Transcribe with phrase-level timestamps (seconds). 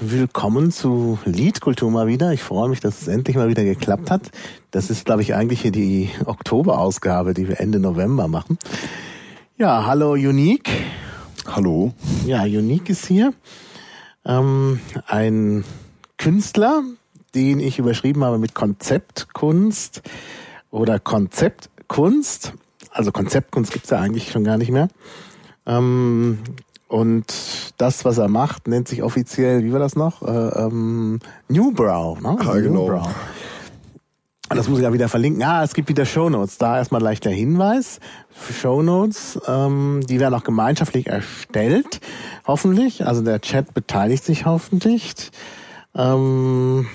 [0.00, 2.30] Willkommen zu Liedkultur mal wieder.
[2.32, 4.30] Ich freue mich, dass es endlich mal wieder geklappt hat.
[4.70, 8.58] Das ist, glaube ich, eigentlich hier die Oktoberausgabe, die wir Ende November machen.
[9.56, 10.70] Ja, hallo Unique.
[11.46, 11.94] Hallo.
[12.26, 13.32] Ja, Unique ist hier.
[14.26, 15.64] Ähm, ein
[16.18, 16.82] Künstler,
[17.34, 20.02] den ich überschrieben habe mit Konzeptkunst
[20.70, 22.52] oder Konzeptkunst.
[22.90, 24.88] Also Konzeptkunst gibt's ja eigentlich schon gar nicht mehr.
[25.64, 26.38] Ähm,
[26.88, 27.26] und
[27.78, 30.22] das, was er macht, nennt sich offiziell, wie war das noch?
[30.22, 32.20] Äh, ähm, Newbrow.
[32.20, 32.36] Ne?
[32.38, 32.88] Ah, genau.
[32.88, 33.08] Newbrow.
[34.48, 35.42] Das muss ich ja wieder verlinken.
[35.42, 36.58] Ah, es gibt wieder Shownotes.
[36.58, 37.98] Da erstmal gleich der Hinweis.
[38.52, 42.00] Shownotes, ähm, die werden auch gemeinschaftlich erstellt,
[42.46, 43.04] hoffentlich.
[43.04, 45.14] Also der Chat beteiligt sich hoffentlich.
[45.96, 46.86] Ähm,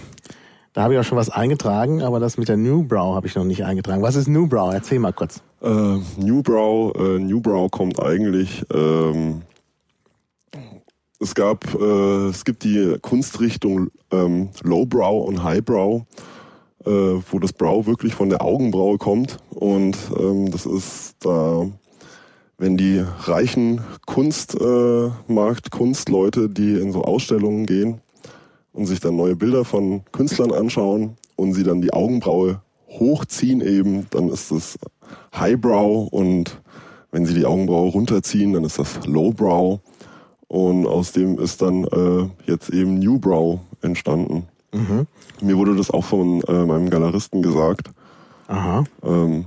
[0.72, 3.44] da habe ich auch schon was eingetragen, aber das mit der Newbrow habe ich noch
[3.44, 4.02] nicht eingetragen.
[4.02, 4.74] Was ist Newbrow?
[4.74, 5.42] Erzähl mal kurz.
[5.62, 9.42] Äh, Newbrow, äh, Newbrow kommt eigentlich ähm,
[11.22, 16.04] es gab, äh, es gibt die Kunstrichtung ähm, Lowbrow und Highbrow,
[16.86, 19.38] äh, wo das Brow wirklich von der Augenbraue kommt.
[19.52, 21.68] Und ähm, das ist da,
[22.58, 28.02] wenn die reichen Kunstmarkt, äh, Kunstleute, die in so Ausstellungen gehen
[28.74, 34.08] und sich dann neue Bilder von Künstlern anschauen und sie dann die Augenbraue hochziehen eben,
[34.10, 34.78] dann ist das
[35.36, 36.62] Highbrow und
[37.12, 39.82] wenn sie die Augenbraue runterziehen, dann ist das Lowbrow.
[40.52, 44.50] Und aus dem ist dann äh, jetzt eben Newbrow entstanden.
[44.74, 45.08] Mhm.
[45.42, 47.90] Mir wurde das auch von äh, meinem Galeristen gesagt.
[48.50, 48.84] Aha.
[49.02, 49.46] Ähm,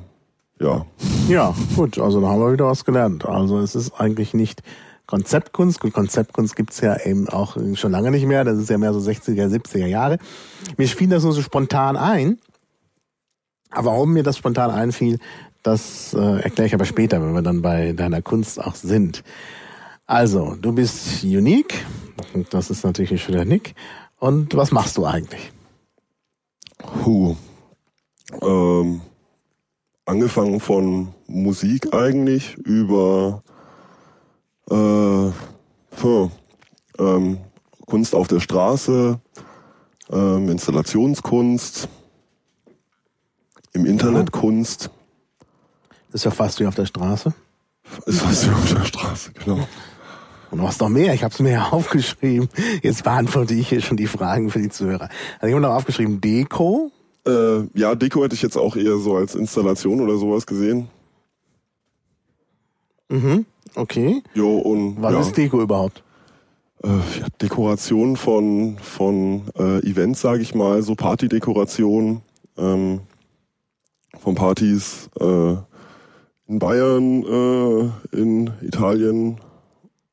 [0.58, 0.86] ja.
[1.28, 3.27] Ja, gut, also da haben wir wieder was gelernt.
[3.27, 4.62] Also es ist eigentlich nicht
[5.05, 5.78] Konzeptkunst.
[5.78, 8.44] Gut, Konzeptkunst gibt's ja eben auch schon lange nicht mehr.
[8.44, 10.17] Das ist ja mehr so 60er, 70er Jahre.
[10.78, 12.39] Mir fiel das nur so spontan ein.
[13.68, 15.18] Aber warum mir das spontan einfiel,
[15.62, 19.23] das äh, erkläre ich aber später, wenn wir dann bei deiner Kunst auch sind.
[20.06, 21.86] Also, du bist unique.
[22.50, 23.74] Das ist natürlich ein schöner Nick.
[24.18, 25.52] Und was machst du eigentlich?
[27.04, 27.36] Huh.
[28.42, 29.00] Ähm,
[30.04, 33.42] angefangen von Musik eigentlich über
[34.70, 35.30] äh,
[35.90, 36.30] für,
[36.98, 37.38] ähm,
[37.86, 39.20] Kunst auf der Straße,
[40.10, 41.88] ähm, Installationskunst,
[43.72, 44.90] im Internet Kunst.
[46.10, 47.34] Das ist ja fast wie auf der Straße.
[48.06, 49.66] Ist fast wie auf der Straße, genau.
[50.54, 51.14] Und was noch mehr?
[51.14, 52.48] Ich habe es mir ja aufgeschrieben.
[52.80, 55.08] Jetzt beantworte ich hier schon die Fragen für die Zuhörer.
[55.40, 56.92] Also ich habe noch aufgeschrieben Deko.
[57.26, 60.86] Äh, ja, Deko hätte ich jetzt auch eher so als Installation oder sowas gesehen.
[63.08, 64.22] Mhm, okay.
[64.32, 66.04] Jo, und Was ja, ist Deko überhaupt?
[66.84, 72.22] äh, ja, Dekoration von von äh, Events, sage ich mal, so Partydekoration
[72.56, 73.00] ähm,
[74.20, 75.56] von Partys äh,
[76.46, 79.40] in Bayern, äh, in Italien,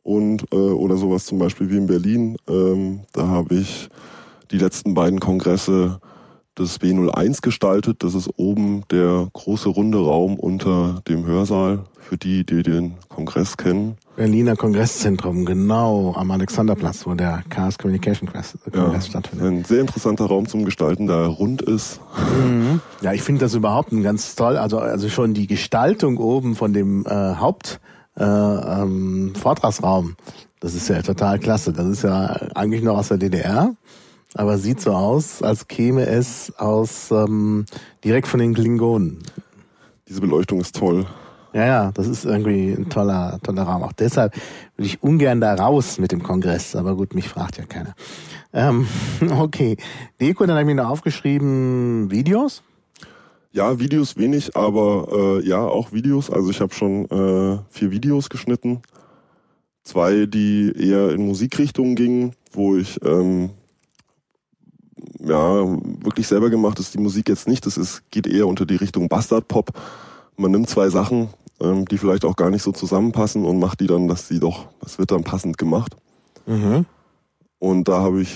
[0.04, 2.38] und äh, oder sowas zum Beispiel wie in Berlin.
[2.50, 3.90] Ähm, da habe ich
[4.52, 6.00] die letzten beiden Kongresse
[6.58, 8.04] des B01 gestaltet.
[8.04, 13.56] Das ist oben der große runde Raum unter dem Hörsaal für die, die den Kongress
[13.56, 13.96] kennen.
[14.18, 19.48] Berliner Kongresszentrum, genau, am Alexanderplatz, wo der Chaos Communication Kongress Ja, stattfindet.
[19.48, 22.02] ein sehr interessanter Raum zum Gestalten, da er rund ist.
[22.46, 22.82] Mhm.
[23.02, 24.58] Ja, ich finde das überhaupt ein ganz toll.
[24.58, 27.80] Also, also schon die Gestaltung oben von dem äh, Haupt
[28.18, 30.16] äh, ähm, Vortragsraum.
[30.60, 31.74] Das ist ja total klasse.
[31.74, 33.74] Das ist ja eigentlich noch aus der DDR,
[34.36, 37.66] aber sieht so aus, als käme es aus ähm,
[38.04, 39.20] direkt von den Klingonen.
[40.08, 41.06] Diese Beleuchtung ist toll.
[41.54, 43.84] Ja, ja, das ist irgendwie ein toller, toller Raum.
[43.84, 44.36] Auch deshalb
[44.78, 47.94] würde ich ungern da raus mit dem Kongress, aber gut, mich fragt ja keiner.
[48.54, 48.88] Ähm,
[49.40, 49.78] okay,
[50.20, 52.64] Deko, dann habe ich mir noch aufgeschrieben Videos.
[53.54, 56.30] Ja, Videos wenig, aber äh, ja, auch Videos.
[56.30, 58.82] Also ich habe schon äh, vier Videos geschnitten.
[59.84, 63.50] Zwei, die eher in Musikrichtungen gingen, wo ich ähm,
[65.20, 65.66] ja
[66.04, 66.94] wirklich selber gemacht ist.
[66.94, 67.66] Die Musik jetzt nicht.
[67.66, 69.72] Das ist geht eher unter die Richtung Bastard Pop.
[70.38, 71.28] Man nimmt zwei Sachen,
[71.60, 74.68] ähm, die vielleicht auch gar nicht so zusammenpassen und macht die dann, dass sie doch,
[74.86, 75.98] es wird dann passend gemacht.
[76.46, 76.86] Mhm.
[77.60, 78.34] Und da habe ich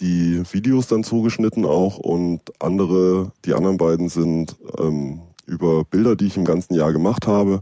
[0.00, 6.26] die Videos dann zugeschnitten auch und andere, die anderen beiden sind ähm, über Bilder, die
[6.26, 7.60] ich im ganzen Jahr gemacht habe.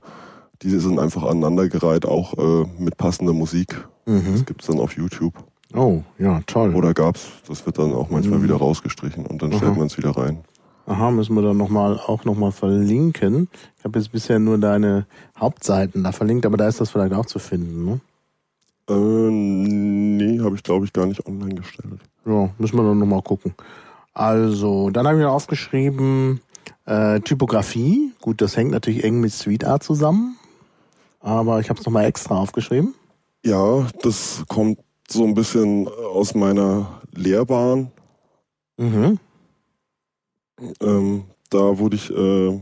[0.63, 3.87] Die sind einfach aneinandergereiht, auch äh, mit passender Musik.
[4.07, 4.33] Mhm.
[4.33, 5.35] Das gibt's dann auf YouTube.
[5.75, 6.75] Oh, ja, toll.
[6.75, 8.45] Oder gab's, das wird dann auch manchmal Mhm.
[8.45, 9.59] wieder rausgestrichen und dann Aha.
[9.59, 10.39] stellt man es wieder rein.
[10.87, 13.49] Aha, müssen wir dann noch mal, auch nochmal verlinken.
[13.79, 15.07] Ich habe jetzt bisher nur deine
[15.39, 18.01] Hauptseiten da verlinkt, aber da ist das vielleicht auch zu finden, ne?
[18.89, 22.01] Äh, nee, habe ich glaube ich gar nicht online gestellt.
[22.25, 23.55] Ja, müssen wir dann nochmal gucken.
[24.15, 26.41] Also, dann habe ich mir aufgeschrieben,
[26.87, 28.13] äh, Typografie.
[28.21, 30.37] Gut, das hängt natürlich eng mit Street Art zusammen.
[31.21, 32.95] Aber ich habe es nochmal extra aufgeschrieben.
[33.45, 34.79] Ja, das kommt
[35.09, 37.91] so ein bisschen aus meiner Lehrbahn.
[38.77, 39.19] Mhm.
[40.81, 42.61] Ähm, da wurde ich, äh,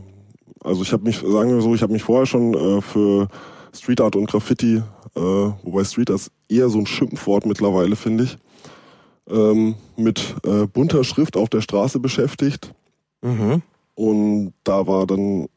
[0.63, 3.27] also ich habe mich, sagen wir so, ich habe mich vorher schon äh, für
[3.73, 4.83] Street Art und Graffiti,
[5.15, 8.37] äh, wobei Street ist eher so ein Schimpfwort mittlerweile, finde ich,
[9.29, 12.73] ähm, mit äh, bunter Schrift auf der Straße beschäftigt.
[13.21, 13.61] Mhm.
[13.95, 15.47] Und da war dann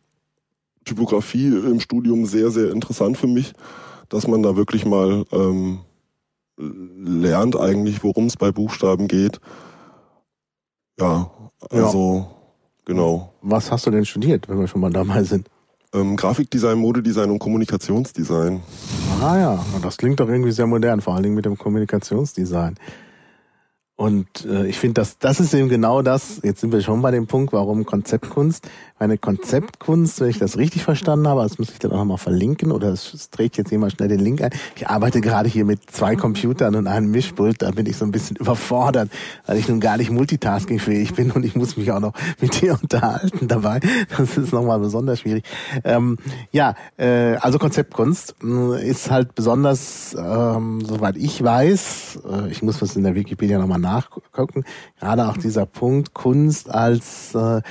[0.84, 3.52] Typografie im Studium sehr, sehr interessant für mich,
[4.08, 5.81] dass man da wirklich mal ähm,
[6.56, 9.40] lernt eigentlich, worum es bei Buchstaben geht.
[10.99, 11.31] Ja,
[11.70, 12.26] also
[12.84, 13.34] genau.
[13.43, 15.49] Was hast du denn studiert, wenn wir schon mal dabei sind?
[15.94, 18.62] Ähm, Grafikdesign, Modedesign und Kommunikationsdesign.
[19.23, 22.76] Ah ja, das klingt doch irgendwie sehr modern, vor allen Dingen mit dem Kommunikationsdesign.
[23.96, 26.40] Und äh, ich finde, das, das ist eben genau das.
[26.44, 28.69] Jetzt sind wir schon bei dem Punkt, warum Konzeptkunst.
[29.00, 32.72] Eine Konzeptkunst, wenn ich das richtig verstanden habe, das muss ich dann auch nochmal verlinken
[32.72, 34.50] oder es, trägt jetzt jemand schnell den Link ein.
[34.74, 38.10] Ich arbeite gerade hier mit zwei Computern und einem Mischpult, da bin ich so ein
[38.10, 39.08] bisschen überfordert,
[39.46, 42.76] weil ich nun gar nicht multitaskingfähig bin und ich muss mich auch noch mit dir
[42.82, 43.78] unterhalten dabei.
[44.16, 45.44] Das ist nochmal besonders schwierig.
[45.84, 46.18] Ähm,
[46.50, 52.82] ja, äh, also Konzeptkunst äh, ist halt besonders, ähm, soweit ich weiß, äh, ich muss
[52.82, 54.64] was in der Wikipedia nochmal nachgucken,
[54.98, 57.62] gerade auch dieser Punkt Kunst als äh,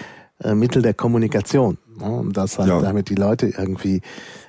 [0.44, 1.78] äh, Mittel der Kommunikation.
[2.00, 2.06] Ne?
[2.10, 2.80] Und dass halt Ja.
[2.82, 4.02] damit die Leute irgendwie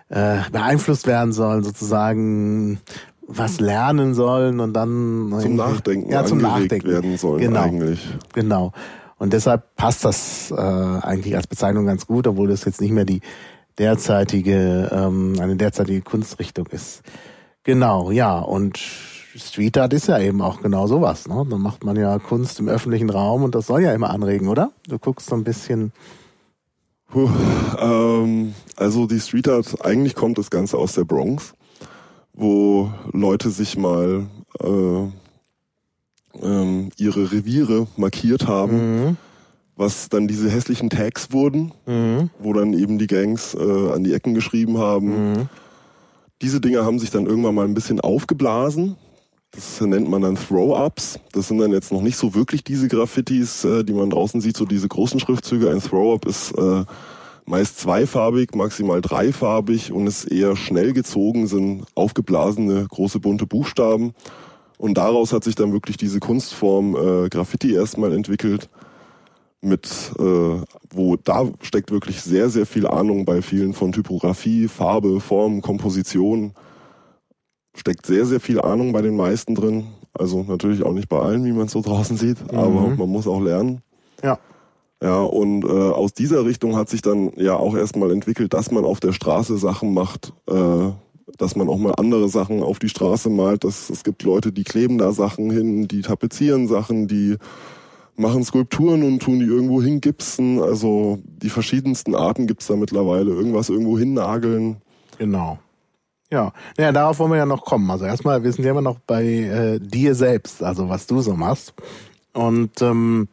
[0.09, 2.81] äh, beeinflusst werden sollen, sozusagen
[3.27, 7.61] was lernen sollen und dann Zum Nachdenken ja, zum Nachdenken werden sollen Genau.
[7.63, 8.09] eigentlich.
[8.33, 8.73] Genau.
[9.19, 13.05] Und deshalb passt das äh, eigentlich als Bezeichnung ganz gut, obwohl das jetzt nicht mehr
[13.05, 13.21] die
[13.77, 17.03] derzeitige, ähm, eine derzeitige Kunstrichtung ist.
[17.65, 18.39] Genau, ja.
[18.39, 18.79] Und
[19.39, 21.29] Street Art ist ja eben auch genau sowas.
[21.29, 21.47] Ne?
[21.49, 24.71] Dann macht man ja Kunst im öffentlichen Raum und das soll ja immer anregen, oder?
[24.89, 25.93] Du guckst so ein bisschen.
[27.11, 27.31] Puh,
[27.81, 31.55] ähm, also die Street Art, eigentlich kommt das Ganze aus der Bronx,
[32.35, 34.27] wo Leute sich mal
[34.63, 35.07] äh,
[36.43, 39.17] ähm, ihre Reviere markiert haben, Mhm.
[39.77, 42.31] was dann diese hässlichen Tags wurden, Mhm.
[42.39, 45.33] wo dann eben die Gangs äh, an die Ecken geschrieben haben.
[45.33, 45.49] Mhm.
[46.43, 48.97] Diese Dinger haben sich dann irgendwann mal ein bisschen aufgeblasen.
[49.51, 51.21] Das nennt man dann Throw-Ups.
[51.33, 54.57] Das sind dann jetzt noch nicht so wirklich diese Graffitis, äh, die man draußen sieht,
[54.57, 55.71] so diese großen Schriftzüge.
[55.71, 56.85] Ein Throw-Up ist äh,
[57.47, 64.13] meist zweifarbig, maximal dreifarbig und ist eher schnell gezogen, sind aufgeblasene große bunte Buchstaben.
[64.77, 68.69] Und daraus hat sich dann wirklich diese Kunstform äh, Graffiti erstmal entwickelt
[69.61, 75.21] mit, äh, wo da steckt wirklich sehr, sehr viel Ahnung bei vielen von Typografie, Farbe,
[75.21, 76.53] Form, Komposition.
[77.79, 79.87] Steckt sehr, sehr viel Ahnung bei den meisten drin.
[80.13, 83.29] Also natürlich auch nicht bei allen, wie man es so draußen sieht, aber man muss
[83.29, 83.83] auch lernen.
[84.23, 84.39] Ja.
[85.01, 88.85] Ja, und äh, aus dieser Richtung hat sich dann ja auch erstmal entwickelt, dass man
[88.85, 90.91] auf der Straße Sachen macht, äh,
[91.37, 93.63] dass man auch mal andere Sachen auf die Straße malt.
[93.63, 97.37] Das, es gibt Leute, die kleben da Sachen hin, die tapezieren Sachen, die
[98.17, 100.61] machen Skulpturen und tun die irgendwo hingipsen.
[100.61, 103.31] Also die verschiedensten Arten gibt's da mittlerweile.
[103.31, 104.79] Irgendwas irgendwo hinnageln.
[105.19, 105.61] Genau.
[106.31, 107.91] Ja, naja, darauf wollen wir ja noch kommen.
[107.91, 111.35] Also erstmal, wir sind ja immer noch bei äh, dir selbst, also was du so
[111.35, 111.73] machst.
[112.35, 113.29] Und ähm,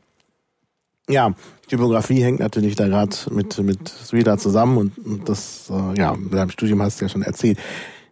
[1.10, 1.34] ja,
[1.68, 6.34] Typografie hängt natürlich da gerade mit mit Art zusammen und, und das, äh, ja, mit
[6.34, 7.60] deinem Studium hast du ja schon erzählt.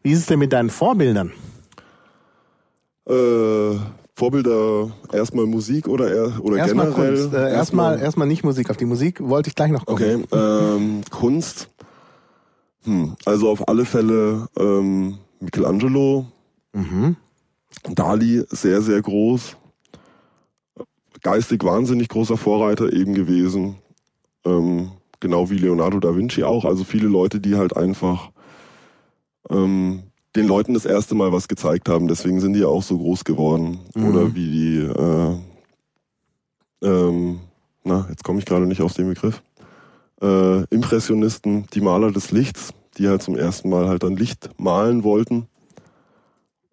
[0.02, 1.32] Wie ist es denn mit deinen Vorbildern?
[3.08, 3.78] Äh,
[4.16, 7.16] Vorbilder erstmal Musik oder oder Erstmal generell?
[7.16, 8.70] Kunst, äh, erstmal erstmal nicht Musik.
[8.70, 10.26] Auf die Musik wollte ich gleich noch kommen.
[10.32, 11.70] Okay, ähm, Kunst.
[12.86, 16.28] Hm, also auf alle Fälle ähm, Michelangelo,
[16.74, 17.16] Mhm.
[17.94, 19.58] Dali sehr, sehr groß.
[21.22, 23.78] Geistig wahnsinnig großer Vorreiter eben gewesen.
[24.46, 26.66] Ähm, genau wie Leonardo da Vinci auch.
[26.66, 28.32] Also viele Leute, die halt einfach
[29.50, 30.04] ähm,
[30.36, 32.08] den Leuten das erste Mal was gezeigt haben.
[32.08, 33.80] Deswegen sind die ja auch so groß geworden.
[33.96, 34.06] Mhm.
[34.06, 35.38] Oder wie die, äh,
[36.84, 37.40] ähm,
[37.84, 39.42] na, jetzt komme ich gerade nicht auf den Begriff.
[40.24, 45.04] Äh, Impressionisten, die Maler des Lichts, die halt zum ersten Mal halt dann Licht malen
[45.04, 45.48] wollten.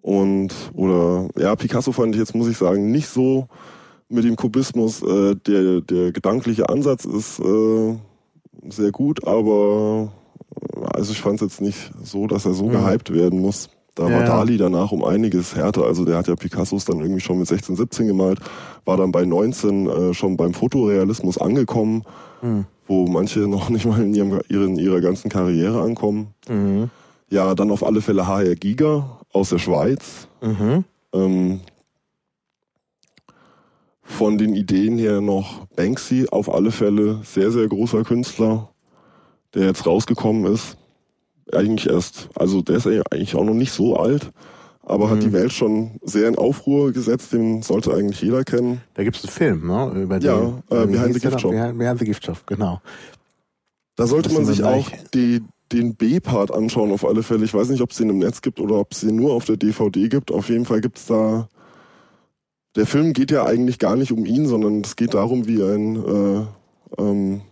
[0.02, 3.48] Und, oder, ja, Picasso fand ich jetzt, muss ich sagen, nicht so
[4.08, 5.02] mit dem Kubismus.
[5.02, 7.96] Äh, der, der gedankliche Ansatz ist äh,
[8.70, 10.12] sehr gut, aber
[10.76, 12.72] äh, also ich fand es jetzt nicht so, dass er so Mhm.
[12.72, 13.68] gehypt werden muss.
[13.94, 14.24] Da Ja, war.
[14.24, 15.84] Dali danach um einiges härter.
[15.84, 18.38] Also der hat ja Picassos dann irgendwie schon mit 16, 17 gemalt,
[18.84, 22.04] war dann bei 19 äh, schon beim Fotorealismus angekommen,
[22.42, 22.64] Mhm.
[22.90, 26.34] Wo manche noch nicht mal in, ihrem, in ihrer ganzen Karriere ankommen.
[26.48, 26.90] Mhm.
[27.30, 30.26] Ja, dann auf alle Fälle HR Giga aus der Schweiz.
[30.42, 30.84] Mhm.
[31.14, 31.60] Ähm,
[34.02, 38.68] von den Ideen her noch Banksy, auf alle Fälle sehr, sehr großer Künstler,
[39.54, 40.76] der jetzt rausgekommen ist.
[41.52, 44.32] Eigentlich erst, also der ist eigentlich auch noch nicht so alt,
[44.90, 45.10] aber mhm.
[45.10, 47.32] hat die Welt schon sehr in Aufruhr gesetzt.
[47.32, 48.80] Den sollte eigentlich jeder kennen.
[48.94, 50.02] Da gibt es einen Film, ne?
[50.02, 51.52] Über die, ja, äh, Behind the Gift Shop.
[51.52, 52.80] Behind the Gift Shop, genau.
[53.94, 57.44] Da sollte man sich auch die, den B-Part anschauen auf alle Fälle.
[57.44, 59.44] Ich weiß nicht, ob es den im Netz gibt oder ob es den nur auf
[59.44, 60.32] der DVD gibt.
[60.32, 61.48] Auf jeden Fall gibt es da.
[62.74, 65.96] Der Film geht ja eigentlich gar nicht um ihn, sondern es geht darum, wie ein
[65.96, 67.42] äh, ähm,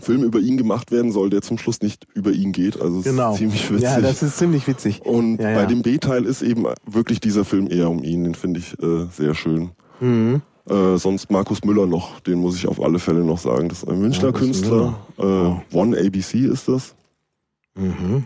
[0.00, 2.80] Film über ihn gemacht werden soll, der zum Schluss nicht über ihn geht.
[2.80, 3.34] Also genau.
[3.34, 3.82] ziemlich witzig.
[3.82, 5.02] Ja, das ist ziemlich witzig.
[5.04, 5.56] Und ja, ja.
[5.56, 8.24] bei dem B-Teil ist eben wirklich dieser Film eher um ihn.
[8.24, 9.70] Den finde ich äh, sehr schön.
[10.00, 10.42] Mhm.
[10.68, 13.68] Äh, sonst Markus Müller noch, den muss ich auf alle Fälle noch sagen.
[13.68, 14.98] Das ist ein Münchner Markus Künstler.
[15.18, 15.60] Äh, oh.
[15.72, 16.94] One ABC ist das.
[17.74, 18.24] Mhm.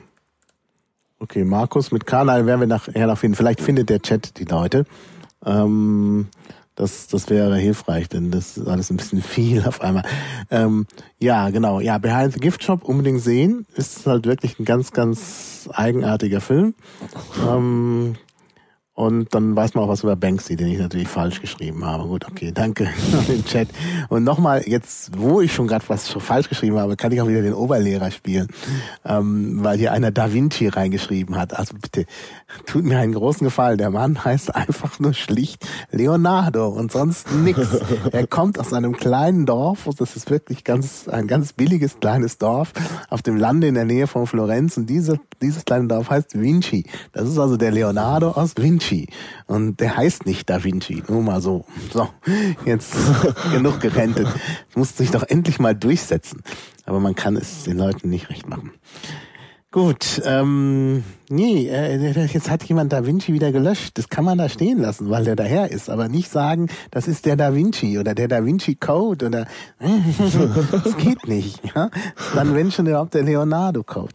[1.18, 3.36] Okay, Markus mit Kanal werden wir nachher noch finden.
[3.36, 4.84] Vielleicht findet der Chat die Leute.
[5.46, 6.26] Ähm,
[6.74, 10.04] das, das wäre hilfreich, denn das ist alles ein bisschen viel auf einmal.
[10.50, 10.86] Ähm,
[11.18, 11.80] ja, genau.
[11.80, 13.66] Ja, Behind the Gift Shop unbedingt sehen.
[13.74, 16.74] Ist halt wirklich ein ganz, ganz eigenartiger Film.
[17.48, 18.16] Ähm,
[18.96, 22.06] und dann weiß man auch was über Banksy, den ich natürlich falsch geschrieben habe.
[22.06, 22.88] Gut, okay, danke
[23.28, 23.68] im Chat.
[24.08, 27.42] Und nochmal, jetzt, wo ich schon gerade was falsch geschrieben habe, kann ich auch wieder
[27.42, 28.46] den Oberlehrer spielen,
[29.04, 31.58] ähm, weil hier einer Da Vinci reingeschrieben hat.
[31.58, 32.06] Also bitte,
[32.66, 33.78] tut mir einen großen Gefallen.
[33.78, 37.58] Der Mann heißt einfach nur schlicht Leonardo und sonst nix.
[38.12, 42.72] Er kommt aus einem kleinen Dorf, das ist wirklich ganz ein ganz billiges kleines Dorf
[43.10, 44.76] auf dem Lande in der Nähe von Florenz.
[44.76, 46.84] Und diese, dieses kleine Dorf heißt Vinci.
[47.12, 48.83] Das ist also der Leonardo aus Vinci.
[48.84, 49.08] Vinci.
[49.46, 51.64] Und der heißt nicht Da Vinci, nur mal so.
[51.92, 52.08] So,
[52.64, 52.94] jetzt
[53.52, 54.28] genug gerentet.
[54.74, 56.42] Muss sich doch endlich mal durchsetzen.
[56.84, 58.72] Aber man kann es den Leuten nicht recht machen.
[59.70, 63.98] Gut, ähm, nee, äh, jetzt hat jemand Da Vinci wieder gelöscht.
[63.98, 65.90] Das kann man da stehen lassen, weil der daher ist.
[65.90, 69.46] Aber nicht sagen, das ist der Da Vinci oder der Da Vinci Code oder
[70.70, 71.60] das geht nicht.
[71.74, 71.90] Ja?
[72.34, 74.12] Dann wenn schon überhaupt der Leonardo Code.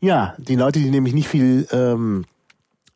[0.00, 2.26] Ja, die Leute, die nämlich nicht viel ähm,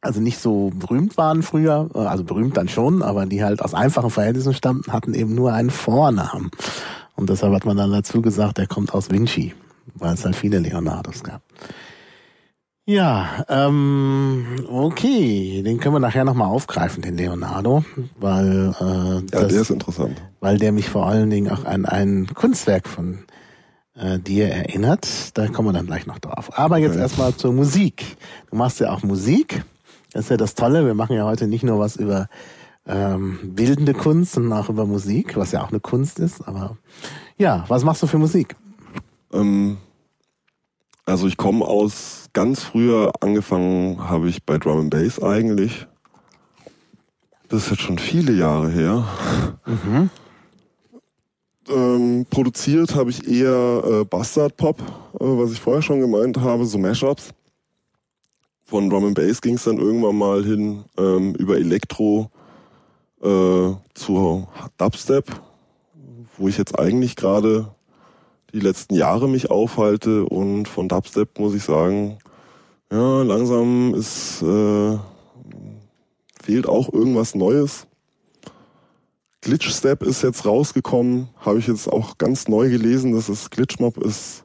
[0.00, 3.74] also nicht so berühmt waren früher, äh, also berühmt dann schon, aber die halt aus
[3.74, 6.50] einfachen Verhältnissen stammten, hatten eben nur einen Vornamen.
[7.16, 9.54] Und deshalb hat man dann dazu gesagt, er kommt aus Vinci,
[9.94, 11.42] weil es halt viele Leonardos gab.
[12.86, 17.84] Ja, ähm, okay, den können wir nachher nochmal aufgreifen, den Leonardo,
[18.18, 20.20] weil äh, das, ja, der ist interessant.
[20.40, 23.20] Weil der mich vor allen Dingen auch an ein Kunstwerk von
[23.94, 25.36] äh, dir erinnert.
[25.36, 26.58] Da kommen wir dann gleich noch drauf.
[26.58, 27.02] Aber jetzt okay.
[27.02, 28.16] erstmal zur Musik.
[28.50, 29.62] Du machst ja auch Musik.
[30.12, 30.84] Das ist ja das Tolle.
[30.84, 32.28] Wir machen ja heute nicht nur was über
[32.86, 36.46] ähm, bildende Kunst, sondern auch über Musik, was ja auch eine Kunst ist.
[36.46, 36.76] Aber
[37.38, 38.56] ja, was machst du für Musik?
[39.32, 39.76] Ähm,
[41.06, 45.86] also ich komme aus ganz früher angefangen habe ich bei Drum and Bass eigentlich.
[47.48, 49.04] Das ist jetzt schon viele Jahre her.
[49.66, 50.10] Mhm.
[51.68, 56.64] Ähm, produziert habe ich eher äh, Bastard Pop, äh, was ich vorher schon gemeint habe,
[56.64, 57.32] so Mashups
[58.70, 62.30] von Drum and Bass ging es dann irgendwann mal hin ähm, über Elektro
[63.20, 64.46] äh, zu
[64.78, 65.24] Dubstep,
[66.38, 67.74] wo ich jetzt eigentlich gerade
[68.52, 72.18] die letzten Jahre mich aufhalte und von Dubstep muss ich sagen,
[72.92, 74.96] ja, langsam ist äh,
[76.40, 77.88] fehlt auch irgendwas Neues.
[79.40, 84.44] Glitchstep ist jetzt rausgekommen, habe ich jetzt auch ganz neu gelesen, das ist Glitchmob ist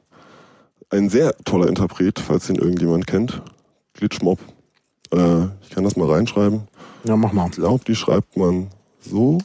[0.90, 3.40] ein sehr toller Interpret, falls ihn irgendjemand kennt.
[3.96, 4.38] Glitchmob.
[5.12, 6.62] Äh, ich kann das mal reinschreiben.
[7.04, 7.46] Ja, mach mal.
[7.46, 8.68] Ich glaube, die schreibt man
[9.00, 9.38] so.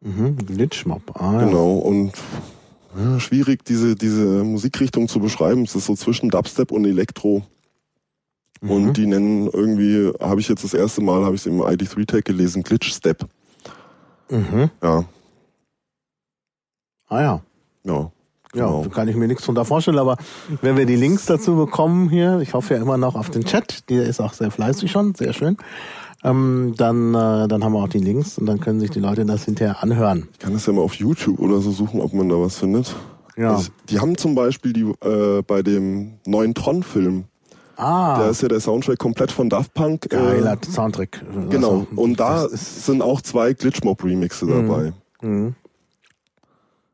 [0.00, 1.02] Mhm, Glitchmob.
[1.20, 2.12] Ah, genau, und
[2.96, 5.64] ja, schwierig, diese, diese Musikrichtung zu beschreiben.
[5.64, 7.42] Es ist so zwischen Dubstep und Elektro.
[8.60, 8.70] Mhm.
[8.70, 12.24] Und die nennen irgendwie, habe ich jetzt das erste Mal, habe ich es im ID3-Tag
[12.24, 13.26] gelesen, Glitch-Step.
[14.30, 14.70] Mhm.
[14.82, 15.04] Ja.
[17.08, 17.42] Ah ja.
[17.84, 18.10] Ja.
[18.56, 18.82] Genau.
[18.82, 20.16] Ja, kann ich mir nichts drunter vorstellen, aber
[20.62, 23.88] wenn wir die Links dazu bekommen hier, ich hoffe ja immer noch auf den Chat,
[23.90, 25.58] der ist auch sehr fleißig schon, sehr schön,
[26.24, 29.26] ähm, dann, äh, dann haben wir auch die Links und dann können sich die Leute
[29.26, 30.28] das hinterher anhören.
[30.32, 32.96] Ich kann das ja mal auf YouTube oder so suchen, ob man da was findet.
[33.36, 33.56] Ja.
[33.56, 37.24] Also, die haben zum Beispiel die, äh, bei dem neuen Tron-Film,
[37.78, 38.18] Ah.
[38.18, 40.06] Da ist ja der Soundtrack komplett von Daft Punk.
[40.06, 41.22] Äh, Geiler äh, Soundtrack.
[41.50, 41.80] Genau.
[41.80, 44.68] Also, und da sind auch zwei Glitchmob-Remixe mhm.
[44.68, 44.92] dabei.
[45.20, 45.54] Mhm.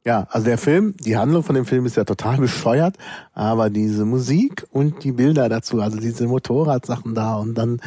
[0.05, 2.97] Ja, also der Film, die Handlung von dem Film ist ja total bescheuert,
[3.33, 7.81] aber diese Musik und die Bilder dazu, also diese Motorradsachen da und dann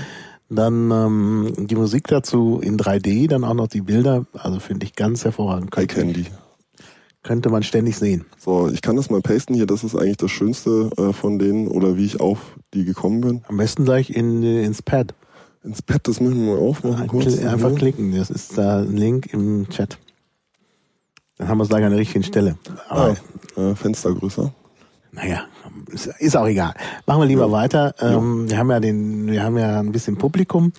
[0.50, 4.96] dann ähm, die Musik dazu in 3D, dann auch noch die Bilder, also finde ich
[4.96, 5.76] ganz hervorragend.
[5.76, 6.26] Eye Candy.
[7.24, 8.26] Könnte man ständig sehen.
[8.38, 11.68] So, ich kann das mal pasten hier, das ist eigentlich das Schönste äh, von denen
[11.68, 13.42] oder wie ich auf die gekommen bin.
[13.48, 15.16] Am besten gleich in, äh, ins Pad.
[15.64, 17.08] Ins Pad, das müssen wir mal aufmachen.
[17.08, 17.44] kurz.
[17.44, 19.98] Einfach klicken, das ist da ein Link im Chat.
[21.38, 22.58] Dann haben wir es gleich an der richtigen Stelle.
[22.90, 23.14] Ah,
[23.58, 24.54] äh, Fenster größer.
[25.12, 25.46] naja,
[25.88, 26.74] ist, auch egal.
[27.06, 27.52] Machen wir lieber ja.
[27.52, 27.96] weiter.
[28.00, 28.52] Ähm, ja.
[28.52, 30.74] Wir haben ja den, wir haben ja ein bisschen Publikum,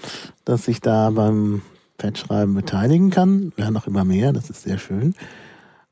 [0.45, 1.63] das sich da beim
[1.99, 3.53] Patchschreiben beteiligen kann.
[3.57, 5.15] Wir haben noch immer mehr, das ist sehr schön.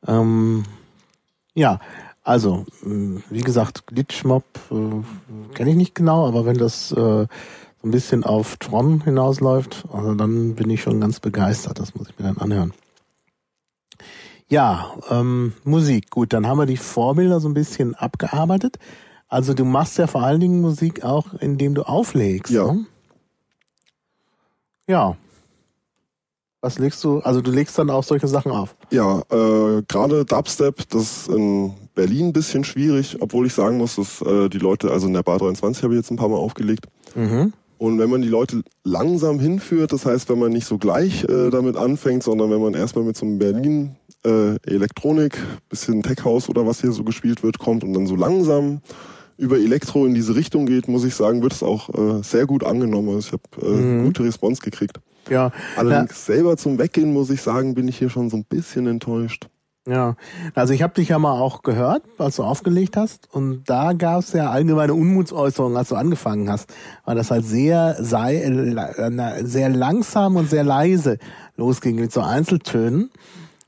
[0.06, 0.64] Ähm,
[1.54, 1.80] ja,
[2.22, 7.28] also, wie gesagt, Glitchmob äh, kenne ich nicht genau, aber wenn das äh, so
[7.82, 11.78] ein bisschen auf Tron hinausläuft, also dann bin ich schon ganz begeistert.
[11.78, 12.72] Das muss ich mir dann anhören.
[14.54, 16.10] Ja, ähm, Musik.
[16.10, 18.78] Gut, dann haben wir die Vorbilder so ein bisschen abgearbeitet.
[19.26, 22.52] Also du machst ja vor allen Dingen Musik auch, indem du auflegst.
[22.52, 22.72] Ja.
[22.72, 22.86] Ne?
[24.86, 25.16] Ja.
[26.60, 27.18] Was legst du?
[27.18, 28.76] Also du legst dann auch solche Sachen auf?
[28.92, 33.96] Ja, äh, gerade Dubstep, das ist in Berlin ein bisschen schwierig, obwohl ich sagen muss,
[33.96, 36.36] dass äh, die Leute, also in der Bar 23 habe ich jetzt ein paar Mal
[36.36, 36.86] aufgelegt.
[37.16, 37.52] Mhm.
[37.76, 41.50] Und wenn man die Leute langsam hinführt, das heißt, wenn man nicht so gleich äh,
[41.50, 45.38] damit anfängt, sondern wenn man erstmal mit so einem Berlin äh, Elektronik,
[45.68, 48.80] bisschen Tech House oder was hier so gespielt wird, kommt und dann so langsam
[49.36, 52.64] über Elektro in diese Richtung geht, muss ich sagen, wird es auch äh, sehr gut
[52.64, 53.08] angenommen.
[53.14, 54.04] Also ich habe äh, mhm.
[54.04, 55.00] gute Response gekriegt.
[55.28, 55.50] Ja.
[55.76, 56.34] Allerdings ja.
[56.34, 59.48] selber zum Weggehen, muss ich sagen, bin ich hier schon so ein bisschen enttäuscht.
[59.86, 60.16] Ja,
[60.54, 64.20] also ich habe dich ja mal auch gehört, als du aufgelegt hast, und da gab
[64.20, 66.72] es ja allgemeine Unmutsäußerungen, als du angefangen hast,
[67.04, 71.18] weil das halt sehr sei, äh, sehr langsam und sehr leise
[71.56, 73.10] losging mit so Einzeltönen.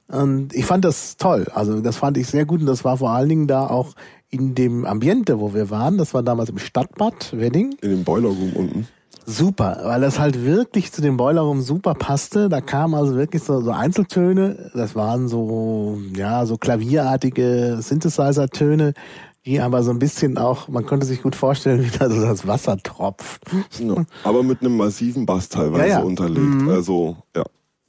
[0.09, 3.11] Und ich fand das toll, also das fand ich sehr gut und das war vor
[3.11, 3.95] allen Dingen da auch
[4.31, 5.99] in dem Ambiente, wo wir waren.
[5.99, 7.77] Das war damals im Stadtbad Wedding.
[7.83, 8.89] In dem Boiler Room unten
[9.27, 12.49] super, weil das halt wirklich zu dem Boiler Room super passte.
[12.49, 14.71] Da kamen also wirklich so, so Einzeltöne.
[14.75, 18.95] Das waren so, ja, so klavierartige Synthesizer-Töne,
[19.45, 22.47] die aber so ein bisschen auch, man konnte sich gut vorstellen, wie da so das
[22.47, 23.43] Wasser tropft.
[23.79, 26.01] Ja, aber mit einem massiven Bass teilweise ja, ja.
[26.01, 26.63] unterlegt.
[26.63, 26.69] Mhm.
[26.69, 27.45] Also, ja.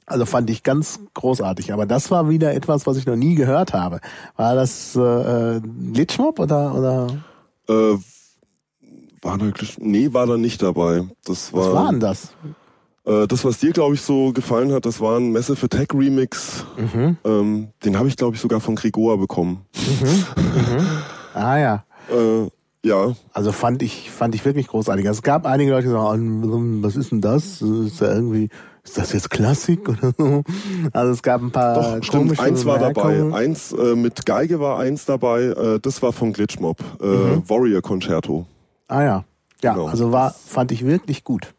[0.08, 1.72] Also fand ich ganz großartig.
[1.72, 4.00] Aber das war wieder etwas, was ich noch nie gehört habe.
[4.36, 5.60] War das äh,
[5.92, 6.74] Glitchmob oder?
[6.74, 7.06] oder?
[7.68, 7.98] Äh,
[9.22, 9.46] war da,
[9.78, 11.04] nee, war da nicht dabei.
[11.24, 12.32] Das war, was war denn das?
[13.04, 16.64] Äh, das, was dir, glaube ich, so gefallen hat, das war ein Massive Attack Remix.
[16.76, 17.16] Mhm.
[17.24, 19.66] Ähm, den habe ich, glaube ich, sogar von Gregor bekommen.
[19.74, 20.42] Mhm.
[20.42, 20.86] Mhm.
[21.34, 21.84] Ah ja.
[22.10, 22.48] Äh,
[22.88, 23.14] ja.
[23.34, 25.06] Also fand ich, fand ich wirklich großartig.
[25.06, 27.60] Also es gab einige Leute, die sagen, was ist denn das?
[27.60, 28.48] Ist ja irgendwie,
[28.88, 30.42] ist das jetzt Klassik oder so?
[30.92, 33.32] Also es gab ein paar Doch, stimmt, eins war dabei.
[33.32, 36.80] Eins äh, mit Geige war eins dabei, äh, das war von Glitchmob.
[37.00, 37.48] Äh, mhm.
[37.48, 38.46] Warrior Concerto.
[38.88, 39.24] Ah ja.
[39.62, 39.88] Ja, genau.
[39.88, 41.54] also war, fand ich wirklich gut.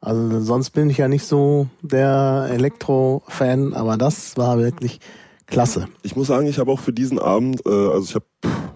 [0.00, 5.00] Also sonst bin ich ja nicht so der Elektro-Fan, aber das war wirklich
[5.46, 5.88] klasse.
[6.02, 8.26] Ich muss sagen, ich habe auch für diesen Abend, äh, also ich habe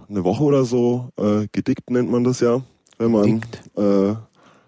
[0.08, 2.62] eine Woche oder so äh, gedickt, nennt man das ja,
[2.98, 3.42] wenn man
[3.76, 4.08] äh,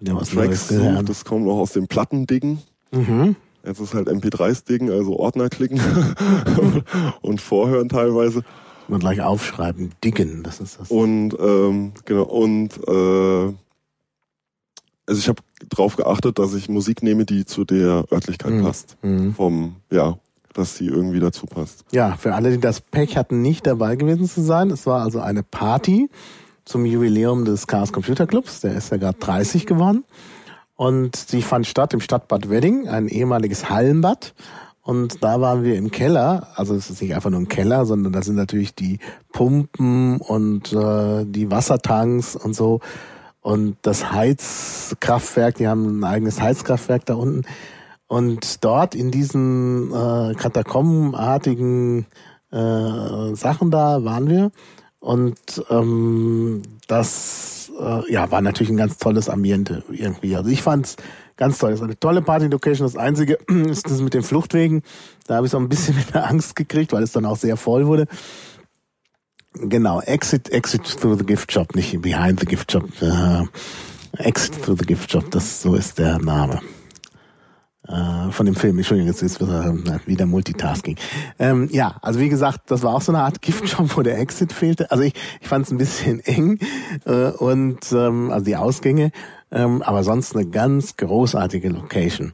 [0.01, 1.09] ja, was Tracks sucht.
[1.09, 2.59] Das kommt auch aus dem Plattendiggen.
[2.95, 3.37] Mhm.
[3.65, 5.81] Jetzt ist halt MP3s Diggen, also Ordner klicken
[7.23, 8.43] und vorhören teilweise.
[8.89, 10.91] Mal gleich aufschreiben, diggen, das ist das.
[10.91, 13.55] Und ähm, genau, und äh,
[15.07, 18.63] also ich habe darauf geachtet, dass ich Musik nehme, die zu der Örtlichkeit mhm.
[18.63, 18.97] passt.
[19.03, 19.35] Mhm.
[19.35, 20.19] Vom, ja,
[20.53, 21.85] dass sie irgendwie dazu passt.
[21.93, 25.21] Ja, für alle, die das Pech hatten, nicht dabei gewesen zu sein, es war also
[25.21, 26.09] eine Party
[26.65, 30.05] zum Jubiläum des Chaos Computer Clubs, der ist ja gerade 30 geworden.
[30.77, 34.35] Und die fand statt im Stadtbad Wedding, ein ehemaliges Hallenbad.
[34.83, 38.13] Und da waren wir im Keller, also es ist nicht einfach nur ein Keller, sondern
[38.13, 38.99] da sind natürlich die
[39.33, 42.81] Pumpen und äh, die Wassertanks und so.
[43.41, 47.43] Und das Heizkraftwerk, die haben ein eigenes Heizkraftwerk da unten.
[48.07, 52.07] Und dort in diesen äh, katakombenartigen
[52.51, 54.51] äh, Sachen da waren wir.
[54.99, 55.39] Und
[55.71, 60.37] ähm, das äh, ja, war natürlich ein ganz tolles Ambiente irgendwie.
[60.37, 60.97] Also ich fand's
[61.37, 61.71] Ganz toll.
[61.71, 62.87] Das ist eine tolle Party-Location.
[62.87, 64.83] Das Einzige ist das mit den Fluchtwegen.
[65.27, 67.57] Da habe ich so ein bisschen mit der Angst gekriegt, weil es dann auch sehr
[67.57, 68.07] voll wurde.
[69.55, 72.85] Genau, Exit, Exit through the Gift Shop, nicht Behind the Gift Shop.
[73.01, 73.47] Uh,
[74.19, 76.61] exit through the Gift Shop, das so ist der Name
[77.89, 78.79] uh, von dem Film.
[78.79, 80.97] Entschuldigung, jetzt ist wieder Multitasking.
[81.39, 84.53] Ähm, ja, also wie gesagt, das war auch so eine Art Giftshop, wo der Exit
[84.53, 84.91] fehlte.
[84.91, 86.59] Also ich, ich fand es ein bisschen eng
[87.05, 89.11] äh, und ähm, also die Ausgänge
[89.55, 92.33] ähm, aber sonst eine ganz großartige Location.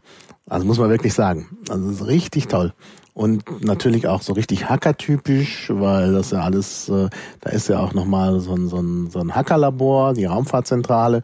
[0.49, 1.59] Also muss man wirklich sagen.
[1.69, 2.73] Also ist richtig toll.
[3.13, 7.11] Und natürlich auch so richtig hackertypisch, weil das ja alles, äh,
[7.41, 11.23] da ist ja auch nochmal so ein, so ein, so ein Hackerlabor, die Raumfahrtzentrale.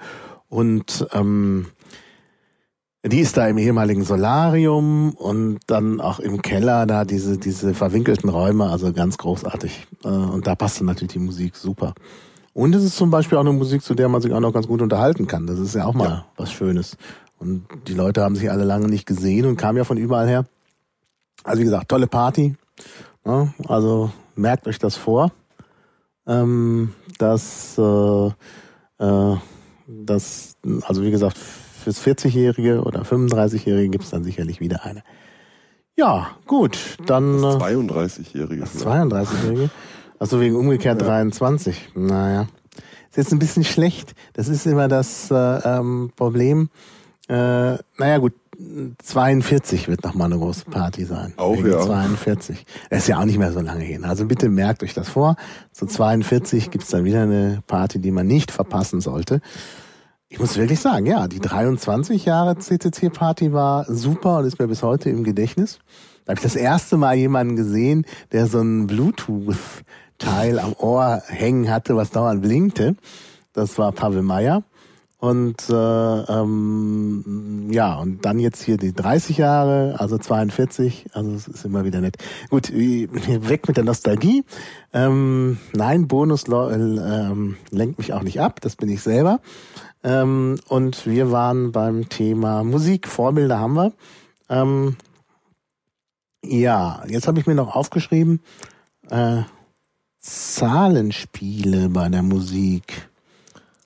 [0.48, 1.66] Und ähm,
[3.08, 8.28] die ist da im ehemaligen Solarium und dann auch im Keller da diese, diese verwinkelten
[8.30, 9.86] Räume, also ganz großartig.
[10.04, 11.94] Äh, und da passte natürlich die Musik super.
[12.52, 14.66] Und es ist zum Beispiel auch eine Musik, zu der man sich auch noch ganz
[14.66, 15.46] gut unterhalten kann.
[15.46, 16.26] Das ist ja auch mal ja.
[16.36, 16.96] was Schönes.
[17.38, 20.46] Und die Leute haben sich alle lange nicht gesehen und kamen ja von überall her.
[21.44, 22.56] Also wie gesagt, tolle Party.
[23.26, 25.32] Ja, also merkt euch das vor.
[26.26, 28.26] ähm, dass, äh,
[28.98, 29.36] äh,
[29.86, 31.36] dass, also wie gesagt,
[31.86, 35.04] fürs 40-Jährige oder 35-Jährige gibt's dann sicherlich wieder eine.
[35.94, 37.40] Ja, gut, dann.
[37.40, 38.60] Das 32-Jährige.
[38.60, 39.70] Das 32-Jährige?
[40.18, 41.06] Also wegen umgekehrt ja.
[41.06, 41.90] 23.
[41.94, 42.48] Naja.
[43.10, 44.14] Ist jetzt ein bisschen schlecht.
[44.32, 46.70] Das ist immer das äh, ähm, Problem.
[47.28, 47.34] Äh,
[47.98, 48.34] naja, gut,
[49.02, 51.34] 42 wird nochmal eine große Party sein.
[51.36, 51.80] Auch ja.
[51.80, 52.66] 42.
[52.90, 54.04] Das ist ja auch nicht mehr so lange hin.
[54.04, 55.36] Also bitte merkt euch das vor.
[55.72, 59.40] Zu 42 gibt's dann wieder eine Party, die man nicht verpassen sollte.
[60.36, 64.82] Ich muss wirklich sagen, ja, die 23 Jahre CCC-Party war super und ist mir bis
[64.82, 65.78] heute im Gedächtnis.
[66.26, 71.70] Da habe ich das erste Mal jemanden gesehen, der so ein Bluetooth-Teil am Ohr hängen
[71.70, 72.96] hatte, was dauernd blinkte.
[73.54, 74.62] Das war Pavel Meyer.
[75.18, 81.48] Und äh, ähm, ja, und dann jetzt hier die 30 Jahre, also 42, also es
[81.48, 82.18] ist immer wieder nett.
[82.50, 84.44] Gut, weg mit der Nostalgie.
[84.92, 89.40] Ähm, nein, Bonus ähm, lenkt mich auch nicht ab, das bin ich selber.
[90.06, 93.92] Ähm, und wir waren beim Thema Musik, Vorbilder haben wir.
[94.48, 94.96] Ähm,
[96.44, 98.40] ja, jetzt habe ich mir noch aufgeschrieben,
[99.10, 99.42] äh,
[100.20, 103.10] Zahlenspiele bei der Musik.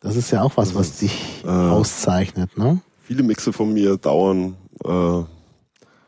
[0.02, 2.82] Das ist ja auch was, was dich äh, auszeichnet, ne?
[3.02, 5.22] Viele Mixe von mir dauern äh,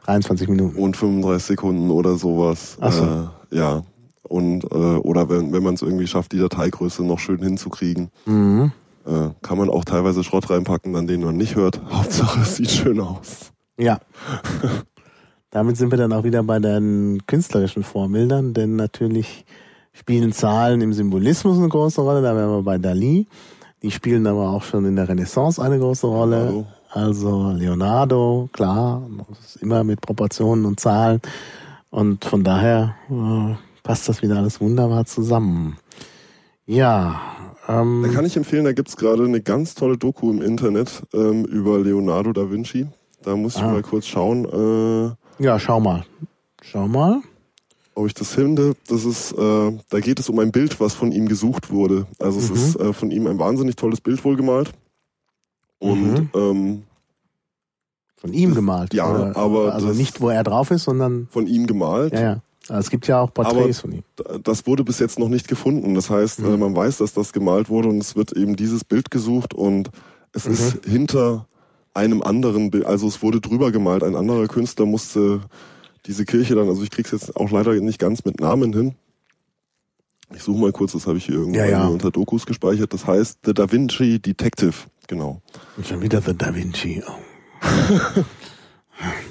[0.04, 0.76] 23 Minuten.
[0.76, 2.76] Und 35 Sekunden oder sowas.
[2.82, 3.04] Ach so.
[3.50, 3.82] Äh, ja.
[4.22, 8.10] Und äh, oder wenn, wenn man es irgendwie schafft, die Dateigröße noch schön hinzukriegen.
[8.26, 8.72] Mhm.
[9.06, 11.80] Äh, kann man auch teilweise Schrott reinpacken, an den man nicht hört.
[11.90, 13.52] Hauptsache es sieht schön aus.
[13.78, 14.00] Ja.
[15.50, 19.44] Damit sind wir dann auch wieder bei den künstlerischen Vorbildern, denn natürlich
[19.92, 22.22] spielen Zahlen im Symbolismus eine große Rolle.
[22.22, 23.26] Da wären wir bei Dali.
[23.82, 26.44] Die spielen aber auch schon in der Renaissance eine große Rolle.
[26.46, 26.66] Leonardo.
[26.92, 29.02] Also Leonardo, klar,
[29.60, 31.20] immer mit Proportionen und Zahlen.
[31.90, 35.78] Und von daher äh, passt das wieder alles wunderbar zusammen.
[36.66, 37.20] Ja.
[37.68, 41.44] Ähm, da kann ich empfehlen, da gibt's gerade eine ganz tolle Doku im Internet ähm,
[41.44, 42.86] über Leonardo da Vinci.
[43.22, 43.70] Da muss ich ah.
[43.70, 45.16] mal kurz schauen.
[45.38, 46.04] Äh, ja, schau mal.
[46.62, 47.22] Schau mal
[47.94, 51.12] ob ich das finde, das ist, äh, da geht es um ein Bild, was von
[51.12, 52.06] ihm gesucht wurde.
[52.18, 52.56] Also es mhm.
[52.56, 54.72] ist äh, von ihm ein wahnsinnig tolles Bild wohlgemalt.
[55.78, 56.30] Und mhm.
[56.34, 56.82] ähm,
[58.16, 58.94] von ihm gemalt.
[58.94, 62.12] Ja, oder, aber also nicht, wo er drauf ist, sondern von ihm gemalt.
[62.12, 62.40] Ja, ja.
[62.68, 64.02] Also es gibt ja auch Porträts von ihm.
[64.42, 65.94] Das wurde bis jetzt noch nicht gefunden.
[65.94, 66.58] Das heißt, äh, mhm.
[66.60, 69.90] man weiß, dass das gemalt wurde und es wird eben dieses Bild gesucht und
[70.32, 70.52] es mhm.
[70.52, 71.46] ist hinter
[71.94, 74.02] einem anderen Bild, also es wurde drüber gemalt.
[74.02, 75.40] Ein anderer Künstler musste
[76.06, 78.94] diese Kirche dann, also ich krieg's jetzt auch leider nicht ganz mit Namen hin.
[80.34, 81.86] Ich suche mal kurz, das habe ich hier irgendwo ja, ja.
[81.86, 82.94] unter Dokus gespeichert.
[82.94, 84.74] Das heißt The Da Vinci Detective,
[85.06, 85.42] genau.
[85.76, 87.02] Und schon wieder The Da Vinci.
[87.06, 87.12] Oh.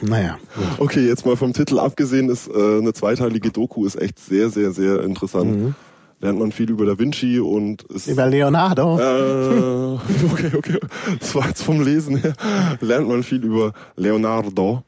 [0.01, 0.37] naja.
[0.55, 0.65] Gut.
[0.79, 4.71] Okay, jetzt mal vom Titel abgesehen, ist äh, eine zweiteilige Doku ist echt sehr, sehr,
[4.71, 5.51] sehr interessant.
[5.51, 5.75] Mhm.
[6.19, 8.99] Lernt man viel über Da Vinci und ist, über Leonardo.
[8.99, 9.93] Äh,
[10.31, 10.79] okay, okay.
[11.19, 12.33] Das war jetzt vom Lesen her.
[12.79, 14.83] Lernt man viel über Leonardo.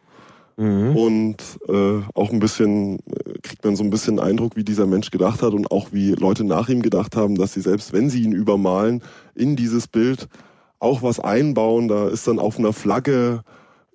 [0.57, 0.95] Mhm.
[0.95, 2.99] Und äh, auch ein bisschen,
[3.41, 6.43] kriegt man so ein bisschen Eindruck, wie dieser Mensch gedacht hat und auch wie Leute
[6.43, 9.01] nach ihm gedacht haben, dass sie selbst, wenn sie ihn übermalen,
[9.33, 10.27] in dieses Bild
[10.77, 11.88] auch was einbauen.
[11.88, 13.43] Da ist dann auf einer Flagge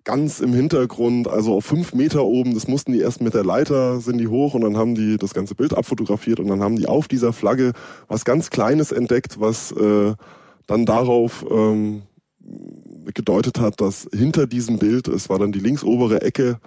[0.08, 4.00] ganz im Hintergrund, also auf fünf Meter oben, das mussten die erst mit der Leiter,
[4.00, 6.86] sind die hoch und dann haben die das ganze Bild abfotografiert und dann haben die
[6.86, 7.72] auf dieser Flagge
[8.08, 10.14] was ganz Kleines entdeckt, was äh,
[10.66, 12.04] dann darauf ähm,
[13.12, 16.58] gedeutet hat, dass hinter diesem Bild, es war dann die linksobere Ecke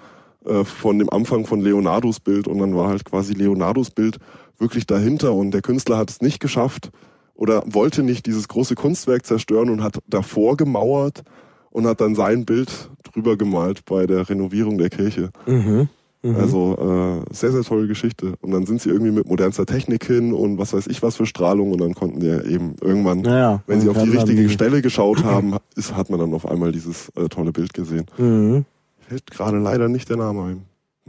[0.45, 4.19] äh, von dem Anfang von Leonardos Bild und dann war halt quasi Leonardos Bild
[4.59, 6.91] wirklich dahinter und der Künstler hat es nicht geschafft
[7.33, 11.23] oder wollte nicht dieses große Kunstwerk zerstören und hat davor gemauert
[11.71, 15.29] und hat dann sein Bild drüber gemalt bei der Renovierung der Kirche.
[15.45, 15.89] Mhm.
[16.23, 16.35] Mhm.
[16.35, 18.33] Also äh, sehr, sehr tolle Geschichte.
[18.41, 21.25] Und dann sind sie irgendwie mit modernster Technik hin und was weiß ich was für
[21.25, 24.49] Strahlung und dann konnten die eben irgendwann, ja, wenn sie auf die richtige die...
[24.49, 28.05] Stelle geschaut haben, ist, hat man dann auf einmal dieses äh, tolle Bild gesehen.
[28.17, 28.65] Mhm.
[28.99, 30.65] Fällt gerade leider nicht der Name ein.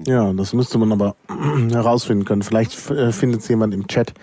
[0.06, 1.14] Ja, das müsste man aber
[1.70, 2.42] herausfinden können.
[2.42, 4.14] Vielleicht äh, findet es jemand im Chat.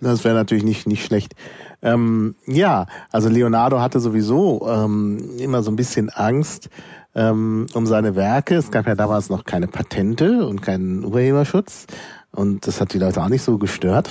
[0.00, 1.34] Das wäre natürlich nicht, nicht schlecht.
[1.82, 6.68] Ähm, ja, also Leonardo hatte sowieso ähm, immer so ein bisschen Angst,
[7.14, 8.56] ähm, um seine Werke.
[8.56, 11.86] Es gab ja damals noch keine Patente und keinen Urheberschutz.
[12.32, 14.10] Und das hat die Leute auch nicht so gestört.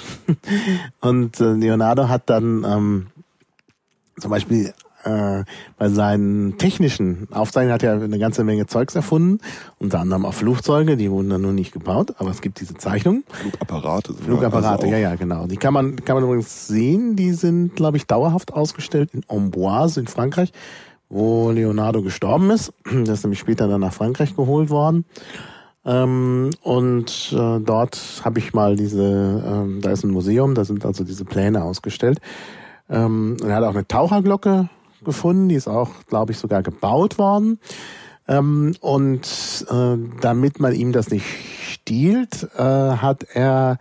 [1.00, 3.08] und äh, Leonardo hat dann ähm,
[4.20, 5.44] zum Beispiel äh,
[5.78, 9.40] bei seinen technischen Aufzeichnungen hat er eine ganze Menge Zeugs erfunden,
[9.78, 13.24] unter anderem auch Flugzeuge, die wurden dann nur nicht gebaut, aber es gibt diese Zeichnungen.
[13.32, 14.14] Flugapparate.
[14.14, 15.48] Flugapparate, also ja, ja, genau.
[15.48, 20.00] Die kann man, kann man übrigens sehen, die sind, glaube ich, dauerhaft ausgestellt in Amboise
[20.00, 20.52] in Frankreich
[21.10, 22.72] wo Leonardo gestorben ist.
[22.86, 25.06] Der ist nämlich später dann nach Frankreich geholt worden.
[25.86, 30.86] Ähm, und äh, dort habe ich mal diese, ähm, da ist ein Museum, da sind
[30.86, 32.20] also diese Pläne ausgestellt.
[32.90, 34.70] Ähm, er hat auch eine Taucherglocke
[35.04, 37.60] gefunden, die ist auch, glaube ich, sogar gebaut worden.
[38.28, 41.26] Ähm, und äh, damit man ihm das nicht
[41.62, 43.80] stiehlt, äh, hat er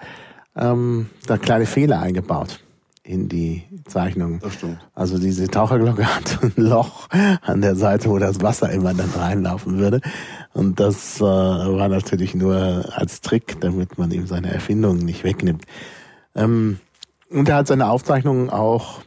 [0.57, 2.61] ähm, da kleine Fehler eingebaut
[3.09, 4.39] in die Zeichnung.
[4.41, 4.79] Das stimmt.
[4.95, 7.09] Also diese Taucherglocke hat ein Loch
[7.43, 10.01] an der Seite, wo das Wasser immer dann reinlaufen würde.
[10.53, 15.65] Und das äh, war natürlich nur als Trick, damit man ihm seine Erfindungen nicht wegnimmt.
[16.35, 16.81] Ähm,
[17.31, 19.01] und er hat seine Aufzeichnungen auch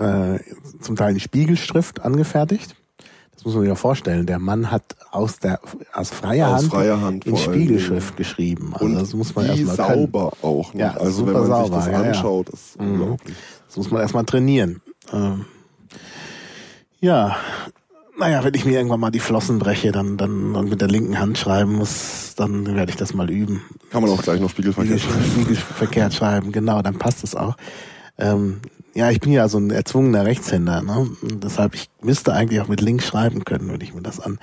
[0.00, 0.38] äh,
[0.80, 2.74] zum Teil in Spiegelschrift angefertigt.
[3.34, 4.26] Das muss man sich ja vorstellen.
[4.26, 5.60] Der Mann hat aus der
[5.94, 8.72] aus freier Aus Hand freier Hand in Spiegelschrift geschrieben.
[8.74, 9.88] Also Und das muss man erstmal können.
[9.88, 10.74] sauber auch.
[10.74, 10.80] Ne?
[10.80, 11.98] Ja, also wenn man sich sauber, das ja, ja.
[12.00, 12.90] anschaut, ist Mhm.
[13.00, 13.36] unglaublich.
[13.66, 14.82] Das muss man erstmal trainieren.
[15.12, 15.46] Ähm,
[17.00, 17.36] ja,
[18.18, 21.18] naja, wenn ich mir irgendwann mal die Flossen breche, dann, dann, dann mit der linken
[21.18, 23.62] Hand schreiben muss, dann werde ich das mal üben.
[23.90, 25.24] Kann man auch gleich noch Spiegelverkehr schreiben.
[25.24, 27.56] Spiegelverkehrt schreiben, genau, dann passt es auch.
[28.18, 28.60] Ähm,
[28.94, 31.10] ja, ich bin ja so ein erzwungener Rechtshänder, ne?
[31.22, 34.38] Deshalb, ich müsste eigentlich auch mit links schreiben können, wenn ich mir das an,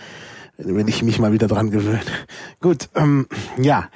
[0.57, 2.01] wenn ich mich mal wieder dran gewöhne.
[2.61, 3.89] Gut, ähm, ja.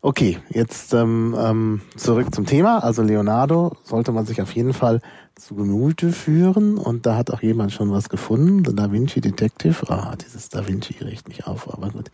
[0.00, 2.84] Okay, jetzt ähm, ähm, zurück zum Thema.
[2.84, 5.00] Also Leonardo sollte man sich auf jeden Fall
[5.34, 8.62] zu Gemüte führen und da hat auch jemand schon was gefunden.
[8.62, 9.90] Der Da Vinci Detective.
[9.90, 12.12] Ah, dieses Da Vinci riecht mich auf, aber gut.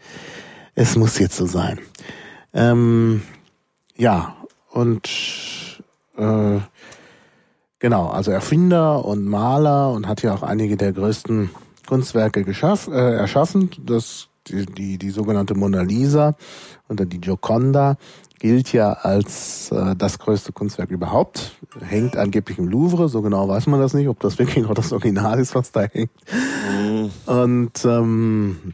[0.74, 1.78] Es muss jetzt so sein.
[2.54, 3.22] Ähm,
[3.96, 4.34] ja,
[4.70, 5.08] und
[6.16, 6.60] äh,
[7.84, 11.50] genau, also Erfinder und Maler und hat ja auch einige der größten
[11.86, 13.68] Kunstwerke geschaff, äh, erschaffen.
[13.84, 16.34] Das, die, die, die sogenannte Mona Lisa
[16.88, 17.98] oder die Gioconda
[18.38, 21.58] gilt ja als äh, das größte Kunstwerk überhaupt.
[21.78, 24.90] Hängt angeblich im Louvre, so genau weiß man das nicht, ob das wirklich noch das
[24.90, 26.10] Original ist, was da hängt.
[26.72, 27.10] Mhm.
[27.26, 28.72] Und ähm,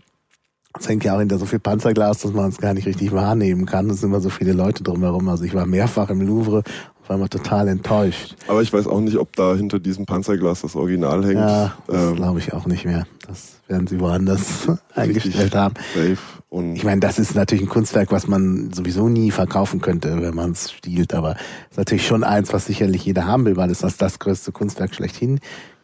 [0.79, 3.67] es hängt ja auch hinter so viel Panzerglas, dass man es gar nicht richtig wahrnehmen
[3.67, 3.91] kann.
[3.91, 5.29] Es sind immer so viele Leute drumherum.
[5.29, 6.63] Also ich war mehrfach im Louvre
[7.11, 8.37] war immer total enttäuscht.
[8.47, 11.41] Aber ich weiß auch nicht, ob da hinter diesem Panzerglas das Original hängt.
[11.41, 13.05] Ja, das Ähm, glaube ich auch nicht mehr.
[13.27, 15.75] Das werden sie woanders eingestellt haben.
[15.93, 16.17] Safe.
[16.51, 20.35] Und Ich meine, das ist natürlich ein Kunstwerk, was man sowieso nie verkaufen könnte, wenn
[20.37, 21.13] man es stiehlt.
[21.13, 24.21] Aber es ist natürlich schon eins, was sicherlich jeder haben will, weil es als das
[24.21, 25.41] größte Kunstwerk schlechthin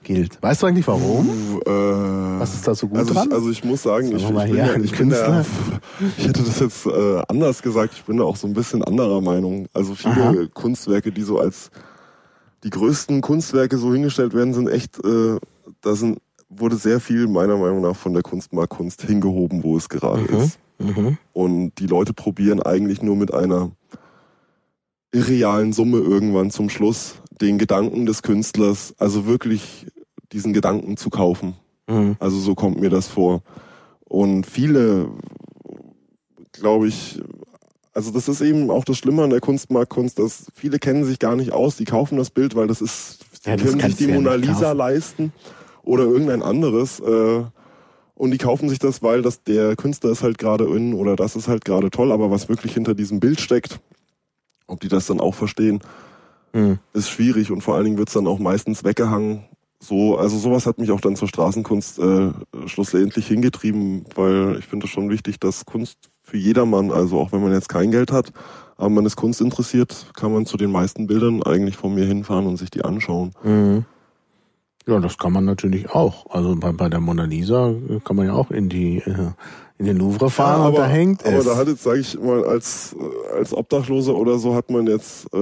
[0.07, 0.43] gilt.
[0.43, 1.61] Weißt du eigentlich warum?
[1.67, 1.71] äh,
[2.41, 3.29] Was ist da so gut also dran?
[3.29, 5.45] Ich, also ich muss sagen, Sag ich, ich, bin her, ja, ich bin da,
[6.17, 9.21] ich hätte das jetzt äh, anders gesagt, ich bin da auch so ein bisschen anderer
[9.21, 9.67] Meinung.
[9.75, 10.35] Also viele Aha.
[10.55, 11.71] Kunstwerke, die so als
[12.65, 15.39] die größten Kunstwerke so hingestellt werden, sind echt, äh,
[15.83, 20.23] da sind, wurde sehr viel meiner Meinung nach von der Kunstmarktkunst hingehoben, wo es gerade
[20.23, 20.39] Mhm.
[20.41, 20.59] ist.
[20.79, 21.19] Mhm.
[21.33, 23.71] Und die Leute probieren eigentlich nur mit einer
[25.13, 29.87] irrealen Summe irgendwann zum Schluss den Gedanken des Künstlers, also wirklich
[30.33, 31.55] diesen Gedanken zu kaufen.
[31.89, 32.17] Mhm.
[32.19, 33.43] Also so kommt mir das vor.
[34.05, 35.09] Und viele,
[36.53, 37.21] glaube ich,
[37.93, 41.37] also das ist eben auch das Schlimme an der Kunstmarktkunst, dass viele kennen sich gar
[41.37, 44.05] nicht aus, die kaufen das Bild, weil das ist, die Ja, das können sich die
[44.05, 45.33] ja Mona Lisa leisten
[45.83, 47.01] oder irgendein anderes.
[47.01, 47.45] Äh,
[48.15, 51.37] und die kaufen sich das, weil das der Künstler ist halt gerade in oder das
[51.37, 53.81] ist halt gerade toll, aber was wirklich hinter diesem Bild steckt,
[54.67, 55.81] ob die das dann auch verstehen,
[56.53, 56.79] Mhm.
[56.95, 59.45] ist schwierig und vor allen Dingen wird's dann auch meistens weggehangen.
[59.79, 62.31] So, also sowas hat mich auch dann zur Straßenkunst äh,
[62.67, 67.43] schlussendlich hingetrieben, weil ich finde es schon wichtig, dass Kunst für jedermann, also auch wenn
[67.43, 68.33] man jetzt kein Geld hat,
[68.77, 72.47] aber man ist Kunst interessiert, kann man zu den meisten Bildern eigentlich von mir hinfahren
[72.47, 73.33] und sich die anschauen.
[73.43, 73.85] Mhm.
[74.87, 76.31] Ja, das kann man natürlich auch.
[76.31, 79.33] Also bei, bei der Mona Lisa äh, kann man ja auch in die äh,
[79.79, 81.45] in den Louvre fahren und da hängt aber es.
[81.45, 85.27] da hat jetzt, sage ich mal, als äh, als Obdachloser oder so hat man jetzt
[85.35, 85.39] äh,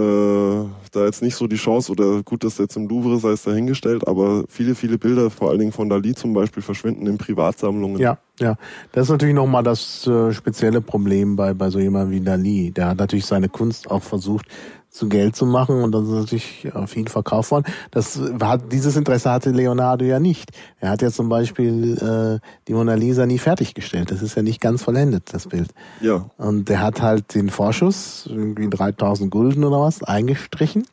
[0.93, 4.07] da jetzt nicht so die Chance oder gut, dass jetzt im Louvre sei es dahingestellt,
[4.09, 8.01] aber viele viele Bilder, vor allen Dingen von Dali zum Beispiel, verschwinden in Privatsammlungen.
[8.01, 8.57] Ja, ja.
[8.93, 12.73] Das ist natürlich nochmal das äh, spezielle Problem bei, bei so jemandem wie Dali.
[12.73, 14.47] Der hat natürlich seine Kunst auch versucht
[14.95, 17.65] zu Geld zu machen und das ist natürlich viel verkauft worden.
[17.91, 20.53] Das war, dieses Interesse hatte Leonardo ja nicht.
[20.79, 24.13] Er hat ja zum Beispiel äh, die Mona Lisa nie fertiggestellt.
[24.13, 25.71] Das ist ja nicht ganz vollendet, das Bild.
[26.01, 26.31] ja.
[26.39, 30.87] Und der hat halt den Vorschuss, irgendwie 3000 Gulden oder was, eingestrichen,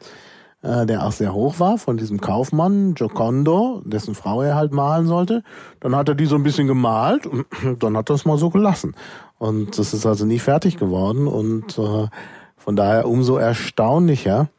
[0.64, 5.06] äh, der auch sehr hoch war von diesem Kaufmann, Giocondo, dessen Frau er halt malen
[5.06, 5.44] sollte.
[5.80, 7.46] Dann hat er die so ein bisschen gemalt und
[7.84, 8.96] dann hat er es mal so gelassen.
[9.38, 12.08] Und das ist also nie fertig geworden und äh,
[12.64, 14.50] von daher umso erstaunlicher.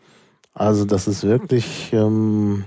[0.55, 2.65] Also das ist wirklich, ähm,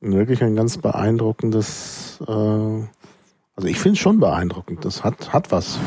[0.00, 4.84] wirklich ein ganz beeindruckendes, äh, also ich finde es schon beeindruckend.
[4.84, 5.78] Das hat, hat was.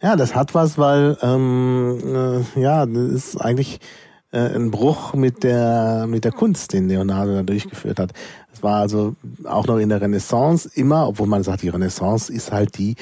[0.00, 1.98] Ja, das hat was, weil ähm,
[2.54, 3.80] äh, ja, das ist eigentlich
[4.30, 8.12] äh, ein Bruch mit der mit der Kunst, den Leonardo da durchgeführt hat.
[8.52, 12.52] Es war also auch noch in der Renaissance immer, obwohl man sagt, die Renaissance ist
[12.52, 12.94] halt die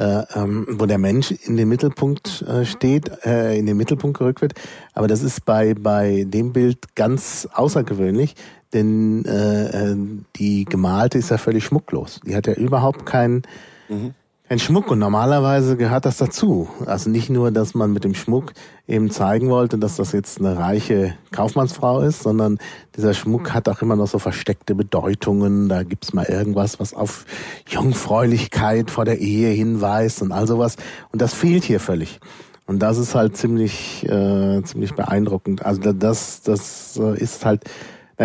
[0.00, 4.40] äh, ähm, wo der Mensch in den Mittelpunkt äh, steht, äh, in den Mittelpunkt gerückt
[4.40, 4.54] wird.
[4.94, 8.34] Aber das ist bei bei dem Bild ganz außergewöhnlich,
[8.72, 9.96] denn äh, äh,
[10.36, 12.20] die gemalte ist ja völlig schmucklos.
[12.26, 13.42] Die hat ja überhaupt keinen
[13.88, 14.14] mhm
[14.50, 16.68] ein Schmuck und normalerweise gehört das dazu.
[16.84, 18.52] Also nicht nur, dass man mit dem Schmuck
[18.88, 22.58] eben zeigen wollte, dass das jetzt eine reiche Kaufmannsfrau ist, sondern
[22.96, 25.68] dieser Schmuck hat auch immer noch so versteckte Bedeutungen.
[25.68, 27.26] Da gibt's mal irgendwas, was auf
[27.68, 30.74] Jungfräulichkeit vor der Ehe hinweist und all sowas.
[31.12, 32.18] Und das fehlt hier völlig.
[32.66, 35.64] Und das ist halt ziemlich, äh, ziemlich beeindruckend.
[35.64, 37.62] Also das, das äh, ist halt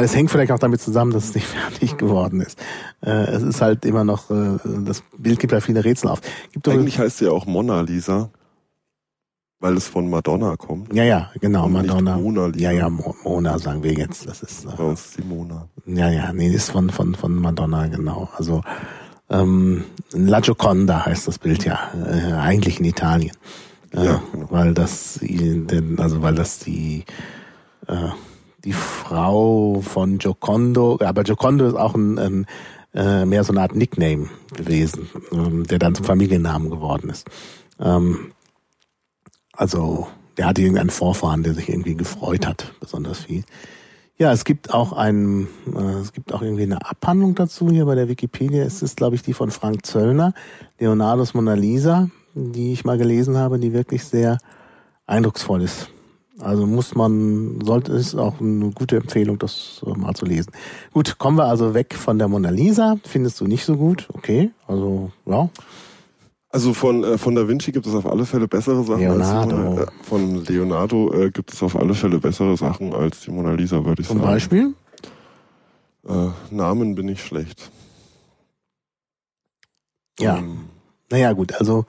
[0.03, 2.59] es hängt vielleicht auch damit zusammen, dass es nicht fertig geworden ist.
[3.01, 6.21] Äh, es ist halt immer noch, äh, das Bild gibt ja viele Rätsel auf.
[6.51, 8.29] Gibt Eigentlich heißt sie ja auch Mona Lisa,
[9.59, 10.93] weil es von Madonna kommt.
[10.93, 12.17] Ja, ja, genau, Madonna.
[12.17, 12.71] Mona Lisa.
[12.71, 14.27] Ja, ja, Mona sagen wir jetzt.
[14.27, 15.69] Das ist, äh, Bei uns ist die Mona.
[15.85, 18.29] Ja, ja, nee, ist von, von, von Madonna, genau.
[18.35, 18.63] Also,
[19.29, 23.35] ähm, La Gioconda heißt das Bild ja, äh, eigentlich in Italien.
[23.91, 24.47] Äh, ja, genau.
[24.49, 25.19] Weil das,
[25.97, 27.05] also weil das die,
[27.87, 28.09] äh,
[28.65, 32.45] die Frau von Jocondo, aber Jocondo ist auch ein, ein
[32.93, 37.27] äh, mehr so eine Art Nickname gewesen, ähm, der dann zum Familiennamen geworden ist.
[37.79, 38.31] Ähm,
[39.53, 43.43] also der hatte irgendeinen Vorfahren, der sich irgendwie gefreut hat, besonders viel.
[44.17, 47.95] Ja, es gibt auch ein, äh, es gibt auch irgendwie eine Abhandlung dazu hier bei
[47.95, 48.63] der Wikipedia.
[48.63, 50.33] Es ist, glaube ich, die von Frank Zöllner,
[50.79, 54.37] Leonardos Mona Lisa, die ich mal gelesen habe, die wirklich sehr
[55.05, 55.89] eindrucksvoll ist.
[56.39, 60.51] Also muss man, sollte ist auch eine gute Empfehlung, das äh, mal zu lesen.
[60.91, 62.97] Gut, kommen wir also weg von der Mona Lisa.
[63.05, 64.07] Findest du nicht so gut?
[64.13, 65.49] Okay, also ja.
[66.49, 68.99] Also von äh, von Da Vinci gibt es auf alle Fälle bessere Sachen.
[68.99, 69.55] Leonardo.
[69.55, 73.31] Als Mona, äh, von Leonardo äh, gibt es auf alle Fälle bessere Sachen als die
[73.31, 74.27] Mona Lisa, würde ich Zum sagen.
[74.27, 74.73] Zum Beispiel?
[76.07, 77.71] Äh, Namen bin ich schlecht.
[80.19, 80.37] Ja.
[80.37, 80.65] Ähm,
[81.09, 81.85] naja, gut, also.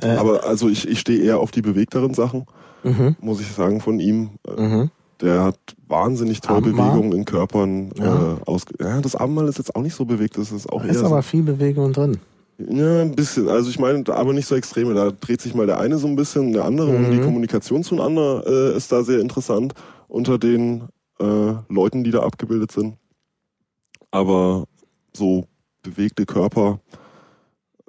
[0.00, 2.46] Äh, aber also ich, ich stehe eher auf die bewegteren Sachen
[2.82, 3.16] mhm.
[3.20, 4.30] muss ich sagen, von ihm.
[4.56, 4.90] Mhm.
[5.20, 6.92] Der hat wahnsinnig tolle Abendmahl?
[6.92, 8.32] Bewegungen in Körpern ja.
[8.32, 8.64] äh, aus.
[8.80, 11.16] Ja, das Abendmahl ist jetzt auch nicht so bewegt, das ist auch da ist aber
[11.16, 12.18] so, viel Bewegung drin.
[12.68, 13.48] Ja, ein bisschen.
[13.48, 14.94] Also ich meine, aber nicht so extreme.
[14.94, 17.04] Da dreht sich mal der eine so ein bisschen, der andere mhm.
[17.04, 19.74] und die Kommunikation zueinander äh, ist da sehr interessant
[20.08, 20.88] unter den
[21.20, 22.96] äh, Leuten, die da abgebildet sind.
[24.10, 24.64] Aber
[25.14, 25.46] so
[25.82, 26.80] bewegte Körper,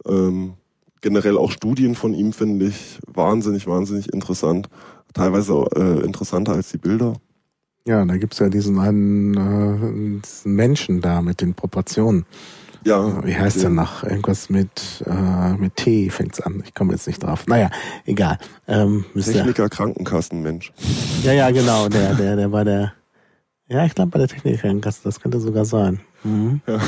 [0.05, 0.53] ähm,
[1.01, 4.69] generell auch Studien von ihm finde ich wahnsinnig, wahnsinnig interessant.
[5.13, 7.13] Teilweise äh, interessanter als die Bilder.
[7.85, 12.25] Ja, da gibt's ja diesen einen äh, diesen Menschen da mit den Proportionen.
[12.83, 13.23] Ja.
[13.23, 14.03] Wie heißt der noch?
[14.03, 16.63] Irgendwas mit, äh, mit T fängt's an.
[16.65, 17.45] Ich komme jetzt nicht drauf.
[17.47, 17.69] Naja,
[18.05, 18.39] egal.
[18.67, 20.71] Ähm, Techniker, Krankenkassenmensch.
[21.23, 21.89] Ja, ja, genau.
[21.89, 22.93] Der, der, der bei der,
[23.67, 25.99] ja, ich glaube bei der Techniker Krankenkasse, das könnte sogar sein.
[26.23, 26.61] Mhm.
[26.65, 26.79] Ja.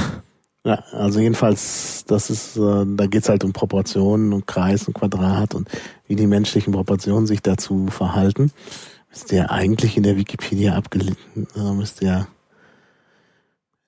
[0.65, 5.55] Ja, also jedenfalls, das ist, äh, da geht's halt um Proportionen und Kreis und Quadrat
[5.55, 5.67] und
[6.07, 8.51] wie die menschlichen Proportionen sich dazu verhalten.
[9.09, 12.27] Müsste ja eigentlich in der Wikipedia abgelitten, äh, müsste ja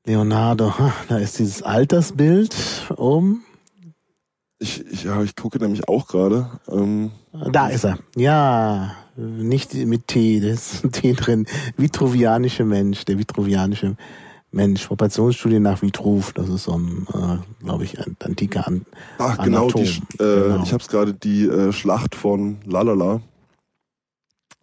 [0.06, 0.74] Leonardo,
[1.08, 2.54] da ist dieses Altersbild
[2.98, 3.44] um.
[4.60, 6.60] Ich, ich, ja, ich gucke nämlich auch gerade.
[6.70, 7.12] Ähm,
[7.52, 8.00] da ist er.
[8.16, 11.46] Ja, nicht mit T, da ist ein T drin.
[11.78, 14.00] Vitruvianische Mensch, der vitruvianische Mensch,
[14.56, 18.86] Proportionsstudie nach Vitruv, das ist so ein, äh, glaube ich, ein antiker An
[19.18, 20.64] Ach, genau, die, äh, genau.
[20.64, 23.22] ich habe es gerade, die äh, Schlacht von Lalala,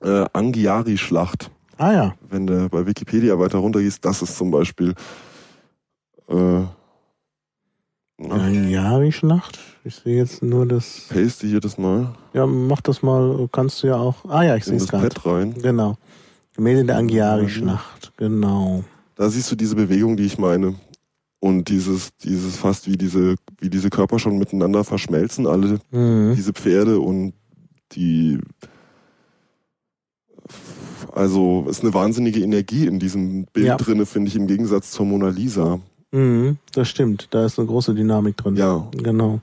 [0.00, 1.50] äh, Angiari-Schlacht.
[1.76, 2.14] Ah ja.
[2.28, 4.94] Wenn du bei Wikipedia weiter runtergehst, das ist zum Beispiel
[6.28, 6.62] äh,
[8.18, 9.58] Angiari-Schlacht?
[9.84, 11.08] Ich sehe jetzt nur das...
[11.08, 12.14] Paste hier das mal.
[12.32, 14.24] Ja, mach das mal, kannst du ja auch...
[14.28, 15.08] Ah ja, ich sehe es gerade.
[15.26, 15.54] Rein.
[15.54, 15.96] Genau.
[16.54, 18.84] Gemälde der Angiari-Schlacht, genau.
[19.22, 20.74] Da siehst du diese Bewegung, die ich meine.
[21.38, 26.34] Und dieses, dieses fast wie diese, wie diese Körper schon miteinander verschmelzen, alle mhm.
[26.34, 27.32] diese Pferde und
[27.92, 28.40] die,
[31.12, 33.76] also ist eine wahnsinnige Energie in diesem Bild ja.
[33.76, 35.78] drinne, finde ich, im Gegensatz zur Mona Lisa.
[36.10, 38.56] Mhm, das stimmt, da ist eine große Dynamik drin.
[38.56, 38.90] Ja.
[38.90, 39.40] Genau.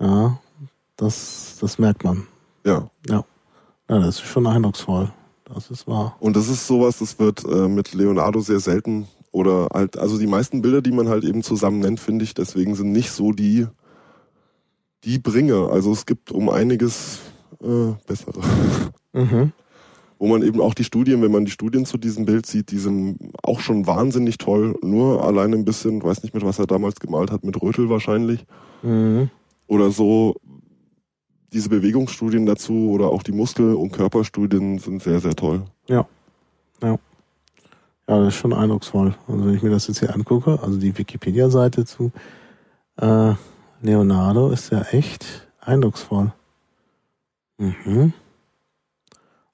[0.00, 0.40] Ja,
[0.96, 2.26] das, das merkt man.
[2.64, 2.88] Ja.
[3.06, 3.22] Ja.
[3.90, 5.12] Ja, das ist schon eindrucksvoll.
[5.54, 6.16] Das ist wahr.
[6.20, 10.26] Und das ist sowas, das wird äh, mit Leonardo sehr selten oder halt, also die
[10.26, 13.66] meisten Bilder, die man halt eben zusammen nennt, finde ich, deswegen sind nicht so die,
[15.04, 15.70] die Bringer.
[15.70, 17.20] Also es gibt um einiges
[17.62, 18.40] äh, bessere.
[19.12, 19.52] Mhm.
[20.18, 22.78] Wo man eben auch die Studien, wenn man die Studien zu diesem Bild sieht, die
[22.78, 24.76] sind auch schon wahnsinnig toll.
[24.82, 28.44] Nur alleine ein bisschen, weiß nicht mit was er damals gemalt hat, mit Rötel wahrscheinlich.
[28.82, 29.30] Mhm.
[29.68, 30.36] Oder so,
[31.52, 35.62] diese Bewegungsstudien dazu oder auch die Muskel- und Körperstudien sind sehr, sehr toll.
[35.86, 36.06] Ja.
[36.82, 36.98] Ja.
[38.08, 39.14] Ja, das ist schon eindrucksvoll.
[39.26, 42.10] Also wenn ich mir das jetzt hier angucke, also die Wikipedia-Seite zu
[42.96, 43.34] äh,
[43.82, 46.32] Leonardo ist ja echt Eindrucksvoll.
[47.58, 48.12] Mhm.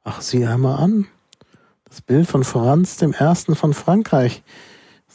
[0.04, 1.06] Ach, sieh einmal an.
[1.84, 4.42] Das Bild von Franz dem Ersten von Frankreich,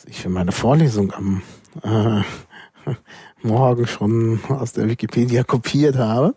[0.05, 1.41] ich für meine Vorlesung am
[1.83, 2.21] äh,
[3.41, 6.35] Morgen schon aus der Wikipedia kopiert habe,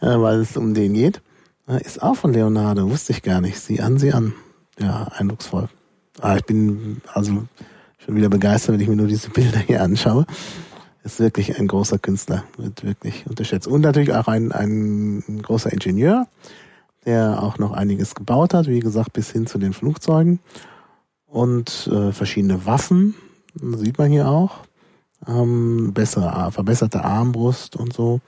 [0.00, 1.22] äh, weil es um den geht,
[1.68, 3.58] äh, ist auch von Leonardo, wusste ich gar nicht.
[3.58, 4.34] Sieh an, sieh an.
[4.78, 5.68] Ja, eindrucksvoll.
[6.20, 7.44] Ah, ich bin also
[7.98, 10.26] schon wieder begeistert, wenn ich mir nur diese Bilder hier anschaue.
[11.04, 13.66] Ist wirklich ein großer Künstler, wird wirklich unterschätzt.
[13.66, 16.28] Und natürlich auch ein, ein großer Ingenieur,
[17.04, 20.38] der auch noch einiges gebaut hat, wie gesagt, bis hin zu den Flugzeugen.
[21.26, 23.14] Und äh, verschiedene Waffen,
[23.54, 24.58] sieht man hier auch.
[25.26, 28.20] Ähm, bessere, verbesserte Armbrust und so.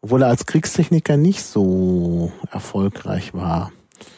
[0.00, 3.72] Obwohl er als Kriegstechniker nicht so erfolgreich war.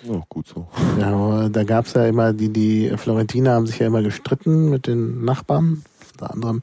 [0.05, 0.69] Ja, gut so.
[0.99, 5.25] Ja, da gab's ja immer, die, die Florentiner haben sich ja immer gestritten mit den
[5.25, 5.83] Nachbarn,
[6.13, 6.63] unter anderem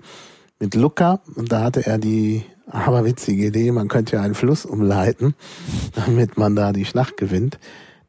[0.59, 1.19] mit Lucca.
[1.35, 5.35] Und da hatte er die aberwitzige Idee, man könnte ja einen Fluss umleiten,
[5.95, 7.59] damit man da die Schlacht gewinnt.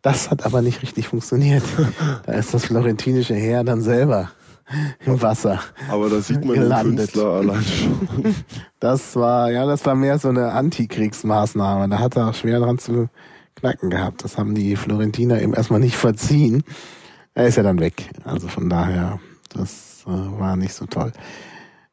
[0.03, 1.64] Das hat aber nicht richtig funktioniert.
[2.27, 4.31] Da ist das florentinische Heer dann selber
[5.05, 5.61] im Wasser.
[5.91, 6.91] Aber da sieht man gelandet.
[6.91, 8.35] den Künstler allein schon.
[8.81, 11.89] Das war, ja, das war mehr so eine Antikriegsmaßnahme.
[11.89, 13.09] Da hat er auch schwer dran zu
[13.57, 14.25] knacken gehabt.
[14.25, 16.62] Das haben die Florentiner eben erstmal nicht verziehen.
[17.35, 18.11] Er ist ja dann weg.
[18.25, 19.21] Also von daher,
[19.53, 21.12] das äh, war nicht so toll.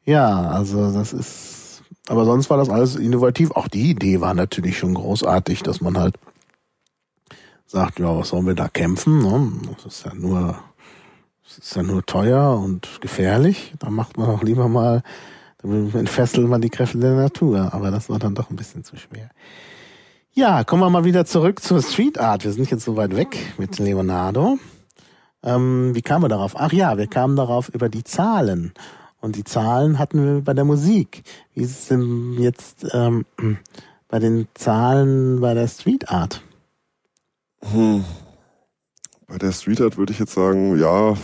[0.04, 3.50] Ja, also das ist, aber sonst war das alles innovativ.
[3.52, 6.16] Auch die Idee war natürlich schon großartig, dass man halt
[7.66, 9.18] sagt, ja, was sollen wir da kämpfen?
[9.18, 9.52] Ne?
[9.74, 10.56] Das ist ja nur,
[11.46, 13.74] das ist ja nur teuer und gefährlich.
[13.78, 15.02] Da macht man auch lieber mal,
[15.58, 17.72] dann entfesselt man die Kräfte der Natur.
[17.72, 19.30] Aber das war dann doch ein bisschen zu schwer.
[20.32, 22.44] Ja, kommen wir mal wieder zurück zur Street Art.
[22.44, 24.58] Wir sind jetzt so weit weg mit Leonardo.
[25.42, 26.54] Ähm, wie kamen wir darauf?
[26.56, 28.74] Ach ja, wir kamen darauf über die Zahlen.
[29.20, 31.22] Und die Zahlen hatten wir bei der Musik.
[31.54, 33.24] Wie ist es denn jetzt ähm,
[34.08, 36.42] bei den Zahlen bei der Street Art?
[37.72, 38.04] Hm.
[39.28, 41.14] Bei der Street Art würde ich jetzt sagen, ja,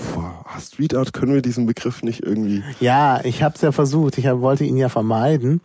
[0.61, 2.65] Street Art können wir diesen Begriff nicht irgendwie.
[2.81, 4.19] Ja, ich habe es ja versucht.
[4.19, 5.61] Ich hab, wollte ihn ja vermeiden.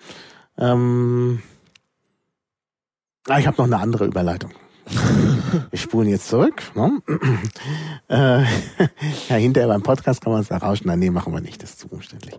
[0.57, 1.41] Ähm,
[3.29, 4.51] Ah, ich habe noch eine andere Überleitung.
[5.69, 6.63] Wir spulen jetzt zurück.
[6.75, 7.01] Ne?
[8.09, 8.43] Äh,
[9.29, 11.01] ja, hinterher beim Podcast kann man es da rausschneiden.
[11.01, 12.35] Nee, machen wir nicht, das ist zu umständlich.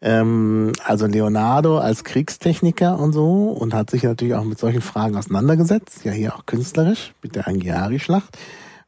[0.00, 5.16] Ähm, also Leonardo als Kriegstechniker und so und hat sich natürlich auch mit solchen Fragen
[5.16, 6.04] auseinandergesetzt.
[6.04, 8.36] Ja, hier auch künstlerisch mit der Anghiari-Schlacht.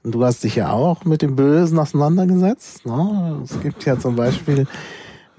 [0.04, 2.84] Und du hast dich ja auch mit dem Bösen auseinandergesetzt.
[2.86, 3.40] Ne?
[3.44, 4.66] Es gibt ja zum Beispiel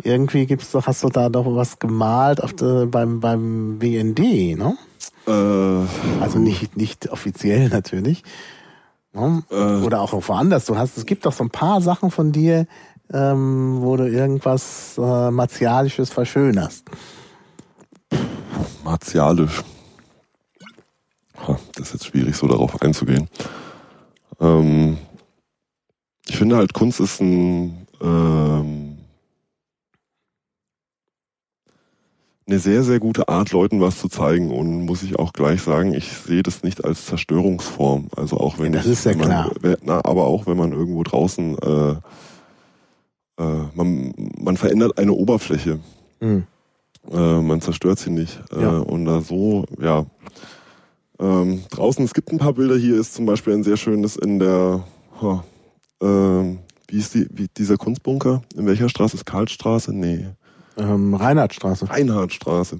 [0.01, 4.75] irgendwie gibt's doch, hast du da doch was gemalt auf de, beim beim BND, ne?
[5.27, 8.23] Äh, also nicht, nicht offiziell natürlich.
[9.13, 9.43] Ne?
[9.51, 10.65] Äh, Oder auch woanders.
[10.65, 12.65] Du hast, es gibt doch so ein paar Sachen von dir,
[13.11, 16.85] ähm, wo du irgendwas äh, Martialisches verschönerst.
[18.83, 19.63] Martialisch.
[21.75, 23.27] Das ist jetzt schwierig, so darauf einzugehen.
[24.43, 24.97] Ähm,
[26.27, 28.97] ich finde halt, Kunst ist ein ähm,
[32.45, 34.51] eine sehr, sehr gute Art, Leuten was zu zeigen.
[34.51, 38.09] Und muss ich auch gleich sagen, ich sehe das nicht als Zerstörungsform.
[38.15, 39.51] Also auch wenn ja, das ich, ist ja man, klar.
[39.81, 41.95] Na, aber auch wenn man irgendwo draußen äh,
[43.39, 45.79] äh, man, man verändert eine Oberfläche.
[46.19, 46.45] Mhm.
[47.11, 48.41] Äh, man zerstört sie nicht.
[48.51, 48.77] Äh, ja.
[48.77, 50.05] Und da so, ja.
[51.19, 52.75] Ähm, draußen, es gibt ein paar Bilder.
[52.75, 54.83] Hier ist zum Beispiel ein sehr schönes in der,
[55.21, 55.41] huh,
[56.01, 56.57] äh,
[56.87, 58.41] wie ist die, wie, dieser Kunstbunker?
[58.55, 59.93] In welcher Straße ist Karlstraße?
[59.93, 60.27] Nee.
[60.77, 61.89] Ähm, Reinhardtstraße.
[61.89, 62.79] Reinhardtstraße.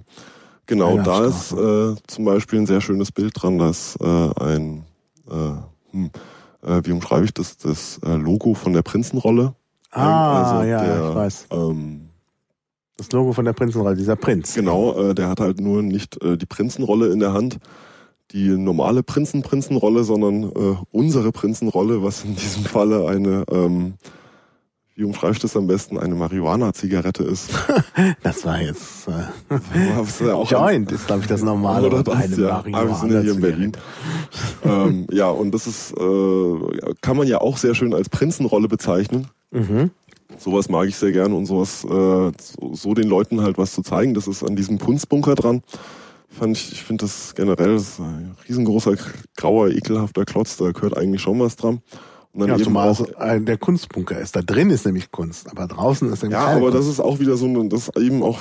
[0.66, 4.84] Genau, da ist äh, zum Beispiel ein sehr schönes Bild dran, dass äh, ein,
[5.30, 5.34] äh,
[5.92, 6.10] hm,
[6.64, 9.56] äh, wie umschreibe ich das, das äh, Logo von der Prinzenrolle.
[9.92, 11.48] Ah, also ja, der, ich weiß.
[11.52, 12.10] Ähm,
[12.98, 14.54] das Logo von der Prinzenrolle, dieser Prinz.
[14.54, 17.58] Genau, äh, der hat halt nur nicht äh, die Prinzenrolle in der Hand,
[18.34, 23.94] die normale Prinzen-Prinzenrolle, sondern äh, unsere Prinzenrolle, was in diesem Falle eine ähm,
[24.96, 27.50] wie umschreibe ich das am besten, eine Marihuana-Zigarette ist.
[28.24, 31.88] das war jetzt äh, ja Joint ist, glaube ich, das normale.
[31.88, 32.64] Oder das, eine ja.
[32.68, 33.72] Marihuana wir sind ja hier in Berlin.
[34.64, 39.28] ähm, ja, und das ist, äh, kann man ja auch sehr schön als Prinzenrolle bezeichnen.
[39.50, 39.90] Mhm.
[40.38, 43.82] Sowas mag ich sehr gerne und sowas, äh, so, so den Leuten halt was zu
[43.82, 44.14] zeigen.
[44.14, 45.64] Das ist an diesem Kunstbunker dran.
[46.38, 48.96] Fand ich, ich finde das generell das ein riesengroßer,
[49.38, 51.82] grauer, ekelhafter Klotz, da gehört eigentlich schon was dran.
[52.32, 54.36] Und dann ja, eben zumal auch, ein, der Kunstbunker ist.
[54.36, 56.78] Da drin ist nämlich Kunst, aber draußen ist nämlich Ja, aber Kunst.
[56.78, 58.40] das ist auch wieder so eine, das ist eben auch,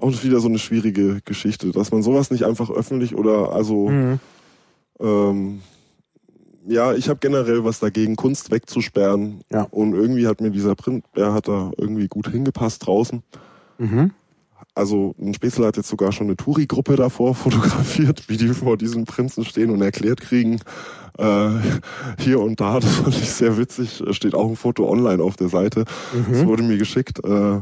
[0.00, 4.20] auch wieder so eine schwierige Geschichte, dass man sowas nicht einfach öffentlich oder also mhm.
[5.00, 5.60] ähm,
[6.68, 9.40] ja, ich habe generell was dagegen, Kunst wegzusperren.
[9.50, 9.62] Ja.
[9.70, 13.22] Und irgendwie hat mir dieser Printbär hat da irgendwie gut hingepasst draußen.
[13.78, 14.10] Mhm.
[14.76, 19.04] Also ein Spätzle hat jetzt sogar schon eine Touri-Gruppe davor fotografiert, wie die vor diesem
[19.04, 20.60] Prinzen stehen und erklärt kriegen,
[21.18, 21.48] äh,
[22.18, 25.48] hier und da, das fand ich sehr witzig, steht auch ein Foto online auf der
[25.48, 25.84] Seite.
[26.12, 26.32] Mhm.
[26.32, 27.24] Das wurde mir geschickt.
[27.24, 27.60] Äh,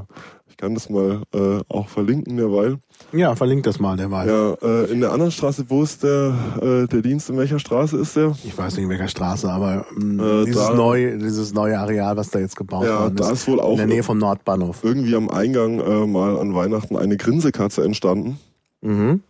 [0.54, 2.78] ich kann das mal äh, auch verlinken derweil.
[3.12, 4.28] Ja, verlinkt das mal derweil.
[4.28, 6.32] Ja, äh, in der anderen Straße, wo ist der,
[6.62, 8.36] äh, der Dienst, in welcher Straße ist der?
[8.44, 12.16] Ich weiß nicht in welcher Straße, aber mh, äh, dieses, da, neue, dieses neue Areal,
[12.16, 14.18] was da jetzt gebaut ja, worden ist, da ist wohl auch in der Nähe vom
[14.18, 14.84] Nordbahnhof.
[14.84, 18.38] Irgendwie am Eingang äh, mal an Weihnachten eine Grinsekatze entstanden.
[18.80, 19.24] Mhm.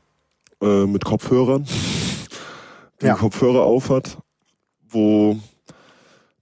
[0.61, 1.65] Äh, mit Kopfhörern.
[3.01, 3.15] Die ja.
[3.15, 4.19] Kopfhörer auf hat,
[4.91, 5.39] wo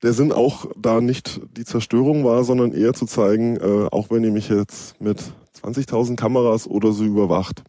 [0.03, 4.25] der Sinn auch da nicht die Zerstörung war, sondern eher zu zeigen, äh, auch wenn
[4.25, 5.23] ihr mich jetzt mit
[5.63, 7.63] 20.000 Kameras oder so überwacht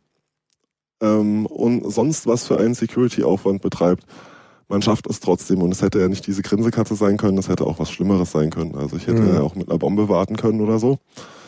[1.01, 4.05] ähm, und sonst was für einen Security-Aufwand betreibt,
[4.67, 5.61] man schafft es trotzdem.
[5.61, 8.49] Und es hätte ja nicht diese Grinsekatze sein können, das hätte auch was Schlimmeres sein
[8.49, 8.75] können.
[8.75, 9.34] Also ich hätte mhm.
[9.36, 10.97] ja auch mit einer Bombe warten können oder so.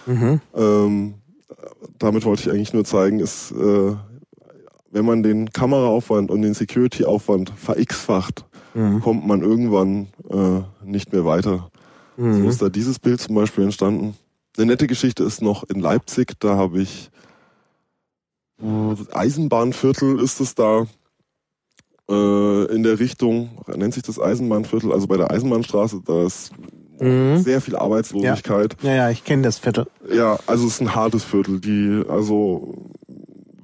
[0.06, 0.42] Mhm.
[0.54, 1.14] Ähm,
[1.98, 3.96] damit wollte ich eigentlich nur zeigen, ist, äh,
[4.92, 8.46] wenn man den Kameraaufwand und den Security-Aufwand verx-facht,
[8.76, 9.02] mhm.
[9.02, 11.72] kommt man irgendwann äh, nicht mehr weiter.
[12.18, 12.44] Mhm.
[12.44, 14.16] So ist da dieses Bild zum Beispiel entstanden.
[14.58, 17.10] Eine nette Geschichte ist noch in Leipzig, da habe ich
[18.62, 20.86] äh, Eisenbahnviertel ist es da
[22.10, 26.52] äh, in der Richtung, nennt sich das Eisenbahnviertel, also bei der Eisenbahnstraße, da ist
[27.00, 27.38] mhm.
[27.38, 28.78] sehr viel Arbeitslosigkeit.
[28.82, 29.88] Ja, ja, ja ich kenne das Viertel.
[30.10, 32.92] Ja, also es ist ein hartes Viertel, die also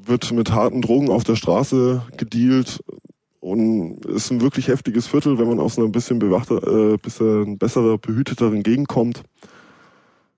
[0.04, 2.84] wird mit harten Drogen auf der Straße gedealt,
[3.42, 7.98] und ist ein wirklich heftiges Viertel, wenn man aus einer bisschen bewachter, äh, bisschen besserer,
[7.98, 9.24] behüteteren Gegend kommt.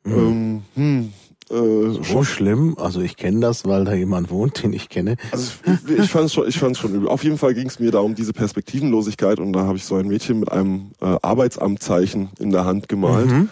[0.05, 0.13] Mhm.
[0.13, 1.13] Ähm, hm,
[1.49, 2.75] äh, so schlimm?
[2.79, 5.17] Also ich kenne das, weil da jemand wohnt, den ich kenne.
[5.31, 7.09] Also ich, ich fand es schon, ich fand's schon übel.
[7.09, 9.95] Auf jeden Fall ging es mir da um diese Perspektivenlosigkeit und da habe ich so
[9.95, 13.29] ein Mädchen mit einem äh, Arbeitsamtzeichen in der Hand gemalt.
[13.29, 13.49] Mhm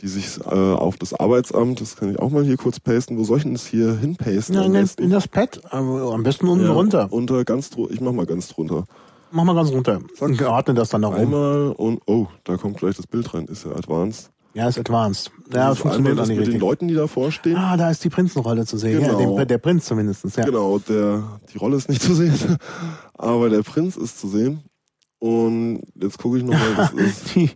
[0.00, 3.18] die sich äh, auf das Arbeitsamt, das kann ich auch mal hier kurz pasten.
[3.18, 4.54] Wo soll ich denn das hier hinpasten?
[4.54, 7.08] Ja, in, das, in das Pad, aber am besten unten ja, runter.
[7.10, 8.84] Unter ganz ich mach mal ganz drunter.
[9.30, 10.00] Mach mal ganz runter.
[10.14, 10.28] Zack.
[10.28, 11.18] Und ordne das dann nach oben.
[11.18, 13.46] Einmal und oh, da kommt gleich das Bild rein.
[13.46, 14.30] Ist ja advanced.
[14.54, 15.30] Ja, ist advanced.
[15.52, 16.54] Ja, das funktioniert einmal das mit richtig.
[16.54, 17.56] den Leuten, die davor stehen.
[17.56, 19.00] Ah, da ist die Prinzenrolle zu sehen.
[19.00, 19.20] Genau.
[19.20, 20.24] Ja, den, der Prinz zumindest.
[20.36, 20.44] Ja.
[20.44, 21.22] Genau, der,
[21.52, 22.56] die Rolle ist nicht zu sehen,
[23.14, 24.62] aber der Prinz ist zu sehen.
[25.20, 27.34] Und jetzt gucke ich nochmal, was ist.
[27.34, 27.50] Die,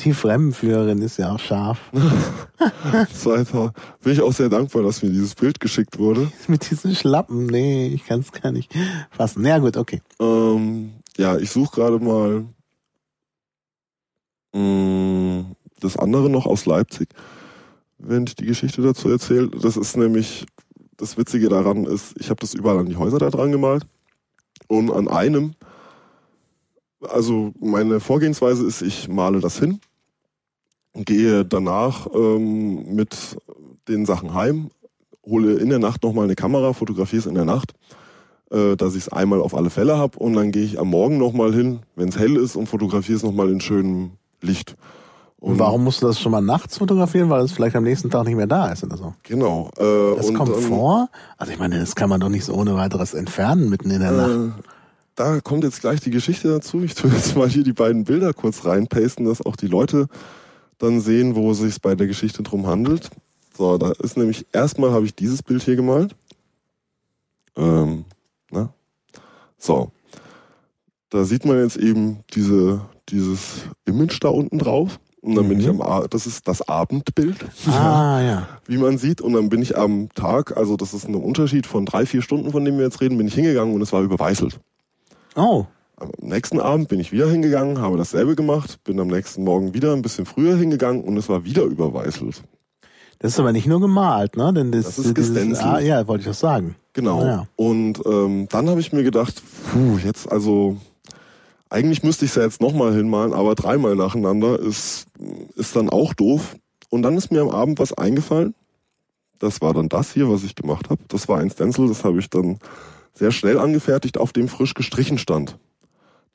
[0.00, 1.78] die Fremdenführerin ist ja auch scharf.
[3.12, 3.72] Zweiter.
[4.02, 6.30] Bin ich auch sehr dankbar, dass mir dieses Bild geschickt wurde.
[6.48, 8.72] Mit diesen Schlappen, nee, ich kann es gar nicht
[9.10, 9.42] fassen.
[9.42, 10.02] Na ja, gut, okay.
[10.18, 12.44] Ähm, ja, ich suche gerade mal
[14.52, 17.08] mh, mm, das andere noch aus Leipzig,
[17.98, 19.48] wenn ich die Geschichte dazu erzähle.
[19.48, 20.44] Das ist nämlich,
[20.96, 23.86] das Witzige daran ist, ich habe das überall an die Häuser da dran gemalt.
[24.68, 25.54] Und an einem
[27.10, 29.80] also meine Vorgehensweise ist, ich male das hin,
[30.94, 33.36] gehe danach ähm, mit
[33.88, 34.70] den Sachen heim,
[35.24, 37.74] hole in der Nacht nochmal eine Kamera, fotografiere es in der Nacht,
[38.50, 41.18] äh, dass ich es einmal auf alle Fälle habe und dann gehe ich am Morgen
[41.18, 44.76] nochmal hin, wenn es hell ist und fotografiere es nochmal in schönem Licht.
[45.38, 48.24] Und warum musst du das schon mal nachts fotografieren, weil es vielleicht am nächsten Tag
[48.24, 49.14] nicht mehr da ist oder so?
[49.22, 49.70] Genau.
[49.76, 51.08] Äh, das kommt vor?
[51.36, 54.12] Also ich meine, das kann man doch nicht so ohne weiteres entfernen mitten in der
[54.12, 54.64] äh, Nacht
[55.16, 56.82] da kommt jetzt gleich die Geschichte dazu.
[56.82, 60.06] Ich tue jetzt mal hier die beiden Bilder kurz reinpasten, dass auch die Leute
[60.78, 63.10] dann sehen, wo es sich bei der Geschichte drum handelt.
[63.56, 66.14] So, da ist nämlich erstmal habe ich dieses Bild hier gemalt.
[67.56, 68.04] Ähm,
[68.50, 68.72] na?
[69.58, 69.90] So.
[71.08, 75.00] Da sieht man jetzt eben diese, dieses Image da unten drauf.
[75.22, 75.48] Und dann mhm.
[75.48, 75.80] bin ich mhm.
[75.80, 77.46] am, das ist das Abendbild.
[77.66, 78.48] Ah, ja.
[78.66, 79.22] Wie man sieht.
[79.22, 82.52] Und dann bin ich am Tag, also das ist ein Unterschied von drei, vier Stunden,
[82.52, 84.60] von dem wir jetzt reden, bin ich hingegangen und es war überweißelt.
[85.36, 85.66] Oh.
[85.98, 89.92] Am nächsten Abend bin ich wieder hingegangen, habe dasselbe gemacht, bin am nächsten Morgen wieder
[89.92, 92.42] ein bisschen früher hingegangen und es war wieder überweißelt.
[93.18, 94.52] Das ist aber nicht nur gemalt, ne?
[94.52, 95.66] Denn das, das ist gestänzelt.
[95.66, 96.76] Ah, ja, wollte ich das sagen.
[96.92, 97.24] Genau.
[97.24, 97.46] Ja.
[97.56, 100.76] Und ähm, dann habe ich mir gedacht, puh, jetzt also
[101.70, 105.06] eigentlich müsste ich es ja jetzt nochmal hinmalen, aber dreimal nacheinander ist,
[105.56, 106.56] ist dann auch doof.
[106.90, 108.54] Und dann ist mir am Abend was eingefallen.
[109.38, 111.02] Das war dann das hier, was ich gemacht habe.
[111.08, 112.58] Das war ein Stencil, das habe ich dann
[113.16, 115.58] sehr schnell angefertigt, auf dem frisch gestrichen stand.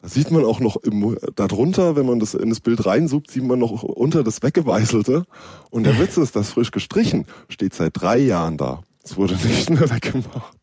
[0.02, 3.44] Da sieht man auch noch im, darunter, wenn man das in das Bild reinsucht, sieht
[3.44, 5.26] man noch unter das Weggeweißelte.
[5.70, 8.82] Und der Witz ist, das frisch gestrichen steht seit drei Jahren da.
[9.04, 10.58] Es wurde nicht mehr weggemacht.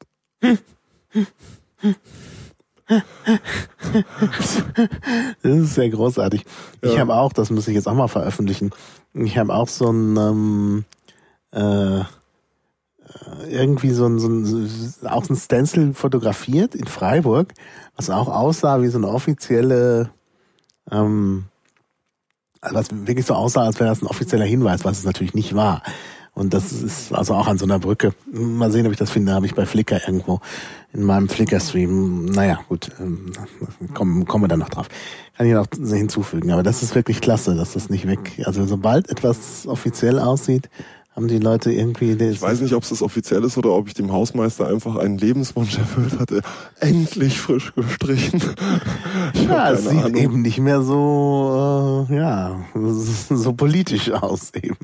[5.43, 6.45] Das ist sehr großartig.
[6.83, 6.91] Ja.
[6.91, 8.71] Ich habe auch, das muss ich jetzt auch mal veröffentlichen,
[9.15, 10.85] ich habe auch so ein ähm,
[11.53, 12.05] äh,
[13.49, 14.71] irgendwie so ein, so ein,
[15.07, 17.55] auch ein Stencil fotografiert in Freiburg,
[17.97, 20.11] was auch aussah wie so eine offizielle,
[20.91, 21.45] ähm,
[22.61, 25.83] was wirklich so aussah, als wäre das ein offizieller Hinweis, was es natürlich nicht war.
[26.39, 28.15] Und das ist also auch an so einer Brücke.
[28.31, 29.33] Mal sehen, ob ich das finde.
[29.33, 30.41] Habe ich bei Flickr irgendwo
[30.93, 32.27] in meinem Flickr-Stream.
[32.27, 33.33] Naja, gut, ähm,
[33.93, 34.87] kommen, wir dann noch drauf.
[35.37, 36.53] Kann ich noch hinzufügen.
[36.53, 38.41] Aber das ist wirklich klasse, dass das nicht weg.
[38.45, 40.71] Also sobald etwas offiziell aussieht,
[41.19, 42.13] haben die Leute irgendwie...
[42.13, 45.19] Ich weiß nicht, ob es das offiziell ist oder ob ich dem Hausmeister einfach einen
[45.19, 46.43] Lebenswunsch erfüllt hatte.
[46.79, 48.41] Endlich frisch gestrichen.
[49.49, 50.15] ja, es sieht Ahnung.
[50.15, 52.61] eben nicht mehr so, äh, ja,
[53.31, 54.77] so politisch aus eben.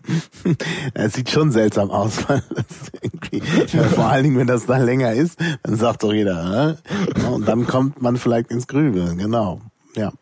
[0.95, 2.67] es sieht schon seltsam aus, weil das
[3.01, 3.41] irgendwie,
[3.73, 6.81] ja, vor allen Dingen, wenn das da länger ist, dann sagt doch jeder,
[7.17, 7.27] äh?
[7.29, 9.61] und dann kommt man vielleicht ins Grübeln, genau,
[9.95, 10.13] ja.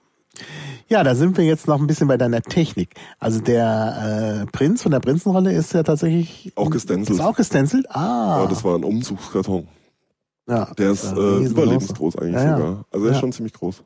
[0.93, 2.91] Ja, da sind wir jetzt noch ein bisschen bei deiner Technik.
[3.19, 7.19] Also der äh, Prinz von der Prinzenrolle ist ja tatsächlich auch gestencelt.
[7.19, 7.87] Ist auch gestencelt?
[7.89, 8.41] Ah.
[8.43, 9.67] Ja, das war ein Umzugskarton.
[10.47, 10.67] Ja.
[10.75, 12.57] Der ist äh, überlebensgroß eigentlich ja, ja.
[12.59, 12.85] sogar.
[12.91, 13.83] Also er ist schon ziemlich groß.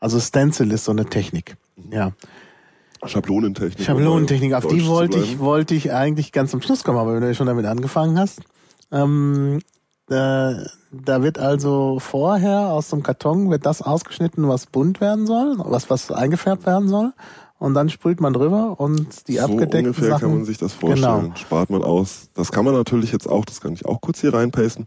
[0.00, 1.58] Also Stencil ist so eine Technik.
[1.90, 2.12] Ja.
[3.04, 3.84] Schablonentechnik.
[3.84, 7.34] Schablonentechnik, auf die wollte ich, wollte ich eigentlich ganz zum Schluss kommen, aber wenn du
[7.34, 8.40] schon damit angefangen hast.
[8.90, 15.26] Ähm, äh, da wird also vorher aus dem Karton wird das ausgeschnitten, was bunt werden
[15.26, 17.12] soll, was was eingefärbt werden soll.
[17.58, 20.74] Und dann sprüht man drüber und die so abgedeckten ungefähr Sachen, kann man sich das
[20.74, 21.22] vorstellen.
[21.22, 21.36] Genau.
[21.36, 22.28] Spart man aus.
[22.34, 24.86] Das kann man natürlich jetzt auch, das kann ich auch kurz hier reinpasten,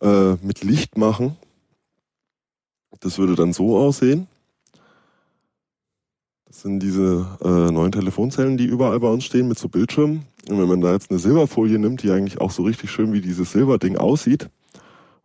[0.00, 1.36] äh, mit Licht machen.
[3.00, 4.26] Das würde dann so aussehen.
[6.46, 10.24] Das sind diese äh, neuen Telefonzellen, die überall bei uns stehen mit so Bildschirmen.
[10.48, 13.20] Und wenn man da jetzt eine Silberfolie nimmt, die eigentlich auch so richtig schön wie
[13.20, 14.48] dieses Silberding aussieht,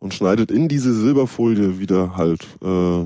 [0.03, 3.05] und schneidet in diese Silberfolie wieder halt äh,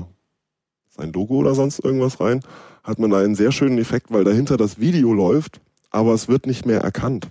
[0.88, 2.40] sein Logo oder sonst irgendwas rein,
[2.82, 5.60] hat man da einen sehr schönen Effekt, weil dahinter das Video läuft,
[5.90, 7.28] aber es wird nicht mehr erkannt.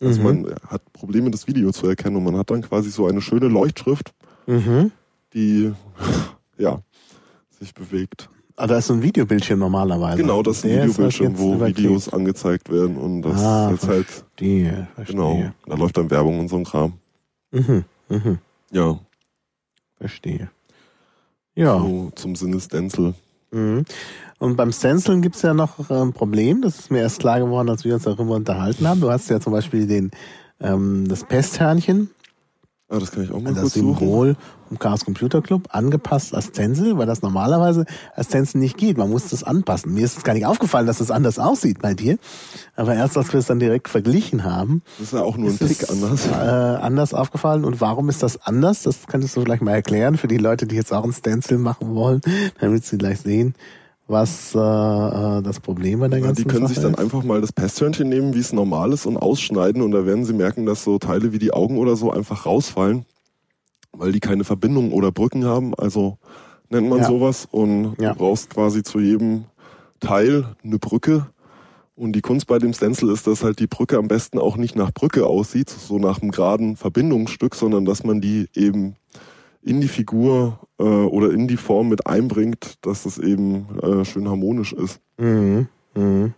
[0.00, 0.42] Also mhm.
[0.42, 3.48] man hat Probleme, das Video zu erkennen und man hat dann quasi so eine schöne
[3.48, 4.14] Leuchtschrift,
[4.46, 4.92] mhm.
[5.32, 5.72] die
[6.56, 6.80] ja
[7.58, 8.28] sich bewegt.
[8.56, 10.18] Ah, da ist so ein Videobildschirm normalerweise.
[10.18, 11.60] Genau, das ist ein Der Videobildschirm, wo.
[11.60, 14.88] Videos angezeigt werden und das ah, ist halt verstehe.
[15.06, 15.50] genau.
[15.66, 16.92] Da läuft dann Werbung und so ein Kram.
[17.50, 18.38] Mhm, mhm.
[18.70, 18.98] Ja.
[19.98, 20.50] Verstehe.
[21.56, 21.78] Ja.
[21.78, 23.14] So zum Sinne Stencil.
[23.50, 23.84] Mhm.
[24.38, 27.84] Und beim Stenciln gibt's ja noch ein Problem, das ist mir erst klar geworden, als
[27.84, 29.00] wir uns darüber unterhalten haben.
[29.00, 30.10] Du hast ja zum Beispiel den
[30.60, 32.10] ähm, das Pesthörnchen,
[32.88, 34.36] Ah, das kann ich auch mal das kurz Symbol suchen.
[34.78, 38.98] Chaos Computer Club angepasst als Stencil, weil das normalerweise als Stencil nicht geht.
[38.98, 39.94] Man muss das anpassen.
[39.94, 42.18] Mir ist es gar nicht aufgefallen, dass es das anders aussieht bei dir.
[42.76, 44.82] Aber erst als wir es dann direkt verglichen haben.
[44.98, 46.26] Das ist ja auch nur ein Tick anders.
[46.26, 47.64] Äh, anders aufgefallen.
[47.64, 48.82] Und warum ist das anders?
[48.82, 51.94] Das könntest du vielleicht mal erklären für die Leute, die jetzt auch ein Stencil machen
[51.94, 52.20] wollen,
[52.60, 53.54] damit sie gleich sehen
[54.06, 57.00] was äh, äh, das Problem bei der ja, ganzen Die können Sache sich dann ist.
[57.00, 60.34] einfach mal das Pesthörnchen nehmen, wie es normal ist, und ausschneiden und da werden sie
[60.34, 63.06] merken, dass so Teile wie die Augen oder so einfach rausfallen
[63.96, 66.18] weil die keine Verbindungen oder Brücken haben, also
[66.68, 67.04] nennt man ja.
[67.04, 67.46] sowas.
[67.50, 68.12] Und ja.
[68.12, 69.44] du brauchst quasi zu jedem
[70.00, 71.26] Teil eine Brücke.
[71.96, 74.74] Und die Kunst bei dem Stencil ist, dass halt die Brücke am besten auch nicht
[74.74, 78.96] nach Brücke aussieht, so nach einem geraden Verbindungsstück, sondern dass man die eben
[79.62, 84.28] in die Figur äh, oder in die Form mit einbringt, dass das eben äh, schön
[84.28, 85.00] harmonisch ist.
[85.18, 85.68] Mhm.
[85.94, 86.34] Mhm.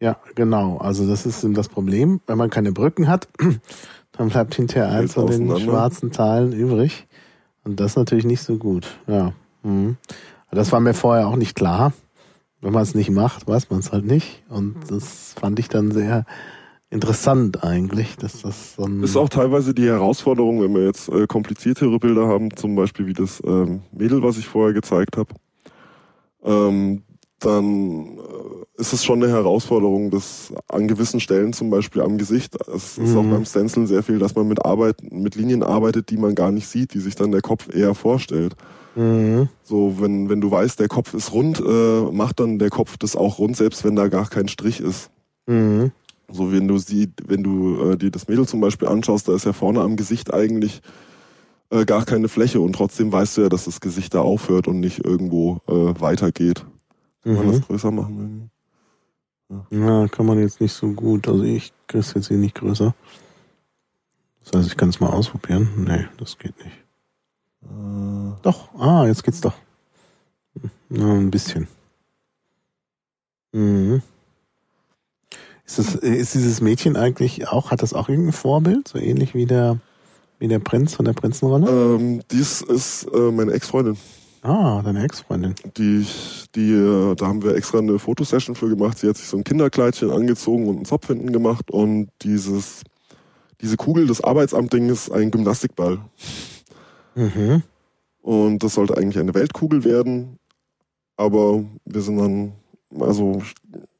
[0.00, 0.78] Ja, genau.
[0.78, 3.28] Also das ist das Problem, wenn man keine Brücken hat,
[4.16, 7.06] dann bleibt hinterher eins von den schwarzen Teilen übrig.
[7.64, 8.98] Und das ist natürlich nicht so gut.
[9.06, 9.32] Ja.
[9.62, 9.96] Mhm.
[10.50, 11.92] Das war mir vorher auch nicht klar.
[12.60, 14.42] Wenn man es nicht macht, weiß man es halt nicht.
[14.48, 16.24] Und das fand ich dann sehr
[16.90, 21.26] interessant eigentlich, dass das so ein ist auch teilweise die Herausforderung, wenn wir jetzt äh,
[21.26, 25.34] kompliziertere Bilder haben, zum Beispiel wie das ähm, Mädel, was ich vorher gezeigt habe.
[26.44, 27.02] Ähm,
[27.44, 32.56] dann äh, ist es schon eine Herausforderung, dass an gewissen Stellen, zum Beispiel am Gesicht,
[32.74, 33.18] es ist mhm.
[33.18, 36.50] auch beim Stenciln sehr viel, dass man mit Arbeit, mit Linien arbeitet, die man gar
[36.50, 38.56] nicht sieht, die sich dann der Kopf eher vorstellt.
[38.96, 39.48] Mhm.
[39.62, 43.16] So, wenn, wenn du weißt, der Kopf ist rund, äh, macht dann der Kopf das
[43.16, 45.10] auch rund, selbst wenn da gar kein Strich ist.
[45.46, 45.92] Mhm.
[46.30, 49.46] So, wenn du sie, wenn du äh, dir das Mädel zum Beispiel anschaust, da ist
[49.46, 50.80] ja vorne am Gesicht eigentlich
[51.70, 54.80] äh, gar keine Fläche und trotzdem weißt du ja, dass das Gesicht da aufhört und
[54.80, 56.64] nicht irgendwo äh, weitergeht.
[57.24, 57.64] Kann man das mhm.
[57.64, 58.50] größer machen?
[59.48, 59.66] Ja.
[59.70, 61.26] ja, kann man jetzt nicht so gut.
[61.26, 62.94] Also ich kriege es jetzt hier nicht größer.
[64.44, 65.70] Das heißt, ich kann es mal ausprobieren.
[65.76, 66.76] Nee, das geht nicht.
[67.62, 68.42] Äh.
[68.42, 69.54] Doch, ah, jetzt geht's doch.
[70.88, 71.66] Na, ein bisschen.
[73.52, 74.02] Mhm.
[75.66, 78.88] Ist, das, ist dieses Mädchen eigentlich auch, hat das auch irgendein Vorbild?
[78.88, 79.78] So ähnlich wie der,
[80.38, 81.70] wie der Prinz von der Prinzenrolle?
[81.70, 83.96] Ähm, dies ist äh, meine Ex-Freundin.
[84.44, 85.54] Ah, deine Ex-Freundin.
[85.78, 86.06] Die,
[86.54, 88.98] die, äh, da haben wir extra eine Fotosession für gemacht.
[88.98, 92.82] Sie hat sich so ein Kinderkleidchen angezogen und einen Zopf hinten gemacht und dieses,
[93.62, 95.98] diese Kugel des Arbeitsamtding ist ein Gymnastikball.
[97.14, 97.62] Mhm.
[98.20, 100.38] Und das sollte eigentlich eine Weltkugel werden.
[101.16, 102.52] Aber wir sind dann,
[103.00, 103.40] also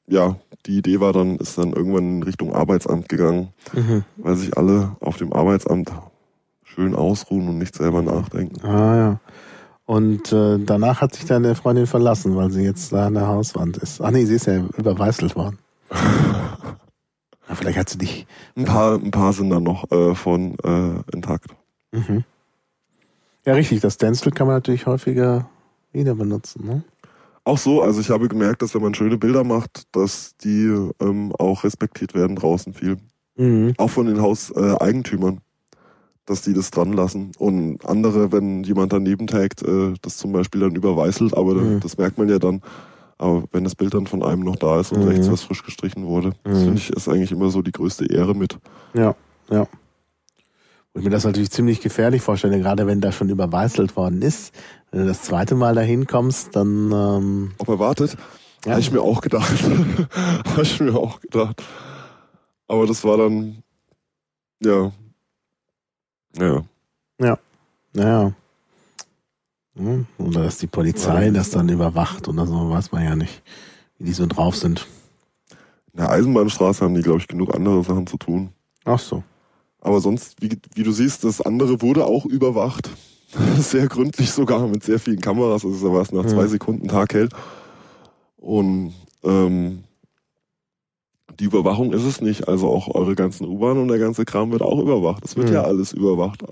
[0.06, 0.36] ja,
[0.66, 4.04] die Idee war dann, ist dann irgendwann in Richtung Arbeitsamt gegangen, Mhm.
[4.18, 5.90] weil sich alle auf dem Arbeitsamt
[6.64, 8.60] schön ausruhen und nicht selber nachdenken.
[8.62, 9.20] Ah ja.
[9.86, 13.76] Und äh, danach hat sich deine Freundin verlassen, weil sie jetzt da an der Hauswand
[13.76, 14.00] ist.
[14.00, 15.58] Ach nee, sie ist ja überweißelt worden.
[15.90, 18.26] ja, vielleicht hat sie dich.
[18.56, 21.54] Ein paar, ein paar sind dann noch äh, von äh, intakt.
[21.92, 22.24] Mhm.
[23.44, 23.80] Ja, richtig.
[23.80, 25.48] Das Stencil kann man natürlich häufiger
[25.92, 26.66] wieder benutzen.
[26.66, 26.84] Ne?
[27.44, 30.64] Auch so, also ich habe gemerkt, dass wenn man schöne Bilder macht, dass die
[31.00, 32.96] ähm, auch respektiert werden draußen viel.
[33.36, 33.74] Mhm.
[33.76, 35.40] Auch von den Hauseigentümern, Eigentümern,
[36.26, 37.32] dass die das dran lassen.
[37.38, 41.80] Und andere, wenn jemand daneben tagt, äh, das zum Beispiel dann überweißelt, aber Mhm.
[41.80, 42.62] das merkt man ja dann.
[43.18, 45.08] Aber wenn das Bild dann von einem noch da ist und Mhm.
[45.08, 46.64] rechts was frisch gestrichen wurde, das Mhm.
[46.64, 48.58] finde ich ist eigentlich immer so die größte Ehre mit.
[48.94, 49.14] Ja,
[49.50, 49.60] ja.
[49.60, 54.52] Und ich mir das natürlich ziemlich gefährlich vorstelle, gerade wenn da schon überweißelt worden ist.
[54.90, 58.16] Wenn du das zweite Mal dahin kommst, dann ähm, Ob erwartet,
[58.64, 58.72] Ja.
[58.72, 59.52] habe ich mir auch gedacht.
[60.46, 61.62] habe ich mir auch gedacht.
[62.68, 63.62] Aber das war dann,
[64.62, 64.92] ja,
[66.38, 66.62] ja.
[67.96, 68.32] Naja.
[69.76, 73.42] Hm, Oder dass die Polizei das dann überwacht oder so, weiß man ja nicht,
[73.98, 74.86] wie die so drauf sind.
[75.92, 78.50] In der Eisenbahnstraße haben die, glaube ich, genug andere Sachen zu tun.
[78.84, 79.22] Ach so.
[79.80, 82.90] Aber sonst, wie, wie du siehst, das andere wurde auch überwacht.
[83.58, 85.64] Sehr gründlich sogar, mit sehr vielen Kameras.
[85.64, 86.28] Also da war es nach Mhm.
[86.28, 87.28] zwei Sekunden taghell.
[88.36, 89.82] Und ähm,
[91.40, 92.48] die Überwachung ist es nicht.
[92.48, 95.24] Also auch eure ganzen U-Bahn und der ganze Kram wird auch überwacht.
[95.24, 95.54] Es wird Mhm.
[95.54, 96.42] ja alles überwacht.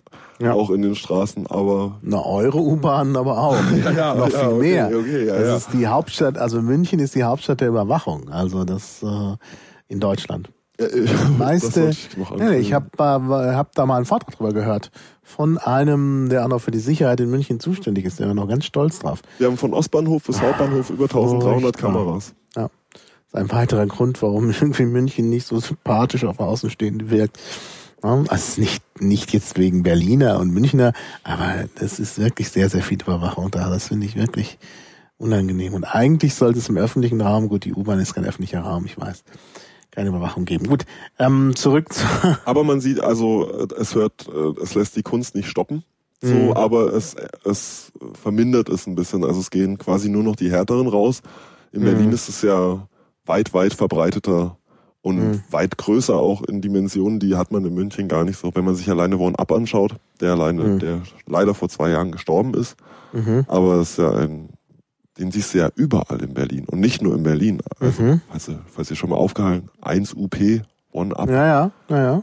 [0.40, 0.52] Ja.
[0.54, 3.52] Auch in den Straßen, aber Na, eure U-Bahn aber auch.
[4.16, 4.86] noch viel okay, mehr.
[4.88, 5.56] Okay, ja, das ja.
[5.56, 9.36] ist die Hauptstadt, also München ist die Hauptstadt der Überwachung, also das äh,
[9.88, 10.50] in Deutschland.
[10.80, 11.06] Ja, äh,
[11.38, 14.90] meiste- ich Ja, nee, ich habe äh, hab da mal einen Vortrag drüber gehört
[15.22, 18.48] von einem, der auch noch für die Sicherheit in München zuständig ist, der war noch
[18.48, 19.20] ganz stolz drauf.
[19.38, 21.92] Wir haben von Ostbahnhof bis Hauptbahnhof über 1300 furchtbar.
[21.92, 22.34] Kameras.
[23.32, 27.38] Ist ein weiterer Grund, warum irgendwie München nicht so sympathisch auf Außenstehende wirkt.
[28.02, 32.82] Also es nicht, nicht jetzt wegen Berliner und Münchner, aber das ist wirklich sehr, sehr
[32.82, 33.70] viel Überwachung da.
[33.70, 34.58] Das finde ich wirklich
[35.18, 35.74] unangenehm.
[35.74, 38.98] Und eigentlich sollte es im öffentlichen Raum, gut, die U-Bahn ist kein öffentlicher Raum, ich
[39.00, 39.22] weiß,
[39.92, 40.66] keine Überwachung geben.
[40.66, 40.84] Gut,
[41.20, 42.04] ähm, zurück zu,
[42.44, 45.84] Aber man sieht also, es hört, äh, es lässt die Kunst nicht stoppen.
[46.20, 46.52] So, Mhm.
[46.52, 47.14] aber es,
[47.44, 49.24] es vermindert es ein bisschen.
[49.24, 51.22] Also es gehen quasi nur noch die härteren raus.
[51.72, 51.84] In Mhm.
[51.84, 52.88] Berlin ist es ja
[53.26, 54.56] weit, weit verbreiteter
[55.00, 55.40] und Mhm.
[55.50, 58.54] weit größer auch in Dimensionen, die hat man in München gar nicht so.
[58.54, 60.78] Wenn man sich alleine One Up anschaut, der alleine, Mhm.
[60.78, 62.76] der leider vor zwei Jahren gestorben ist,
[63.12, 64.50] mhm, aber es ist ja ein,
[65.18, 67.60] den siehst du ja überall in Berlin und nicht nur in Berlin.
[67.80, 68.20] Also, mhm.
[68.30, 70.62] falls, ihr, falls ihr schon mal aufgehalten, 1 UP,
[70.92, 72.22] One Up, ja, ja, ja, ja,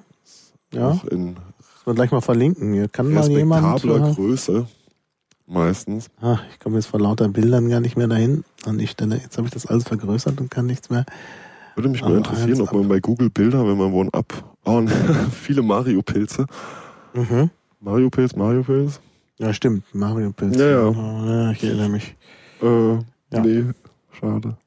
[0.73, 2.73] ja, auch in das wir gleich mal verlinken.
[2.73, 4.67] Hier kann mal jemand, äh, Größe
[5.49, 6.09] meistens.
[6.21, 9.17] Ah, ich komme jetzt vor lauter Bildern gar nicht mehr dahin an die Stelle.
[9.17, 11.05] Jetzt habe ich das alles vergrößert und kann nichts mehr.
[11.75, 14.33] Würde mich mal interessieren, eins ob man bei Google Bilder, wenn man One Up,
[14.65, 14.83] oh,
[15.31, 16.45] viele Mario-Pilze.
[17.13, 17.49] Mhm.
[17.79, 18.99] Mario-Pilz, Mario-Pilz?
[19.37, 19.83] Ja, stimmt.
[19.95, 20.57] Mario Pilz.
[20.57, 20.87] Ja, ja.
[20.89, 21.51] Oh, ja.
[21.51, 22.15] Ich erinnere mich.
[22.61, 23.39] Äh, Ja.
[23.41, 23.63] nee,
[24.19, 24.57] schade.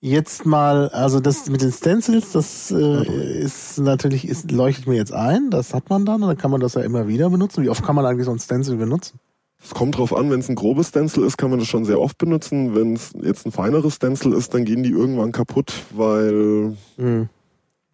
[0.00, 5.12] Jetzt mal, also das mit den Stencils, das äh, ist natürlich, ist, leuchtet mir jetzt
[5.12, 5.50] ein.
[5.50, 7.64] Das hat man dann und dann kann man das ja immer wieder benutzen.
[7.64, 9.18] Wie oft kann man eigentlich so ein Stencil benutzen?
[9.60, 12.00] Es kommt drauf an, wenn es ein grobes Stencil ist, kann man das schon sehr
[12.00, 12.76] oft benutzen.
[12.76, 17.28] Wenn es jetzt ein feineres Stencil ist, dann gehen die irgendwann kaputt, weil Mhm.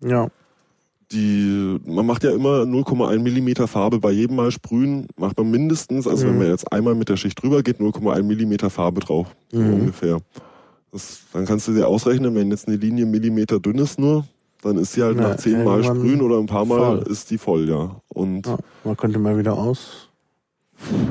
[0.02, 0.28] Ja.
[1.10, 6.06] die, man macht ja immer 0,1 Millimeter Farbe bei jedem Mal sprühen, macht man mindestens,
[6.06, 6.38] also wenn Mhm.
[6.40, 9.72] man jetzt einmal mit der Schicht drüber geht, 0,1 Millimeter Farbe drauf, Mhm.
[9.72, 10.18] ungefähr.
[10.94, 14.24] Das, dann kannst du dir ausrechnen, wenn jetzt eine Linie Millimeter dünn ist nur,
[14.62, 17.12] dann ist sie halt Na, nach zehn Mal irgendwann sprühen oder ein paar Mal voll.
[17.12, 17.96] ist die voll, ja.
[18.08, 18.56] Und ja.
[18.84, 20.08] Man könnte mal wieder aus.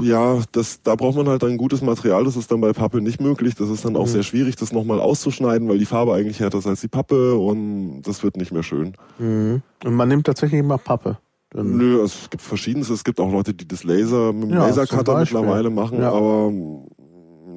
[0.01, 2.23] ja, das, da braucht man halt ein gutes Material.
[2.23, 3.55] Das ist dann bei Pappe nicht möglich.
[3.55, 4.11] Das ist dann auch Mhm.
[4.11, 8.03] sehr schwierig, das nochmal auszuschneiden, weil die Farbe eigentlich härter ist als die Pappe und
[8.03, 8.93] das wird nicht mehr schön.
[9.19, 9.61] Mhm.
[9.83, 11.17] Und man nimmt tatsächlich immer Pappe.
[11.49, 12.89] Dann, Nö, es gibt verschiedenes.
[12.89, 15.99] Es gibt auch Leute, die das Laser mit dem Ja, Lasercutter mittlerweile machen.
[15.99, 16.11] Ja.
[16.11, 16.51] Aber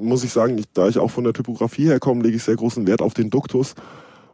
[0.01, 2.87] muss ich sagen, ich, da ich auch von der Typografie herkomme, lege ich sehr großen
[2.87, 3.75] Wert auf den Duktus.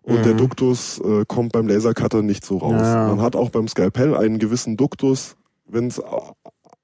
[0.03, 0.23] Und Mhm.
[0.23, 2.83] der Duktus äh, kommt beim Lasercutter nicht so raus.
[2.83, 3.07] Ja.
[3.09, 5.37] Man hat auch beim Skalpell einen gewissen Duktus,
[5.67, 6.03] wenn es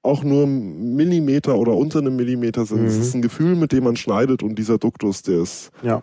[0.01, 2.85] auch nur Millimeter oder unter einem Millimeter sind.
[2.85, 3.01] Es Mhm.
[3.01, 6.01] ist ein Gefühl, mit dem man schneidet und dieser Duktus, der ist ja.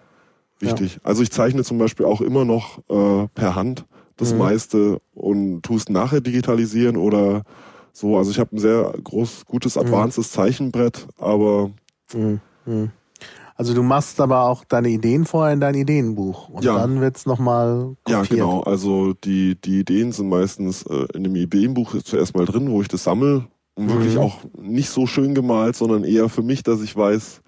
[0.61, 0.99] wichtig.
[1.03, 3.87] Also ich zeichne zum Beispiel auch immer noch äh, per Hand
[4.19, 4.39] das Mhm.
[4.39, 7.43] meiste und tue es nachher digitalisieren oder
[7.93, 8.19] so.
[8.19, 11.71] Also ich habe ein sehr groß, gutes, advancedes Zeichenbrett, aber
[12.15, 12.41] Mhm.
[12.67, 12.91] Mhm.
[13.59, 16.75] Also du machst aber auch deine Ideen vorher in dein Ideenbuch und Ja.
[16.77, 18.31] dann wird's nochmal ja kopiert.
[18.41, 18.61] genau.
[18.63, 22.89] Also die, die Ideen sind meistens äh, in dem Ideenbuch zuerst mal drin, wo ich
[22.89, 24.21] das sammle und wirklich Mhm.
[24.21, 27.41] auch nicht so schön gemalt, sondern eher für mich, dass ich weiß,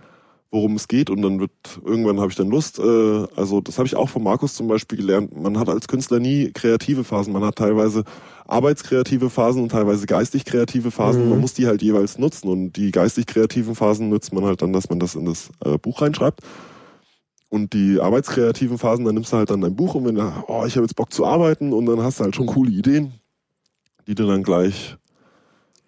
[0.50, 1.50] worum es geht und dann wird
[1.84, 2.78] irgendwann habe ich dann Lust.
[2.78, 5.36] Äh, also das habe ich auch von Markus zum Beispiel gelernt.
[5.36, 7.32] Man hat als Künstler nie kreative Phasen.
[7.32, 8.04] Man hat teilweise
[8.46, 11.24] arbeitskreative Phasen und teilweise geistig kreative Phasen.
[11.24, 11.30] Mhm.
[11.30, 14.72] Man muss die halt jeweils nutzen und die geistig kreativen Phasen nutzt man halt dann,
[14.72, 16.40] dass man das in das äh, Buch reinschreibt.
[17.50, 20.64] Und die arbeitskreativen Phasen, dann nimmst du halt dann dein Buch und wenn du, oh,
[20.66, 23.12] ich habe jetzt Bock zu arbeiten und dann hast du halt schon coole Ideen,
[24.06, 24.96] die du dann gleich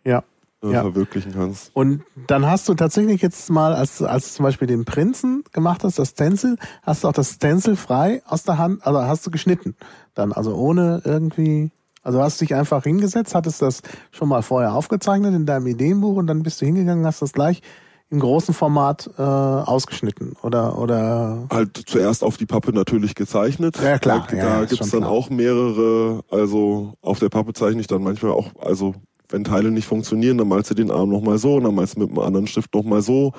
[0.04, 0.22] ja
[0.62, 0.82] ja.
[0.82, 1.70] verwirklichen kannst.
[1.74, 5.84] Und dann hast du tatsächlich jetzt mal, als, als du zum Beispiel den Prinzen gemacht
[5.84, 9.30] hast, das Stencil, hast du auch das Stencil frei aus der Hand, also hast du
[9.30, 9.74] geschnitten.
[10.14, 11.70] Dann, also ohne irgendwie,
[12.02, 16.16] also hast du dich einfach hingesetzt, hattest das schon mal vorher aufgezeichnet in deinem Ideenbuch
[16.16, 17.62] und dann bist du hingegangen, hast das gleich
[18.10, 23.78] im großen Format äh, ausgeschnitten oder oder halt zuerst auf die Pappe natürlich gezeichnet.
[23.80, 24.26] Ja klar.
[24.28, 25.12] Da, ja, da gibt's dann klar.
[25.12, 26.22] auch mehrere.
[26.28, 28.94] Also auf der Pappe zeichne ich dann manchmal auch also
[29.30, 32.00] wenn Teile nicht funktionieren, dann malst du den Arm nochmal so und dann malst du
[32.00, 33.32] mit einem anderen Stift nochmal so,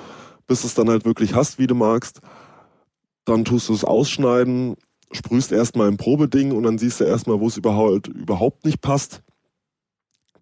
[0.46, 2.20] bis es dann halt wirklich hast, wie du magst.
[3.24, 4.76] Dann tust du es ausschneiden,
[5.12, 9.22] sprühst erstmal ein Probeding und dann siehst du erstmal, wo es überhaupt, überhaupt nicht passt.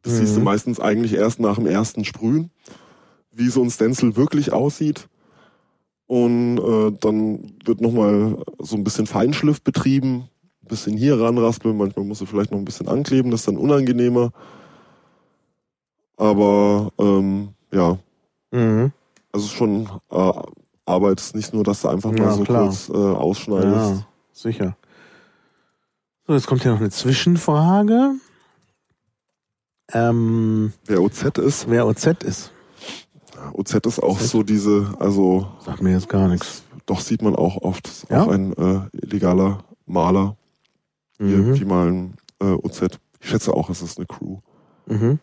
[0.02, 0.18] Das mhm.
[0.18, 0.44] siehst du mhm.
[0.44, 2.50] meistens eigentlich erst nach dem ersten Sprühen,
[3.32, 5.08] wie so ein Stencil wirklich aussieht.
[6.06, 10.28] Und äh, dann wird nochmal so ein bisschen Feinschliff betrieben,
[10.62, 13.56] ein bisschen hier ranraspeln, manchmal musst du vielleicht noch ein bisschen ankleben, das ist dann
[13.56, 14.32] unangenehmer.
[16.20, 17.96] Aber ähm, ja,
[18.50, 18.92] mhm.
[19.32, 20.32] also schon äh,
[20.84, 22.66] Arbeit ist nicht nur, dass du einfach mal so klar.
[22.66, 24.00] kurz äh, ausschneidest.
[24.00, 24.76] Ja, sicher.
[26.26, 28.16] So, jetzt kommt hier noch eine Zwischenfrage.
[29.94, 31.70] Ähm, wer OZ ist?
[31.70, 32.52] Wer OZ ist.
[33.54, 34.30] OZ ist auch OZ?
[34.30, 35.46] so diese, also.
[35.64, 36.64] Sagt mir jetzt gar nichts.
[36.84, 37.88] Doch sieht man auch oft.
[37.88, 38.24] Ist ja?
[38.24, 40.36] Auch ein äh, illegaler Maler.
[41.18, 41.54] Mhm.
[41.54, 42.82] Die malen äh, OZ.
[43.20, 44.40] Ich schätze auch, es ist eine Crew.
[44.84, 45.18] Mhm.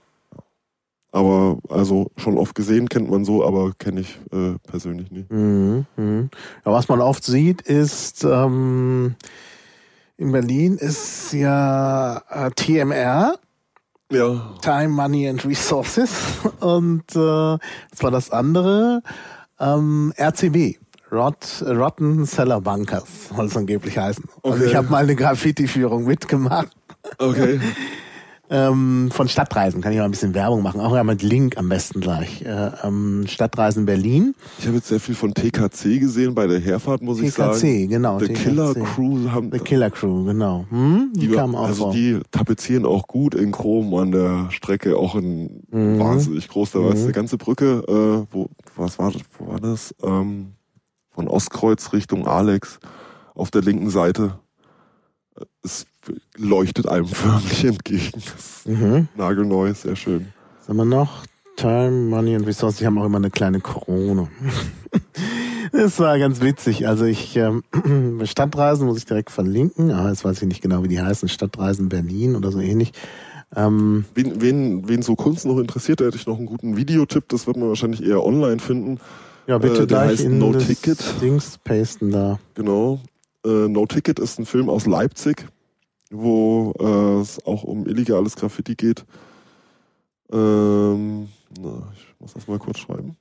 [1.12, 5.32] Aber also schon oft gesehen kennt man so, aber kenne ich äh, persönlich nicht.
[5.32, 6.30] Mhm, mh.
[6.66, 9.16] Ja, was man oft sieht, ist ähm,
[10.18, 13.36] in Berlin ist ja äh, TMR.
[14.12, 14.54] Ja.
[14.62, 16.12] Time, Money and Resources.
[16.60, 17.58] Und äh,
[17.92, 19.02] das war das andere.
[19.60, 20.78] Ähm, RCB.
[21.12, 24.26] Rot, Rotten Seller Bunkers soll es angeblich heißen.
[24.42, 24.52] Okay.
[24.52, 26.70] Also ich habe mal eine Graffiti-Führung mitgemacht.
[27.18, 27.62] Okay.
[28.50, 31.68] Ähm, von Stadtreisen kann ich mal ein bisschen Werbung machen, auch ja mit Link am
[31.68, 32.42] besten gleich.
[32.44, 34.36] Äh, ähm, Stadtreisen Berlin.
[34.60, 37.60] Ich habe jetzt sehr viel von TKC gesehen bei der Herfahrt, muss TKC, ich sagen.
[37.60, 38.20] TKC, genau.
[38.20, 38.44] The TKC.
[38.44, 39.52] Killer Crew haben.
[39.52, 40.66] The Killer Crew, genau.
[40.70, 41.12] Hm?
[41.14, 41.94] Die, die kamen auch Also vor.
[41.94, 46.00] die tapezieren auch gut in Chrom an der Strecke, auch in mhm.
[46.00, 46.72] wahnsinnig groß.
[46.72, 47.06] Da war jetzt mhm.
[47.06, 49.94] eine ganze Brücke, äh, wo, was war das, wo war das?
[50.02, 50.54] Ähm,
[51.10, 52.80] von Ostkreuz Richtung Alex
[53.36, 54.40] auf der linken Seite.
[55.64, 55.86] Es
[56.38, 58.22] leuchtet einem förmlich entgegen.
[58.66, 59.08] Mhm.
[59.16, 60.28] Nagelneu, sehr schön.
[60.60, 61.24] Was haben wir noch?
[61.58, 62.80] Time, Money and Resources.
[62.80, 64.30] Die haben auch immer eine kleine Krone.
[65.72, 66.88] das war ganz witzig.
[66.88, 67.64] Also ich ähm,
[68.24, 69.92] Stadtreisen muss ich direkt verlinken.
[69.92, 71.28] Ah, jetzt weiß ich nicht genau, wie die heißen.
[71.28, 72.92] Stadtreisen Berlin oder so ähnlich.
[73.56, 77.28] Ähm, wen, wen, wen so Kunst noch interessiert, da hätte ich noch einen guten Videotipp.
[77.30, 79.00] Das wird man wahrscheinlich eher online finden.
[79.48, 81.00] Ja, bitte äh, der gleich heißt in No Ticket.
[81.22, 82.40] Dings pasten da.
[82.54, 83.00] Genau.
[83.46, 85.48] Äh, no Ticket ist ein Film aus Leipzig
[86.12, 89.06] wo äh, es auch um illegales Graffiti geht.
[90.32, 91.30] Ähm,
[91.60, 93.18] na, ich muss das mal kurz schreiben.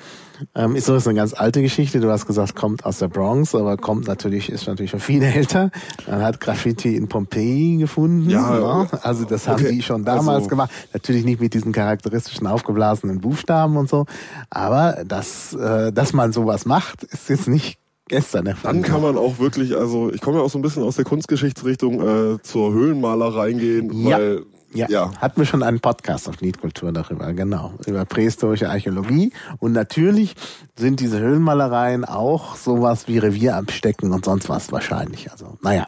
[0.56, 2.00] Ähm, ist so eine ganz alte Geschichte.
[2.00, 5.70] Du hast gesagt, kommt aus der Bronx, aber kommt natürlich, ist natürlich schon viel älter.
[6.08, 8.28] Man hat Graffiti in Pompeji gefunden.
[8.28, 8.50] Ja,
[8.82, 8.88] ne?
[9.02, 9.74] Also das haben okay.
[9.74, 10.72] die schon damals Also- gemacht.
[10.92, 14.06] Natürlich nicht mit diesen charakteristischen aufgeblasenen Buchstaben und so.
[14.50, 17.78] Aber dass, äh, dass man sowas macht, ist jetzt nicht
[18.08, 18.82] gestern Dann erfunden.
[18.82, 22.00] kann man auch wirklich, also ich komme ja auch so ein bisschen aus der Kunstgeschichtsrichtung
[22.36, 24.18] äh, zur Höhlenmalerei gehen, Ja.
[24.18, 24.42] weil
[24.74, 25.10] Ja, Ja.
[25.18, 29.32] hatten wir schon einen Podcast auf Liedkultur darüber, genau, über prähistorische Archäologie.
[29.60, 30.34] Und natürlich
[30.76, 35.32] sind diese Höhlenmalereien auch sowas wie Revierabstecken und sonst was wahrscheinlich.
[35.32, 35.86] Also, naja,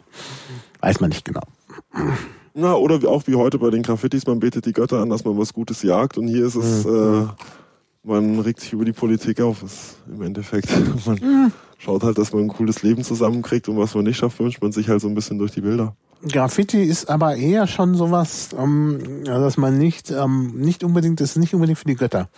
[0.79, 1.41] weiß man nicht genau.
[2.53, 5.37] Na, oder auch wie heute bei den Graffitis, man betet die Götter an, dass man
[5.37, 6.17] was Gutes jagt.
[6.17, 7.25] Und hier ist es, äh,
[8.03, 9.61] man regt sich über die Politik auf.
[9.63, 10.69] Ist Im Endeffekt,
[11.05, 11.51] man
[11.81, 14.71] schaut halt, dass man ein cooles Leben zusammenkriegt und was man nicht schafft, wünscht man
[14.71, 15.95] sich halt so ein bisschen durch die Bilder.
[16.27, 21.37] Graffiti ist aber eher schon sowas, ähm, dass man nicht, ähm, nicht unbedingt, das ist
[21.37, 22.29] nicht unbedingt für die Götter.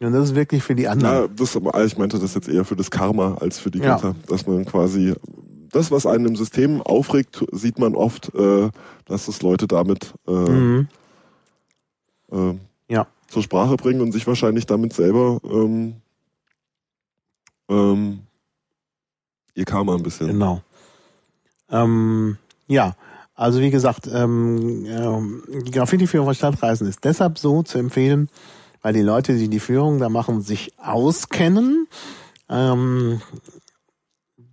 [0.00, 1.14] Und das ist wirklich für die anderen.
[1.14, 1.54] Ja, das
[1.86, 3.94] ich meinte das jetzt eher für das Karma als für die Ja.
[3.94, 4.16] Götter.
[4.26, 5.14] Dass man quasi,
[5.70, 8.68] das, was einen im System aufregt, sieht man oft, äh,
[9.06, 10.88] dass es Leute damit äh, Mhm.
[12.32, 12.54] äh,
[12.88, 13.06] Ja.
[13.28, 15.94] zur Sprache bringen und sich wahrscheinlich damit selber ähm,
[17.70, 18.20] ähm,
[19.54, 20.28] ihr Karma ein bisschen.
[20.28, 20.62] Genau.
[21.70, 22.94] Ähm, ja,
[23.34, 28.28] also wie gesagt, ähm, ähm, die Graffiti-Führung von Stadtreisen ist deshalb so zu empfehlen,
[28.82, 31.86] weil die Leute, die die Führung da machen, sich auskennen.
[32.48, 33.22] Ähm,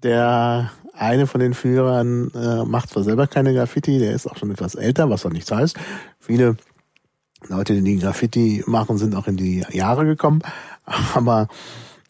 [0.03, 4.51] der eine von den Führern äh, macht zwar selber keine Graffiti, der ist auch schon
[4.51, 5.77] etwas älter, was auch nichts heißt.
[6.19, 6.57] Viele
[7.47, 10.41] Leute, die Graffiti machen, sind auch in die Jahre gekommen,
[11.13, 11.47] aber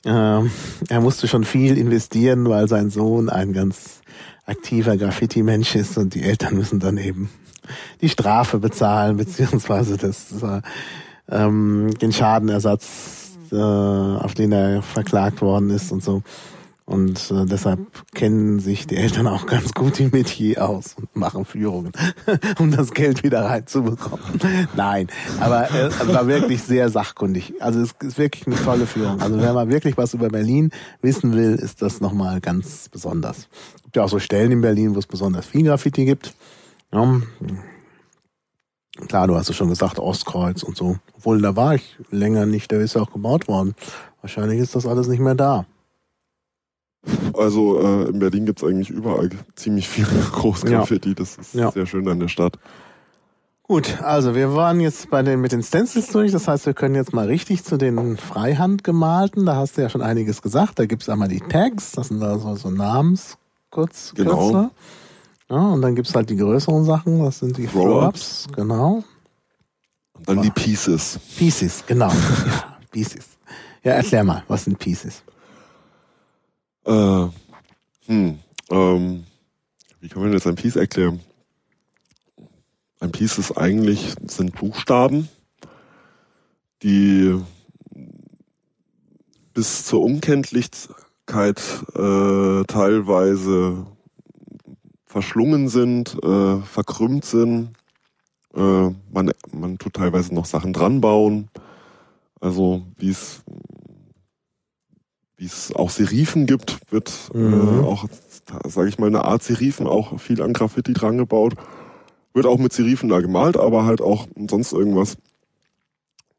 [0.06, 0.52] ähm,
[0.88, 4.02] er musste schon viel investieren, weil sein Sohn ein ganz
[4.46, 7.30] aktiver Graffiti-Mensch ist und die Eltern müssen dann eben
[8.02, 10.62] die Strafe bezahlen, beziehungsweise das, äh,
[11.30, 16.24] ähm, den Schadenersatz, äh, auf den er verklagt worden ist und so.
[16.90, 17.80] Und äh, deshalb
[18.16, 21.92] kennen sich die Eltern auch ganz gut im Metier aus und machen Führungen,
[22.60, 24.26] um das Geld wieder reinzubekommen.
[24.76, 25.08] Nein,
[25.40, 27.54] aber äh, es war wirklich sehr sachkundig.
[27.60, 29.22] Also es ist wirklich eine tolle Führung.
[29.22, 30.72] Also wenn man wirklich was über Berlin
[31.04, 33.50] wissen will, ist das nochmal ganz besonders.
[33.76, 36.34] Es gibt ja auch so Stellen in Berlin, wo es besonders viel Graffiti gibt.
[36.92, 37.22] Ja.
[39.08, 40.98] Klar, du hast es schon gesagt, Ostkreuz und so.
[41.16, 43.76] Obwohl, da war ich länger nicht, der ist ja auch gebaut worden.
[44.22, 45.68] Wahrscheinlich ist das alles nicht mehr da.
[47.34, 51.16] Also äh, in Berlin gibt's eigentlich überall ziemlich viel Großgraffiti.
[51.16, 51.72] Das ist Ja.
[51.72, 52.58] sehr schön an der Stadt.
[53.64, 56.32] Gut, also wir waren jetzt bei den mit den Stencils durch.
[56.32, 59.46] Das heißt, wir können jetzt mal richtig zu den Freihand gemalten.
[59.46, 60.80] Da hast du ja schon einiges gesagt.
[60.80, 63.38] Da gibt's einmal die Tags, das sind also so Namens
[63.70, 64.72] kurz, Genau.
[65.52, 67.24] Ja, und dann gibt's halt die größeren Sachen.
[67.24, 68.44] Das sind die Throw-ups.
[68.44, 68.48] Throw-ups.
[68.56, 69.04] Genau.
[70.18, 71.20] Und dann die Pieces.
[71.38, 72.10] Pieces, genau.
[72.46, 73.26] ja, Pieces.
[73.84, 75.24] Ja, erklär mal, was sind Pieces?
[76.90, 77.30] Äh,
[78.08, 78.40] hm,
[78.72, 79.24] ähm,
[80.00, 81.20] wie kann man jetzt ein Piece erklären?
[83.00, 85.30] Ein Piece ist eigentlich, sind Buchstaben,
[86.82, 87.40] die
[89.54, 91.62] bis zur Unkenntlichkeit
[91.94, 93.86] äh, teilweise
[95.06, 97.74] verschlungen sind, äh, verkrümmt sind.
[98.56, 101.50] Äh, man, man tut teilweise noch Sachen dran bauen.
[102.42, 103.44] Also wie es
[105.40, 107.54] wie es auch Serifen gibt, wird Mhm.
[107.54, 108.06] äh, auch,
[108.68, 111.54] sage ich mal, eine Art Serifen auch viel an Graffiti dran gebaut.
[112.34, 115.18] Wird auch mit Serifen da gemalt, aber halt auch sonst irgendwas.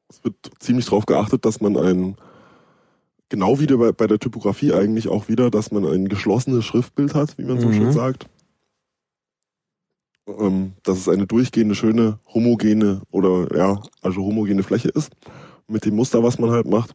[0.09, 2.16] Es wird ziemlich darauf geachtet, dass man ein,
[3.30, 7.38] genau wie bei, bei der Typografie eigentlich auch wieder, dass man ein geschlossenes Schriftbild hat,
[7.38, 7.72] wie man so Mhm.
[7.72, 8.26] schön sagt.
[10.26, 15.11] Ähm, dass es eine durchgehende, schöne, homogene oder ja, also homogene Fläche ist,
[15.68, 16.94] mit dem Muster, was man halt macht.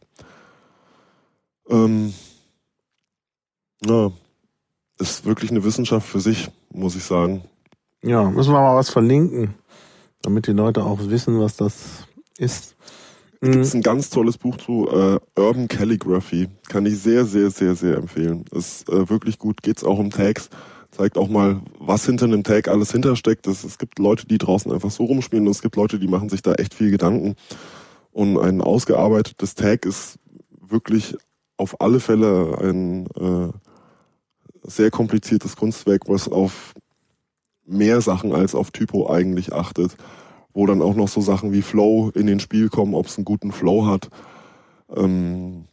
[1.68, 2.14] Ähm,
[3.84, 4.12] ja,
[4.98, 7.42] ist wirklich eine Wissenschaft für sich, muss ich sagen.
[8.02, 9.54] Ja, müssen wir mal was verlinken,
[10.22, 12.06] damit die Leute auch wissen, was das
[12.38, 12.76] ist.
[13.40, 16.48] Da gibt es ein ganz tolles Buch zu äh, Urban Calligraphy.
[16.68, 18.44] Kann ich sehr, sehr, sehr, sehr empfehlen.
[18.50, 19.62] Ist äh, wirklich gut.
[19.62, 20.48] Geht's auch um Tags.
[20.90, 23.46] Zeigt auch mal, was hinter einem Tag alles hintersteckt.
[23.46, 26.28] Es, es gibt Leute, die draußen einfach so rumspielen und es gibt Leute, die machen
[26.28, 27.36] sich da echt viel Gedanken.
[28.10, 31.16] Und ein ausgearbeitetes Tag ist wirklich
[31.56, 33.52] auf alle Fälle ein äh,
[34.62, 36.74] sehr kompliziertes Kunstwerk, was auf
[37.64, 39.96] mehr Sachen als auf Typo eigentlich achtet
[40.56, 43.26] wo dann auch noch so Sachen wie Flow in den Spiel kommen, ob es einen
[43.26, 44.08] guten Flow hat.
[44.96, 45.66] Ähm,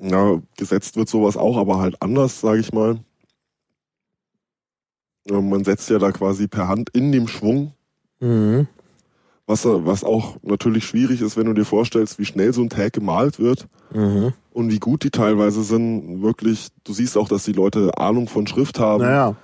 [0.00, 2.98] ja, gesetzt wird sowas auch, aber halt anders, sage ich mal.
[5.28, 7.72] Ähm, man setzt ja da quasi per Hand in dem Schwung,
[8.18, 8.68] Mhm.
[9.52, 12.94] Was, was auch natürlich schwierig ist, wenn du dir vorstellst, wie schnell so ein Tag
[12.94, 14.32] gemalt wird Mhm.
[14.54, 16.22] und wie gut die teilweise sind.
[16.22, 19.02] Wirklich, du siehst auch, dass die Leute Ahnung von Schrift haben.
[19.04, 19.36] Naja.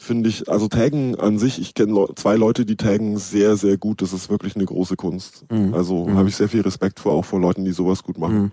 [0.00, 3.78] Finde ich, also Taggen an sich, ich kenne Leu- zwei Leute, die taggen sehr, sehr
[3.78, 4.00] gut.
[4.00, 5.44] Das ist wirklich eine große Kunst.
[5.50, 5.74] Mhm.
[5.74, 6.16] Also Mhm.
[6.16, 8.36] habe ich sehr viel Respekt vor, auch vor Leuten, die sowas gut machen.
[8.42, 8.50] Mhm.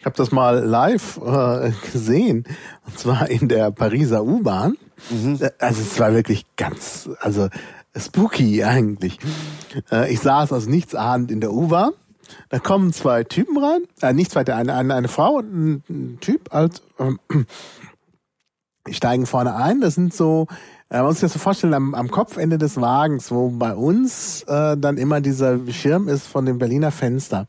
[0.00, 2.44] Ich habe das mal live äh, gesehen,
[2.86, 4.76] und zwar in der Pariser U-Bahn.
[5.10, 5.36] Mhm.
[5.40, 7.48] Äh, Also es war wirklich ganz, also
[7.98, 9.18] spooky eigentlich.
[9.90, 11.92] Äh, ich saß also nichts ahnend in der U-Bahn.
[12.50, 16.18] Da kommen zwei Typen rein, äh, nicht zwei, eine, eine, eine Frau und ein, ein
[16.20, 17.18] Typ, halt, ähm,
[18.90, 19.80] steigen vorne ein.
[19.80, 20.46] Das sind so,
[20.90, 24.42] äh, man muss sich das so vorstellen, am, am Kopfende des Wagens, wo bei uns
[24.44, 27.46] äh, dann immer dieser Schirm ist von dem Berliner Fenster.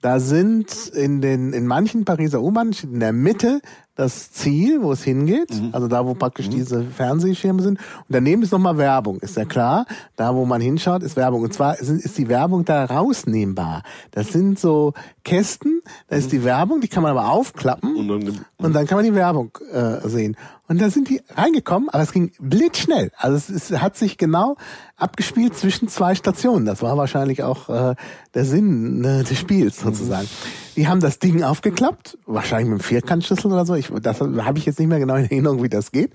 [0.00, 3.60] Da sind in den in manchen Pariser U-Bahnen in der Mitte
[4.02, 7.78] das Ziel, wo es hingeht, also da, wo praktisch diese Fernsehschirme sind.
[7.78, 9.86] Und daneben ist nochmal Werbung, ist ja klar.
[10.16, 11.42] Da, wo man hinschaut, ist Werbung.
[11.42, 13.82] Und zwar ist die Werbung da rausnehmbar.
[14.10, 14.92] Das sind so
[15.24, 17.94] Kästen, da ist die Werbung, die kann man aber aufklappen.
[17.94, 20.36] Und dann Und dann kann man die Werbung äh, sehen.
[20.68, 23.12] Und da sind die reingekommen, aber es ging blitzschnell.
[23.16, 24.56] Also es, es hat sich genau
[24.96, 26.64] abgespielt zwischen zwei Stationen.
[26.64, 27.94] Das war wahrscheinlich auch äh,
[28.34, 30.28] der Sinn äh, des Spiels sozusagen.
[30.76, 33.74] Die haben das Ding aufgeklappt, wahrscheinlich mit einem Vierkantschlüssel oder so.
[33.74, 36.12] Ich, das habe ich jetzt nicht mehr genau in Erinnerung, wie das geht.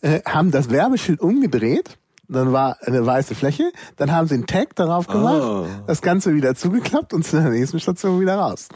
[0.00, 1.96] Äh, haben das Werbeschild umgedreht.
[2.32, 3.72] Dann war eine weiße Fläche.
[3.96, 5.66] Dann haben sie einen Tag darauf gemacht, Ah.
[5.88, 8.68] das Ganze wieder zugeklappt und zu der nächsten Station wieder raus.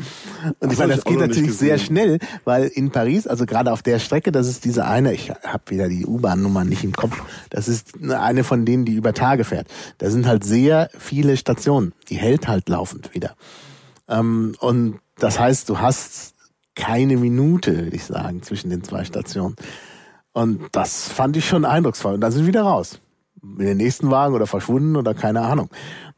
[0.59, 3.72] Und ich hab meine, ich das geht natürlich sehr schnell, weil in Paris, also gerade
[3.72, 7.22] auf der Strecke, das ist diese eine, ich habe wieder die U-Bahn-Nummer nicht im Kopf,
[7.51, 9.68] das ist eine von denen, die über Tage fährt.
[9.99, 13.37] Da sind halt sehr viele Stationen, die hält halt laufend wieder.
[14.09, 16.35] Ähm, und das heißt, du hast
[16.75, 19.57] keine Minute, würde ich sagen, zwischen den zwei Stationen.
[20.33, 22.15] Und das fand ich schon eindrucksvoll.
[22.15, 23.01] Und da sind wir wieder raus.
[23.59, 25.68] In den nächsten Wagen oder verschwunden oder keine Ahnung.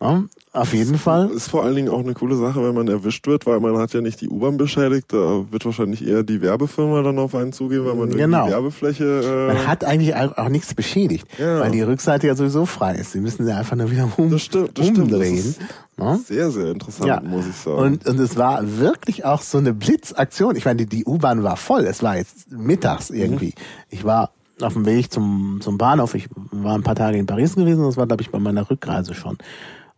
[0.00, 1.30] Ja, auf jeden Fall.
[1.30, 3.92] Ist vor allen Dingen auch eine coole Sache, wenn man erwischt wird, weil man hat
[3.94, 5.12] ja nicht die U-Bahn beschädigt.
[5.12, 8.46] Da wird wahrscheinlich eher die Werbefirma dann auf einen zugehen, weil man Genau.
[8.46, 9.46] die Werbefläche.
[9.48, 11.60] Man Äh, hat eigentlich auch nichts beschädigt, Ja.
[11.60, 13.12] weil die Rückseite ja sowieso frei ist.
[13.12, 15.10] Sie müssen sie einfach nur wieder um, Das stimmt, das stimmt.
[15.10, 15.36] Das umdrehen.
[15.36, 15.60] ist
[15.96, 16.20] ne?
[16.24, 17.20] sehr, sehr interessant, Ja.
[17.20, 17.78] muss ich sagen.
[17.78, 20.56] Und, und es war wirklich auch so eine Blitzaktion.
[20.56, 21.84] Ich meine, die, die U-Bahn war voll.
[21.86, 23.54] Es war jetzt mittags irgendwie.
[23.88, 24.30] Ich war
[24.60, 26.14] auf dem Weg zum, zum Bahnhof.
[26.14, 27.84] Ich war ein paar Tage in Paris gewesen.
[27.84, 29.38] Das war, glaube ich, bei meiner Rückreise schon.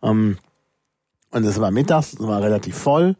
[0.03, 0.37] Ähm,
[1.31, 3.15] und es war mittags, es war relativ voll.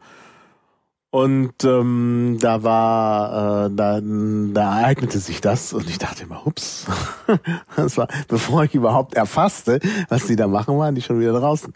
[1.12, 6.86] Und ähm, da war, äh, da, da ereignete sich das und ich dachte immer, hups,
[7.76, 11.72] das war, bevor ich überhaupt erfasste, was die da machen, waren die schon wieder draußen.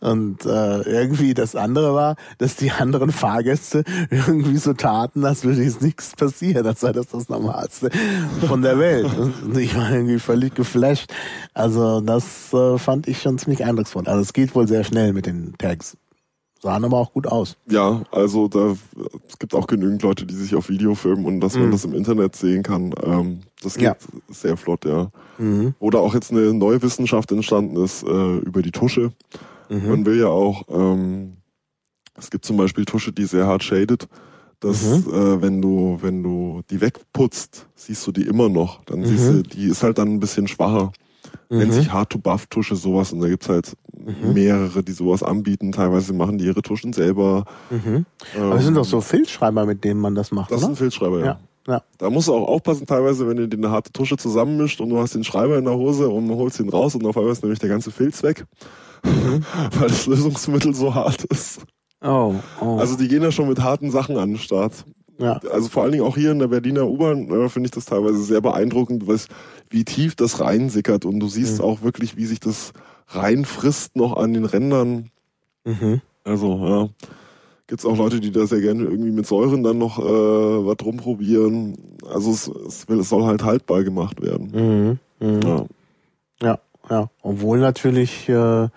[0.00, 5.62] Und äh, irgendwie das andere war, dass die anderen Fahrgäste irgendwie so taten, als würde
[5.62, 7.88] jetzt nichts passieren, als sei das das Normalste
[8.48, 9.06] von der Welt.
[9.16, 11.12] Und ich war irgendwie völlig geflasht.
[11.54, 14.08] Also das äh, fand ich schon ziemlich eindrucksvoll.
[14.08, 15.96] Also es geht wohl sehr schnell mit den Tags.
[16.62, 17.56] Sahen aber auch gut aus.
[17.68, 18.76] ja, also da
[19.28, 21.72] es gibt auch genügend Leute, die sich auf Video filmen und dass man Mhm.
[21.72, 22.94] das im Internet sehen kann.
[23.02, 23.96] Ähm, das geht Ja.
[24.28, 25.10] sehr flott, ja.
[25.38, 25.74] Mhm.
[25.80, 29.12] Oder auch jetzt eine neue Wissenschaft entstanden ist äh, über die Tusche.
[29.68, 29.88] Mhm.
[29.88, 31.38] Man will ja auch, ähm,
[32.16, 34.06] es gibt zum Beispiel Tusche, die sehr hart shadet.
[34.60, 35.12] Dass Mhm.
[35.12, 38.84] äh, wenn du wenn du die wegputzt, siehst du die immer noch.
[38.84, 39.42] Dann siehst Mhm.
[39.42, 40.92] du, die ist halt dann ein bisschen schwacher.
[41.58, 44.32] Nennt sich Hard to Buff Tusche sowas und da gibt's halt Mhm.
[44.34, 45.70] mehrere, die sowas anbieten.
[45.70, 47.44] Teilweise machen die ihre Tuschen selber.
[47.70, 48.04] Mhm.
[48.34, 50.72] Ähm, Aber es sind doch so Filzschreiber, mit denen man das macht, das ist oder?
[50.72, 51.24] ein Filzschreiber, ja.
[51.26, 51.38] ja.
[51.68, 51.82] ja.
[51.98, 54.98] Da musst du auch aufpassen, teilweise, wenn du dir eine harte Tusche zusammenmischt und du
[54.98, 57.60] hast den Schreiber in der Hose und holst ihn raus und auf einmal ist nämlich
[57.60, 58.44] der ganze Filz weg,
[59.04, 59.44] Mhm.
[59.78, 61.60] weil das Lösungsmittel so hart ist.
[62.04, 62.78] Oh, oh.
[62.78, 64.84] Also die gehen ja schon mit harten Sachen an den Start.
[65.22, 65.40] Ja.
[65.50, 68.22] Also vor allen Dingen auch hier in der Berliner U-Bahn äh, finde ich das teilweise
[68.22, 69.28] sehr beeindruckend, was,
[69.70, 71.64] wie tief das reinsickert und du siehst Mhm.
[71.64, 72.72] auch wirklich, wie sich das
[73.08, 75.10] reinfrisst noch an den Rändern.
[75.64, 76.00] Mhm.
[76.24, 76.88] Also ja,
[77.66, 81.76] gibt's auch Leute, die da sehr gerne irgendwie mit Säuren dann noch äh, was rumprobieren.
[82.08, 84.98] Also es, es, will, es soll halt haltbar gemacht werden.
[85.20, 85.26] Mhm.
[85.26, 85.40] Mhm.
[85.42, 85.64] Ja.
[86.42, 86.58] Ja,
[86.90, 87.10] ja.
[87.22, 88.68] Obwohl natürlich, äh,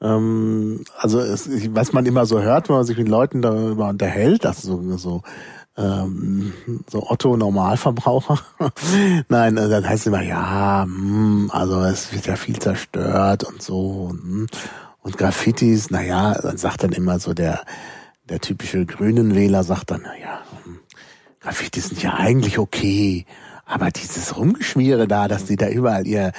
[0.00, 4.44] ähm, also es, was man immer so hört, wenn man sich mit Leuten darüber unterhält,
[4.44, 5.22] das so, so,
[5.76, 6.52] ähm,
[6.90, 8.38] so Otto Normalverbraucher.
[9.28, 13.62] Nein, äh, dann heißt es immer, ja, hm, also es wird ja viel zerstört und
[13.62, 14.10] so.
[14.10, 14.46] hm.
[15.00, 17.64] Und Graffitis, naja, dann sagt dann immer so der,
[18.28, 20.78] der typische grünen Wähler sagt dann, naja, hm,
[21.40, 23.26] Graffitis sind ja eigentlich okay.
[23.64, 26.32] Aber dieses Rumgeschmiere da, dass die da überall ihr,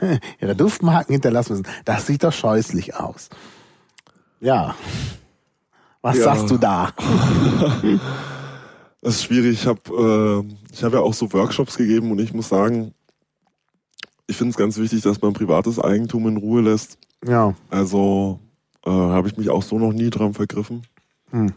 [0.40, 3.30] ihre Duftmarken hinterlassen müssen, das sieht doch scheußlich aus.
[4.40, 4.74] Ja.
[6.02, 6.24] Was Ja.
[6.24, 6.90] sagst du da?
[9.02, 9.52] Das ist schwierig.
[9.60, 12.92] Ich habe äh, ich hab ja auch so Workshops gegeben und ich muss sagen,
[14.26, 16.98] ich finde es ganz wichtig, dass man privates Eigentum in Ruhe lässt.
[17.26, 17.54] Ja.
[17.70, 18.40] Also
[18.84, 20.82] äh, habe ich mich auch so noch nie dran vergriffen.
[21.30, 21.52] Hm.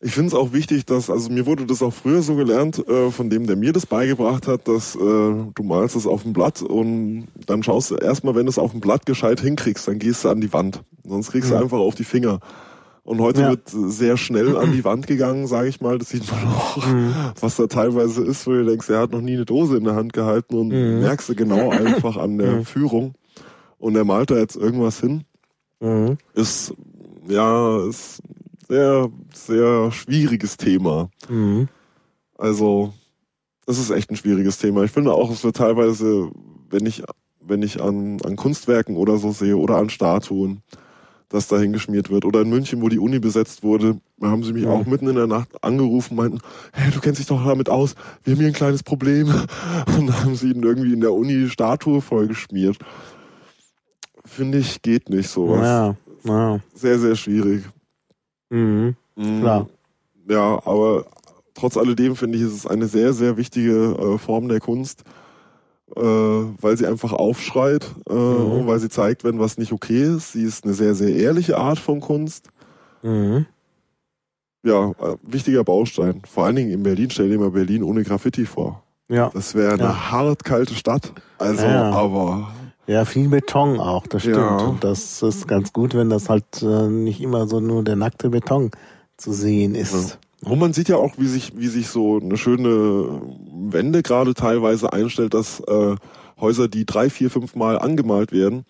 [0.00, 3.10] Ich finde es auch wichtig, dass, also mir wurde das auch früher so gelernt, äh,
[3.10, 6.62] von dem, der mir das beigebracht hat, dass äh, du malst es auf dem Blatt
[6.62, 10.24] und dann schaust du erstmal, wenn du es auf dem Blatt gescheit hinkriegst, dann gehst
[10.24, 10.84] du an die Wand.
[11.04, 11.56] Sonst kriegst Ja.
[11.58, 12.38] du einfach auf die Finger.
[13.08, 13.48] Und heute Ja.
[13.48, 15.96] wird sehr schnell an die Wand gegangen, sage ich mal.
[15.96, 17.14] Das sieht man auch, Mhm.
[17.40, 19.94] was da teilweise ist, wo du denkst, er hat noch nie eine Dose in der
[19.94, 21.00] Hand gehalten und Mhm.
[21.00, 22.64] merkst du genau einfach an der Mhm.
[22.66, 23.14] Führung.
[23.78, 25.24] Und er malt da jetzt irgendwas hin
[25.80, 26.18] Mhm.
[26.34, 26.74] ist
[27.26, 28.20] ja ist
[28.68, 31.08] sehr sehr schwieriges Thema.
[31.30, 31.68] Mhm.
[32.36, 32.92] Also
[33.64, 34.82] das ist echt ein schwieriges Thema.
[34.84, 36.30] Ich finde auch, es wird teilweise,
[36.68, 37.02] wenn ich
[37.40, 40.60] wenn ich an an Kunstwerken oder so sehe oder an Statuen,
[41.30, 44.64] dass da hingeschmiert wird oder in München, wo die Uni besetzt wurde, haben sie mich
[44.64, 44.70] Ja.
[44.70, 46.38] auch mitten in der Nacht angerufen, meinten,
[46.72, 47.94] hey, du kennst dich doch damit aus,
[48.24, 49.26] wir haben hier ein kleines Problem
[49.98, 52.78] und dann haben sie ihn irgendwie in der Uni Statue vollgeschmiert.
[54.24, 55.60] Finde ich geht nicht sowas.
[55.62, 55.96] Ja.
[56.24, 56.60] Ja.
[56.74, 57.64] Sehr sehr schwierig.
[58.50, 58.96] Mhm.
[59.16, 59.40] Mhm.
[59.40, 59.68] Klar.
[60.28, 61.06] Ja, aber
[61.54, 65.04] trotz alledem finde ich, ist es eine sehr, sehr wichtige äh, Form der Kunst,
[65.96, 68.52] äh, weil sie einfach aufschreit äh, Mhm.
[68.52, 70.32] und weil sie zeigt, wenn was nicht okay ist.
[70.32, 72.48] Sie ist eine sehr, sehr ehrliche Art von Kunst.
[73.02, 73.46] Mhm.
[74.64, 76.22] Ja, äh, wichtiger Baustein.
[76.28, 77.10] Vor allen Dingen in Berlin.
[77.10, 78.82] Stell dir mal Berlin ohne Graffiti vor.
[79.08, 79.30] Ja.
[79.32, 80.10] Das wäre eine Ja.
[80.10, 81.12] hart kalte Stadt.
[81.38, 81.90] Also, Ja.
[81.92, 82.52] aber
[82.86, 84.36] Ja, viel Beton auch, das stimmt.
[84.38, 84.56] Ja.
[84.66, 88.30] Und das ist ganz gut, wenn das halt äh, nicht immer so nur der nackte
[88.30, 88.70] Beton
[89.18, 90.18] zu sehen ist.
[90.44, 93.20] Und man sieht ja auch, wie sich, wie sich so eine schöne
[93.52, 95.96] Wende gerade teilweise einstellt, dass äh,
[96.40, 98.64] Häuser, die drei, vier, fünf Mal angemalt werden,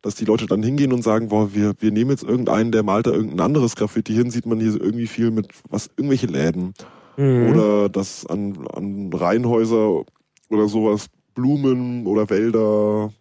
[0.00, 3.06] dass die Leute dann hingehen und sagen, boah, wir, wir nehmen jetzt irgendeinen, der malt
[3.06, 6.72] da irgendein anderes Graffiti hin, sieht man hier irgendwie viel mit was, irgendwelche Läden.
[7.18, 7.50] Mhm.
[7.50, 10.02] Oder dass an, an Reihenhäuser
[10.48, 13.12] oder sowas Blumen oder Wälder,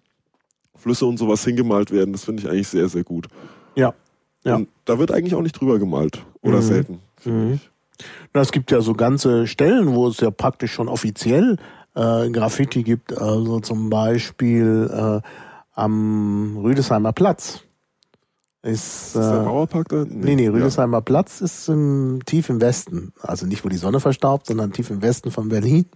[0.75, 2.13] Flüsse und sowas hingemalt werden.
[2.13, 3.27] Das finde ich eigentlich sehr, sehr gut.
[3.75, 3.93] Ja.
[4.45, 4.55] Ja.
[4.55, 6.23] Und da wird eigentlich auch nicht drüber gemalt.
[6.41, 6.61] Oder Mhm.
[6.61, 7.53] selten, finde Mhm.
[7.55, 7.69] ich.
[8.33, 11.57] Na, Es gibt ja so ganze Stellen, wo es ja praktisch schon offiziell
[11.95, 13.17] äh, Graffiti gibt.
[13.17, 15.27] Also zum Beispiel äh,
[15.73, 17.61] am Rüdesheimer Platz.
[18.61, 20.05] Ist, Ist das der äh, Mauerpark da?
[20.05, 20.51] Nee, nee, Ja.
[20.51, 23.13] Rüdesheimer Platz ist im, tief im Westen.
[23.21, 25.85] Also nicht, wo die Sonne verstaubt, sondern tief im Westen von Berlin.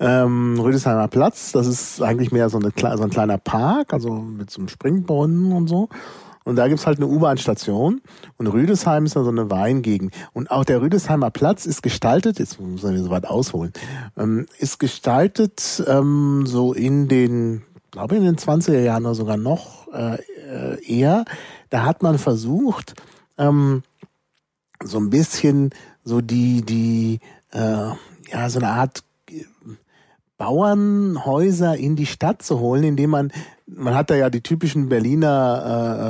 [0.00, 4.50] Ähm, Rüdesheimer Platz, das ist eigentlich mehr so, eine, so ein kleiner Park, also mit
[4.50, 5.88] so einem Springbrunnen und so.
[6.44, 8.02] Und da gibt's halt eine U-Bahn-Station.
[8.36, 10.14] Und Rüdesheim ist ja so eine Weingegend.
[10.32, 13.72] Und auch der Rüdesheimer Platz ist gestaltet, jetzt muss man so weit ausholen,
[14.16, 19.88] ähm, ist gestaltet ähm, so in den, glaube in den 20er Jahren oder sogar noch
[19.92, 21.24] äh, äh, eher.
[21.70, 22.94] Da hat man versucht,
[23.38, 23.82] ähm,
[24.82, 25.70] so ein bisschen
[26.04, 27.20] so die, die,
[27.52, 27.90] äh,
[28.30, 29.44] ja, so eine Art äh,
[30.36, 33.32] Bauernhäuser in die Stadt zu holen, indem man,
[33.66, 36.02] man hat da ja die typischen Berliner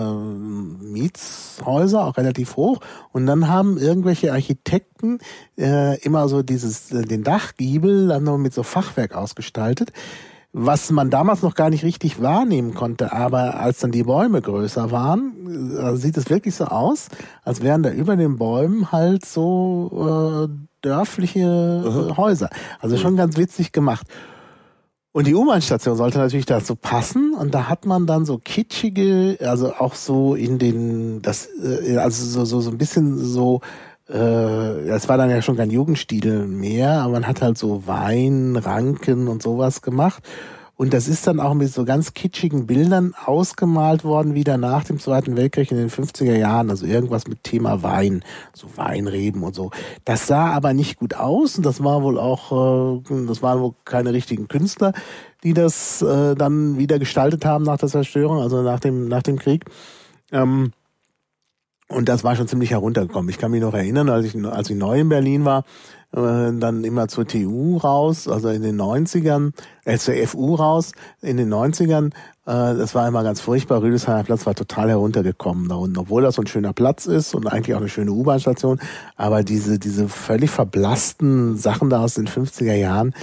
[0.82, 2.80] äh, äh, Mietshäuser, auch relativ hoch,
[3.12, 5.18] und dann haben irgendwelche Architekten
[5.58, 9.92] äh, immer so dieses, äh, den Dachgiebel dann noch mit so Fachwerk ausgestaltet
[10.56, 14.92] was man damals noch gar nicht richtig wahrnehmen konnte, aber als dann die Bäume größer
[14.92, 17.08] waren, äh, sieht es wirklich so aus,
[17.42, 22.50] als wären da über den Bäumen halt so äh, dörfliche äh, Häuser.
[22.78, 24.06] Also schon ganz witzig gemacht.
[25.14, 29.72] Und die U-Bahn-Station sollte natürlich dazu passen und da hat man dann so kitschige, also
[29.74, 33.60] auch so in den, das, äh, also so, so, so ein bisschen so,
[34.08, 38.56] äh, das war dann ja schon kein Jugendstil mehr, aber man hat halt so Wein,
[38.56, 40.24] Ranken und sowas gemacht.
[40.76, 44.98] Und das ist dann auch mit so ganz kitschigen Bildern ausgemalt worden, wieder nach dem
[44.98, 46.68] Zweiten Weltkrieg in den 50er Jahren.
[46.68, 49.70] Also irgendwas mit Thema Wein, so Weinreben und so.
[50.04, 53.74] Das sah aber nicht gut aus und das war wohl auch, äh, das waren wohl
[53.84, 54.92] keine richtigen Künstler,
[55.44, 59.38] die das äh, dann wieder gestaltet haben nach der Zerstörung, also nach dem, nach dem
[59.38, 59.64] Krieg.
[60.32, 60.72] Ähm,
[61.88, 63.28] und das war schon ziemlich heruntergekommen.
[63.28, 65.64] Ich kann mich noch erinnern, als ich, als ich neu in Berlin war,
[66.20, 69.52] dann immer zur TU raus, also in den 90ern,
[69.84, 70.92] äh, zur FU raus,
[71.22, 72.12] in den 90ern,
[72.46, 73.82] äh, das war immer ganz furchtbar.
[73.82, 77.46] Rüdesheimer Platz war total heruntergekommen da unten, obwohl das so ein schöner Platz ist und
[77.46, 78.80] eigentlich auch eine schöne U-Bahn-Station.
[79.16, 83.14] Aber diese, diese völlig verblassten Sachen da aus den 50er Jahren,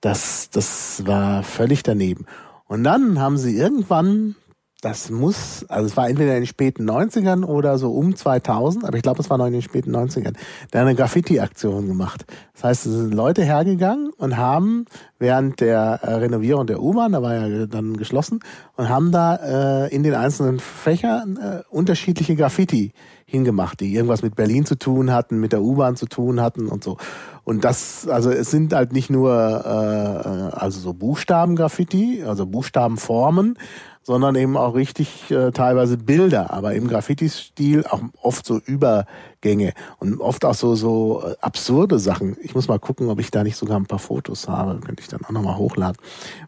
[0.00, 2.24] das, das war völlig daneben.
[2.66, 4.34] Und dann haben sie irgendwann,
[4.80, 8.96] das muss, also es war entweder in den späten 90ern oder so um 2000, aber
[8.96, 10.34] ich glaube, es war noch in den späten 90ern,
[10.70, 12.24] da eine Graffiti-Aktion gemacht.
[12.54, 14.86] Das heißt, es sind Leute hergegangen und haben
[15.18, 18.40] während der äh, Renovierung der U-Bahn, da war ja dann geschlossen,
[18.76, 22.92] und haben da äh, in den einzelnen Fächern äh, unterschiedliche Graffiti
[23.26, 26.82] hingemacht, die irgendwas mit Berlin zu tun hatten, mit der U-Bahn zu tun hatten und
[26.82, 26.96] so.
[27.44, 33.56] Und das, also es sind halt nicht nur äh, also so Buchstaben-Graffiti, also Buchstabenformen,
[34.02, 40.20] sondern eben auch richtig äh, teilweise Bilder, aber im Graffiti-Stil auch oft so Übergänge und
[40.20, 42.36] oft auch so so äh, absurde Sachen.
[42.42, 45.08] Ich muss mal gucken, ob ich da nicht sogar ein paar Fotos habe, könnte ich
[45.08, 45.98] dann auch nochmal hochladen,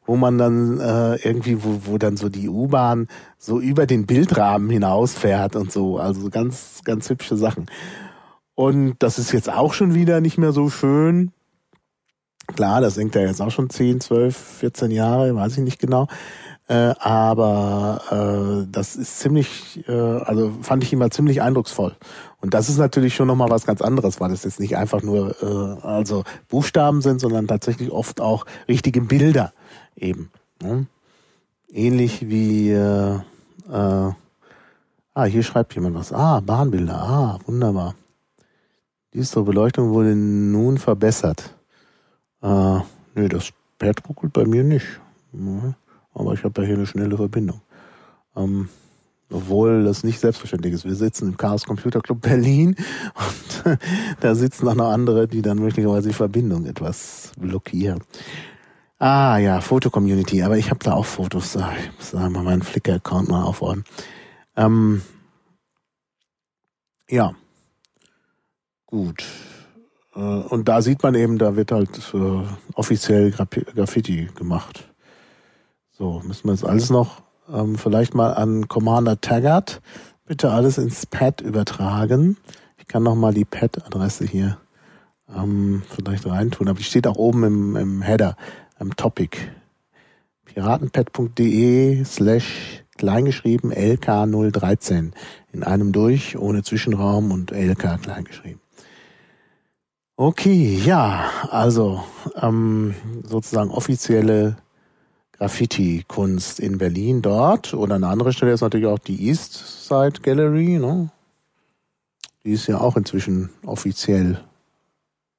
[0.07, 3.09] wo man dann äh, irgendwie, wo, wo dann so die U-Bahn
[3.39, 7.66] so über den Bildrahmen hinausfährt und so, also ganz, ganz hübsche Sachen.
[8.55, 11.33] Und das ist jetzt auch schon wieder nicht mehr so schön.
[12.55, 16.09] Klar, das denkt ja jetzt auch schon 10, 12, 14 Jahre, weiß ich nicht genau.
[16.73, 18.01] Äh, aber
[18.62, 21.94] äh, das ist ziemlich, äh, also fand ich immer ziemlich eindrucksvoll.
[22.40, 25.36] Und das ist natürlich schon nochmal was ganz anderes, weil es jetzt nicht einfach nur
[25.43, 29.53] äh, also Buchstaben sind, sondern tatsächlich oft auch richtige Bilder
[29.97, 30.31] eben.
[30.62, 30.86] Ne?
[31.70, 33.16] Ähnlich wie äh,
[33.70, 34.12] äh,
[35.15, 36.11] Ah, hier schreibt jemand was.
[36.11, 36.94] Ah, Bahnbilder.
[36.94, 37.94] Ah, wunderbar.
[39.12, 41.55] Die Beleuchtung wurde nun verbessert.
[42.40, 42.78] Äh,
[43.15, 44.86] nee, das Pad ruckelt bei mir nicht.
[45.35, 45.74] Ja.
[46.14, 47.60] Aber ich habe ja hier eine schnelle Verbindung.
[48.36, 48.68] Ähm,
[49.32, 50.84] obwohl das nicht selbstverständlich ist.
[50.84, 52.76] Wir sitzen im Chaos Computer Club Berlin
[53.14, 53.78] und
[54.20, 58.02] da sitzen auch noch andere, die dann möglicherweise die Verbindung etwas blockieren.
[58.98, 61.56] Ah ja, Foto-Community, aber ich habe da auch Fotos.
[61.56, 63.84] Ah, ich muss da mal meinen Flickr-Account mal aufordnen.
[64.56, 65.02] Ähm,
[67.09, 67.34] ja,
[68.86, 69.24] gut.
[70.14, 72.43] Äh, und da sieht man eben, da wird halt äh,
[72.74, 74.91] offiziell Graffiti gemacht.
[75.93, 79.81] So, müssen wir jetzt alles noch ähm, vielleicht mal an Commander Taggart
[80.32, 82.39] bitte alles ins Pad übertragen.
[82.78, 84.59] Ich kann noch mal die Pad-Adresse hier
[85.28, 88.36] ähm, vielleicht reintun, aber die steht auch oben im, im Header,
[88.78, 89.36] im Topic.
[90.47, 95.12] piratenpad.de slash kleingeschrieben LK013
[95.52, 98.60] in einem durch, ohne Zwischenraum und LK kleingeschrieben.
[100.16, 102.05] Okay, ja, also
[102.40, 104.56] ähm, sozusagen offizielle
[105.43, 107.74] Graffiti-Kunst in Berlin dort.
[107.74, 110.78] Oder eine andere Stelle ist natürlich auch die East Side Gallery.
[110.78, 111.10] Ne?
[112.44, 114.39] Die ist ja auch inzwischen offiziell,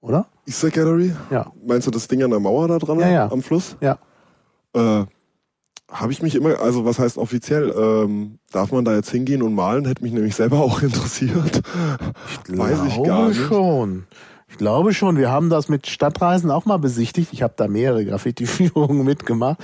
[0.01, 0.27] oder?
[0.45, 1.15] East Side Gallery?
[1.31, 1.53] Ja.
[1.65, 3.31] Meinst du das Ding an der Mauer da dran ja, ja.
[3.31, 3.77] am Fluss?
[3.79, 3.97] Ja.
[4.73, 5.05] Äh,
[5.89, 9.55] habe ich mich immer, also was heißt offiziell, ähm, darf man da jetzt hingehen und
[9.55, 9.85] malen?
[9.85, 11.61] Hätte mich nämlich selber auch interessiert.
[12.29, 13.39] Ich Weiß ich gar nicht.
[13.39, 14.05] schon.
[14.53, 17.33] Ich glaube schon, wir haben das mit Stadtreisen auch mal besichtigt.
[17.33, 19.57] Ich habe da mehrere Graffiti-Führungen mitgemacht.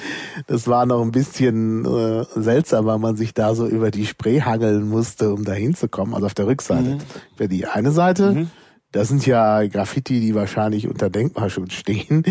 [0.48, 4.42] Das war noch ein bisschen äh, seltsam, weil man sich da so über die Spree
[4.42, 6.16] hangeln musste, um da hinzukommen.
[6.16, 6.98] Also auf der Rückseite.
[7.40, 7.50] Mhm.
[7.50, 8.52] Die eine Seite, mhm.
[8.92, 12.24] das sind ja Graffiti, die wahrscheinlich unter Denkmalschutz stehen.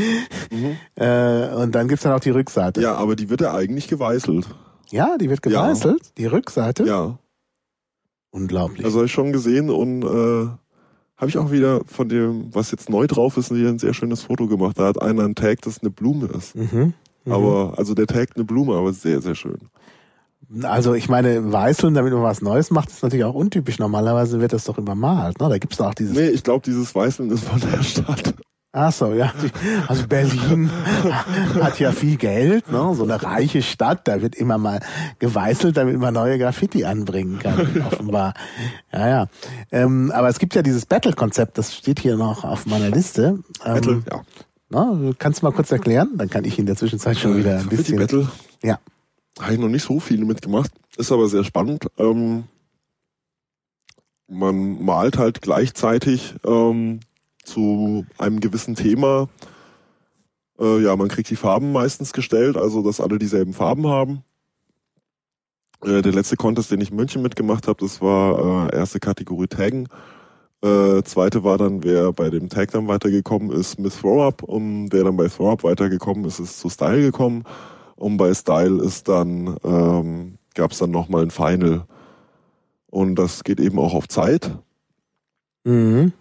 [0.50, 0.76] Mhm.
[0.96, 2.80] Äh, und dann gibt's dann auch die Rückseite.
[2.80, 4.48] Ja, aber die wird ja eigentlich geweißelt.
[4.90, 6.12] Ja, die wird geweißelt, ja.
[6.18, 6.84] die Rückseite.
[6.86, 7.20] Ja.
[8.30, 8.84] Unglaublich.
[8.84, 10.48] Also habe ich schon gesehen und äh
[11.18, 14.46] habe ich auch wieder von dem, was jetzt neu drauf ist, ein sehr schönes Foto
[14.46, 14.78] gemacht.
[14.78, 16.54] Da hat einer einen Tag, das eine Blume ist.
[16.54, 17.34] Mhm, mh.
[17.34, 19.58] Aber, also der Tag eine Blume, aber sehr, sehr schön.
[20.62, 23.78] Also ich meine, Weißeln, damit man was Neues macht, ist natürlich auch untypisch.
[23.78, 25.38] Normalerweise wird das doch übermalt.
[25.40, 25.48] Ne?
[25.48, 26.16] Da gibt's doch auch dieses.
[26.16, 28.34] Nee, ich glaube, dieses Weißeln ist von der Stadt.
[28.72, 29.32] Ach so, ja.
[29.86, 30.70] Also Berlin
[31.60, 32.94] hat ja viel Geld, ne?
[32.94, 34.06] so eine reiche Stadt.
[34.06, 34.80] Da wird immer mal
[35.18, 38.34] geweißelt, damit man neue Graffiti anbringen kann, offenbar.
[38.92, 39.26] Ja, ja.
[39.72, 43.38] Ähm, aber es gibt ja dieses Battle-Konzept, das steht hier noch auf meiner Liste.
[43.64, 44.22] Ähm, Battle, ja.
[44.68, 46.10] Na, kannst du mal kurz erklären?
[46.16, 47.96] Dann kann ich in der Zwischenzeit schon äh, wieder ein bisschen.
[47.96, 48.28] Battle?
[48.62, 48.78] Ja.
[49.40, 51.86] Habe ich noch nicht so viel mitgemacht, ist aber sehr spannend.
[51.96, 52.44] Ähm,
[54.28, 57.00] man malt halt gleichzeitig ähm,
[57.48, 59.28] zu einem gewissen Thema.
[60.58, 64.22] Äh, ja, man kriegt die Farben meistens gestellt, also dass alle dieselben Farben haben.
[65.84, 69.46] Äh, der letzte Contest, den ich in München mitgemacht habe, das war äh, erste Kategorie
[69.46, 69.88] Taggen.
[70.62, 74.42] Äh, zweite war dann, wer bei dem Tag dann weitergekommen ist, mit Throw-Up.
[74.42, 77.44] Und wer dann bei Throw-Up weitergekommen ist, ist zu Style gekommen.
[77.94, 81.86] Und bei Style ist dann, ähm, gab es dann nochmal ein Final.
[82.90, 84.50] Und das geht eben auch auf Zeit.
[85.64, 86.12] Mhm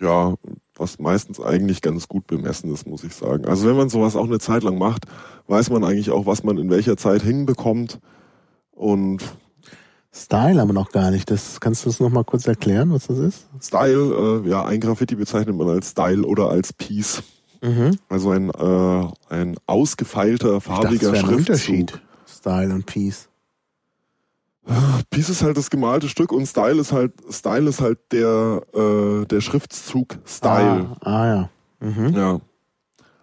[0.00, 0.34] ja,
[0.74, 3.44] was meistens eigentlich ganz gut bemessen ist, muss ich sagen.
[3.46, 5.04] Also wenn man sowas auch eine Zeit lang macht,
[5.46, 7.98] weiß man eigentlich auch, was man in welcher Zeit hinbekommt.
[8.72, 9.22] Und
[10.12, 11.30] Style aber noch gar nicht.
[11.30, 13.46] Das kannst du das noch mal kurz erklären, was das ist?
[13.60, 17.22] Style, äh, ja, ein Graffiti bezeichnet man als Style oder als Piece.
[17.62, 17.98] Mhm.
[18.08, 21.38] Also ein äh, ein ausgefeilter farbiger ich dachte, Schriftzug.
[21.38, 22.00] Unterschied.
[22.26, 23.29] Style und Piece.
[25.10, 29.24] Peace ist halt das gemalte Stück und Style ist halt Style ist halt der äh,
[29.26, 30.96] der Schriftzug Style.
[31.00, 31.50] Ah, ah ja.
[31.80, 32.14] Mhm.
[32.14, 32.40] Ja.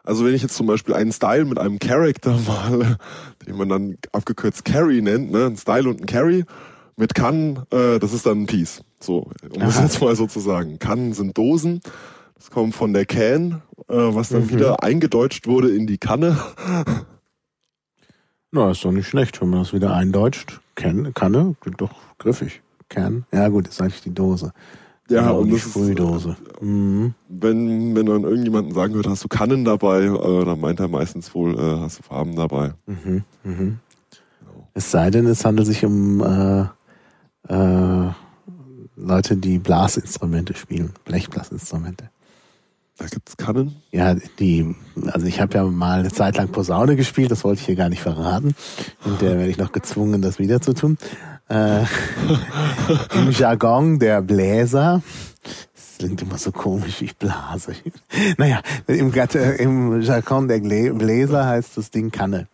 [0.03, 2.97] Also wenn ich jetzt zum Beispiel einen Style mit einem Character male,
[3.45, 6.45] den man dann abgekürzt Carry nennt, ne, ein Style und ein Carry
[6.95, 8.83] mit kann, äh, das ist dann ein Piece.
[8.99, 10.79] So, um das jetzt mal so zu sagen.
[10.79, 11.81] Kannen sind Dosen.
[12.35, 14.51] Das kommt von der Can, äh, was dann mhm.
[14.51, 16.37] wieder eingedeutscht wurde in die Kanne.
[18.51, 20.61] Na, ist doch nicht schlecht, wenn man das wieder eindeutscht.
[20.77, 22.61] Can, Kanne, klingt doch griffig.
[22.87, 24.53] Can, ja gut, ist eigentlich die Dose.
[25.09, 26.31] Ja, und die Sprühdose.
[26.31, 27.13] Ist, mhm.
[27.27, 31.33] Wenn, wenn dann irgendjemanden sagen würde, hast du Kannen dabei, äh, dann meint er meistens
[31.33, 32.73] wohl, äh, hast du Farben dabei.
[32.85, 33.79] Mhm, mhm.
[34.73, 36.61] Es sei denn, es handelt sich um äh,
[37.51, 38.11] äh,
[38.95, 42.09] Leute, die Blasinstrumente spielen, Blechblasinstrumente.
[42.97, 43.75] Da gibt's Kannen?
[43.91, 44.75] Ja, die,
[45.05, 47.89] also ich habe ja mal eine Zeit lang Posaune gespielt, das wollte ich hier gar
[47.89, 48.55] nicht verraten.
[49.05, 50.97] Und der werde ich noch gezwungen, das wieder zu tun.
[51.47, 51.81] Äh,
[53.13, 55.03] Im Jargon der Bläser,
[55.75, 57.73] das klingt immer so komisch, ich blase.
[58.37, 62.47] Naja, im, im Jargon der Bläser heißt das Ding Kanne.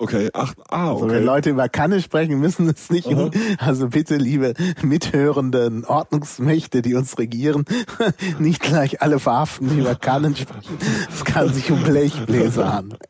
[0.00, 1.02] Okay, ach, ah, okay.
[1.02, 3.08] Also wenn Leute über Kanne sprechen, müssen es nicht.
[3.08, 3.30] Aha.
[3.58, 7.64] Also bitte, liebe mithörenden Ordnungsmächte, die uns regieren,
[8.38, 10.78] nicht gleich alle verhaften, die über Kannen sprechen.
[11.12, 13.00] Es kann sich um Blechbläser handeln.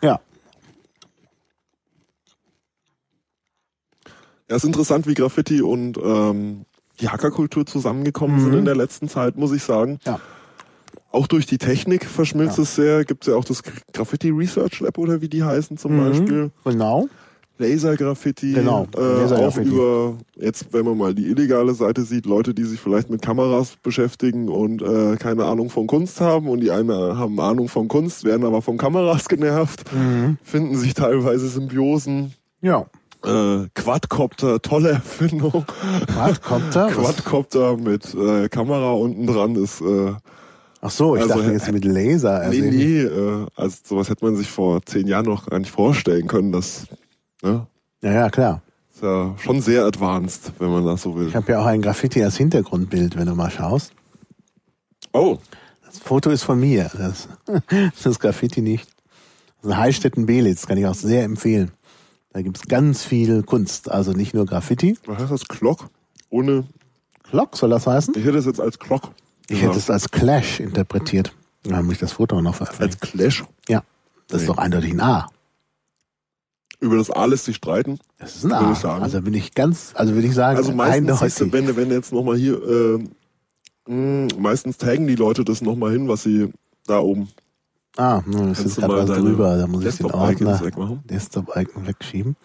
[0.00, 0.20] Ja.
[4.48, 6.64] Ja, ist interessant, wie Graffiti und ähm,
[7.00, 8.44] die Hackerkultur zusammengekommen mhm.
[8.44, 9.98] sind in der letzten Zeit, muss ich sagen.
[10.06, 10.20] Ja.
[11.16, 12.64] Auch durch die Technik verschmilzt ja.
[12.64, 13.04] es sehr.
[13.06, 13.62] Gibt es ja auch das
[13.94, 16.10] Graffiti Research Lab oder wie die heißen zum mhm.
[16.10, 16.50] Beispiel.
[16.64, 17.08] Genau.
[17.56, 18.52] Laser-Graffiti.
[18.52, 18.86] Genau.
[18.94, 22.78] Äh, Laser auch über, jetzt wenn man mal die illegale Seite sieht, Leute, die sich
[22.78, 27.40] vielleicht mit Kameras beschäftigen und äh, keine Ahnung von Kunst haben und die eine haben
[27.40, 30.36] Ahnung von Kunst, werden aber von Kameras genervt, mhm.
[30.42, 32.34] finden sich teilweise Symbiosen.
[32.60, 32.84] Ja.
[33.24, 35.64] Äh, Quadcopter, tolle Erfindung.
[36.12, 36.88] Quadcopter?
[36.92, 40.12] Quadcopter mit äh, Kamera unten dran ist äh,
[40.86, 42.42] Ach so, ich also, dachte jetzt mit Laser.
[42.42, 45.72] Also nee, nee, äh, also sowas hätte man sich vor zehn Jahren noch gar nicht
[45.72, 46.86] vorstellen können, dass,
[47.42, 47.66] ne?
[48.02, 48.62] Ja, ja, klar.
[48.94, 51.26] Ist ja schon sehr advanced, wenn man das so will.
[51.26, 53.94] Ich habe ja auch ein Graffiti als Hintergrundbild, wenn du mal schaust.
[55.12, 55.38] Oh.
[55.84, 57.28] Das Foto ist von mir, das,
[58.04, 58.88] das Graffiti nicht.
[59.62, 61.72] Das ist Heilstätten-Belitz, kann ich auch sehr empfehlen.
[62.32, 64.96] Da gibt's ganz viel Kunst, also nicht nur Graffiti.
[65.04, 65.48] Was heißt das?
[65.48, 65.88] Clock?
[66.30, 66.62] Ohne...
[67.24, 68.14] Clock soll das heißen?
[68.16, 69.10] Ich hätte es jetzt als Clock
[69.48, 71.32] ich hätte es als Clash interpretiert.
[71.62, 73.02] Da habe ich das Foto noch veröffentlicht.
[73.02, 73.44] Als Clash?
[73.68, 73.82] Ja.
[74.28, 74.42] Das nee.
[74.42, 75.28] ist doch eindeutig ein A.
[76.80, 77.98] Über das A lässt sich streiten.
[78.18, 78.98] Das ist ein A.
[78.98, 81.36] Also bin ich ganz, also würde ich sagen, also meistens.
[81.36, 83.08] Du, wenn, wenn jetzt nochmal hier, äh, mh,
[83.86, 86.52] hm, meistens taggen die Leute das nochmal hin, was sie
[86.86, 87.28] da oben.
[87.96, 89.56] Ah, das ist gerade was drüber.
[89.56, 90.60] Da muss ich den Ordner
[91.08, 92.36] Desktop-Icon wegschieben.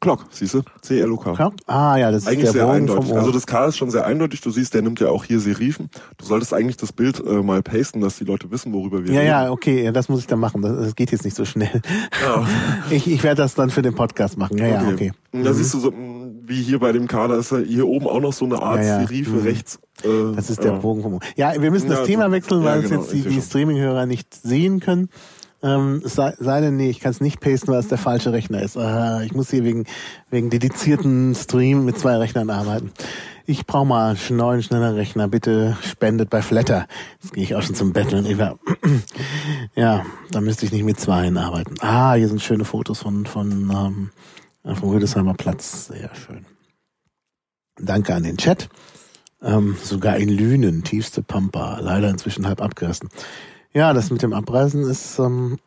[0.00, 0.62] Clock, siehst du?
[0.80, 1.34] C-L-O-K.
[1.34, 1.52] Clock?
[1.66, 3.14] Ah ja, das eigentlich ist der sehr Bogen eindeutig.
[3.14, 4.40] Also das K ist schon sehr eindeutig.
[4.40, 5.90] Du siehst, der nimmt ja auch hier Serifen.
[6.16, 9.20] Du solltest eigentlich das Bild äh, mal pasten, dass die Leute wissen, worüber wir ja,
[9.20, 9.30] reden.
[9.30, 10.62] Ja, ja, okay, das muss ich dann machen.
[10.62, 11.82] Das, das geht jetzt nicht so schnell.
[12.22, 12.46] Ja.
[12.90, 14.56] Ich, ich werde das dann für den Podcast machen.
[14.58, 14.74] Ja, okay.
[14.74, 15.12] ja, okay.
[15.32, 15.54] Da mhm.
[15.54, 18.32] siehst du so, wie hier bei dem K, da ist ja hier oben auch noch
[18.32, 19.06] so eine Art ja, ja.
[19.06, 19.42] Serife mhm.
[19.42, 19.78] rechts.
[20.02, 23.02] Äh, das ist der Bogen vom Ja, wir müssen das Thema wechseln, weil es genau,
[23.02, 25.10] jetzt die, die Streaming-Hörer nicht sehen können.
[25.62, 28.62] Ähm, sei, sei denn, nee, ich kann es nicht pasten, weil es der falsche Rechner
[28.62, 28.76] ist.
[28.76, 29.84] Äh, ich muss hier wegen,
[30.30, 32.92] wegen dedizierten Stream mit zwei Rechnern arbeiten.
[33.46, 35.28] Ich brauche mal einen neuen, schneller Rechner.
[35.28, 36.86] Bitte spendet bei Flatter.
[37.20, 38.24] Jetzt gehe ich auch schon zum Betteln.
[39.74, 41.74] ja, da müsste ich nicht mit zweien arbeiten.
[41.80, 43.50] Ah, hier sind schöne Fotos von, von
[44.64, 45.88] ähm, vom Rüdesheimer Platz.
[45.88, 46.46] Sehr schön.
[47.78, 48.68] Danke an den Chat.
[49.42, 51.80] Ähm, sogar in Lünen, tiefste Pampa.
[51.80, 53.08] Leider inzwischen halb abgerissen.
[53.72, 55.18] Ja, das mit dem Abreisen ist.
[55.20, 55.58] Ähm,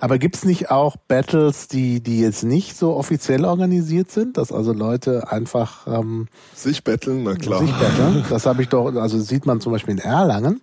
[0.00, 4.72] aber gibt's nicht auch Battles, die die jetzt nicht so offiziell organisiert sind, dass also
[4.72, 7.60] Leute einfach ähm, sich betteln, na klar.
[7.60, 8.24] Sich betteln.
[8.30, 8.94] Das habe ich doch.
[8.94, 10.60] Also sieht man zum Beispiel in Erlangen.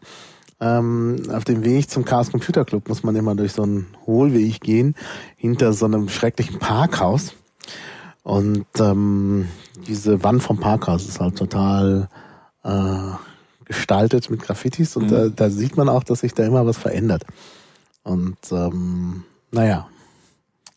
[0.59, 4.61] Ähm, auf dem Weg zum Chaos Computer Club muss man immer durch so einen Hohlweg
[4.61, 4.95] gehen
[5.35, 7.33] hinter so einem schrecklichen Parkhaus.
[8.23, 9.47] Und ähm,
[9.87, 12.09] diese Wand vom Parkhaus ist halt total
[12.63, 13.11] äh,
[13.67, 15.09] gestaltet mit Graffitis und mhm.
[15.09, 17.23] da, da sieht man auch, dass sich da immer was verändert.
[18.03, 19.87] Und ähm, naja.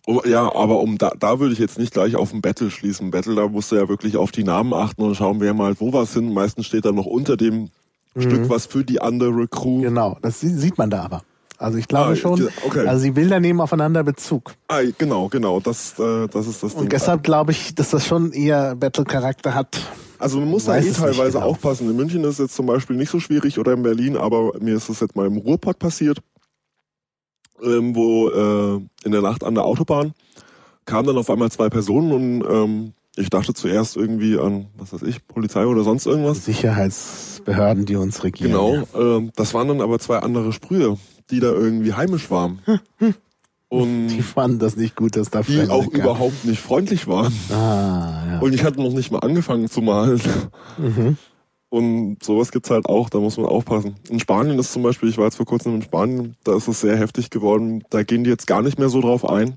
[0.06, 3.10] Oh, ja, aber um da, da würde ich jetzt nicht gleich auf ein Battle schließen.
[3.10, 5.92] Battle, da musst du ja wirklich auf die Namen achten und schauen, wer mal wo
[5.92, 6.32] was sind.
[6.32, 7.70] Meistens steht da noch unter dem
[8.14, 8.20] mhm.
[8.20, 9.82] Stück was für die andere Crew.
[9.82, 11.22] Genau, das sieht man da aber.
[11.58, 12.86] Also ich glaube ah, schon, okay.
[12.86, 14.54] also die Bilder nehmen aufeinander Bezug.
[14.68, 16.80] Ah, genau, genau, das, äh, das ist das Ding.
[16.80, 19.78] Und deshalb glaube ich, dass das schon eher Battle-Charakter hat.
[20.20, 21.46] Also man muss da eh teilweise genau.
[21.46, 21.88] aufpassen.
[21.88, 24.76] In München ist es jetzt zum Beispiel nicht so schwierig oder in Berlin, aber mir
[24.76, 26.18] ist es jetzt mal im Ruhrpott passiert,
[27.62, 30.12] ähm, wo äh, in der Nacht an der Autobahn
[30.84, 35.02] kamen dann auf einmal zwei Personen und ähm, ich dachte zuerst irgendwie an, was weiß
[35.02, 36.44] ich, Polizei oder sonst irgendwas.
[36.44, 38.52] Sicherheitsbehörden, die uns regieren.
[38.52, 40.98] Genau, äh, das waren dann aber zwei andere Sprühe,
[41.30, 42.60] die da irgendwie heimisch waren.
[43.70, 46.02] Und Die fanden das nicht gut, dass da die auch kamen.
[46.02, 47.32] überhaupt nicht freundlich waren.
[47.50, 48.38] Ah, ja.
[48.40, 50.20] Und ich hatte noch nicht mal angefangen zu malen.
[50.76, 51.16] Mhm.
[51.70, 53.94] Und sowas gibt's halt auch, da muss man aufpassen.
[54.08, 56.80] In Spanien ist zum Beispiel, ich war jetzt vor kurzem in Spanien, da ist es
[56.80, 57.84] sehr heftig geworden.
[57.90, 59.56] Da gehen die jetzt gar nicht mehr so drauf ein.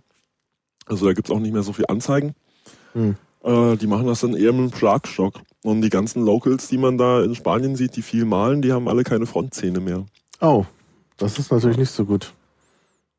[0.86, 2.36] Also da gibt's auch nicht mehr so viel Anzeigen.
[2.94, 3.16] Hm.
[3.44, 5.42] Äh, die machen das dann eher mit dem Schlagstock.
[5.64, 8.88] Und die ganzen Locals, die man da in Spanien sieht, die viel malen, die haben
[8.88, 10.06] alle keine Frontzähne mehr.
[10.40, 10.66] Oh,
[11.18, 12.34] das ist natürlich nicht so gut.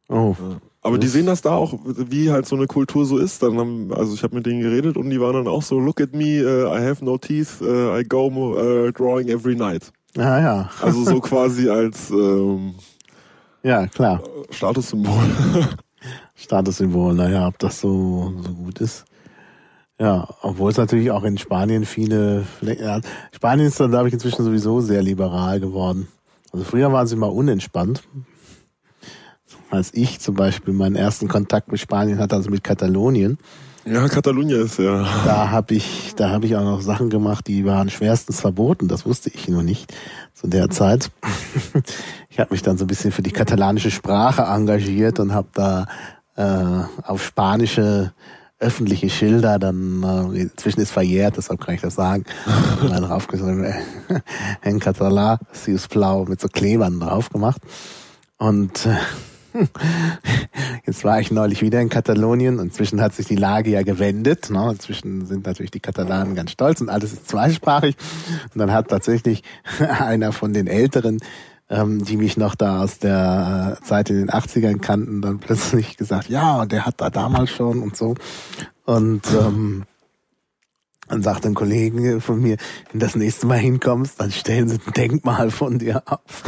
[0.09, 0.37] Oh.
[0.85, 3.43] Aber die sehen das da auch, wie halt so eine Kultur so ist.
[3.43, 5.99] Dann haben, also ich habe mit denen geredet und die waren dann auch so, look
[6.01, 9.91] at me, uh, I have no teeth, uh, I go uh, drawing every night.
[10.19, 10.71] Ah ja.
[10.83, 12.75] Also so quasi als ähm,
[13.63, 14.23] Ja, klar.
[14.51, 15.15] Statussymbol.
[16.35, 19.05] Statussymbol, naja, ob das so, so gut ist.
[19.99, 23.01] Ja, obwohl es natürlich auch in Spanien viele, Fle- ja,
[23.33, 26.09] Spanien ist dann, glaube ich, inzwischen sowieso sehr liberal geworden.
[26.53, 28.03] Also früher waren sie mal unentspannt.
[29.75, 33.39] Als ich zum Beispiel meinen ersten Kontakt mit Spanien hatte, also mit Katalonien,
[33.87, 35.03] ja, Katalonien ist ja.
[35.27, 38.89] da habe ich, da habe ich auch noch Sachen gemacht, die waren schwerstens verboten.
[38.89, 39.93] Das wusste ich nur nicht
[40.33, 41.11] zu der Zeit.
[42.31, 45.87] Ich habe mich dann so ein bisschen für die katalanische Sprache engagiert und habe da
[46.35, 48.13] äh, auf spanische
[48.59, 52.25] öffentliche Schilder, dann äh, inzwischen ist verjährt, deshalb kann ich das sagen,
[52.89, 53.75] mal draufgeschrieben, äh,
[54.63, 57.63] en Català, si us plau, mit so Klebern drauf gemacht.
[58.37, 58.97] Und äh,
[60.87, 64.51] Jetzt war ich neulich wieder in Katalonien und inzwischen hat sich die Lage ja gewendet.
[64.51, 64.71] Ne?
[64.71, 67.97] Inzwischen sind natürlich die Katalanen ganz stolz und alles ist zweisprachig.
[68.53, 69.43] Und dann hat tatsächlich
[69.79, 71.21] einer von den Älteren,
[71.71, 75.97] ähm, die mich noch da aus der äh, Zeit in den 80ern kannten, dann plötzlich
[75.97, 78.15] gesagt, ja, der hat da damals schon und so.
[78.85, 79.85] Und ähm,
[81.09, 82.57] dann sagt ein Kollege von mir,
[82.91, 86.43] wenn das nächste Mal hinkommst, dann stellen sie ein Denkmal von dir auf.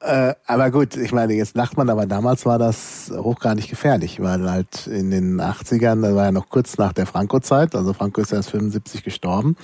[0.00, 4.50] Äh, aber gut, ich meine, jetzt lacht man, aber damals war das hochgradig gefährlich, weil
[4.50, 8.32] halt in den 80ern, das war ja noch kurz nach der Franco-Zeit, also Franco ist
[8.32, 9.56] erst 75 gestorben,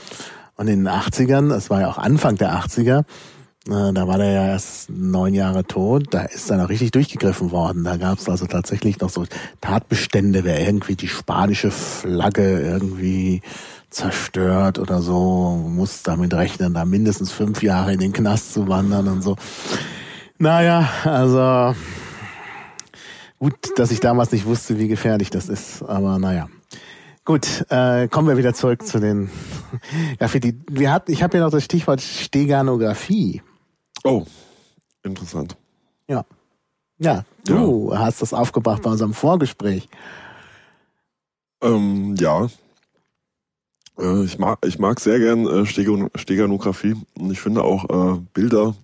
[0.57, 3.05] und in den 80ern, das war ja auch Anfang der 80er,
[3.69, 7.51] äh, da war der ja erst neun Jahre tot, da ist dann auch richtig durchgegriffen
[7.51, 7.85] worden.
[7.85, 9.25] Da gab es also tatsächlich noch so
[9.61, 13.43] Tatbestände, wer irgendwie die spanische Flagge irgendwie
[13.91, 19.09] zerstört oder so, muss damit rechnen, da mindestens fünf Jahre in den Knast zu wandern
[19.09, 19.37] und so.
[20.39, 21.75] Naja, also
[23.39, 26.49] gut, dass ich damals nicht wusste, wie gefährlich das ist, aber naja.
[27.25, 29.31] Gut, äh, kommen wir wieder zurück zu den
[30.19, 30.61] Graffiti.
[30.71, 33.43] Wir hatten, ich habe ja noch das Stichwort Steganographie.
[34.05, 34.25] Oh,
[35.03, 35.57] interessant.
[36.09, 36.25] Ja.
[36.99, 39.89] Ja, du hast das aufgebracht bei unserem Vorgespräch.
[41.63, 42.49] Ähm, ja.
[43.99, 48.21] Äh, ich mag, ich mag sehr gern äh, Stegan Steganographie und ich finde auch äh,
[48.33, 48.75] Bilder,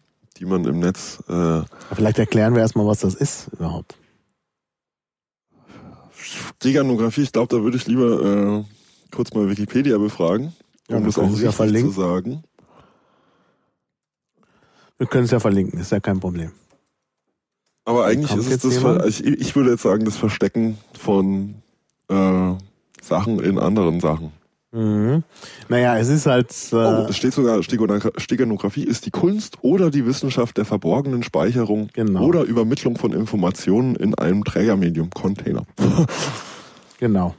[0.43, 1.63] die man im Netz äh,
[1.95, 3.97] Vielleicht erklären wir erstmal, was das ist überhaupt.
[6.59, 8.23] Steganographie, ich glaube, da würde ich lieber
[8.59, 8.65] äh,
[9.13, 10.53] kurz mal Wikipedia befragen,
[10.89, 11.93] Ja, um wir das auch es ja richtig verlinken.
[11.93, 12.43] zu sagen.
[14.99, 16.51] Wir können es ja verlinken, ist ja kein Problem.
[17.85, 21.55] Aber eigentlich Kommt ist es das, ich, ich würde jetzt sagen, das Verstecken von
[22.09, 22.55] äh,
[23.01, 24.33] Sachen in anderen Sachen.
[24.73, 25.23] Mhm.
[25.69, 26.51] Naja, es ist halt.
[26.73, 31.23] Äh, Oh, es steht sogar, Steganogra- Steganographie ist die Kunst oder die Wissenschaft der verborgenen
[31.23, 32.23] Speicherung Genau.
[32.23, 35.65] oder Übermittlung von Informationen in einem Trägermedium, Container.
[36.99, 37.35] genau.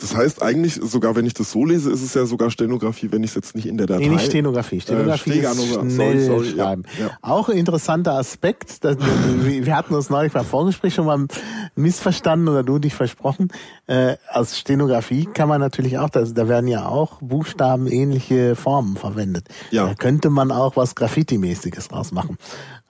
[0.00, 3.22] Das heißt eigentlich, sogar wenn ich das so lese, ist es ja sogar Stenografie, wenn
[3.22, 4.00] ich es jetzt nicht in der Datei...
[4.00, 4.80] Nee, nicht Stenografie.
[4.80, 6.84] Stenografie Äh, ist schnell sorry, sorry, ja, schreiben.
[6.98, 7.10] ja.
[7.20, 8.82] Auch ein interessanter Aspekt.
[8.84, 11.26] Dass, wir hatten uns neulich beim Vorgespräch schon mal
[11.74, 13.48] missverstanden oder du dich versprochen.
[13.86, 18.96] Äh, aus Stenografie kann man natürlich auch, da, da werden ja auch Buchstaben ähnliche Formen
[18.96, 19.48] verwendet.
[19.70, 19.86] Ja.
[19.86, 22.38] Da könnte man auch was Graffiti-mäßiges draus machen.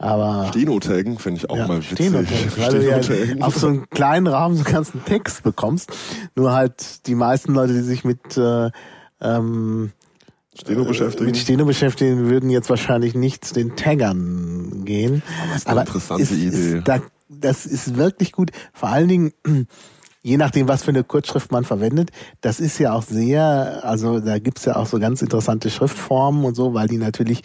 [0.01, 2.06] Aber Stenotaggen finde ich auch ja, mal witzig.
[2.06, 5.93] Stenotaggen, weil du ja auf so einen kleinen Rahmen so einen ganzen Text bekommst.
[6.35, 8.70] Nur halt die meisten Leute, die sich mit äh,
[9.20, 9.93] ähm,
[10.59, 11.27] Steno beschäftigen.
[11.27, 15.22] mit Steno beschäftigen, würden jetzt wahrscheinlich nicht zu den Taggern gehen.
[15.47, 16.78] Aber ist eine interessante es Idee.
[16.78, 18.52] Ist da, das ist wirklich gut.
[18.72, 19.32] Vor allen Dingen,
[20.22, 22.10] je nachdem, was für eine Kurzschrift man verwendet,
[22.40, 26.55] das ist ja auch sehr, also da gibt's ja auch so ganz interessante Schriftformen und
[26.55, 27.43] so, weil die natürlich,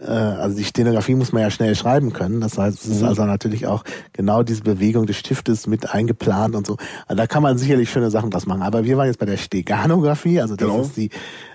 [0.00, 2.40] also die Stenografie muss man ja schnell schreiben können.
[2.40, 3.08] Das heißt, es ist Mhm.
[3.08, 6.76] also natürlich auch genau diese Bewegung des Stiftes mit eingeplant und so.
[7.06, 8.62] Also da kann man sicherlich schöne Sachen draus machen.
[8.62, 10.80] Aber wir waren jetzt bei der Steganographie, also das Genau.
[10.82, 11.10] ist die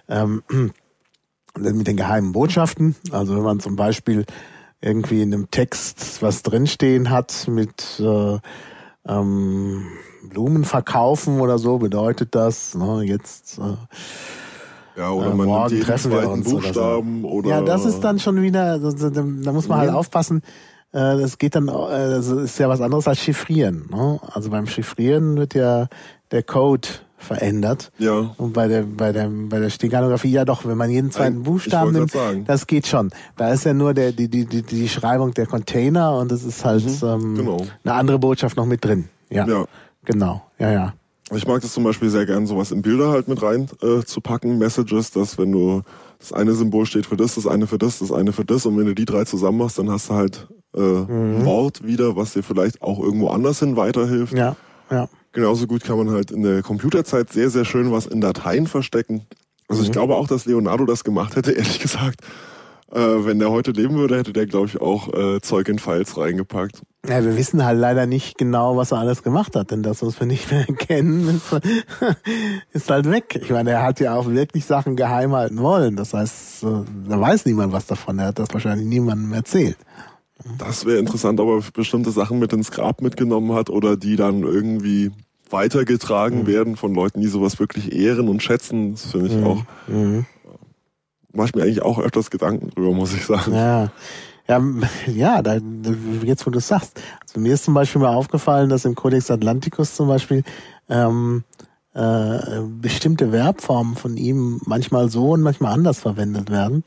[0.07, 0.41] ähm,
[1.57, 2.95] mit den geheimen Botschaften.
[3.11, 4.25] Also wenn man zum Beispiel
[4.81, 8.37] irgendwie in einem Text was drinstehen hat mit äh,
[9.05, 9.85] ähm,
[10.29, 13.75] Blumen verkaufen oder so, bedeutet das, ne, jetzt äh,
[14.99, 16.55] ja, oder äh, man nimmt jeden zweiten uns oder so.
[16.57, 19.95] Buchstaben oder, Ja, das ist dann schon wieder, also, da da muss man halt Mhm.
[19.95, 20.41] aufpassen.
[20.91, 21.71] äh, das geht dann, äh,
[22.09, 23.87] das ist ja was anderes als Chiffrieren.
[23.91, 24.19] Ne?
[24.33, 25.87] Also beim Chiffrieren wird ja
[26.31, 27.91] der Code verändert.
[27.99, 28.33] Ja.
[28.37, 31.91] Und bei der, bei der, bei der Steganographie ja doch, wenn man jeden zweiten Buchstaben
[31.91, 32.13] nimmt,
[32.47, 33.11] das geht schon.
[33.37, 36.65] Da ist ja nur der, die, die, die, die Schreibung der Container und es ist
[36.65, 37.57] halt mhm, ähm, genau.
[37.83, 39.09] eine andere Botschaft noch mit drin.
[39.29, 39.45] Ja.
[39.47, 39.65] ja.
[40.05, 40.41] Genau.
[40.57, 40.93] Ja, ja.
[41.33, 44.21] Ich mag das zum Beispiel sehr gern, sowas in Bilder halt mit rein äh, zu
[44.21, 45.83] packen, Messages, dass wenn du
[46.17, 48.77] das eine Symbol steht für das, das eine für das, das eine für das und
[48.77, 51.45] wenn du die drei zusammen machst, dann hast du halt äh, mhm.
[51.45, 54.33] Wort wieder, was dir vielleicht auch irgendwo anders hin weiterhilft.
[54.33, 54.55] Ja,
[54.89, 55.07] ja.
[55.31, 59.27] Genauso gut kann man halt in der Computerzeit sehr, sehr schön was in Dateien verstecken.
[59.67, 59.85] Also mhm.
[59.87, 62.21] ich glaube auch, dass Leonardo das gemacht hätte, ehrlich gesagt.
[62.91, 66.17] Äh, wenn der heute leben würde, hätte der, glaube ich, auch äh, Zeug in Files
[66.17, 66.81] reingepackt.
[67.07, 70.19] Ja, wir wissen halt leider nicht genau, was er alles gemacht hat, denn das, was
[70.19, 71.53] wir nicht mehr kennen, ist,
[72.73, 73.39] ist halt weg.
[73.41, 75.95] Ich meine, er hat ja auch wirklich Sachen geheim halten wollen.
[75.95, 76.67] Das heißt, äh,
[77.07, 78.17] da weiß niemand was davon.
[78.17, 79.77] Er hat das wahrscheinlich niemandem erzählt.
[80.57, 84.41] Das wäre interessant, ob er bestimmte Sachen mit ins Grab mitgenommen hat oder die dann
[84.41, 85.11] irgendwie
[85.49, 86.47] weitergetragen mhm.
[86.47, 88.93] werden von Leuten, die sowas wirklich ehren und schätzen.
[88.93, 89.43] Das finde ich mhm.
[89.43, 89.63] auch.
[89.87, 90.25] Mhm.
[91.33, 93.53] Mache ich mir eigentlich auch öfters Gedanken drüber, muss ich sagen.
[93.53, 93.91] Ja.
[94.47, 94.61] Ja,
[95.07, 95.59] ja da,
[96.23, 96.99] jetzt wo du es sagst.
[97.21, 100.43] Also mir ist zum Beispiel mal aufgefallen, dass im Codex Atlanticus zum Beispiel
[100.89, 101.43] ähm,
[101.93, 106.83] äh, bestimmte Verbformen von ihm manchmal so und manchmal anders verwendet werden.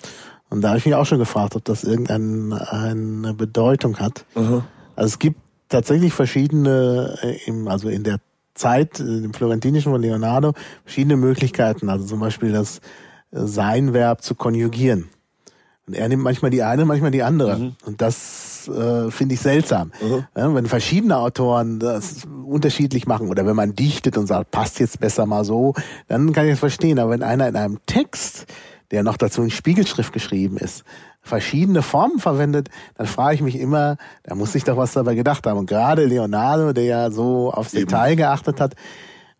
[0.50, 4.26] Und da habe ich mich auch schon gefragt, ob das irgendeine Bedeutung hat.
[4.34, 4.64] Mhm.
[4.96, 8.18] Also es gibt tatsächlich verschiedene, äh, also in der
[8.54, 10.52] Zeit, äh, im Florentinischen von Leonardo,
[10.84, 11.88] verschiedene Möglichkeiten.
[11.88, 12.80] Also zum Beispiel das
[13.32, 15.08] äh, Sein-Verb zu konjugieren.
[15.86, 17.58] Und er nimmt manchmal die eine, manchmal die andere.
[17.58, 17.76] Mhm.
[17.84, 19.90] Und das äh, finde ich seltsam.
[20.00, 20.24] Mhm.
[20.36, 25.00] Ja, wenn verschiedene Autoren das unterschiedlich machen oder wenn man dichtet und sagt, passt jetzt
[25.00, 25.74] besser mal so,
[26.06, 27.00] dann kann ich es verstehen.
[27.00, 28.46] Aber wenn einer in einem Text
[28.92, 30.84] der noch dazu in Spiegelschrift geschrieben ist,
[31.22, 35.46] verschiedene Formen verwendet, dann frage ich mich immer, da muss sich doch was dabei gedacht
[35.46, 35.58] haben.
[35.58, 37.86] Und gerade Leonardo, der ja so aufs Eben.
[37.86, 38.74] Detail geachtet hat,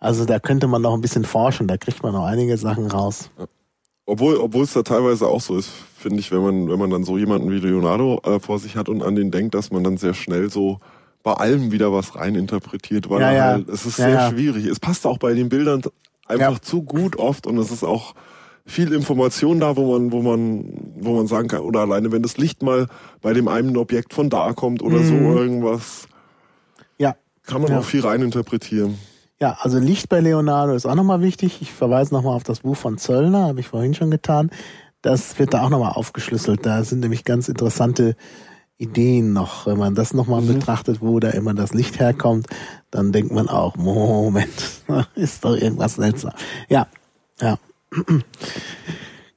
[0.00, 3.30] also da könnte man noch ein bisschen forschen, da kriegt man noch einige Sachen raus.
[4.04, 7.04] Obwohl, obwohl es da teilweise auch so ist, finde ich, wenn man, wenn man dann
[7.04, 9.96] so jemanden wie Leonardo äh, vor sich hat und an den denkt, dass man dann
[9.96, 10.80] sehr schnell so
[11.22, 13.44] bei allem wieder was reininterpretiert, weil ja, ja.
[13.44, 14.66] Halt, es ist ja, sehr schwierig.
[14.66, 15.82] Es passt auch bei den Bildern
[16.26, 18.14] einfach zu gut oft und es ist auch
[18.64, 20.64] viel Information da, wo man, wo man,
[20.96, 22.88] wo man sagen kann, oder alleine wenn das Licht mal
[23.20, 25.08] bei dem einen Objekt von da kommt oder mhm.
[25.08, 26.08] so irgendwas.
[26.98, 27.16] Ja.
[27.44, 28.98] Kann man auch viel reininterpretieren.
[29.42, 31.62] Ja, also Licht bei Leonardo ist auch nochmal wichtig.
[31.62, 34.50] Ich verweise nochmal auf das Buch von Zöllner, habe ich vorhin schon getan.
[35.00, 36.64] Das wird da auch nochmal aufgeschlüsselt.
[36.64, 38.14] Da sind nämlich ganz interessante
[38.78, 39.66] Ideen noch.
[39.66, 40.54] Wenn man das nochmal mhm.
[40.54, 42.46] betrachtet, wo da immer das Licht herkommt,
[42.92, 44.82] dann denkt man auch, Moment,
[45.16, 46.34] ist doch irgendwas seltsam.
[46.68, 46.86] Ja,
[47.40, 47.58] ja.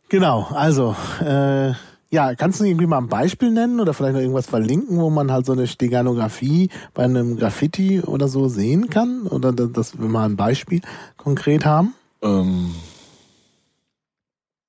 [0.08, 1.74] Genau, also äh,
[2.16, 5.32] ja, kannst du irgendwie mal ein Beispiel nennen oder vielleicht noch irgendwas verlinken, wo man
[5.32, 9.28] halt so eine Steganographie bei einem Graffiti oder so sehen kann?
[9.28, 10.82] Oder dass wir mal ein Beispiel
[11.18, 11.94] konkret haben?
[12.22, 12.74] Ähm,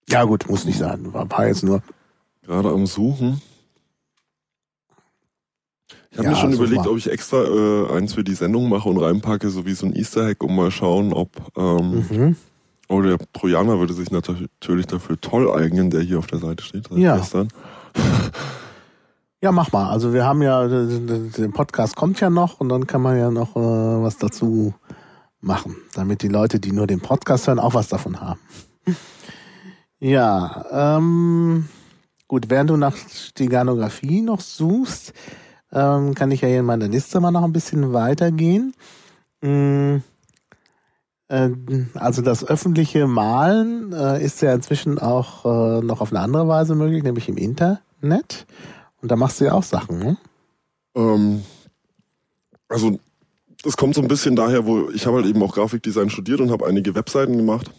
[0.09, 1.15] ja gut, muss nicht sein.
[1.15, 1.83] War, war jetzt nur.
[2.43, 3.41] Gerade am Suchen.
[6.11, 6.89] Ich habe ja, mir schon überlegt, mal.
[6.89, 9.95] ob ich extra äh, eins für die Sendung mache und reinpacke, so wie so ein
[9.95, 12.37] Easter Egg, um mal schauen, ob ähm, mhm.
[12.89, 16.89] Oh, der Trojaner würde sich natürlich dafür toll eignen, der hier auf der Seite steht.
[16.91, 17.17] Ja.
[17.17, 17.49] Gestern.
[19.43, 19.91] Ja, mach mal.
[19.91, 23.55] Also wir haben ja, der Podcast kommt ja noch und dann kann man ja noch
[23.55, 24.75] äh, was dazu
[25.41, 28.41] machen, damit die Leute, die nur den Podcast hören, auch was davon haben.
[29.99, 31.71] Ja, ähm,
[32.29, 35.15] gut, während du nach Steganographie noch suchst,
[35.73, 38.75] ähm, kann ich ja hier in meiner Liste mal noch ein bisschen weitergehen.
[39.41, 40.03] Hm.
[41.29, 46.47] Ähm, also das öffentliche Malen äh, ist ja inzwischen auch äh, noch auf eine andere
[46.47, 48.47] Weise möglich, nämlich im Internet.
[49.03, 50.17] Und da machst du ja auch Sachen, ne?
[50.95, 51.43] Ähm,
[52.69, 52.99] also
[53.63, 56.51] das kommt so ein bisschen daher, wo ich habe halt eben auch Grafikdesign studiert und
[56.51, 57.71] habe einige Webseiten gemacht.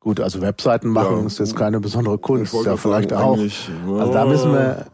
[0.00, 3.38] Gut, also Webseiten machen ja, ist jetzt keine besondere Kunst, ja vielleicht auch.
[3.38, 4.86] Also da müssen wir.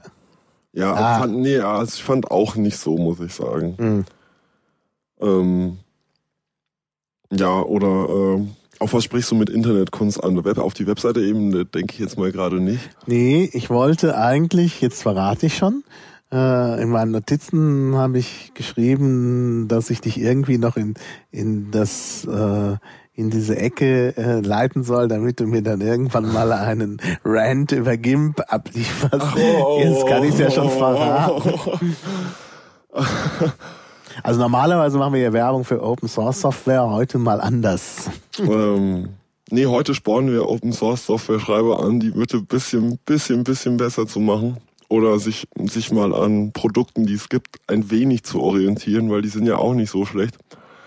[0.73, 1.19] Ja, ah.
[1.19, 3.75] fand, nee, also ich fand auch nicht so, muss ich sagen.
[3.77, 4.05] Mhm.
[5.21, 5.79] Ähm,
[7.31, 8.47] ja, oder äh,
[8.79, 10.39] auf was sprichst du mit Internetkunst an?
[10.59, 12.91] Auf die Webseite eben, denke ich jetzt mal gerade nicht.
[13.07, 15.85] Nee, ich wollte eigentlich, jetzt verrate ich schon,
[16.33, 20.95] äh, in meinen Notizen habe ich geschrieben, dass ich dich irgendwie noch in,
[21.31, 22.77] in das äh,
[23.15, 27.99] in diese Ecke äh, leiten soll, damit du mir dann irgendwann mal einen Rant über
[27.99, 29.37] GIMP ablieferst.
[29.37, 31.53] Oh, Jetzt kann ich es ja schon verraten.
[34.23, 38.11] Also normalerweise machen wir ja Werbung für Open Source Software, heute mal anders.
[38.39, 39.11] Ähm,
[39.51, 44.07] nee, heute spornen wir Open Source Software Schreiber an, die bitte bisschen, bisschen, bisschen besser
[44.07, 44.59] zu machen.
[44.89, 49.29] oder sich, sich mal an Produkten, die es gibt, ein wenig zu orientieren, weil die
[49.29, 50.37] sind ja auch nicht so schlecht.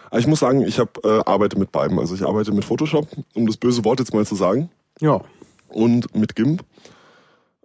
[0.09, 1.97] Aber ich muss sagen, ich hab, äh, arbeite mit beiden.
[1.97, 4.69] Also ich arbeite mit Photoshop, um das böse Wort jetzt mal zu sagen.
[4.99, 5.21] Ja.
[5.69, 6.63] Und mit GIMP.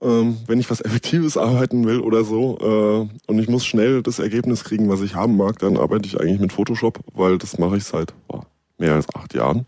[0.00, 4.20] Ähm, wenn ich was Effektives arbeiten will oder so äh, und ich muss schnell das
[4.20, 7.76] Ergebnis kriegen, was ich haben mag, dann arbeite ich eigentlich mit Photoshop, weil das mache
[7.78, 8.42] ich seit oh,
[8.78, 9.66] mehr als acht Jahren.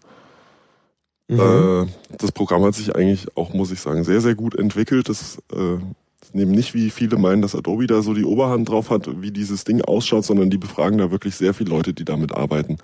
[1.26, 1.40] Mhm.
[1.40, 1.86] Äh,
[2.16, 5.08] das Programm hat sich eigentlich auch, muss ich sagen, sehr, sehr gut entwickelt.
[5.08, 5.78] Das äh,
[6.32, 9.64] nehmen nicht, wie viele meinen, dass Adobe da so die Oberhand drauf hat, wie dieses
[9.64, 12.78] Ding ausschaut, sondern die befragen da wirklich sehr viele Leute, die damit arbeiten.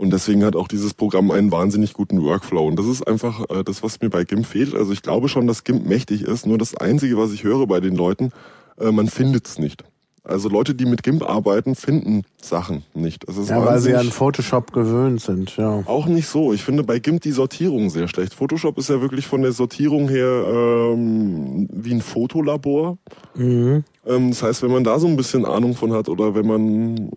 [0.00, 2.66] Und deswegen hat auch dieses Programm einen wahnsinnig guten Workflow.
[2.66, 4.74] Und das ist einfach äh, das, was mir bei GIMP fehlt.
[4.74, 6.46] Also ich glaube schon, dass GIMP mächtig ist.
[6.46, 8.32] Nur das Einzige, was ich höre bei den Leuten,
[8.80, 9.84] äh, man findet es nicht.
[10.24, 13.26] Also Leute, die mit GIMP arbeiten, finden Sachen nicht.
[13.28, 15.82] Ja, weil sie an Photoshop gewöhnt sind, ja.
[15.84, 16.54] Auch nicht so.
[16.54, 18.32] Ich finde bei GIMP die Sortierung sehr schlecht.
[18.32, 20.46] Photoshop ist ja wirklich von der Sortierung her
[20.94, 22.96] ähm, wie ein Fotolabor.
[23.34, 23.84] Mhm.
[24.06, 27.10] Ähm, das heißt, wenn man da so ein bisschen Ahnung von hat oder wenn man,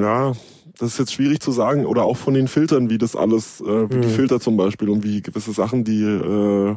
[0.00, 0.34] ja,
[0.82, 3.88] das ist jetzt schwierig zu sagen, oder auch von den Filtern, wie das alles, äh,
[3.88, 4.02] wie mhm.
[4.02, 6.74] die Filter zum Beispiel und wie gewisse Sachen, die äh,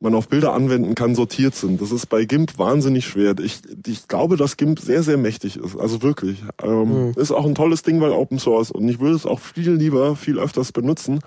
[0.00, 1.82] man auf Bilder anwenden kann, sortiert sind.
[1.82, 3.34] Das ist bei GIMP wahnsinnig schwer.
[3.38, 5.76] Ich, ich glaube, dass GIMP sehr, sehr mächtig ist.
[5.76, 6.42] Also wirklich.
[6.62, 7.12] Ähm, mhm.
[7.16, 8.70] Ist auch ein tolles Ding, weil Open Source.
[8.70, 11.20] Und ich würde es auch viel lieber, viel öfters benutzen.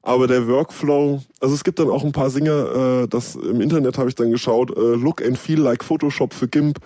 [0.00, 3.98] Aber der Workflow, also es gibt dann auch ein paar Singer, äh, das im Internet
[3.98, 6.78] habe ich dann geschaut, äh, Look and Feel like Photoshop für GIMP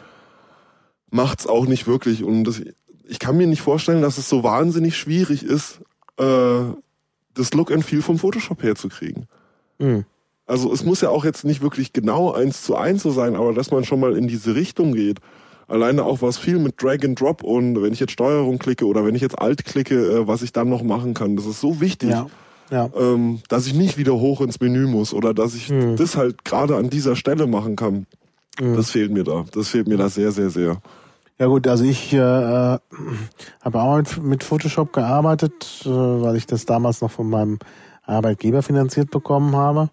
[1.13, 2.25] macht's auch nicht wirklich.
[2.25, 2.61] Und das,
[3.13, 5.81] ich kann mir nicht vorstellen, dass es so wahnsinnig schwierig ist,
[6.17, 6.63] äh,
[7.35, 9.27] das Look and Feel vom Photoshop herzukriegen.
[9.79, 10.07] Mhm.
[10.47, 13.53] Also es muss ja auch jetzt nicht wirklich genau eins zu eins so sein, aber
[13.53, 15.19] dass man schon mal in diese Richtung geht.
[15.69, 19.05] Alleine auch was viel mit Drag and Drop und wenn ich jetzt Steuerung klicke oder
[19.05, 21.83] wenn ich jetzt Alt klicke, äh, was ich dann noch machen kann, das ist so
[21.83, 22.11] wichtig.
[22.11, 22.29] Ja.
[22.71, 22.89] Ja.
[22.99, 25.97] Ähm, dass ich nicht wieder hoch ins Menü muss oder dass ich hm.
[25.97, 28.07] das halt gerade an dieser Stelle machen kann.
[28.59, 28.75] Hm.
[28.75, 29.45] Das fehlt mir da.
[29.53, 30.81] Das fehlt mir da sehr, sehr, sehr.
[31.39, 32.81] Ja gut, also ich äh, habe
[33.75, 37.59] auch mit Photoshop gearbeitet, äh, weil ich das damals noch von meinem
[38.05, 39.91] Arbeitgeber finanziert bekommen habe.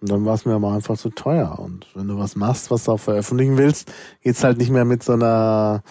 [0.00, 1.58] Und dann war es mir aber einfach zu teuer.
[1.58, 3.92] Und wenn du was machst, was du auch veröffentlichen willst,
[4.22, 5.82] geht's halt nicht mehr mit so einer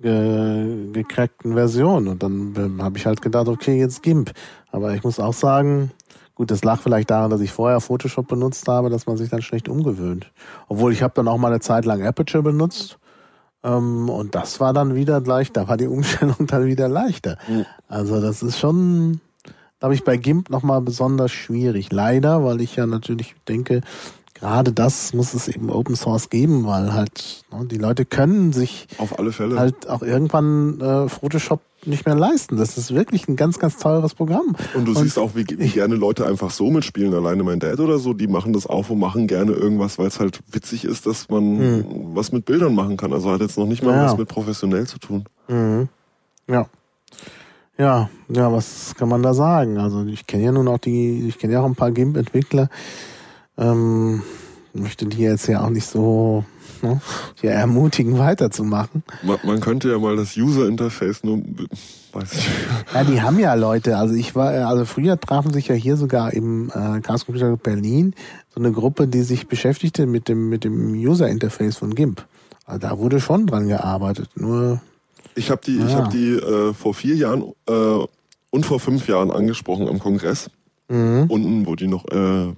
[0.00, 2.08] ge gecrackten Version.
[2.08, 4.32] Und dann ähm, habe ich halt gedacht, okay, jetzt GIMP.
[4.72, 5.92] Aber ich muss auch sagen,
[6.34, 9.42] gut, das lag vielleicht daran, dass ich vorher Photoshop benutzt habe, dass man sich dann
[9.42, 10.32] schlecht umgewöhnt.
[10.68, 12.98] Obwohl ich habe dann auch mal eine Zeit lang Aperture benutzt.
[13.64, 17.38] Ähm, und das war dann wieder gleich, da war die Umstellung dann wieder leichter.
[17.48, 17.66] Mhm.
[17.88, 19.20] Also das ist schon
[19.82, 21.90] glaube ich, bei GIMP nochmal besonders schwierig.
[21.90, 23.80] Leider, weil ich ja natürlich denke,
[24.32, 28.86] gerade das muss es eben Open Source geben, weil halt ne, die Leute können sich
[28.98, 32.56] auf alle Fälle halt auch irgendwann äh, Photoshop nicht mehr leisten.
[32.56, 34.56] Das ist wirklich ein ganz, ganz teures Programm.
[34.74, 37.14] Und du und siehst auch, wie, wie gerne Leute einfach so mitspielen.
[37.14, 40.20] Alleine mein Dad oder so, die machen das auf und machen gerne irgendwas, weil es
[40.20, 41.84] halt witzig ist, dass man hm.
[42.14, 43.12] was mit Bildern machen kann.
[43.12, 44.04] Also hat jetzt noch nicht mal ja.
[44.04, 45.24] was mit professionell zu tun.
[45.48, 45.88] Mhm.
[46.48, 46.66] Ja.
[47.78, 49.78] Ja, ja, was kann man da sagen?
[49.78, 52.68] Also ich kenne ja nun auch die, ich kenne ja auch ein paar GIMP-Entwickler.
[53.56, 54.22] Ähm,
[54.74, 56.44] möchte die jetzt ja auch nicht so
[56.82, 57.00] ne,
[57.40, 59.02] hier ermutigen, weiterzumachen.
[59.22, 61.42] Man, man könnte ja mal das User-Interface nur,
[62.12, 62.48] weiß ich.
[62.94, 63.96] Ja, die haben ja Leute.
[63.96, 68.14] Also ich war, also früher trafen sich ja hier sogar im äh, Chaos Computer Berlin
[68.54, 72.24] so eine Gruppe, die sich beschäftigte mit dem mit dem User-Interface von GIMP.
[72.64, 74.30] Also da wurde schon dran gearbeitet.
[74.36, 74.80] Nur
[75.34, 75.86] ich habe die, ah.
[75.86, 78.06] ich habe die äh, vor vier Jahren äh,
[78.50, 80.50] und vor fünf Jahren angesprochen am Kongress.
[80.88, 81.26] Mhm.
[81.28, 82.52] Unten, wo die noch, äh,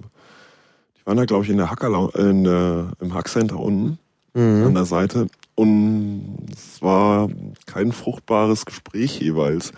[1.05, 3.99] waren da glaube ich in der Hacker, in der, im Hackcenter unten
[4.33, 4.65] mhm.
[4.65, 5.27] an der Seite.
[5.55, 7.29] Und es war
[7.65, 9.71] kein fruchtbares Gespräch jeweils,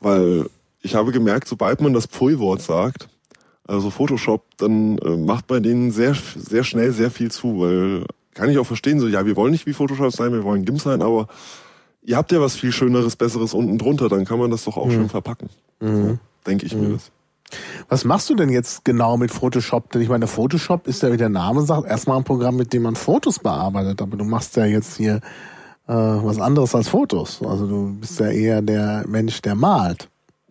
[0.00, 0.46] weil
[0.80, 3.08] ich habe gemerkt, sobald man das Pfui-Wort sagt,
[3.64, 8.50] also Photoshop, dann äh, macht bei denen sehr, sehr schnell sehr viel zu, weil kann
[8.50, 11.02] ich auch verstehen, so, ja, wir wollen nicht wie Photoshop sein, wir wollen GIMP sein,
[11.02, 11.28] aber
[12.02, 14.86] ihr habt ja was viel Schöneres, Besseres unten drunter, dann kann man das doch auch
[14.86, 14.92] mhm.
[14.92, 15.48] schön verpacken.
[15.80, 16.02] Mhm.
[16.02, 16.80] So, Denke ich mhm.
[16.80, 17.12] mir das.
[17.88, 19.90] Was machst du denn jetzt genau mit Photoshop?
[19.92, 22.82] Denn ich meine, Photoshop ist ja, wie der Name sagt, erstmal ein Programm, mit dem
[22.82, 24.00] man Fotos bearbeitet.
[24.02, 25.16] Aber du machst ja jetzt hier
[25.86, 27.40] äh, was anderes als Fotos.
[27.42, 30.08] Also du bist ja eher der Mensch, der malt.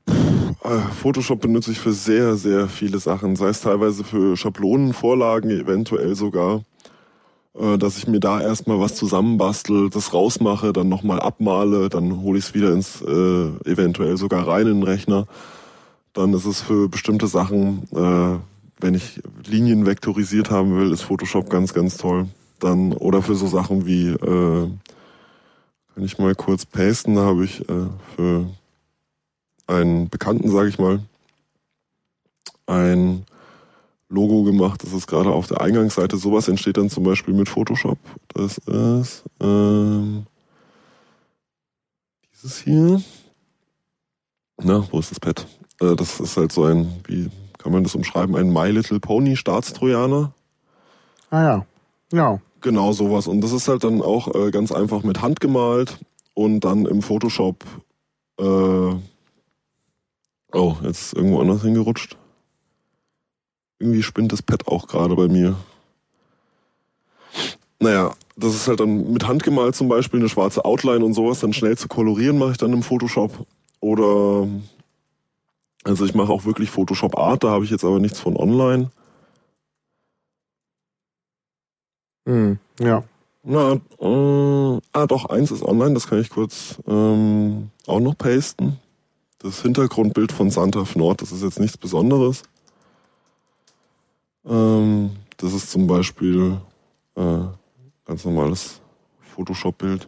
[0.08, 3.36] Äh, Photoshop benutze ich für sehr, sehr viele Sachen.
[3.36, 6.62] Sei es teilweise für Schablonenvorlagen, eventuell sogar.
[7.58, 12.40] Äh, dass ich mir da erstmal was zusammenbastel, das rausmache, dann nochmal abmale, dann hole
[12.40, 15.28] ich es wieder ins, äh, eventuell sogar rein in den Rechner.
[16.14, 18.40] Dann ist es für bestimmte Sachen, äh,
[18.82, 22.28] wenn ich Linien vektorisiert haben will, ist Photoshop ganz, ganz toll.
[22.60, 24.70] Dann, oder für so Sachen wie, äh,
[25.94, 28.50] kann ich mal kurz pasten, da habe ich äh, für
[29.68, 31.02] einen Bekannten, sage ich mal,
[32.66, 33.26] ein
[34.10, 34.84] Logo gemacht.
[34.84, 36.18] Das ist gerade auf der Eingangsseite.
[36.18, 37.98] Sowas entsteht dann zum Beispiel mit Photoshop.
[38.34, 40.26] Das ist ähm,
[42.34, 43.02] dieses hier.
[44.62, 45.48] Na, wo ist das Pad?
[45.82, 49.36] Äh, das ist halt so ein, wie kann man das umschreiben, ein My Little Pony
[49.36, 50.34] Staatstrojaner.
[51.30, 51.66] Ah ja,
[52.12, 52.40] ja.
[52.62, 53.28] Genau sowas.
[53.28, 55.98] Und das ist halt dann auch äh, ganz einfach mit Hand gemalt
[56.36, 57.66] und dann im Photoshop.
[58.40, 59.00] Äh, oh,
[60.84, 62.18] jetzt ist irgendwo anders hingerutscht.
[63.80, 65.56] Irgendwie spinnt das Pad auch gerade bei mir.
[67.80, 71.40] Naja, das ist halt dann mit Hand gemalt zum Beispiel, eine schwarze Outline und sowas,
[71.40, 73.48] dann schnell zu kolorieren mache ich dann im Photoshop.
[73.80, 74.48] Oder,
[75.84, 78.92] also ich mache auch wirklich Photoshop Art, da habe ich jetzt aber nichts von online.
[82.28, 83.04] Hm, ja.
[83.44, 88.78] Na, äh, ah doch, eins ist online, das kann ich kurz ähm, auch noch pasten.
[89.40, 92.44] Das Hintergrundbild von Santa Nord, das ist jetzt nichts Besonderes.
[94.46, 96.62] Ähm, das ist zum Beispiel
[97.16, 97.40] äh,
[98.06, 98.80] ganz normales
[99.36, 100.08] Photoshop-Bild.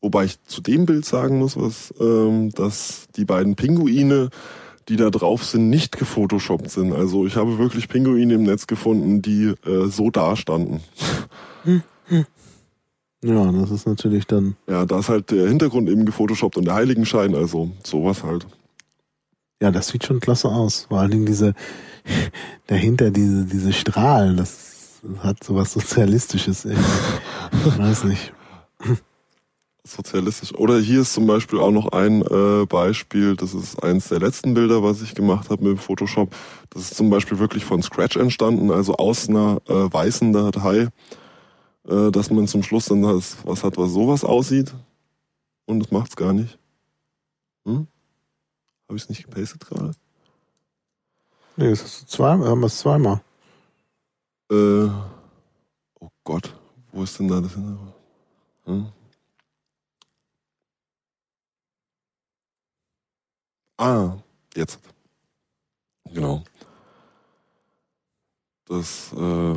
[0.00, 4.30] Wobei ich zu dem Bild sagen muss, was, ähm, dass die beiden Pinguine,
[4.88, 6.92] die da drauf sind, nicht gefotoshoppt sind.
[6.92, 10.80] Also ich habe wirklich Pinguine im Netz gefunden, die äh, so dastanden.
[13.22, 14.56] Ja, das ist natürlich dann.
[14.66, 18.46] Ja, da ist halt der Hintergrund eben gefotoshoppt und der Heiligenschein, also sowas halt.
[19.62, 20.86] Ja, das sieht schon klasse aus.
[20.88, 21.54] Vor allen Dingen diese,
[22.66, 26.64] dahinter diese, diese Strahlen, das hat sowas Sozialistisches.
[26.64, 28.32] Ich weiß nicht.
[29.82, 30.54] Sozialistisch.
[30.54, 34.52] Oder hier ist zum Beispiel auch noch ein äh, Beispiel, das ist eins der letzten
[34.52, 36.34] Bilder, was ich gemacht habe mit Photoshop.
[36.68, 40.88] Das ist zum Beispiel wirklich von Scratch entstanden, also aus einer äh, weißen Datei,
[41.88, 44.74] äh, dass man zum Schluss dann das, was hat, was sowas aussieht.
[45.64, 46.58] Und das macht's gar nicht.
[47.64, 47.86] Hm?
[48.88, 49.92] Habe ich es nicht gepastet gerade?
[51.56, 53.22] Nee, das ist zweimal, haben wir es zweimal.
[54.50, 54.88] Äh,
[56.00, 56.54] oh Gott,
[56.92, 57.78] wo ist denn da das hin?
[58.66, 58.86] Hm?
[63.80, 64.18] Ah,
[64.54, 64.78] jetzt.
[66.12, 66.42] Genau.
[68.66, 69.54] Das, äh,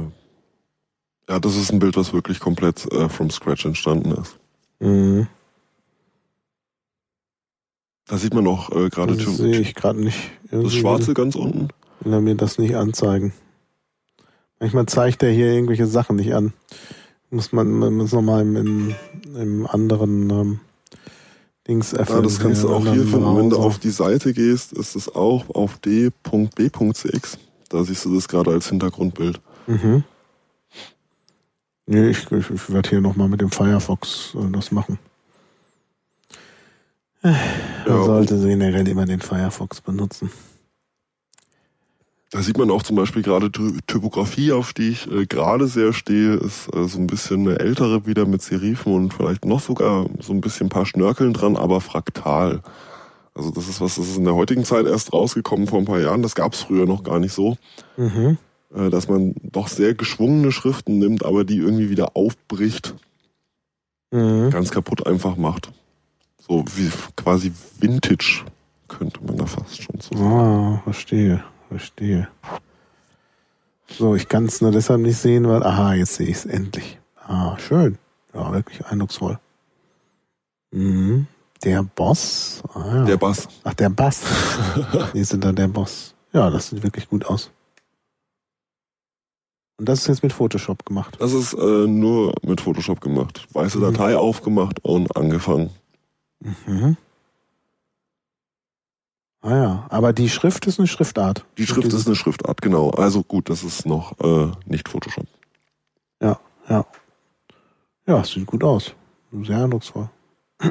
[1.29, 4.39] ja, das ist ein Bild, was wirklich komplett äh, from scratch entstanden ist.
[4.79, 5.27] Mhm.
[8.07, 10.17] Da sieht man auch äh, gerade Das sehe ich gerade nicht.
[10.43, 11.67] das Irgendwie Schwarze ganz unten.
[11.99, 13.33] will er mir das nicht anzeigen.
[14.59, 16.53] Manchmal zeigt er hier irgendwelche Sachen nicht an.
[17.29, 18.95] Muss man, man muss nochmal im, im,
[19.35, 20.59] im anderen ähm,
[21.67, 22.17] Dings öffnen.
[22.17, 23.37] Ja, das kannst du auch hier finden.
[23.37, 27.37] Wenn du auf die Seite gehst, ist es auch auf d.b.cx.
[27.69, 29.39] Da siehst du das gerade als Hintergrundbild.
[29.67, 30.03] Mhm.
[31.85, 34.99] Nee, ich, ich, ich werde hier nochmal mit dem Firefox äh, das machen.
[37.21, 37.35] Man
[37.87, 40.29] Ja, sollte generell immer den Firefox benutzen.
[42.33, 45.93] Da sieht man auch zum Beispiel gerade Ty Typografie, auf die ich äh, gerade sehr
[45.93, 50.07] stehe, ist äh, so ein bisschen eine ältere wieder mit Serifen und vielleicht noch sogar
[50.19, 52.61] so ein bisschen ein paar Schnörkeln dran, aber fraktal.
[53.35, 55.99] Also das ist was, das ist in der heutigen Zeit erst rausgekommen vor ein paar
[55.99, 56.23] Jahren.
[56.23, 57.55] Das gab es früher noch gar nicht so,
[57.97, 58.39] Mhm.
[58.75, 62.95] äh, dass man doch sehr geschwungene Schriften nimmt, aber die irgendwie wieder aufbricht,
[64.11, 64.49] Mhm.
[64.49, 65.71] ganz kaputt einfach macht.
[66.39, 68.43] So wie quasi Vintage
[68.87, 70.31] könnte man da fast schon so sagen.
[70.31, 71.43] Ah, verstehe,
[71.73, 72.27] verstehe.
[73.87, 76.99] So, ich kann es nur deshalb nicht sehen, weil, aha, jetzt sehe ich es endlich.
[77.25, 77.97] Ah, schön.
[78.33, 79.39] Ja, wirklich eindrucksvoll.
[80.71, 81.27] Mhm.
[81.63, 82.61] Der Boss.
[82.73, 83.05] Ah, ja.
[83.05, 83.47] Der Bass.
[83.63, 84.21] Ach, der Bass.
[85.13, 86.13] Hier sind da der Boss.
[86.31, 87.51] Ja, das sieht wirklich gut aus.
[89.77, 91.15] Und das ist jetzt mit Photoshop gemacht.
[91.19, 93.47] Das ist äh, nur mit Photoshop gemacht.
[93.53, 93.81] Weiße Mhm.
[93.83, 95.71] Datei aufgemacht und angefangen.
[96.39, 96.97] Mhm.
[99.43, 101.45] Ah ja, aber die Schrift ist eine Schriftart.
[101.57, 102.91] Die Schrift ist eine Schriftart, genau.
[102.91, 105.27] Also gut, das ist noch äh, nicht Photoshop.
[106.21, 106.39] Ja,
[106.69, 106.85] ja.
[108.07, 108.93] Ja, es sieht gut aus.
[109.43, 110.09] Sehr eindrucksvoll.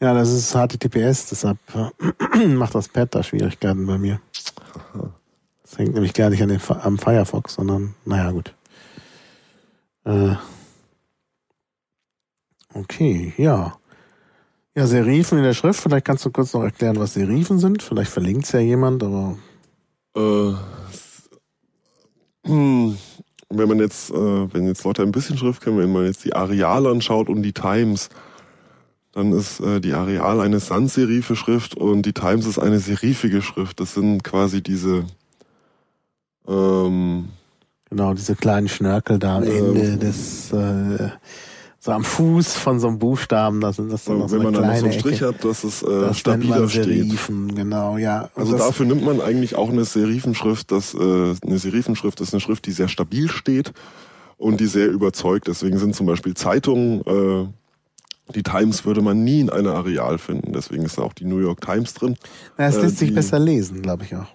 [0.00, 4.20] ja, das ist HTTPS, deshalb äh, macht das Pad da Schwierigkeiten bei mir.
[5.62, 8.54] Das hängt nämlich gar nicht an den, am Firefox, sondern, naja, gut.
[10.04, 10.34] Äh,
[12.74, 13.79] okay, ja.
[14.76, 17.82] Ja, Serifen in der Schrift, vielleicht kannst du kurz noch erklären, was Serifen sind.
[17.82, 19.36] Vielleicht verlinkt es ja jemand, aber
[20.16, 20.52] Äh,
[22.46, 22.96] hm,
[23.48, 24.14] wenn man jetzt, äh,
[24.54, 27.52] wenn jetzt Leute ein bisschen Schrift kennen, wenn man jetzt die Areal anschaut und die
[27.52, 28.10] Times,
[29.12, 33.80] dann ist äh, die Areal eine Sans-Serife Schrift und die Times ist eine serifige Schrift.
[33.80, 35.04] Das sind quasi diese
[36.46, 37.28] ähm,
[37.88, 39.74] Genau, diese kleinen Schnörkel da am Ähm.
[39.74, 41.10] Ende des, äh,
[41.82, 44.52] so am Fuß von so einem Buchstaben, da sind das dann noch so Wenn man
[44.52, 45.28] dann noch so einen Strich Ecke.
[45.28, 46.84] hat, dass es äh, Das stabiler steht.
[46.84, 48.28] Serifen, genau, ja.
[48.34, 50.70] Und Also das, dafür nimmt man eigentlich auch eine Serifenschrift.
[50.72, 53.72] Das, äh, eine Serifenschrift ist eine Schrift, die sehr stabil steht
[54.36, 55.48] und die sehr überzeugt.
[55.48, 57.46] Deswegen sind zum Beispiel Zeitungen, äh,
[58.34, 60.52] die Times würde man nie in einer Areal finden.
[60.52, 62.16] Deswegen ist da auch die New York Times drin.
[62.58, 64.26] Na, es äh, lässt sich die- besser lesen, glaube ich auch.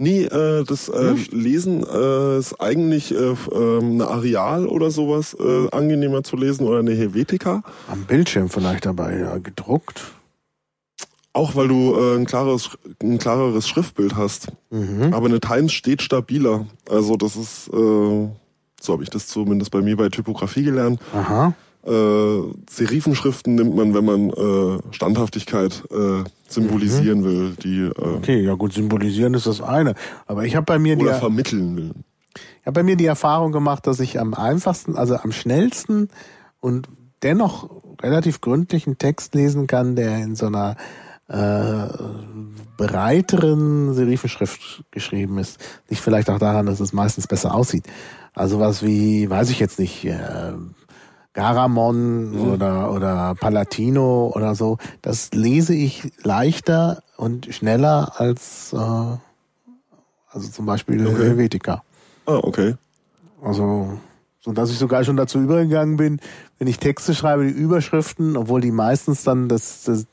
[0.00, 1.32] Nee, äh, das äh, Nicht?
[1.32, 6.78] Lesen äh, ist eigentlich äh, ähm, eine Areal oder sowas äh, angenehmer zu lesen oder
[6.78, 7.64] eine Helvetica.
[7.88, 10.12] Am Bildschirm vielleicht dabei, ja, gedruckt.
[11.32, 12.70] Auch weil du äh, ein, klares,
[13.02, 14.52] ein klareres Schriftbild hast.
[14.70, 15.12] Mhm.
[15.12, 16.66] Aber eine Times steht stabiler.
[16.88, 18.28] Also das ist, äh,
[18.80, 21.00] so habe ich das zumindest bei mir bei Typografie gelernt.
[21.12, 21.54] Aha.
[21.88, 28.54] Äh, Serifenschriften nimmt man, wenn man äh, Standhaftigkeit äh, symbolisieren will, die äh, Okay, ja
[28.54, 29.94] gut, symbolisieren ist das eine.
[30.26, 31.92] Aber ich habe bei mir die, oder ich vermitteln will.
[32.66, 36.10] habe bei mir die Erfahrung gemacht, dass ich am einfachsten, also am schnellsten
[36.60, 36.88] und
[37.22, 37.70] dennoch
[38.02, 40.76] relativ gründlichen Text lesen kann, der in so einer
[41.28, 41.88] äh,
[42.76, 45.58] breiteren Serifenschrift geschrieben ist.
[45.88, 47.84] Liegt vielleicht auch daran, dass es meistens besser aussieht.
[48.34, 50.52] Also was wie, weiß ich jetzt nicht, äh,
[51.38, 60.48] Garamon oder, oder Palatino oder so, das lese ich leichter und schneller als äh, also
[60.50, 61.28] zum Beispiel Okay.
[61.28, 61.84] Helvetica.
[62.26, 62.74] Ah, okay.
[63.40, 64.00] Also,
[64.40, 66.18] so dass ich sogar schon dazu übergegangen bin,
[66.58, 70.06] wenn ich Texte schreibe, die Überschriften, obwohl die meistens dann das, das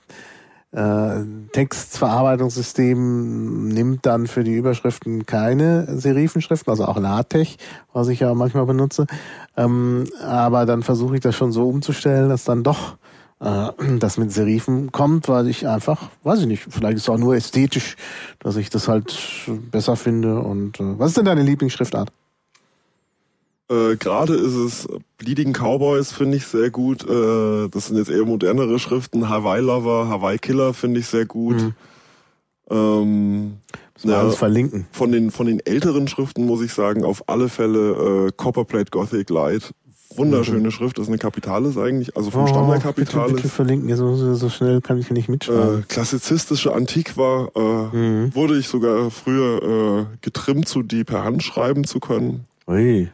[0.75, 1.23] äh,
[1.53, 7.55] Textverarbeitungssystem nimmt dann für die Überschriften keine Serifenschriften, also auch LaTeX,
[7.93, 9.07] was ich ja manchmal benutze.
[9.55, 12.97] Ähm, aber dann versuche ich das schon so umzustellen, dass dann doch
[13.39, 13.69] äh,
[13.99, 17.37] das mit Serifen kommt, weil ich einfach, weiß ich nicht, vielleicht ist es auch nur
[17.37, 17.95] ästhetisch,
[18.39, 19.17] dass ich das halt
[19.71, 20.39] besser finde.
[20.39, 22.11] Und äh, was ist denn deine Lieblingsschriftart?
[23.69, 24.87] Äh, Gerade ist es
[25.17, 27.03] Bleeding Cowboys finde ich sehr gut.
[27.09, 29.27] Äh, das sind jetzt eher modernere Schriften.
[29.29, 31.55] Hawaii Lover, Hawaii Killer finde ich sehr gut.
[31.61, 31.73] Mhm.
[32.69, 33.53] Ähm,
[34.03, 34.19] Ja.
[34.21, 34.87] alles verlinken.
[34.91, 39.29] von den von den älteren Schriften muss ich sagen auf alle Fälle äh, Copperplate Gothic
[39.29, 39.71] Light.
[40.17, 42.47] Wunderschöne Schrift, das ist eine Kapitalis eigentlich, also vom Mhm.
[42.47, 43.51] Oh, Standard bitte, bitte Kapitalis.
[43.51, 43.95] verlinken.
[43.97, 45.85] So, so schnell kann ich nicht Äh, mitschreiben.
[45.89, 48.33] klassizistische Antiqua äh, Mhm.
[48.35, 52.45] wurde ich sogar früher äh, getrimmt, zu die per Hand schreiben zu können.
[52.67, 53.09] Ui.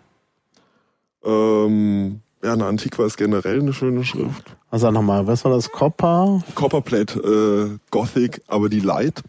[1.24, 4.56] Ähm, ja, eine Antiqua ist generell eine schöne Schrift.
[4.72, 5.72] Also nochmal, was war das?
[5.72, 6.42] Copper?
[6.56, 9.22] Copperplate äh, Gothic, aber die Light.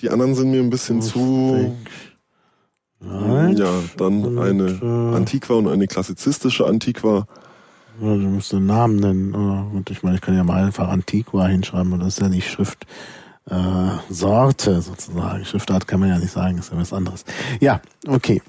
[0.00, 1.74] Die anderen sind mir ein bisschen zu.
[3.00, 3.56] Nein.
[3.56, 7.26] Ja, dann Und, eine äh, Antiqua und eine klassizistische Antiqua.
[8.00, 9.70] Ja, du musst den Namen nennen.
[9.72, 12.50] Gut, ich meine, ich kann ja mal einfach Antiqua hinschreiben, aber das ist ja nicht
[12.50, 12.86] Schrift.
[13.50, 13.54] Äh,
[14.10, 15.44] Sorte sozusagen.
[15.44, 17.24] Schriftart kann man ja nicht sagen, ist ja was anderes.
[17.60, 18.42] Ja, okay.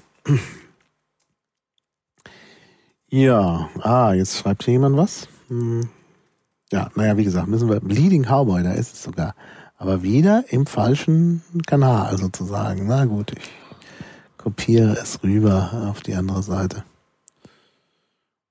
[3.10, 5.28] Ja, ah, jetzt schreibt hier jemand was.
[5.48, 5.88] Hm.
[6.72, 7.80] Ja, naja, wie gesagt, müssen wir.
[7.80, 9.34] Bleeding Cowboy, da ist es sogar.
[9.76, 12.86] Aber wieder im falschen Kanal sozusagen.
[12.86, 13.50] Na gut, ich
[14.36, 16.84] kopiere es rüber auf die andere Seite.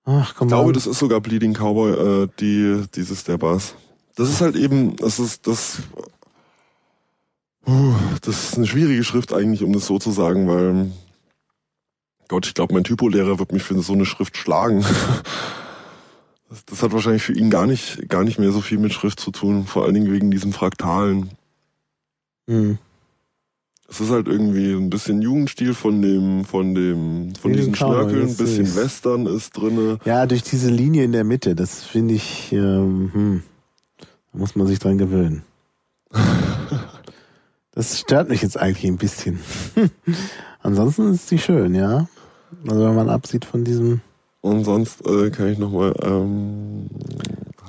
[0.04, 0.74] Ach, komm Ich glaube, mal.
[0.74, 3.76] das ist sogar Bleeding Cowboy, äh, die, dieses der Bass.
[4.16, 5.84] Das ist halt eben, das ist, das,
[7.66, 10.92] uh, das ist eine schwierige Schrift eigentlich, um das so zu sagen, weil,
[12.30, 14.86] Gott, ich glaube, mein Typolehrer wird mich für so eine Schrift schlagen.
[16.52, 19.20] Das, das hat wahrscheinlich für ihn gar nicht, gar nicht mehr so viel mit Schrift
[19.20, 21.30] zu tun, vor allen Dingen wegen diesem Fraktalen.
[22.50, 22.80] Hm.
[23.88, 28.36] Es ist halt irgendwie ein bisschen Jugendstil von dem, von dem, von diesen Schnörkeln, ein
[28.36, 30.00] bisschen ist- Western ist drinne.
[30.06, 33.44] Ja, durch diese Linie in der Mitte, das finde ich, ähm, hm,
[34.00, 35.44] da muss man sich dran gewöhnen.
[37.72, 39.40] Das stört mich jetzt eigentlich ein bisschen.
[40.62, 42.10] Ansonsten ist sie schön, ja.
[42.68, 44.02] Also wenn man absieht von diesem,
[44.42, 46.90] Und sonst äh, kann ich nochmal ähm,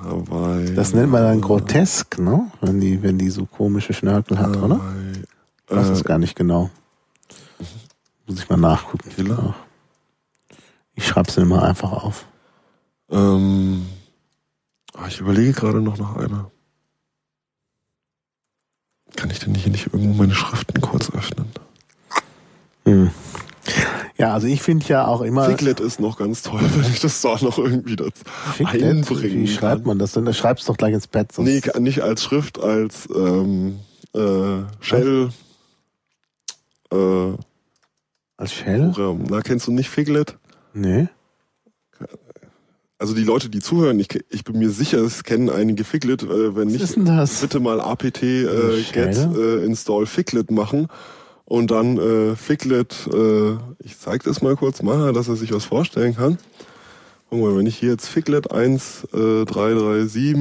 [0.01, 0.73] Hawaii.
[0.75, 2.51] das nennt man dann grotesk, ne?
[2.61, 4.77] Wenn die, wenn die so komische Schnörkel hat, oder?
[4.79, 5.23] Hawaii,
[5.69, 6.69] Ich weiß äh, es gar nicht genau.
[8.27, 9.09] Muss ich mal nachgucken.
[9.09, 9.55] Killer?
[10.95, 12.25] Ich schreib's mir mal einfach auf.
[13.09, 13.85] ähm,
[14.93, 16.49] ah, ich überlege gerade noch nach einer.
[19.15, 21.47] Kann ich denn hier nicht irgendwo meine Schriften kurz öffnen?
[22.85, 23.11] Hm.
[24.21, 25.45] Ja, also ich finde ja auch immer.
[25.49, 28.23] Figlet ist noch ganz toll, wenn ich das da noch irgendwie dazu
[28.55, 28.83] Figlet?
[28.83, 30.25] einbringen Wie schreibt man das denn?
[30.25, 31.31] Das schreibst doch gleich ins Pad.
[31.31, 33.79] sonst- Nee, nicht als Schrift, als ähm,
[34.13, 35.29] äh, Shell.
[36.91, 37.33] Äh,
[38.37, 38.91] Als Shell?
[38.91, 39.23] Programm.
[39.29, 40.37] Na, kennst du nicht Figlet?
[40.73, 41.07] Nee.
[42.97, 46.21] Also die Leute, die zuhören, ich, ich bin mir sicher, es kennen einige Figlet.
[46.21, 47.41] Äh, wenn Was nicht, ist denn das?
[47.41, 50.87] bitte mal apt äh, get äh, install Figlet machen
[51.51, 55.65] und dann äh, Figlet, äh, ich zeige das mal kurz mal, dass er sich was
[55.65, 56.37] vorstellen kann.
[57.29, 60.37] Guck mal, wenn ich hier jetzt Figlet 1337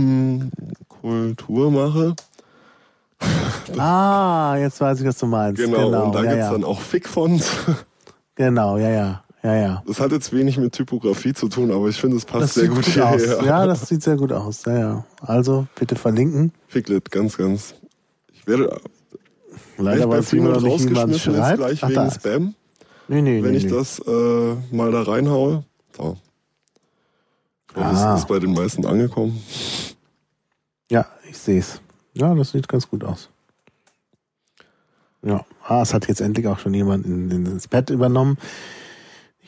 [0.89, 2.15] Kultur mache.
[3.77, 5.61] ah, jetzt weiß ich, was du meinst.
[5.61, 6.53] Genau, genau und da ja, gibt's ja.
[6.53, 7.51] dann auch Figfonts.
[8.37, 9.25] Genau, ja, ja.
[9.43, 9.83] Ja, ja.
[9.87, 12.69] Das hat jetzt wenig mit Typografie zu tun, aber ich finde, es passt das sehr
[12.69, 13.39] gut, gut hierher.
[13.39, 13.45] aus.
[13.45, 14.65] Ja, das sieht sehr gut aus.
[14.65, 15.05] Ja, ja.
[15.21, 16.53] Also bitte verlinken.
[16.67, 17.75] Figlet, ganz, ganz.
[18.33, 18.81] Ich werde.
[19.81, 20.41] Leider immer nicht, wie
[20.91, 21.59] man schreibt.
[21.59, 22.55] gleich Ach, wegen Spam.
[23.09, 23.71] Nee, nee, wenn nee, ich nee.
[23.71, 25.65] das äh, mal da reinhaue.
[25.97, 26.17] So.
[27.77, 28.13] Ja, ah.
[28.13, 29.43] Das ist bei den meisten angekommen.
[30.91, 31.81] Ja, ich sehe es.
[32.15, 33.29] Ja, das sieht ganz gut aus.
[35.23, 38.39] Ja, ah, es hat jetzt endlich auch schon jemand in, in, ins Bett übernommen.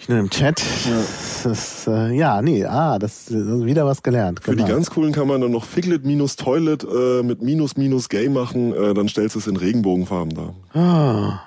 [0.02, 0.60] Nicht nur im Chat.
[0.84, 1.04] Ja,
[1.44, 4.40] das, äh, ja nee, ah, das, ist wieder was gelernt.
[4.42, 4.66] Für genau.
[4.66, 8.28] die ganz coolen kann man dann noch Figlet minus Toilet äh, mit minus minus Gay
[8.28, 10.54] machen, äh, dann stellst du es in Regenbogenfarben dar.
[10.74, 11.42] Ah.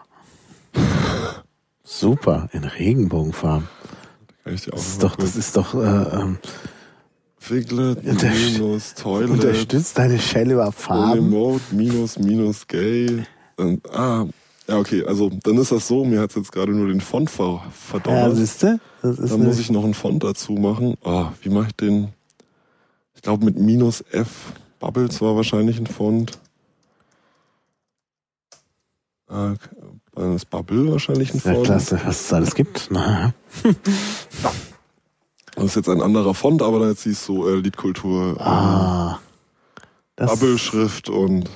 [1.83, 3.67] Super, in Regenbogenfarben.
[4.45, 6.37] Das ist doch, das ist doch, äh, ähm,
[7.37, 9.31] Figlet minus Toilet.
[9.31, 11.11] Unterstützt deine Shell über Farben.
[11.11, 13.25] Remote minus minus Gay.
[13.57, 14.27] Und, ah,
[14.67, 17.63] ja, okay, also dann ist das so, mir hat jetzt gerade nur den Font ver
[17.71, 18.29] verdonnert.
[18.29, 18.79] Ja, siehste?
[19.01, 20.95] Das ist dann muss ich noch einen Font dazu machen.
[21.03, 22.09] Oh, wie mache ich den?
[23.15, 24.53] Ich glaube mit minus F.
[24.79, 26.31] Bubbles war wahrscheinlich ein Font.
[29.29, 29.53] Äh,
[30.15, 31.57] dann ist Bubble wahrscheinlich ein Font.
[31.57, 32.87] Ja, klasse, was es alles gibt.
[32.91, 33.33] Na.
[35.55, 38.35] Das ist jetzt ein anderer Font, aber da jetzt siehst du äh, Liedkultur.
[38.41, 39.19] Ah.
[40.17, 41.49] Äh, Bubble-Schrift und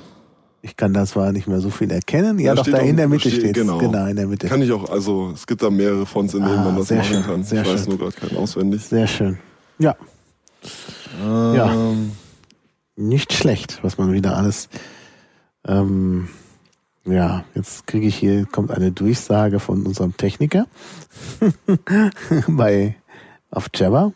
[0.62, 2.40] ich kann da zwar nicht mehr so viel erkennen.
[2.40, 3.78] Ja, ja doch, da in der Mitte steht genau.
[3.78, 4.48] genau, in der Mitte.
[4.48, 7.04] Kann ich auch, also es gibt da mehrere Fonts, in denen ah, man das machen
[7.04, 7.44] schön, kann.
[7.44, 7.90] Sehr ich weiß schön.
[7.90, 8.84] nur gerade keinen auswendig.
[8.84, 9.38] Sehr schön.
[9.78, 9.96] Ja.
[11.24, 11.56] Ähm.
[11.56, 11.94] Ja.
[12.96, 14.68] Nicht schlecht, was man wieder alles.
[15.66, 16.28] Ähm,
[17.06, 20.68] ja, jetzt kriege ich hier, kommt eine Durchsage von unserem Techniker
[22.48, 22.96] bei
[23.52, 24.12] auf Jabba.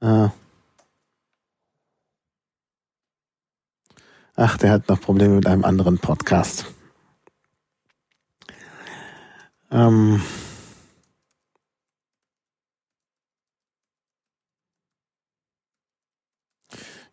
[0.00, 0.28] Äh,
[4.34, 6.64] Ach, der hat noch Probleme mit einem anderen Podcast.
[9.70, 10.22] Ähm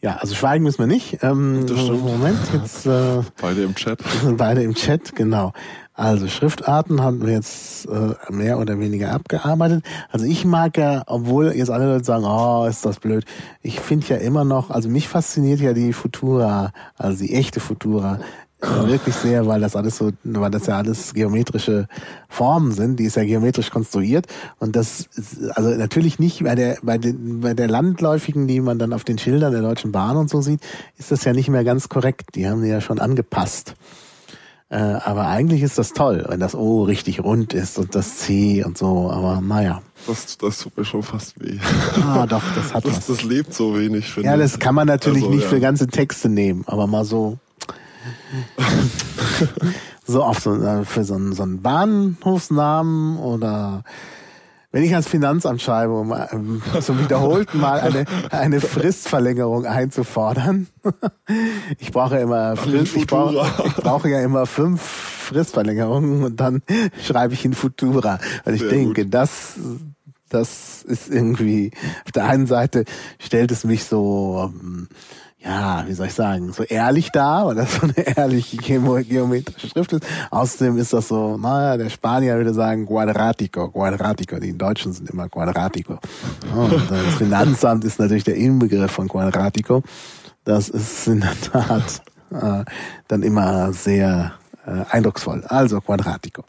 [0.02, 1.22] ja, also schweigen müssen wir nicht.
[1.22, 4.00] Ähm, Moment, jetzt äh, beide im Chat.
[4.38, 5.52] Beide im Chat, genau.
[6.00, 9.84] Also Schriftarten haben wir jetzt äh, mehr oder weniger abgearbeitet.
[10.10, 13.26] Also ich mag ja, obwohl jetzt alle Leute sagen, oh, ist das blöd.
[13.62, 18.20] Ich finde ja immer noch, also mich fasziniert ja die Futura, also die echte Futura,
[18.62, 21.90] äh, wirklich sehr, weil das alles so, weil das ja alles geometrische
[22.30, 22.98] Formen sind.
[22.98, 24.26] Die ist ja geometrisch konstruiert
[24.60, 28.80] und das, ist, also natürlich nicht bei der bei den bei der landläufigen, die man
[28.80, 30.62] dann auf den Schildern der Deutschen Bahn und so sieht,
[30.98, 32.36] ist das ja nicht mehr ganz korrekt.
[32.36, 33.76] Die haben die ja schon angepasst.
[34.72, 38.64] Äh, aber eigentlich ist das toll, wenn das O richtig rund ist und das C
[38.64, 39.10] und so.
[39.12, 39.82] Aber naja.
[40.06, 41.58] Das, das tut mir schon fast weh.
[42.04, 43.08] Ah, doch, das hat das, was.
[43.08, 45.50] Das lebt so wenig, finde Ja, das kann man natürlich Also, nicht ja.
[45.50, 47.40] für ganze Texte nehmen, aber mal so.
[50.06, 53.84] so auf so, äh, für so einen, so einen Bahnhofsnamen oder
[54.72, 60.68] wenn ich ans Finanzamt schreibe, um ähm, zum wiederholten Mal eine, eine Fristverlängerung einzufordern.
[61.78, 66.64] Ich brauche immer Frist, ich brauche, ich brauche ja immer fünf Fristverlängerungen und dann
[67.04, 68.20] schreibe ich in Futura.
[68.44, 69.14] Weil ich Sehr denke, gut.
[69.14, 69.54] das,
[70.30, 71.72] das ist irgendwie,
[72.06, 72.86] auf der einen Seite
[73.20, 74.88] stellt es mich so, ähm,
[75.42, 79.70] ja, wie soll ich sagen, so ehrlich dar, weil das so eine ehrliche geo- geometrische
[79.70, 80.04] Schrift ist.
[80.32, 84.38] Außerdem ist das so, naja, der Spanier würde sagen Quadratico, Quadratico.
[84.40, 86.00] Die Deutschen sind immer Quadratico.
[86.54, 89.82] Und das Finanzamt ist natürlich der Inbegriff von Quadratico.
[90.44, 92.02] Das ist in der Tat
[92.32, 92.66] äh,
[93.08, 94.34] dann immer sehr
[94.66, 95.44] äh, eindrucksvoll.
[95.48, 96.44] Also Quadratico.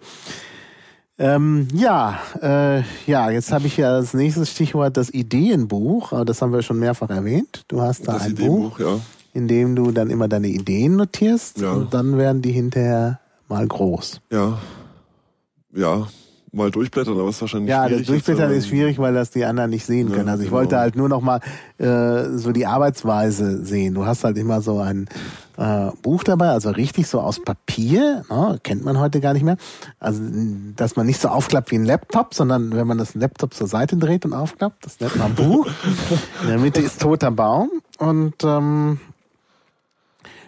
[1.21, 6.13] Ähm, ja, äh, ja, jetzt habe ich ja als nächstes Stichwort das Ideenbuch.
[6.15, 7.65] Aber Das haben wir schon mehrfach erwähnt.
[7.69, 9.01] Du hast da Das ein Buch, Ideenbuch, ja.
[9.35, 11.73] in dem du dann immer deine Ideen notierst Ja.
[11.73, 14.23] und dann werden die hinterher mal groß.
[14.33, 14.59] Ja.
[15.75, 16.09] Ja.
[16.53, 18.07] Mal durchblättern, aber ist wahrscheinlich Ja, das schwierig.
[18.09, 20.29] Durchblättern jetzt, ist schwierig, weil das die anderen nicht sehen Ja, können.
[20.29, 20.59] Also ich genau.
[20.61, 21.41] wollte halt nur noch mal
[21.79, 23.95] äh, so die Arbeitsweise sehen.
[23.95, 25.09] Du hast halt immer so ein
[25.59, 28.59] äh, Buch dabei, also richtig so aus Papier, ne?
[28.65, 29.59] kennt man heute gar nicht mehr.
[30.01, 30.23] Also
[30.75, 33.97] dass man nicht so aufklappt wie ein Laptop, sondern wenn man das Laptop zur Seite
[33.97, 35.67] dreht und aufklappt, das nennt man Buch.
[36.43, 38.99] In der Mitte ist toter Baum und ähm,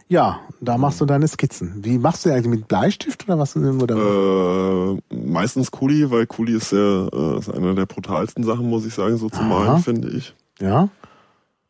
[0.09, 1.74] ja, da machst du deine Skizzen.
[1.84, 3.56] Wie machst du die eigentlich mit Bleistift oder was?
[3.56, 3.97] Oder?
[3.97, 8.94] Äh, meistens Kuli, weil Kuli ist sehr, äh, ist einer der brutalsten Sachen, muss ich
[8.94, 9.48] sagen, so zu Aha.
[9.48, 10.34] malen, finde ich.
[10.60, 10.89] ja.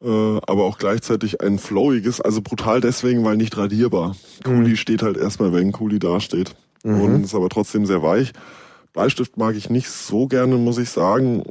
[0.02, 4.16] Äh, aber auch gleichzeitig ein flowiges, also brutal deswegen, weil nicht radierbar.
[4.43, 6.56] Kuli steht halt erstmal, wenn Kuli dasteht.
[6.82, 8.32] Und ist aber trotzdem sehr weich.
[8.93, 11.44] Bleistift mag ich nicht so gerne, muss ich sagen.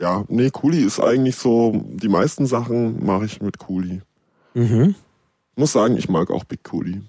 [0.00, 4.00] ja, nee, Kuli ist eigentlich so, die meisten Sachen mache ich mit Kuli.
[4.56, 4.94] Mhm.
[5.54, 7.02] Muss sagen, ich mag auch Big Kuli.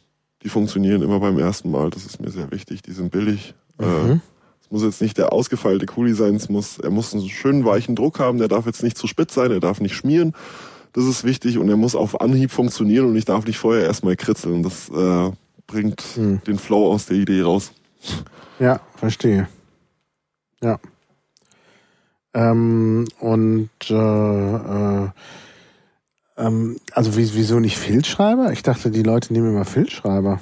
[0.43, 2.81] Die funktionieren immer beim ersten Mal, das ist mir sehr wichtig.
[2.81, 3.53] Die sind billig.
[3.79, 4.21] Äh, Mhm.
[4.61, 7.95] es muss jetzt nicht der ausgefeilte Kuli sein, es muss, er muss einen schönen weichen
[7.95, 10.33] Druck haben, der darf jetzt nicht zu spitz sein, er darf nicht schmieren.
[10.93, 14.15] Das ist wichtig und er muss auf Anhieb funktionieren und ich darf nicht vorher erstmal
[14.15, 14.63] kritzeln.
[14.63, 15.31] Das äh,
[15.67, 16.41] bringt Mhm.
[16.47, 17.71] den Flow aus der Idee raus.
[18.59, 19.47] Ja, verstehe.
[20.61, 20.79] Ja.
[22.33, 23.93] Ähm, und äh,
[25.05, 25.09] äh,
[26.37, 28.51] ähm, also wie, wieso nicht Filzschreiber?
[28.51, 30.39] Ich dachte, die Leute nehmen immer Filzschreiber.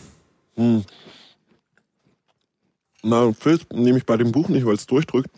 [0.55, 0.83] Hm.
[3.03, 5.29] Na, Filz nehme ich bei dem Buch nicht, weil es durchdrückt.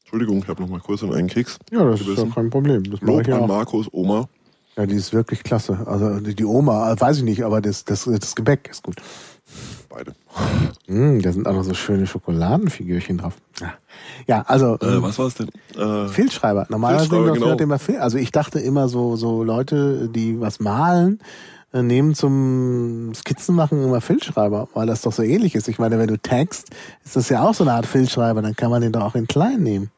[0.00, 1.58] Entschuldigung, ich habe noch mal kurz in einen Keks.
[1.70, 2.28] Ja, das ist Gewissen.
[2.28, 2.84] ja kein Problem.
[2.84, 3.46] Das Lob ich an auch.
[3.48, 4.28] Markus Oma.
[4.76, 5.86] Ja, die ist wirklich klasse.
[5.86, 8.96] Also die, die Oma, äh, weiß ich nicht, aber das, das, das Gebäck ist gut.
[9.88, 10.12] Beide.
[10.86, 13.34] Mm, da sind auch noch so schöne Schokoladenfigürchen drauf.
[13.60, 13.74] Ja,
[14.26, 15.48] ja also Äh, ähm, was war es denn?
[15.76, 16.66] Äh, Filzschreiber.
[16.68, 17.56] Normalerweise Filzschreiber, genau.
[17.58, 21.20] immer Fil Also ich dachte immer so, so Leute, die was malen,
[21.72, 25.68] äh, nehmen zum Skizzen machen immer Filzschreiber, weil das doch so ähnlich ist.
[25.68, 26.70] Ich meine, wenn du tagst,
[27.04, 29.26] ist das ja auch so eine Art Filzschreiber, dann kann man den doch auch in
[29.26, 29.90] klein nehmen.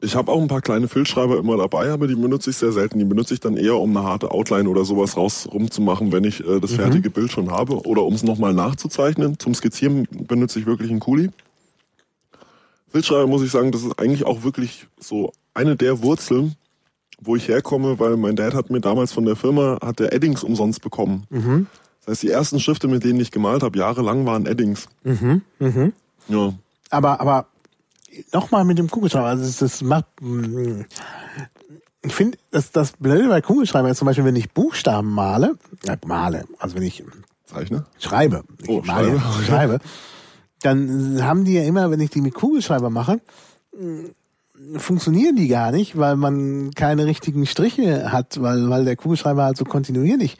[0.00, 2.98] Ich habe auch ein paar kleine Filzschreiber immer dabei, aber die benutze ich sehr selten.
[2.98, 6.46] Die benutze ich dann eher, um eine harte Outline oder sowas raus rumzumachen, wenn ich
[6.46, 7.80] äh, das fertige Bild schon habe.
[7.86, 9.38] Oder um es nochmal nachzuzeichnen.
[9.38, 11.30] Zum Skizzieren benutze ich wirklich einen Kuli.
[12.88, 16.56] Filzschreiber muss ich sagen, das ist eigentlich auch wirklich so eine der Wurzeln,
[17.20, 20.44] wo ich herkomme, weil mein Dad hat mir damals von der Firma, hat der Eddings
[20.44, 21.24] umsonst bekommen.
[21.30, 21.66] Mhm.
[22.00, 24.88] Das heißt, die ersten Stifte, mit denen ich gemalt habe, jahrelang waren Eddings.
[25.04, 25.40] Mhm.
[25.58, 25.92] Mhm.
[26.28, 26.52] Ja.
[26.90, 27.46] Aber, aber
[28.32, 30.06] nochmal mit dem Kugelschreiber, also das, das macht.
[32.02, 35.56] Ich finde, das, das Blöde bei Kugelschreiber ist zum Beispiel, wenn ich Buchstaben male,
[35.86, 37.02] äh, male, also wenn ich
[37.46, 37.86] Zeichne?
[37.98, 39.44] schreibe, ich Oh, male, schreibe.
[39.44, 39.78] schreibe,
[40.62, 43.20] dann haben die ja immer, wenn ich die mit Kugelschreiber mache,
[44.76, 49.56] funktionieren die gar nicht, weil man keine richtigen Striche hat, weil, weil der Kugelschreiber halt
[49.56, 50.38] so kontinuierlich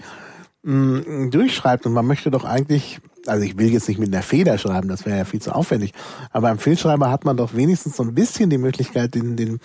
[0.63, 4.59] mh, durchschreibt und man möchte doch eigentlich, also ich will jetzt nicht mit einer Feder
[4.59, 5.93] schreiben, das wäre ja viel zu aufwendig,
[6.31, 9.61] aber beim Filzschreiber hat man doch wenigstens so ein bisschen die Möglichkeit, den, den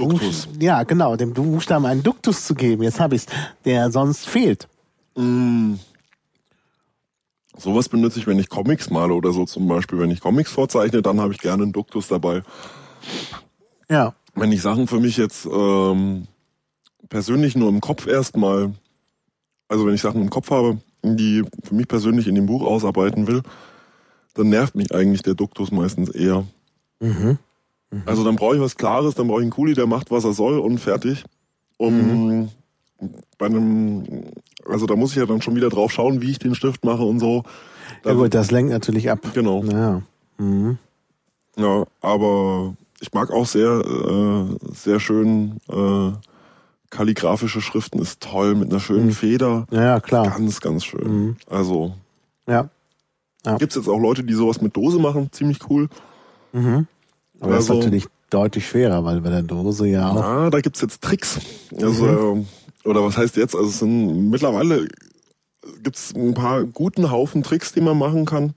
[0.00, 0.48] Duktus.
[0.58, 2.82] Ja, genau, dem Buchstaben einen Duktus zu geben.
[2.82, 3.26] Jetzt habe ich's,
[3.64, 4.68] der sonst fehlt.
[5.14, 5.74] Mm.
[7.56, 9.98] Sowas benutze ich, wenn ich Comics male oder so zum Beispiel.
[9.98, 12.42] Wenn ich Comics vorzeichne, dann habe ich gerne einen Duktus dabei.
[13.90, 14.14] Ja.
[14.34, 16.26] Wenn ich Sachen für mich jetzt ähm,
[17.10, 18.72] persönlich nur im Kopf erstmal,
[19.68, 23.26] also wenn ich Sachen im Kopf habe, die für mich persönlich in dem Buch ausarbeiten
[23.26, 23.42] will,
[24.34, 26.44] dann nervt mich eigentlich der Duktus meistens eher.
[27.00, 27.38] Mhm.
[28.06, 30.32] Also dann brauche ich was Klares, dann brauche ich einen Kuli, der macht, was er
[30.32, 31.24] soll und fertig.
[31.76, 32.50] Um
[33.38, 34.04] bei einem,
[34.66, 37.02] also da muss ich ja dann schon wieder drauf schauen, wie ich den Stift mache
[37.02, 37.42] und so.
[38.04, 39.20] Ja gut, das lenkt natürlich ab.
[39.34, 39.64] Genau.
[39.64, 40.02] Ja.
[40.38, 40.78] Mhm.
[41.56, 46.12] Ja, aber ich mag auch sehr, äh, sehr schön äh,
[46.90, 49.66] kalligraphische Schriften ist toll mit einer schönen Feder.
[49.70, 50.28] Ja, ja, klar.
[50.30, 51.06] Ganz, ganz schön.
[51.26, 51.36] Mhm.
[51.48, 51.94] Also
[52.46, 52.68] Ja.
[53.58, 55.88] gibt's jetzt auch Leute, die sowas mit Dose machen, ziemlich cool.
[56.52, 56.86] Mhm.
[57.40, 60.16] Aber das ist Also- natürlich deutlich schwerer, weil bei der Dose ja auch.
[60.16, 61.40] Ja, da gibt's jetzt Tricks.
[61.80, 62.44] Also,
[62.84, 63.54] äh, oder was heißt jetzt?
[63.56, 64.86] Also es sind mittlerweile
[65.82, 68.54] gibt's ein paar guten Haufen Tricks, die man machen kann,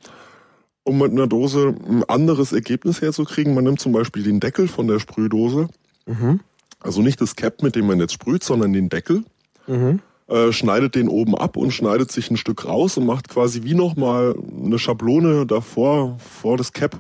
[0.84, 3.54] um mit einer Dose ein anderes Ergebnis herzukriegen.
[3.54, 5.68] Man nimmt zum Beispiel den Deckel von der Sprühdose.
[6.06, 6.40] Mhm.
[6.84, 9.24] Also nicht das Cap, mit dem man jetzt sprüht, sondern den Deckel.
[9.68, 10.02] Mhm.
[10.28, 13.74] Äh, schneidet den oben ab und schneidet sich ein Stück raus und macht quasi wie
[13.74, 17.00] nochmal eine Schablone davor, vor das Cap.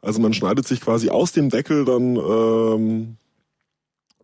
[0.00, 3.16] Also man schneidet sich quasi aus dem Deckel dann ähm,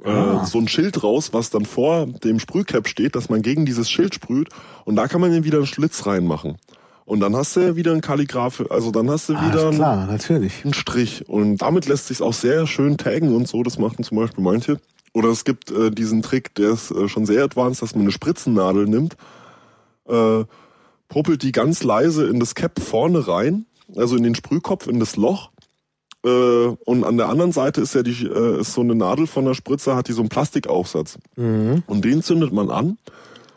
[0.05, 0.43] Ah.
[0.43, 3.91] äh, so ein Schild raus, was dann vor dem Sprühcap steht, dass man gegen dieses
[3.91, 4.49] Schild sprüht
[4.85, 6.59] und da kann man dann wieder einen Schlitz reinmachen.
[7.07, 10.07] Und dann hast du wieder einen Kalligraph, also dann hast du Ah, wieder ist klar,
[10.07, 10.65] natürlich.
[10.65, 11.29] einen Strich.
[11.29, 13.63] Und damit lässt sich auch sehr schön taggen und so.
[13.63, 14.81] Das machen zum Beispiel manche.
[15.13, 18.11] Oder es gibt äh, diesen Trick, der ist äh, schon sehr advanced, dass man eine
[18.11, 19.17] Spritzennadel nimmt,
[20.09, 20.45] äh,
[21.09, 23.67] popelt die ganz leise in das Cap vorne rein,
[23.97, 25.51] also in den Sprühkopf, in das Loch.
[26.25, 29.45] Äh, und an der anderen Seite ist ja die, äh, ist so eine Nadel von
[29.45, 31.19] der Spritze, hat die so einen Plastikaufsatz.
[31.37, 31.83] Mhm.
[31.87, 32.99] Und den zündet man an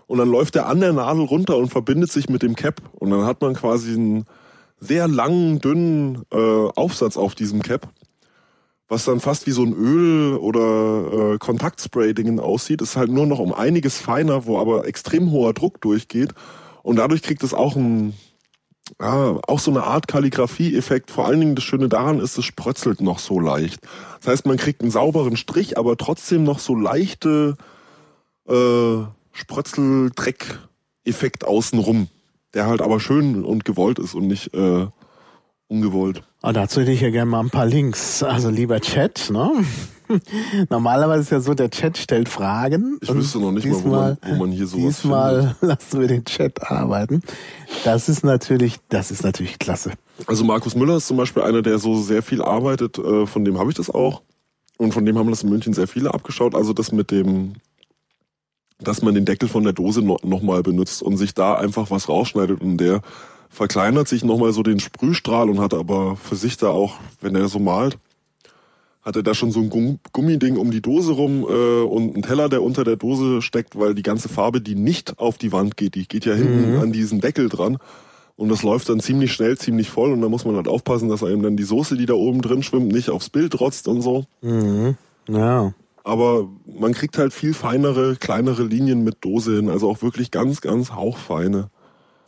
[0.07, 2.81] und dann läuft der an der Nadel runter und verbindet sich mit dem Cap.
[2.93, 4.25] Und dann hat man quasi einen
[4.79, 6.37] sehr langen, dünnen äh,
[6.75, 7.89] Aufsatz auf diesem Cap,
[8.87, 12.81] was dann fast wie so ein Öl- oder äh, Kontaktspray-Dingen aussieht.
[12.81, 16.33] Ist halt nur noch um einiges feiner, wo aber extrem hoher Druck durchgeht.
[16.83, 18.13] Und dadurch kriegt es auch ein,
[19.01, 21.11] ja, auch so eine Art Kalligrafie-Effekt.
[21.11, 23.81] Vor allen Dingen das Schöne daran ist, es sprotzelt noch so leicht.
[24.21, 27.57] Das heißt, man kriegt einen sauberen Strich, aber trotzdem noch so leichte
[28.47, 29.03] äh,
[29.37, 32.07] Sprötzel-Dreck-Effekt außenrum,
[32.53, 34.87] der halt aber schön und gewollt ist und nicht äh,
[35.67, 36.23] ungewollt.
[36.41, 38.23] Und dazu hätte ich ja gerne mal ein paar Links.
[38.23, 39.51] Also lieber Chat, ne?
[40.69, 42.97] Normalerweise ist ja so, der Chat stellt Fragen.
[43.01, 45.61] Ich wüsste noch nicht mal, wo man, wo man hier sowas Diesmal findet.
[45.61, 47.21] lassen wir den Chat arbeiten.
[47.83, 49.91] Das ist natürlich, das ist natürlich klasse.
[50.25, 53.59] Also Markus Müller ist zum Beispiel einer, der so sehr viel arbeitet, äh, von dem
[53.59, 54.21] habe ich das auch.
[54.77, 56.55] Und von dem haben das in München sehr viele abgeschaut.
[56.55, 57.53] Also das mit dem,
[58.79, 62.09] dass man den Deckel von der Dose no nochmal benutzt und sich da einfach was
[62.09, 63.01] rausschneidet und der
[63.49, 67.47] verkleinert sich nochmal so den Sprühstrahl und hat aber für sich da auch, wenn er
[67.47, 67.97] so malt,
[69.01, 72.23] hat er da schon so ein Gumm Gummiding um die Dose rum äh, und einen
[72.23, 75.77] Teller, der unter der Dose steckt, weil die ganze Farbe, die nicht auf die Wand
[75.77, 76.79] geht, die geht ja hinten Mhm.
[76.81, 77.77] an diesen Deckel dran.
[78.35, 81.23] Und das läuft dann ziemlich schnell, ziemlich voll und da muss man halt aufpassen, dass
[81.23, 84.25] einem dann die Soße, die da oben drin schwimmt, nicht aufs Bild rotzt und so.
[84.41, 84.95] Mhm.
[85.29, 85.73] Ja.
[86.07, 90.61] Aber man kriegt halt viel feinere, kleinere Linien mit Dose hin, also auch wirklich ganz,
[90.61, 91.69] ganz hauchfeine.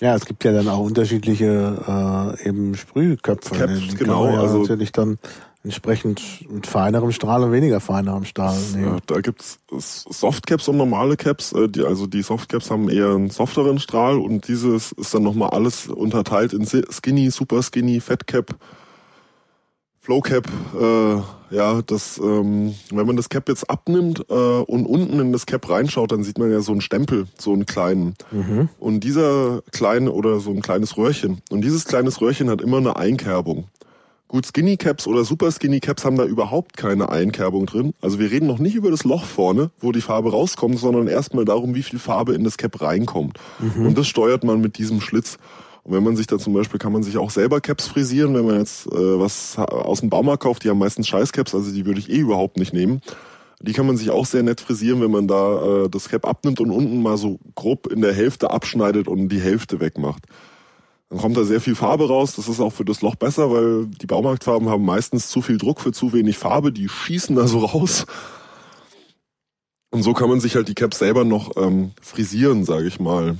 [0.02, 3.56] Ja, es gibt ja dann auch unterschiedliche äh, eben Sprühköpfe.
[3.56, 5.18] Caps, Die genau, ja also- natürlich dann
[5.64, 9.00] entsprechend mit feinerem Strahl und weniger feinerem Strahl Ja, nehmen.
[9.08, 11.52] da gibt's Softcaps und normale Caps.
[11.52, 15.50] Äh, die, also die Softcaps haben eher einen softeren Strahl und dieses ist dann nochmal
[15.50, 18.56] alles unterteilt in Skinny, Super Skinny, Fat Cap,
[20.00, 20.48] Flow Cap.
[20.80, 25.46] Äh, ja, das, ähm, wenn man das Cap jetzt abnimmt äh, und unten in das
[25.46, 28.16] Cap reinschaut, dann sieht man ja so einen Stempel, so einen kleinen.
[28.32, 28.70] Mhm.
[28.80, 31.42] Und dieser kleine oder so ein kleines Röhrchen.
[31.50, 33.68] Und dieses kleines Röhrchen hat immer eine Einkerbung.
[34.28, 37.96] Gut, Skinny Caps oder Super Skinny Caps haben da überhaupt keine Einkerbung drin.
[38.00, 41.46] Also wir reden noch nicht über das Loch vorne, wo die Farbe rauskommt, sondern erstmal
[41.46, 43.40] darum, wie viel Farbe in das Cap reinkommt.
[43.88, 45.40] Und das steuert man mit diesem Schlitz.
[45.90, 48.46] Und wenn man sich da zum Beispiel, kann man sich auch selber Caps frisieren, wenn
[48.46, 52.00] man jetzt äh, was aus dem Baumarkt kauft, die haben meistens Scheißcaps, also die würde
[52.00, 53.02] ich eh überhaupt nicht nehmen.
[53.60, 56.60] Die kann man sich auch sehr nett frisieren, wenn man da äh, das Cap abnimmt
[56.60, 60.26] und unten mal so grob in der Hälfte abschneidet und die Hälfte wegmacht.
[61.10, 62.36] Dann kommt da sehr viel Farbe raus.
[62.36, 65.82] Das ist auch für das Loch besser, weil die Baumarktfarben haben meistens zu viel Druck
[65.82, 66.72] für zu wenig Farbe.
[66.72, 68.06] Die schießen da so raus.
[69.90, 73.40] Und so kann man sich halt die Caps selber noch ähm, frisieren, sage ich mal.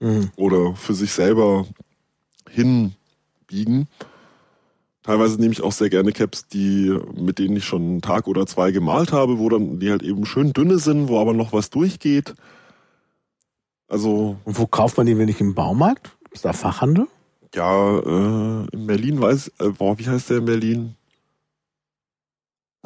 [0.00, 0.30] Mhm.
[0.36, 1.66] Oder für sich selber
[2.50, 3.88] hinbiegen.
[5.02, 8.44] Teilweise nehme ich auch sehr gerne Caps, die, mit denen ich schon einen Tag oder
[8.46, 11.70] zwei gemalt habe, wo dann die halt eben schön dünne sind, wo aber noch was
[11.70, 12.34] durchgeht.
[13.88, 16.16] Also Und wo kauft man die, wenn nicht im Baumarkt?
[16.32, 17.06] Ist da Fachhandel?
[17.54, 20.96] Ja, äh, in Berlin weiß, äh, boah, wie heißt der in Berlin?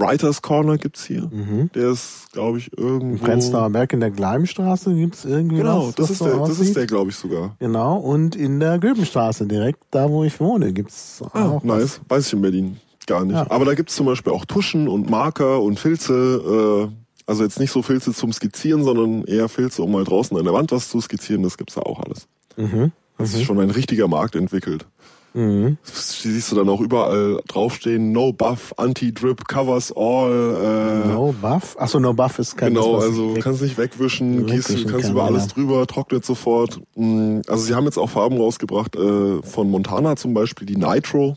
[0.00, 1.22] Writers Corner gibt's hier.
[1.30, 1.70] Mhm.
[1.74, 3.24] Der ist, glaube ich, Im irgendwo.
[3.24, 6.58] Prenzlauer Berg in der Gleimstraße gibt's irgendwie Genau, was, das was ist so der, das
[6.60, 7.54] ist der, glaube ich sogar.
[7.58, 11.64] Genau, und in der Göbenstraße direkt, da wo ich wohne, gibt's Ah, auch was.
[11.64, 12.00] nice.
[12.08, 13.34] Weiß ich in Berlin gar nicht.
[13.34, 13.46] Ja.
[13.50, 16.88] Aber da gibt's zum Beispiel auch Tuschen und Marker und Filze.
[16.90, 16.96] Äh,
[17.26, 20.52] also jetzt nicht so Filze zum Skizzieren, sondern eher Filze, um mal draußen an der
[20.54, 21.42] Wand was zu skizzieren.
[21.42, 22.26] Das gibt's da auch alles.
[22.56, 22.92] Mhm.
[23.18, 24.86] Das ist schon ein richtiger Markt entwickelt.
[25.32, 25.78] Mhm.
[25.84, 31.04] Siehst du dann auch überall draufstehen, No Buff, Anti-Drip, Covers All.
[31.04, 31.76] Äh, No Buff?
[31.78, 35.24] Achso, No Buff ist kein Genau, das, also kannst nicht wegwischen, gehst, kannst kann, über
[35.24, 36.80] alles drüber, trocknet sofort.
[36.96, 41.36] Mm, Also sie haben jetzt auch Farben rausgebracht, äh, von Montana zum Beispiel, die Nitro.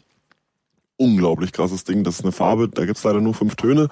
[0.98, 2.04] Unglaublich krasses Ding.
[2.04, 3.90] Das ist eine Farbe, da gibt's leider nur fünf Töne,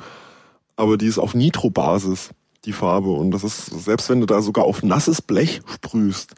[0.76, 2.30] aber die ist auf Nitro-Basis,
[2.66, 3.10] die Farbe.
[3.12, 6.34] Und das ist, selbst wenn du da sogar auf nasses Blech sprühst,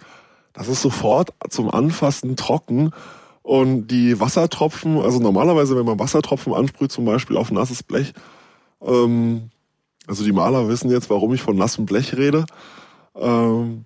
[0.53, 2.91] das ist sofort zum Anfassen trocken.
[3.43, 8.13] Und die Wassertropfen, also normalerweise, wenn man Wassertropfen ansprüht, zum Beispiel auf nasses Blech,
[8.81, 9.49] ähm,
[10.07, 12.45] also die Maler wissen jetzt, warum ich von nassem Blech rede.
[13.15, 13.85] Ähm,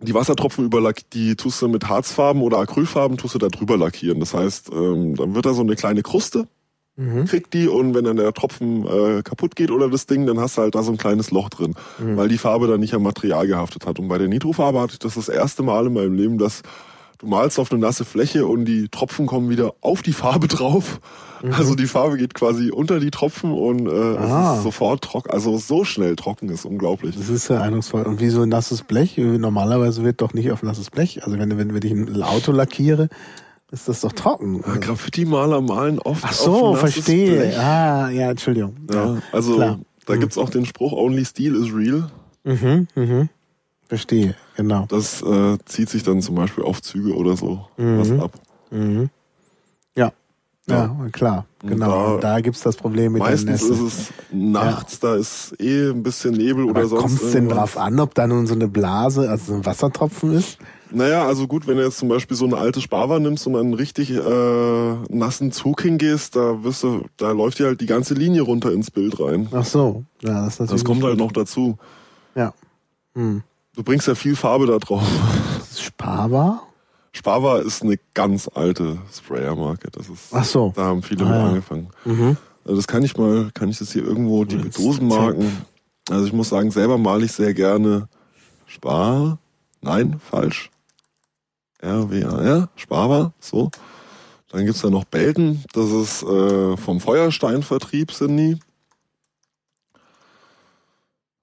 [0.00, 4.20] die Wassertropfen überlack, die tust du mit Harzfarben oder Acrylfarben, tust du da drüber lackieren.
[4.20, 6.46] Das heißt, ähm, dann wird da so eine kleine Kruste,
[6.96, 7.24] Mhm.
[7.24, 10.58] kriegt die und wenn dann der Tropfen äh, kaputt geht oder das Ding, dann hast
[10.58, 12.18] du halt da so ein kleines Loch drin, Mhm.
[12.18, 13.98] weil die Farbe dann nicht am Material gehaftet hat.
[13.98, 16.62] Und bei der Nitrofarbe hatte ich das das erste Mal in meinem Leben, dass
[17.22, 21.00] du malst auf eine nasse Fläche und die Tropfen kommen wieder auf die Farbe drauf.
[21.50, 24.52] Also die Farbe geht quasi unter die Tropfen und äh, Ah.
[24.52, 25.30] es ist sofort trocken.
[25.32, 27.16] Also so schnell trocken ist unglaublich.
[27.16, 28.02] Das ist ja eindrucksvoll.
[28.04, 29.16] Und wieso nasses Blech?
[29.18, 31.24] Normalerweise wird doch nicht auf nasses Blech.
[31.24, 33.08] Also wenn, wenn, wenn ich ein Auto lackiere,
[33.72, 34.60] ist das doch trocken.
[34.62, 37.36] Graffiti-Maler malen oft Ach auf so, nasses verstehe.
[37.38, 37.58] Blech.
[37.58, 38.76] Ah, ja, Entschuldigung.
[38.92, 39.80] Ja, also klar.
[40.06, 42.08] da gibt's auch den Spruch Only Steel is real.
[42.44, 43.28] Mhm, mhm.
[43.92, 44.86] Verstehe, genau.
[44.88, 47.98] Das äh, zieht sich dann zum Beispiel auf Züge oder so Mhm.
[47.98, 48.32] was ab.
[48.70, 49.10] Mhm.
[49.94, 50.12] Ja.
[50.66, 51.90] Ja, klar, Und genau.
[51.90, 53.84] da- Und Da, gibt's das Problem mit Meistens der ist Nässe.
[53.84, 57.76] es nachts, da ist eh ein bisschen Nebel Aber oder sonst kommt es denn drauf
[57.76, 60.56] an, ob da nun so eine Blase, also so ein Wassertropfen ist?
[60.90, 63.74] Naja, also gut, wenn du jetzt zum Beispiel so eine alte Sparwa nimmst und einen
[63.74, 68.40] richtig äh, nassen Zug hingehst, da wirst du, da läuft dir halt die ganze Linie
[68.42, 69.48] runter ins Bild rein.
[69.52, 70.80] Ach so, ja, das ist natürlich.
[70.82, 71.76] Das kommt halt noch dazu.
[72.34, 72.54] Ja.
[73.14, 73.42] Hm.
[73.74, 75.02] Du bringst ja viel Farbe da drauf.
[75.78, 76.62] Sparbar?
[77.12, 79.90] Sparwa ist eine ganz alte Sprayermarke.
[79.90, 80.72] Das ist, Ach so.
[80.74, 81.46] da haben viele Ah, mit ja.
[81.48, 81.88] angefangen.
[82.04, 82.36] Mhm.
[82.64, 85.64] Also das kann ich mal, kann ich das hier irgendwo, die Das Dosenmarken.
[86.10, 88.08] Also ich muss sagen, selber male ich sehr gerne
[88.66, 89.38] Spar.
[89.80, 90.70] Nein, falsch.
[91.80, 93.70] R-W-A-R, Sparwa, so.
[94.50, 98.58] Dann gibt's da noch Belten, das ist äh, vom Feuersteinvertrieb sind die.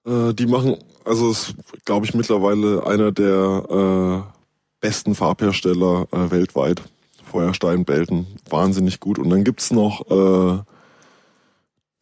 [0.08, 0.76] Äh, die machen,
[1.10, 1.54] also ist,
[1.84, 4.40] glaube ich, mittlerweile einer der äh,
[4.80, 6.82] besten Farbhersteller äh, weltweit.
[7.24, 9.18] Feuerstein, Belten, wahnsinnig gut.
[9.18, 10.62] Und dann gibt's noch äh,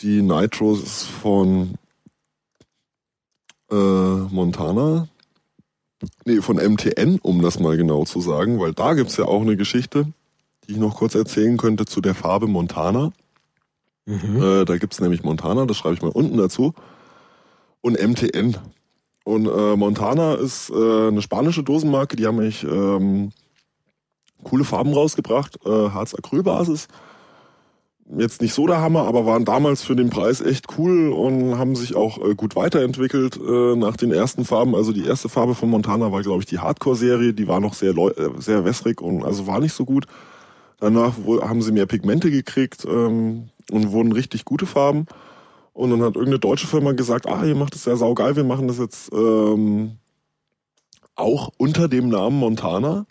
[0.03, 1.75] die Nitros von
[3.71, 5.09] äh, Montana.
[6.25, 9.57] Nee, von MTN, um das mal genau zu sagen, weil da gibt's ja auch eine
[9.57, 10.07] Geschichte,
[10.67, 13.13] die ich noch kurz erzählen könnte zu der Farbe Montana.
[14.07, 14.43] Mhm.
[14.43, 16.75] Äh, da gibt's nämlich Montana, das schreibe ich mal unten dazu.
[17.81, 18.57] Und MTN.
[19.29, 23.31] Und äh, Montana ist äh, eine spanische Dosenmarke, die haben eigentlich ähm,
[24.43, 26.89] coole Farben rausgebracht, äh, Harz-Acrylbasis.
[28.17, 31.77] Jetzt nicht so der Hammer, aber waren damals für den Preis echt cool und haben
[31.77, 34.75] sich auch äh, gut weiterentwickelt äh, nach den ersten Farben.
[34.75, 37.35] Also die erste Farbe von Montana war, glaube ich, die Hardcore-Serie.
[37.35, 40.07] Die war noch sehr, äh, sehr wässrig und also war nicht so gut.
[40.81, 45.07] Danach haben sie mehr Pigmente gekriegt ähm, und wurden richtig gute Farben.
[45.79, 48.67] Und dann hat irgendeine deutsche Firma gesagt, ah, ihr macht das ja saugeil, wir machen
[48.67, 49.93] das jetzt ähm,
[51.15, 53.07] auch unter dem Namen Montana.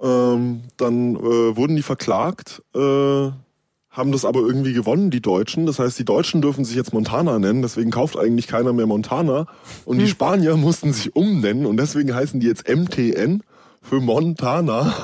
[0.00, 5.64] Ähm, dann äh, wurden die verklagt, äh, haben das aber irgendwie gewonnen, die Deutschen.
[5.64, 9.46] Das heißt, die Deutschen dürfen sich jetzt Montana nennen, deswegen kauft eigentlich keiner mehr Montana.
[9.84, 13.44] Und die Spanier mussten sich umnennen und deswegen heißen die jetzt MTN
[13.88, 14.94] für Montana.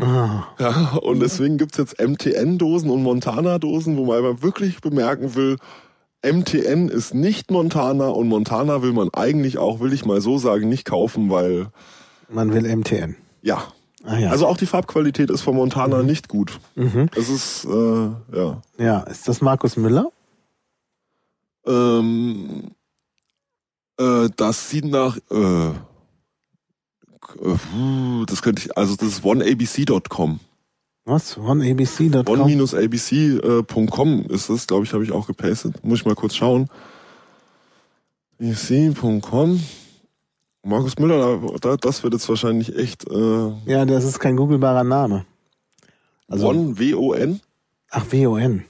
[0.00, 5.56] Ah, Ja, und deswegen gibt's jetzt MTN-Dosen und Montana-Dosen, wo man aber wirklich bemerken will,
[6.24, 10.68] MTN ist nicht Montana und Montana will man eigentlich auch, will ich mal so sagen,
[10.68, 11.68] nicht kaufen, weil,
[12.28, 13.16] man will MTN.
[13.42, 13.62] ja.
[14.04, 14.30] Ah ja.
[14.30, 16.60] Also auch die Farbqualität ist von Montana nicht gut.
[16.76, 17.08] mhm.
[17.16, 18.62] Es ist, äh, ja.
[18.78, 20.12] Ja, ist das Markus Müller?
[21.66, 22.70] Ähm,
[23.98, 25.72] äh, das sieht nach, äh,
[28.26, 30.40] das könnte ich, also das ist oneabc.com.
[31.04, 31.38] Was?
[31.38, 32.26] OneABC.com?
[32.40, 35.84] One-abc.com ist es, glaube ich, habe ich auch gepastet.
[35.84, 36.68] Muss ich mal kurz schauen.
[38.40, 39.60] abc.com.
[40.64, 44.82] Markus Müller, da, da, das wird jetzt wahrscheinlich echt äh, Ja, das ist kein googlebarer
[44.82, 45.24] Name.
[46.26, 47.40] Also, One W-O-N.
[47.90, 48.64] ach, W-O-N.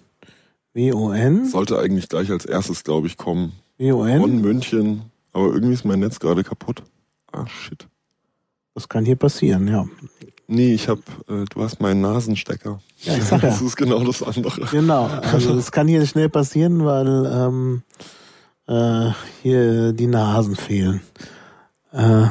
[0.75, 1.47] W-O-N?
[1.47, 3.53] Sollte eigentlich gleich als erstes, glaube ich, kommen.
[3.79, 4.21] W-O-N?
[4.21, 5.11] One München.
[5.33, 6.83] Aber irgendwie ist mein Netz gerade kaputt.
[7.33, 7.89] Ah, shit.
[8.77, 9.87] Das kann hier passieren, ja.
[10.49, 10.99] Nee, ich hab,
[11.31, 12.79] äh, du hast meinen Nasenstecker.
[12.99, 13.49] Ja, ich sag ja.
[13.49, 14.67] Das ist genau das andere.
[14.71, 17.83] Genau, also das kann hier schnell passieren, weil ähm,
[18.69, 19.13] äh,
[19.43, 21.01] hier die Nasen fehlen.
[21.93, 22.27] Äh,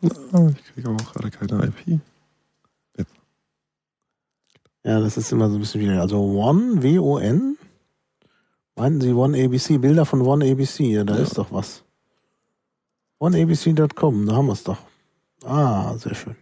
[0.00, 1.98] Ich kriege aber auch gerade keine IP.
[4.84, 6.00] ja, das ist immer so ein bisschen wieder.
[6.00, 7.58] Also One, W-O-N?
[8.76, 9.76] Meinten Sie One ABC?
[9.78, 11.22] Bilder von One ABC, ja, da Ja.
[11.22, 11.82] ist doch was.
[13.18, 14.78] OneABC.com, da haben wir es doch.
[15.44, 16.36] Ah, sehr schön.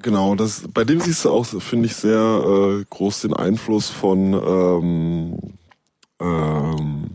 [0.00, 2.18] Genau, das, bei dem siehst du auch, finde ich, sehr
[2.80, 5.38] äh, groß den Einfluss von, ähm,
[6.20, 7.10] ähm,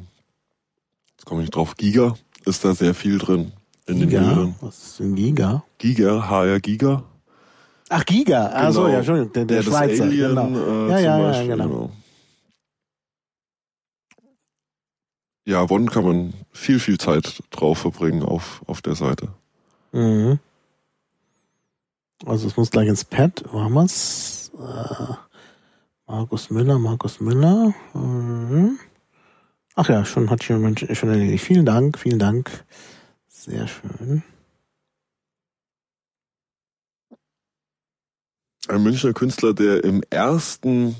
[1.15, 2.15] jetzt komme ich nicht drauf, Giga
[2.45, 3.53] ist da sehr viel drin
[3.85, 4.21] in den Giga?
[4.21, 4.55] Bildern.
[4.59, 5.63] Was ist denn Giga?
[5.77, 7.03] Giga, HR Giga.
[7.89, 8.71] Ach, Giga.
[8.71, 8.87] So, Genau.
[8.91, 10.03] ja, Entschuldigung, der, der Ja, Schweizer.
[10.03, 10.47] Alien, genau.
[10.59, 11.91] äh, Ja, ja, ja, Beispiel, genau.
[15.45, 19.29] Ja, One kann man viel, viel Zeit drauf verbringen auf, auf der Seite.
[19.93, 20.39] Mhm.
[22.25, 23.43] Also es muss gleich ins Pad.
[23.51, 24.51] Wo haben wir's?
[24.57, 25.13] Äh,
[26.07, 27.73] Markus Müller, Markus Müller.
[27.93, 28.79] Mhm.
[29.75, 31.43] Ach ja, schon hat schon, Mensch- schon erledigt.
[31.43, 32.65] Vielen Dank, vielen Dank.
[33.27, 34.23] Sehr schön.
[38.67, 40.95] Ein Münchner Künstler, der im ersten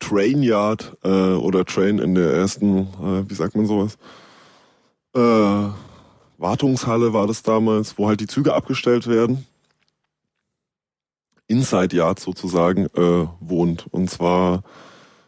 [0.00, 3.96] Train Yard äh, oder Train in der ersten, äh, wie sagt man sowas?
[5.14, 5.70] Äh,
[6.38, 9.46] Wartungshalle war das damals, wo halt die Züge abgestellt werden.
[11.46, 13.86] Inside Yard sozusagen äh, wohnt.
[13.90, 14.62] Und zwar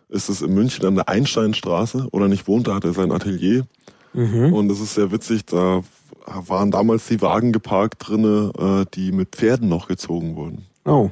[0.09, 3.66] ist es in München an der Einsteinstraße oder nicht wohnt, da hat er sein Atelier.
[4.12, 4.53] Mhm.
[4.53, 5.82] Und es ist sehr witzig, da
[6.27, 10.66] waren damals die Wagen geparkt drinne, äh, die mit Pferden noch gezogen wurden.
[10.85, 11.11] Oh.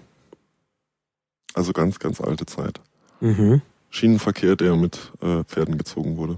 [1.55, 2.81] Also ganz, ganz alte Zeit.
[3.21, 3.61] Mhm.
[3.91, 6.37] Schienenverkehr, der mit äh, Pferden gezogen wurde.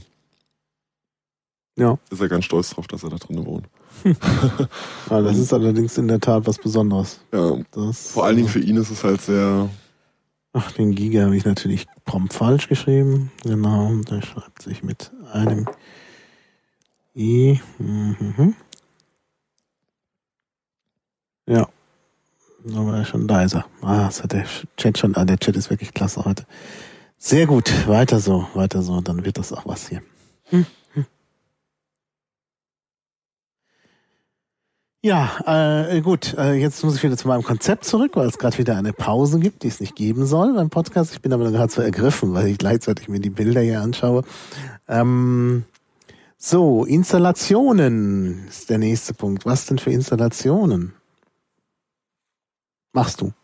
[1.77, 1.99] Ja.
[2.11, 3.67] Ist er ganz stolz drauf, dass er da drinnen wohnt.
[5.11, 5.23] ja.
[5.23, 7.21] Das ist allerdings in der Tat was Besonderes.
[7.33, 9.69] Ja, Das, vor allen Dingen für ihn ist es halt sehr,
[10.57, 13.33] Ach, den Giga habe ich natürlich prompt falsch geschrieben.
[13.43, 15.69] Genau, der schreibt sich mit einem
[17.17, 17.61] I.
[17.79, 18.55] Mhm.
[21.49, 21.69] Ja.
[22.73, 23.67] Aber er ist schon leiser.
[23.83, 24.47] Ah, das hat der
[24.77, 26.47] Chat schon, ah, der Chat ist wirklich klasse heute.
[27.19, 30.03] Sehr gut, weiter so, weiter so, dann wird das auch was hier.
[30.45, 30.67] Hm,
[35.05, 38.57] Ja, äh, gut, äh, jetzt muss ich wieder zu meinem Konzept zurück, weil es gerade
[38.57, 41.13] wieder eine Pause gibt, die es nicht geben soll beim Podcast.
[41.13, 44.23] Ich bin aber gerade so ergriffen, weil ich gleichzeitig mir die Bilder hier anschaue.
[44.89, 45.67] Ähm,
[46.39, 49.45] so, Installationen ist der nächste Punkt.
[49.45, 50.95] Was denn für Installationen?
[52.95, 53.35] Machst du?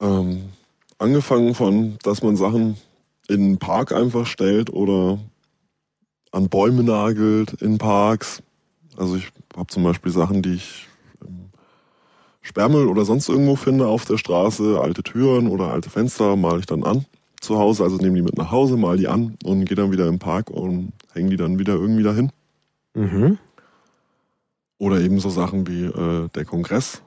[0.00, 0.50] Ähm,
[0.98, 2.76] angefangen von, dass man Sachen
[3.26, 5.18] in den Park einfach stellt oder
[6.30, 8.43] an Bäume nagelt in Parks.
[8.96, 10.88] Also ich habe zum Beispiel Sachen, die ich
[11.20, 11.50] im
[12.42, 16.66] Sperrmüll oder sonst irgendwo finde auf der Straße, alte Türen oder alte Fenster, male ich
[16.66, 17.06] dann an
[17.44, 20.08] zu Hause, also nehme die mit nach Hause, mal die an und gehe dann wieder
[20.08, 22.32] im Park und hänge die dann wieder irgendwie dahin.
[22.94, 23.38] Mhm.
[24.78, 27.02] Oder eben so Sachen wie äh, der Kongress.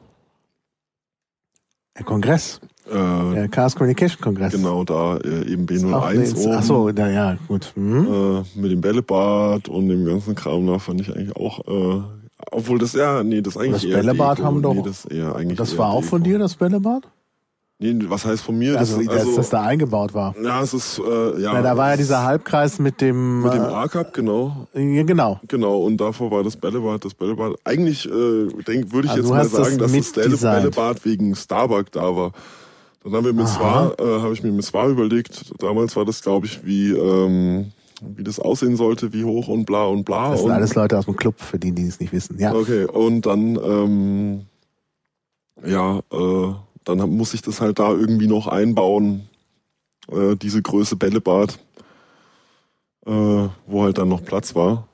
[1.97, 2.61] Der Kongress?
[2.89, 4.53] Äh, der Chaos Communication Kongress.
[4.53, 6.53] Genau, da äh, eben B01 oben.
[6.53, 7.71] Ach so, da, ja, gut.
[7.75, 8.07] Mhm.
[8.55, 12.01] Äh, mit dem Bällebad und dem ganzen Kram da fand ich eigentlich auch, äh,
[12.51, 14.47] obwohl das ja, nee, das eigentlich das Bällebad Deko.
[14.47, 14.73] haben doch.
[14.73, 16.37] Nee, das eher eigentlich das war auch von Deko.
[16.37, 17.03] dir, das Bällebad?
[17.79, 18.75] Nee, was heißt von mir?
[18.79, 20.33] Also, das, dass das da eingebaut war.
[20.43, 21.53] ja, es ist, äh, ja.
[21.53, 23.43] Ja, da war ja es- dieser Halbkreis mit dem.
[23.43, 24.67] Mit dem äh, A-Cup, genau.
[24.73, 25.39] ja, genau.
[25.47, 27.53] Genau, und davor war das Bällebad, das Bällebad.
[27.65, 30.41] Eigentlich äh, denk, würde ich Also jetzt mal sagen, dass das.
[30.41, 32.31] Bällebad wegen Starbuck da war.
[33.07, 33.93] Dann haben wir mit Aha.
[33.95, 35.53] Swar, äh, habe ich mir mit Swar überlegt.
[35.63, 37.71] Damals war das, glaube ich, wie ähm,
[38.01, 40.31] wie das aussehen sollte, wie hoch und bla und bla.
[40.31, 42.37] Das sind und, alles Leute aus dem Club, für die, die es nicht wissen.
[42.37, 42.53] Ja.
[42.53, 44.45] Okay, und dann ähm,
[45.65, 46.53] ja, äh,
[46.83, 49.29] dann muss ich das halt da irgendwie noch einbauen,
[50.11, 51.59] äh, diese Größe Bällebad,
[53.05, 54.89] äh, wo halt dann noch Platz war.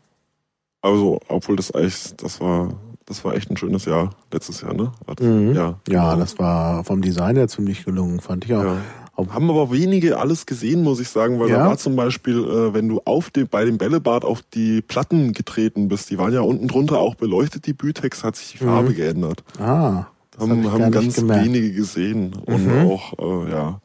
[0.81, 2.75] Also, obwohl das eigentlich, das war,
[3.05, 4.91] das war echt ein schönes Jahr, letztes Jahr, ne?
[5.07, 5.25] Das?
[5.25, 5.53] Mhm.
[5.53, 5.79] Ja.
[5.89, 8.63] Ja, das war vom Design her ziemlich gelungen, fand ich auch.
[8.63, 8.77] Ja.
[9.15, 11.59] Haben aber wenige alles gesehen, muss ich sagen, weil Ja?
[11.59, 15.33] da war zum Beispiel, äh, wenn du auf dem, bei dem Bällebad auf die Platten
[15.33, 18.67] getreten bist, die waren ja unten drunter auch beleuchtet, die Bütex, hat sich die Mhm.
[18.69, 19.43] Farbe geändert.
[19.59, 21.45] Ah, das hab haben, ich gar haben ganz gemerkt.
[21.45, 22.89] wenige gesehen und Mhm.
[22.89, 23.81] auch äh, ja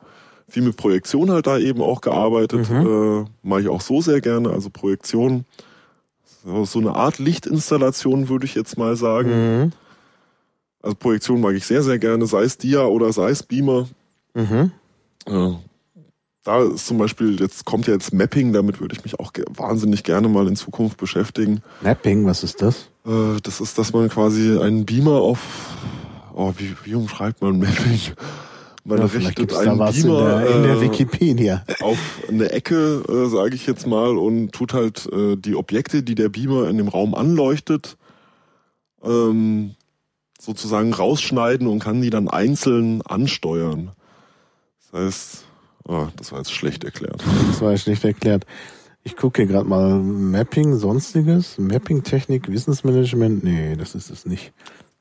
[0.49, 2.71] viel mit Projektion halt da eben auch gearbeitet.
[2.71, 2.87] Mhm.
[2.87, 4.49] Äh, Mache ich auch so sehr gerne.
[4.49, 5.45] Also Projektion,
[6.65, 9.31] so, eine Art Lichtinstallation würde ich jetzt mal sagen.
[9.31, 9.73] Mhm.
[10.83, 13.89] Also Projektion mag ich sehr sehr gerne, sei es Dia oder sei es Beamer.
[14.35, 14.71] Mhm.
[15.27, 15.51] Äh,
[16.45, 20.05] da ist zum Beispiel jetzt kommt ja jetzt Mapping, damit würde ich mich auch wahnsinnig
[20.05, 21.63] gerne mal in Zukunft beschäftigen.
[21.83, 22.89] Mapping, was ist das?
[23.05, 25.41] Äh, das ist, dass man quasi einen Beamer auf,
[26.35, 28.01] oh, wie, wie umschreibt man Mapping?
[28.89, 31.65] Man Ja, richtet einen was in Beamer der, in der äh, Wikipedia.
[31.81, 31.99] auf
[32.29, 36.31] eine Ecke, äh, sage ich jetzt mal, und tut halt äh, die Objekte, die der
[36.31, 37.99] Beamer in dem Raum anleuchtet,
[39.05, 39.75] ähm,
[40.41, 43.93] sozusagen rausschneiden und kann die dann einzeln ansteuern.
[44.91, 45.45] Das heißt,
[45.87, 47.23] oh, das war jetzt schlecht erklärt.
[47.49, 48.47] Das war schlecht erklärt.
[49.05, 53.45] Ich gucke hier gerade mal Mapping, sonstiges, Mapping-Technik, Wissensmanagement.
[53.45, 54.53] Nee, das ist es nicht.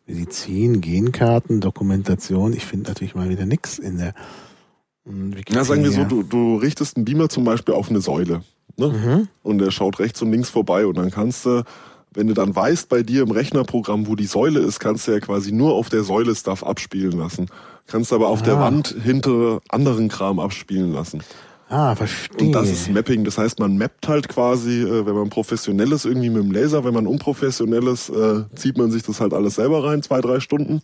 [0.07, 2.53] Medizin, Genkarten, Dokumentation.
[2.53, 4.13] Ich finde natürlich mal wieder nix in der
[5.05, 5.59] Wikipedia.
[5.59, 8.41] Na, sagen wir so, du, du richtest einen Beamer zum Beispiel auf eine Säule.
[8.79, 8.88] Ne?
[8.89, 9.27] Mhm.
[9.41, 11.63] und der schaut rechts und links vorbei und dann kannst du,
[12.13, 15.19] wenn du dann weißt bei dir im Rechnerprogramm, wo die Säule ist, kannst du ja
[15.19, 17.47] quasi nur auf der Säule Stuff abspielen lassen.
[17.88, 18.61] Kannst aber auf der Ah.
[18.61, 21.23] Wand hinter anderen Kram abspielen lassen.
[21.69, 22.48] Ah, verstehe.
[22.48, 23.26] Und das ist Mapping.
[23.26, 26.94] Das heißt, man mappt halt quasi, äh, wenn man professionelles irgendwie mit dem Laser, wenn
[26.94, 30.81] man unprofessionelles, äh, zieht man sich das halt alles selber rein, zwei, drei Stunden.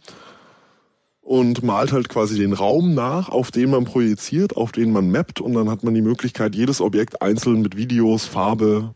[1.21, 5.39] Und malt halt quasi den Raum nach, auf den man projiziert, auf den man mappt.
[5.39, 8.93] Und dann hat man die Möglichkeit, jedes Objekt einzeln mit Videos, Farbe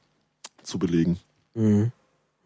[0.62, 1.18] zu belegen.
[1.56, 1.94] Mhm.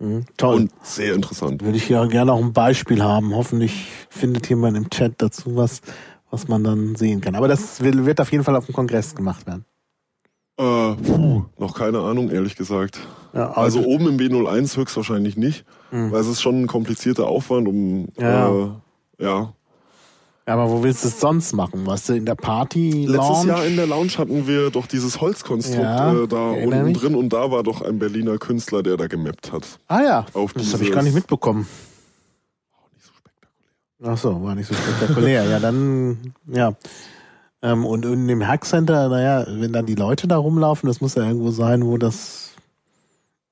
[0.01, 0.25] Mhm.
[0.37, 0.55] Toll.
[0.55, 1.63] Und sehr interessant.
[1.63, 3.35] Würde ich ja gerne auch ein Beispiel haben.
[3.35, 5.81] Hoffentlich findet jemand im Chat dazu was,
[6.31, 7.35] was man dann sehen kann.
[7.35, 9.65] Aber das wird auf jeden Fall auf dem Kongress gemacht werden.
[10.57, 12.99] Äh, puh, noch keine Ahnung, ehrlich gesagt.
[13.33, 16.11] Ja, Also oben im B01 höchstwahrscheinlich nicht, Mhm.
[16.11, 18.49] weil es ist schon ein komplizierter Aufwand, um Ja.
[18.49, 18.69] Äh,
[19.19, 19.53] ja.
[20.45, 21.83] aber wo willst du es sonst machen?
[21.85, 23.47] Was du in der Party Letztes Lounge?
[23.47, 27.29] Jahr in der Lounge hatten wir doch dieses Holzkonstrukt Ja, äh, da unten drin und
[27.31, 29.79] da war doch ein Berliner Künstler, der da gemappt hat.
[29.87, 31.67] Ah ja, auf das habe ich gar nicht mitbekommen.
[34.03, 35.45] Ach so, war nicht so spektakulär.
[35.45, 36.73] ja, dann, ja.
[37.61, 41.23] Ähm, und in dem Hackcenter, naja, wenn dann die Leute da rumlaufen, das muss ja
[41.23, 42.51] irgendwo sein, wo das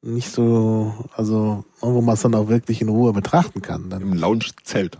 [0.02, 3.90] nicht so, also wo man es dann auch wirklich in Ruhe betrachten kann.
[3.90, 4.98] Dann Im Lounge-Zelt.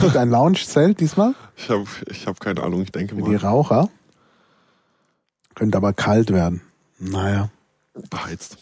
[0.00, 3.36] gibt ein Loungezelt diesmal Ich habe ich hab keine Ahnung, ich denke für die mal
[3.36, 3.88] Raucher.
[5.54, 6.62] Könnte aber kalt werden.
[6.98, 7.50] Naja.
[8.10, 8.58] beheizt.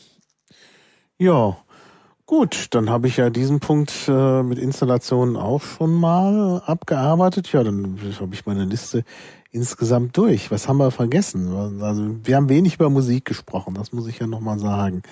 [1.18, 1.56] Ja,
[2.32, 7.52] gut, dann habe ich ja diesen Punkt äh, mit Installationen auch schon mal abgearbeitet.
[7.52, 9.04] Ja, dann habe ich meine Liste
[9.50, 10.50] insgesamt durch.
[10.50, 11.82] Was haben wir vergessen?
[11.82, 15.02] Also wir haben wenig über Musik gesprochen, das muss ich ja nochmal sagen.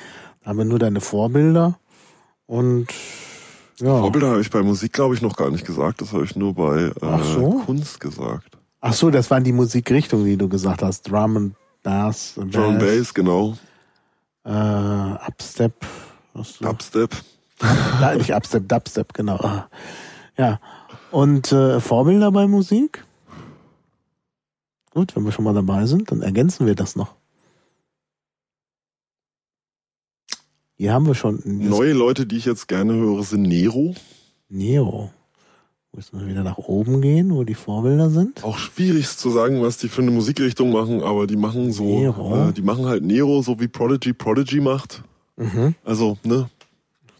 [0.43, 1.79] Da haben wir nur deine Vorbilder
[2.47, 2.87] und
[3.81, 3.99] ja.
[3.99, 6.01] Vorbilder habe ich bei Musik, glaube ich, noch gar nicht gesagt.
[6.01, 7.63] Das habe ich nur bei äh, so?
[7.67, 8.57] Kunst gesagt.
[8.81, 11.03] Ach so, das waren die Musikrichtungen, die du gesagt hast.
[11.03, 12.33] Drum and Bass.
[12.37, 12.51] Bass.
[12.51, 13.59] Drum and Bass, genau.
[14.47, 15.75] Äh, Upstep.
[16.61, 17.11] Dubstep.
[18.01, 19.67] Nein, nicht Upstep, Dubstep, genau.
[20.37, 20.61] Ja.
[21.11, 23.05] Und äh, Vorbilder bei Musik?
[24.93, 27.15] Gut, wenn wir schon mal dabei sind, dann ergänzen wir das noch.
[30.77, 31.43] Hier haben wir schon.
[31.45, 33.95] Neue Leute, die ich jetzt gerne höre, sind Nero.
[34.49, 35.11] Nero.
[35.93, 38.45] Müssen wir wieder nach oben gehen, wo die Vorbilder sind?
[38.45, 42.49] Auch schwierig zu sagen, was die für eine Musikrichtung machen, aber die machen so, Nero.
[42.49, 45.03] Äh, die machen halt Nero, so wie Prodigy Prodigy macht.
[45.41, 45.75] Mhm.
[45.85, 46.51] Also, ne?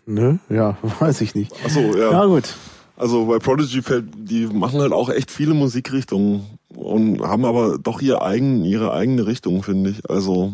[0.07, 1.53] Ne, ja, weiß ich nicht.
[1.65, 2.13] Achso, ja.
[2.13, 2.55] Ja, gut.
[2.97, 8.03] Also bei Prodigy fällt, die machen halt auch echt viele Musikrichtungen und haben aber doch
[8.03, 10.11] ihr eigen, ihre eigene Richtung, finde ich.
[10.11, 10.53] Also,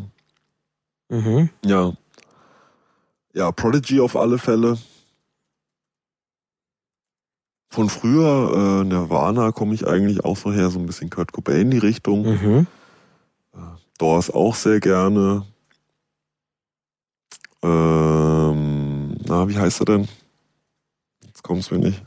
[1.08, 1.50] mhm.
[1.64, 1.92] ja.
[3.34, 4.78] Ja, Prodigy auf alle Fälle.
[7.68, 11.70] Von früher, äh, Nirvana, komme ich eigentlich auch so her, so ein bisschen Kurt Cobain
[11.70, 12.22] die Richtung.
[12.22, 12.66] Mhm.
[13.54, 13.58] Äh,
[13.98, 15.44] Doors auch sehr gerne.
[17.66, 20.08] Ähm, na, wie heißt er denn?
[21.24, 22.02] Jetzt kommt's mir nicht.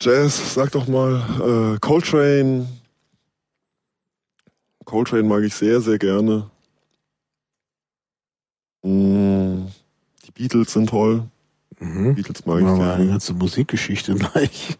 [0.00, 1.74] Jazz, sag doch mal.
[1.74, 2.68] Äh, Coltrane.
[4.84, 6.48] Coltrane mag ich sehr, sehr gerne.
[8.82, 9.66] Mm,
[10.26, 11.24] die Beatles sind toll.
[11.80, 12.14] Mhm.
[12.14, 12.92] Beatles mag ich aber gerne.
[12.92, 14.76] Eine ganze Musikgeschichte gleich.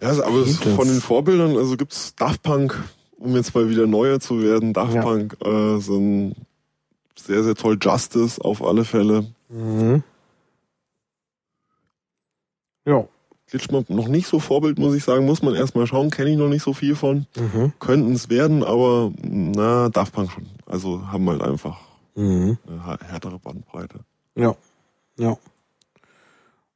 [0.00, 2.80] ja, aber von den Vorbildern, also gibt's Daft Punk,
[3.16, 4.72] um jetzt mal wieder neuer zu werden.
[4.72, 5.02] Daft ja.
[5.02, 6.36] Punk äh, sind
[7.18, 7.78] sehr, sehr toll.
[7.80, 9.26] Justice auf alle Fälle.
[9.48, 10.02] Mhm.
[12.86, 13.06] Ja.
[13.48, 15.26] Glitchmob noch nicht so Vorbild, muss ich sagen.
[15.26, 16.10] Muss man erstmal schauen.
[16.10, 17.26] Kenne ich noch nicht so viel von.
[17.36, 17.72] Mhm.
[17.78, 20.46] Könnten es werden, aber na, Daft Punk schon.
[20.66, 21.78] Also haben halt einfach
[22.14, 22.58] mhm.
[22.66, 24.00] eine härtere Bandbreite.
[24.34, 24.56] Ja.
[25.18, 25.36] Ja.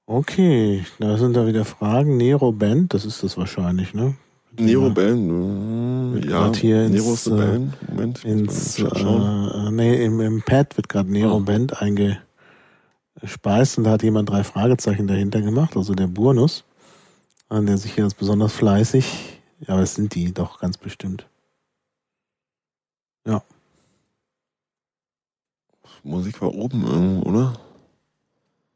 [0.07, 2.17] Okay, da sind da wieder Fragen.
[2.17, 4.17] Nero Band, das ist das wahrscheinlich, ne?
[4.59, 6.53] Nero Band, äh, ja.
[6.55, 7.89] Hier ins, Nero eine äh, Band.
[7.89, 11.41] Moment, ins, äh, nee, im, im Pad wird gerade Nero oh.
[11.41, 16.65] Band eingespeist und da hat jemand drei Fragezeichen dahinter gemacht, also der Burnus,
[17.51, 21.27] der sich hier als besonders fleißig, ja, aber es sind die doch ganz bestimmt.
[23.27, 23.43] Ja.
[26.03, 27.55] Musik war oben, oder?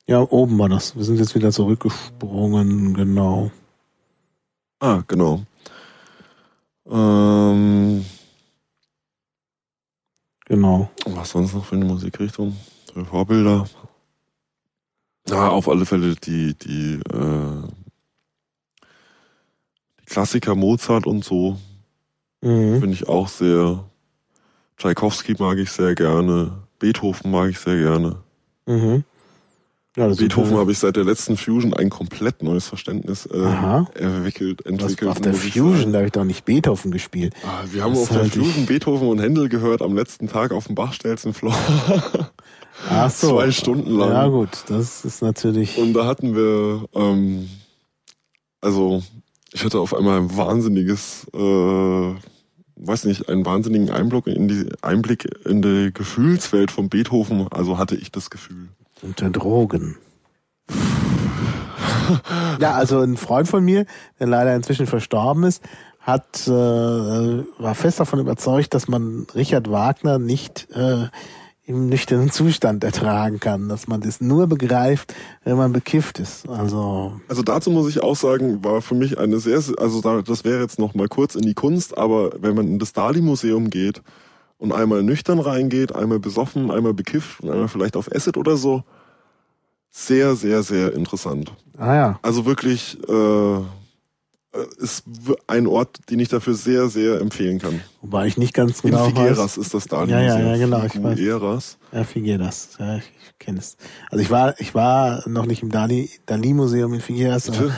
[0.07, 0.97] Ja, oben war das.
[0.97, 3.51] Wir sind jetzt wieder zurückgesprungen, genau.
[4.81, 5.43] Ah, genau.
[6.87, 8.05] Ähm,
[10.47, 10.91] genau.
[11.07, 12.57] Was sonst noch für eine Musikrichtung?
[12.93, 13.67] Für Vorbilder?
[15.29, 17.63] Ja, auf alle Fälle die, die, äh,
[20.01, 21.59] die Klassiker Mozart und so.
[22.41, 22.81] Mhm.
[22.81, 23.85] Finde ich auch sehr.
[24.77, 26.65] Tchaikovsky mag ich sehr gerne.
[26.81, 28.17] Beethoven mag ich sehr gerne.
[28.67, 29.05] Mhm.
[29.95, 33.37] Ja, Beethoven habe ich seit der letzten Fusion ein komplett neues Verständnis äh,
[33.95, 34.65] entwickelt.
[34.65, 37.35] entwickelt auf der Fusion, da habe ich doch nicht Beethoven gespielt.
[37.45, 40.53] Ah, wir haben das auf der halt Fusion Beethoven und Händel gehört am letzten Tag
[40.53, 41.55] auf dem Bachstelzenfloor.
[42.89, 43.37] Ach so.
[43.37, 44.13] Zwei Stunden lang.
[44.13, 45.77] Ja gut, das ist natürlich...
[45.77, 47.51] Und da hatten wir, ähm,
[48.63, 49.03] also
[49.53, 51.27] ich hatte auf einmal ein wahnsinniges...
[51.35, 52.15] Äh,
[52.85, 57.95] weiß nicht, einen wahnsinnigen Einblick in die Einblick in die Gefühlswelt von Beethoven, also hatte
[57.95, 58.71] ich das Gefühl.
[59.03, 59.97] Unter Drogen.
[62.61, 63.87] ja, also ein Freund von mir,
[64.21, 65.63] der leider inzwischen verstorben ist,
[66.01, 71.07] hat äh, war fest davon überzeugt, dass man Richard Wagner nicht äh,
[71.65, 75.15] im nüchternen Zustand ertragen kann, dass man das nur begreift,
[75.45, 76.49] wenn man bekifft ist.
[76.49, 80.61] Also also dazu muss ich auch sagen, war für mich eine sehr also das wäre
[80.61, 84.03] jetzt noch mal kurz in die Kunst, aber wenn man in das Dali Museum geht
[84.63, 88.85] und einmal nüchtern reingeht, einmal besoffen, einmal bekifft und einmal vielleicht auf Acid oder so.
[89.91, 91.53] Sehr, sehr, sehr interessant.
[91.77, 92.19] Ah ja.
[92.23, 93.57] Also wirklich äh,
[94.79, 95.03] ist
[95.49, 97.81] ein Ort, den ich dafür sehr, sehr empfehlen kann.
[98.03, 99.57] Wobei ich nicht ganz genau In Figueras weiß.
[99.57, 100.05] ist das da.
[100.05, 100.85] Ja, ja, ja, genau.
[100.85, 101.79] Ich weiß.
[101.91, 102.69] Ja, Figueras.
[102.79, 103.11] Ja, ich
[103.41, 103.77] kenne es.
[104.13, 107.51] Also ich war, ich war noch nicht im Dali, Dali in Figueras.
[107.51, 107.73] Aber,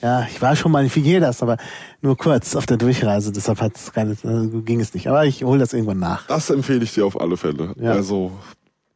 [0.00, 1.56] ja, ich war schon mal in Figueras, aber
[2.00, 5.08] nur kurz auf der Durchreise, deshalb hat's keine, äh, ging es nicht.
[5.08, 6.26] Aber ich hole das irgendwann nach.
[6.26, 7.74] Das empfehle ich dir auf alle Fälle.
[7.78, 7.92] Ja.
[7.92, 8.32] Also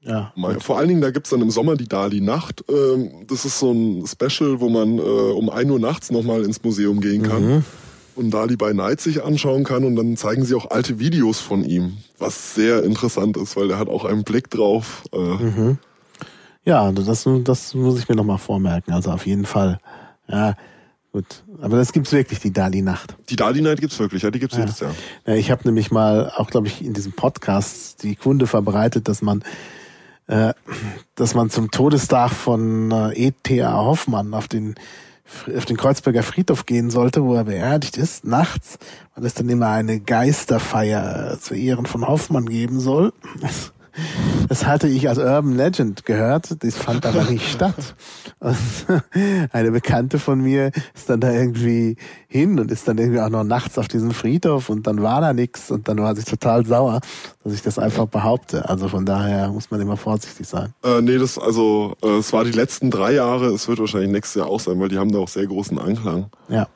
[0.05, 2.65] ja, mal, vor allen Dingen, da gibt's dann im Sommer die Dali-Nacht.
[2.69, 6.63] Ähm, das ist so ein Special, wo man äh, um ein Uhr nachts nochmal ins
[6.63, 7.47] Museum gehen kann.
[7.47, 7.65] Mhm.
[8.15, 11.65] Und Dali by Night sich anschauen kann und dann zeigen sie auch alte Videos von
[11.65, 15.05] ihm, was sehr interessant ist, weil er hat auch einen Blick drauf.
[15.13, 15.19] Äh.
[15.19, 15.79] Mhm.
[16.65, 18.93] Ja, das, das muss ich mir nochmal vormerken.
[18.93, 19.79] Also auf jeden Fall.
[20.29, 20.57] Ja,
[21.13, 23.17] Gut, aber das gibt's wirklich, die Dali-Nacht.
[23.29, 24.63] Die Dali-Night gibt's wirklich, ja, die gibt's Ja.
[24.65, 24.95] jedes Jahr.
[25.27, 29.21] Ja, ich habe nämlich mal auch, glaube ich, in diesem Podcast die Kunde verbreitet, dass
[29.21, 29.45] man,
[30.27, 30.55] äh,
[31.15, 33.75] dass man zum Todestag von äh, E.T.A.
[33.75, 34.75] Hoffmann auf den
[35.57, 38.79] auf den Kreuzberger Friedhof gehen sollte, wo er beerdigt ist, nachts,
[39.15, 43.15] weil es dann immer eine Geisterfeier zu Ehren von Hoffmann geben soll.
[44.49, 47.95] Das hatte ich als Urban Legend gehört, das fand aber nicht statt.
[48.39, 48.57] Und
[49.53, 51.97] eine Bekannte von mir ist dann da irgendwie
[52.27, 55.33] hin und ist dann irgendwie auch noch nachts auf diesem Friedhof und dann war da
[55.33, 57.01] nichts und dann war sie total sauer,
[57.45, 58.69] dass ich das einfach behaupte.
[58.69, 60.75] Also von daher muss man immer vorsichtig sein.
[60.83, 64.41] Äh, nee, das, also, äh, es war die letzten drei Jahre, es wird wahrscheinlich nächstes
[64.41, 66.31] Jahr auch sein, weil die haben da auch sehr großen Anklang.
[66.49, 66.69] Ja.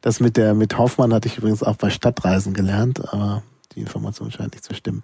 [0.00, 3.42] Das mit der, mit Hoffmann hatte ich übrigens auch bei Stadtreisen gelernt, aber
[3.74, 5.02] die Information scheint nicht zu stimmen.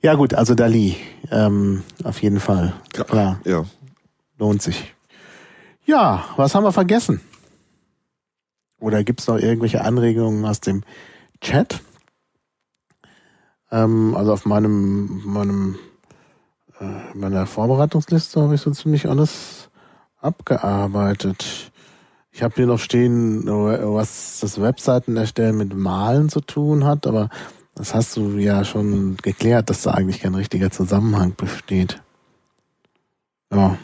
[0.00, 0.96] Ja gut, also Dali,
[1.30, 2.72] ähm, auf jeden Fall.
[2.96, 3.04] Ja.
[3.04, 3.64] Klar, Ja.
[4.38, 4.94] lohnt sich.
[5.84, 7.20] Ja, was haben wir vergessen?
[8.80, 10.84] Oder gibt's noch irgendwelche Anregungen aus dem
[11.40, 11.80] Chat?
[13.72, 15.78] Ähm, also auf meinem, meinem,
[16.80, 19.68] äh, meiner Vorbereitungsliste habe ich so ziemlich alles
[20.20, 21.72] abgearbeitet.
[22.30, 27.30] Ich habe hier noch stehen, was das Webseiten erstellen mit Malen zu tun hat, aber
[27.78, 32.02] das hast du ja schon geklärt, dass da eigentlich kein richtiger Zusammenhang besteht.
[33.52, 33.78] Ja.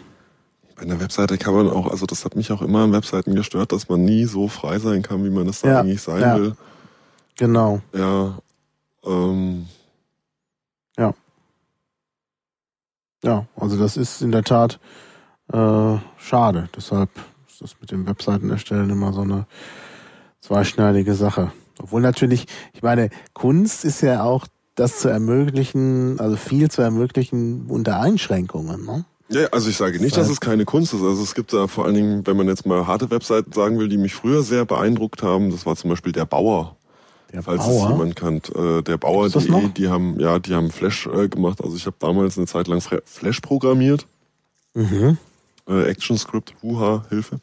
[0.77, 3.73] Bei einer Webseite kann man auch, also das hat mich auch immer an Webseiten gestört,
[3.73, 6.37] dass man nie so frei sein kann, wie man es da Ja, eigentlich sein ja.
[6.37, 6.57] will.
[7.37, 7.81] Genau.
[7.93, 8.39] Ja.
[9.05, 9.67] Ähm,
[13.25, 14.79] Ja, also das ist in der Tat
[15.51, 16.69] äh, schade.
[16.77, 17.09] Deshalb
[17.49, 19.47] ist das mit dem Webseiten erstellen immer so eine
[20.41, 21.51] zweischneidige Sache.
[21.83, 27.67] Obwohl natürlich, ich meine, Kunst ist ja auch das zu ermöglichen, also viel zu ermöglichen
[27.69, 28.85] unter Einschränkungen.
[28.85, 29.05] Ne?
[29.29, 31.03] ja, also ich sage nicht, dass es keine Kunst ist.
[31.03, 33.89] Also es gibt da vor allen Dingen, wenn man jetzt mal harte Webseiten sagen will,
[33.89, 36.77] die mich früher sehr beeindruckt haben, das war zum Beispiel der Bauer.
[37.33, 37.91] Der Falls es Bauer.
[37.91, 41.61] jemand kennt, äh, der Bauer, die, die haben, ja, die haben Flash äh, gemacht.
[41.65, 44.07] Also ich habe damals eine Zeit lang Flash programmiert,
[44.75, 45.19] Mhm.
[45.69, 47.41] äh, ActionScript, Wuha, Hilfe.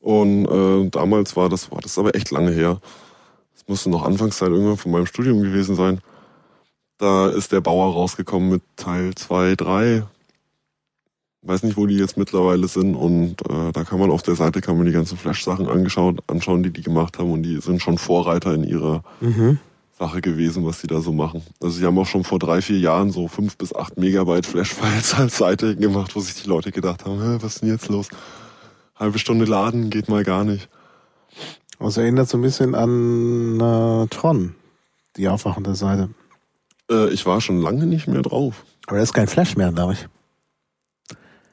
[0.00, 2.80] Und äh, damals war das, war das ist aber echt lange her.
[3.68, 6.00] Das musste noch Anfangszeit irgendwann von meinem Studium gewesen sein.
[6.96, 10.04] Da ist der Bauer rausgekommen mit Teil 2, 3.
[11.42, 12.94] Weiß nicht, wo die jetzt mittlerweile sind.
[12.94, 16.62] Und äh, da kann man auf der Seite kann man die ganzen Flash-Sachen angeschaut, anschauen,
[16.62, 17.30] die die gemacht haben.
[17.30, 19.58] Und die sind schon Vorreiter in ihrer Mhm.
[19.98, 21.42] Sache gewesen, was die da so machen.
[21.60, 25.12] Also sie haben auch schon vor drei, vier Jahren so fünf bis acht Megabyte Flash-Files
[25.18, 28.08] als Seite gemacht, wo sich die Leute gedacht haben, was ist denn jetzt los?
[28.96, 30.70] Halbe Stunde laden, geht mal gar nicht.
[31.78, 34.54] Das erinnert so ein bisschen an äh, Tron,
[35.16, 36.10] die aufwachende Seite.
[36.90, 38.64] Äh, ich war schon lange nicht mehr drauf.
[38.86, 40.08] Aber da ist kein Flash mehr, glaube ich.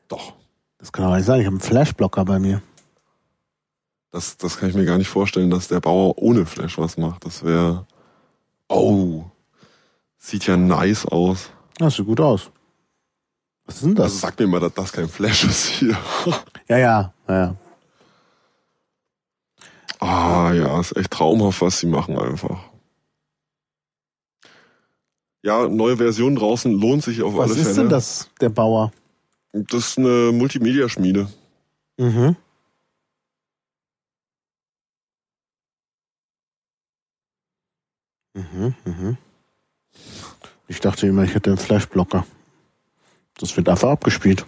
[0.08, 0.34] Doch.
[0.78, 1.42] Das kann aber nicht sein.
[1.42, 2.62] Ich habe einen Flashblocker bei mir.
[4.12, 7.26] Das, das kann ich mir gar nicht vorstellen, dass der Bauer ohne Flash was macht.
[7.26, 7.86] Das wäre.
[8.70, 9.26] Oh.
[10.18, 11.50] Sieht ja nice aus.
[11.78, 12.52] Das sieht gut aus.
[13.66, 14.06] Was ist denn das?
[14.06, 15.98] Also sag mir mal, dass das kein Flash ist hier.
[16.68, 17.56] ja, ja, ja.
[20.06, 22.60] Ah ja, ist echt traumhaft, was sie machen einfach.
[25.44, 27.82] Ja, neue Version draußen lohnt sich auf Was alle ist Fälle.
[27.82, 28.92] denn das, der Bauer?
[29.52, 31.28] Das ist eine Multimedia-Schmiede.
[31.98, 32.36] Mhm.
[38.36, 39.18] Mhm, mhm.
[40.68, 42.26] Ich dachte immer, ich hätte einen Flashblocker.
[43.38, 44.46] Das wird einfach abgespielt.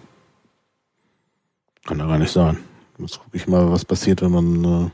[1.84, 2.58] Kann ja gar nicht sein.
[2.98, 4.90] Jetzt gucke ich mal, was passiert, wenn man.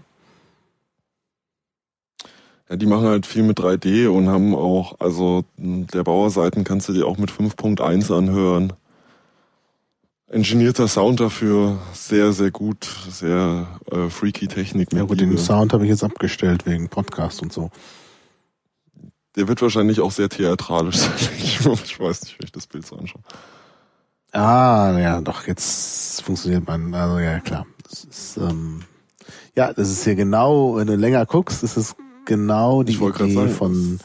[2.68, 6.92] Ja, die machen halt viel mit 3D und haben auch, also der Bauerseiten kannst du
[6.92, 8.72] dir auch mit 5.1 anhören.
[10.28, 14.92] Engineerter Sound dafür, sehr, sehr gut, sehr äh, freaky Technik.
[14.92, 15.36] ja gut, den.
[15.36, 17.70] Sound habe ich jetzt abgestellt wegen Podcast und so.
[19.36, 21.12] Der wird wahrscheinlich auch sehr theatralisch sein.
[21.36, 23.22] Ich ich weiß nicht, wenn ich das Bild so anschaue.
[24.32, 26.92] Ah, ja, doch, jetzt funktioniert man.
[26.94, 27.66] Also ja, klar.
[27.88, 28.82] Das ist, ähm,
[29.54, 31.94] ja, das ist hier genau, wenn du länger guckst, ist es
[32.24, 34.00] genau die Idee sagen, von,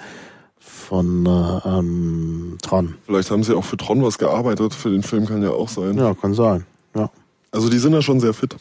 [0.59, 2.95] von äh, ähm, Tron.
[3.05, 5.97] Vielleicht haben sie auch für Tron was gearbeitet, für den Film kann ja auch sein.
[5.97, 6.65] Ja, kann sein.
[6.95, 7.09] Ja.
[7.51, 8.55] Also die sind ja schon sehr fit.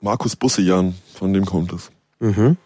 [0.00, 1.90] Markus Bussian, von dem kommt es.
[2.20, 2.56] Mhm.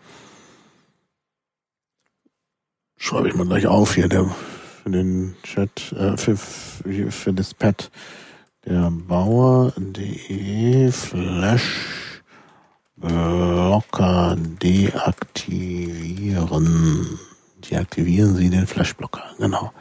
[2.96, 4.28] Schreibe ich mal gleich auf hier, der
[4.82, 7.90] für den Chat, äh, für, für, für das Pad.
[8.66, 12.09] Der Bauer.de Flash
[13.00, 17.18] Blocker deaktivieren.
[17.70, 19.72] Deaktivieren Sie den Flashblocker, genau.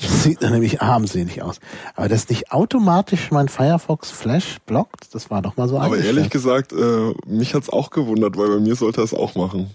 [0.00, 1.60] Das sieht dann nämlich armselig aus.
[1.94, 6.30] Aber das nicht automatisch mein Firefox Flash blockt, das war doch mal so Aber ehrlich
[6.30, 9.74] gesagt, äh, mich hat's auch gewundert, weil bei mir sollte er es auch machen.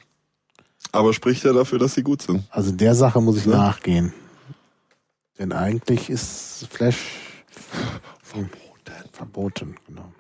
[0.91, 2.43] Aber spricht ja dafür, dass sie gut sind.
[2.49, 3.51] Also der Sache muss ich ja.
[3.51, 4.13] nachgehen.
[5.39, 6.97] Denn eigentlich ist Flash
[8.21, 8.51] verboten.
[9.11, 10.11] Verboten, genau.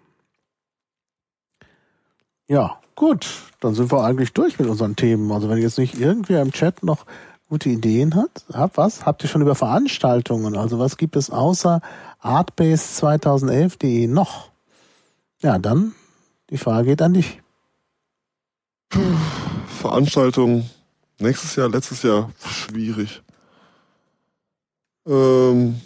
[2.51, 3.29] Ja, gut.
[3.61, 5.31] Dann sind wir eigentlich durch mit unseren Themen.
[5.31, 7.05] Also wenn jetzt nicht irgendwer im Chat noch
[7.47, 9.05] gute Ideen hat, habt was?
[9.05, 10.57] Habt ihr schon über Veranstaltungen?
[10.57, 11.79] Also was gibt es außer
[12.21, 14.49] artbase2011.de noch?
[15.41, 15.95] Ja, dann
[16.49, 17.41] die Frage geht an dich.
[19.79, 20.69] Veranstaltung
[21.19, 23.21] nächstes Jahr, letztes Jahr schwierig.
[25.07, 25.79] Ähm,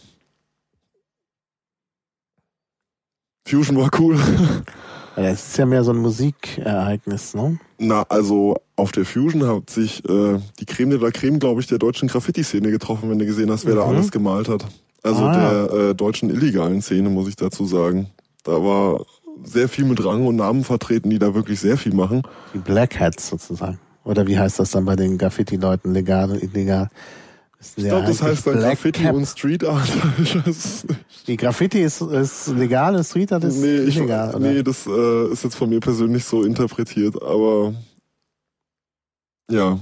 [3.47, 4.19] Fusion war cool.
[5.17, 7.57] Ja, es ist ja mehr so ein Musikereignis, ne?
[7.77, 11.67] Na, also auf der Fusion hat sich äh, die Creme de la Creme, glaube ich,
[11.67, 13.79] der deutschen Graffiti-Szene getroffen, wenn du gesehen hast, wer mhm.
[13.79, 14.65] da alles gemalt hat.
[15.03, 18.07] Also ah, der äh, deutschen illegalen Szene, muss ich dazu sagen.
[18.43, 19.05] Da war
[19.43, 22.23] sehr viel mit Rang und Namen vertreten, die da wirklich sehr viel machen.
[22.53, 23.79] Die Black Hats sozusagen.
[24.03, 26.89] Oder wie heißt das dann bei den Graffiti-Leuten, legal und illegal?
[27.75, 29.15] Ich glaube, das heißt dann Graffiti Cap.
[29.15, 29.89] und Street Art.
[31.27, 35.31] Die Graffiti ist, ist legal und Street Art ist nee, illegal, ich, Nee, das äh,
[35.31, 37.73] ist jetzt von mir persönlich so interpretiert, aber
[39.49, 39.79] ja.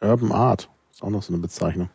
[0.00, 1.90] Urban Art ist auch noch so eine Bezeichnung.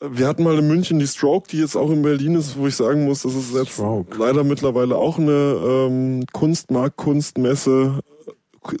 [0.00, 2.76] Wir hatten mal in München die Stroke, die jetzt auch in Berlin ist, wo ich
[2.76, 4.16] sagen muss, das ist jetzt Stroke.
[4.16, 8.00] leider mittlerweile auch eine ähm, Kunstmarkt, Kunstmesse,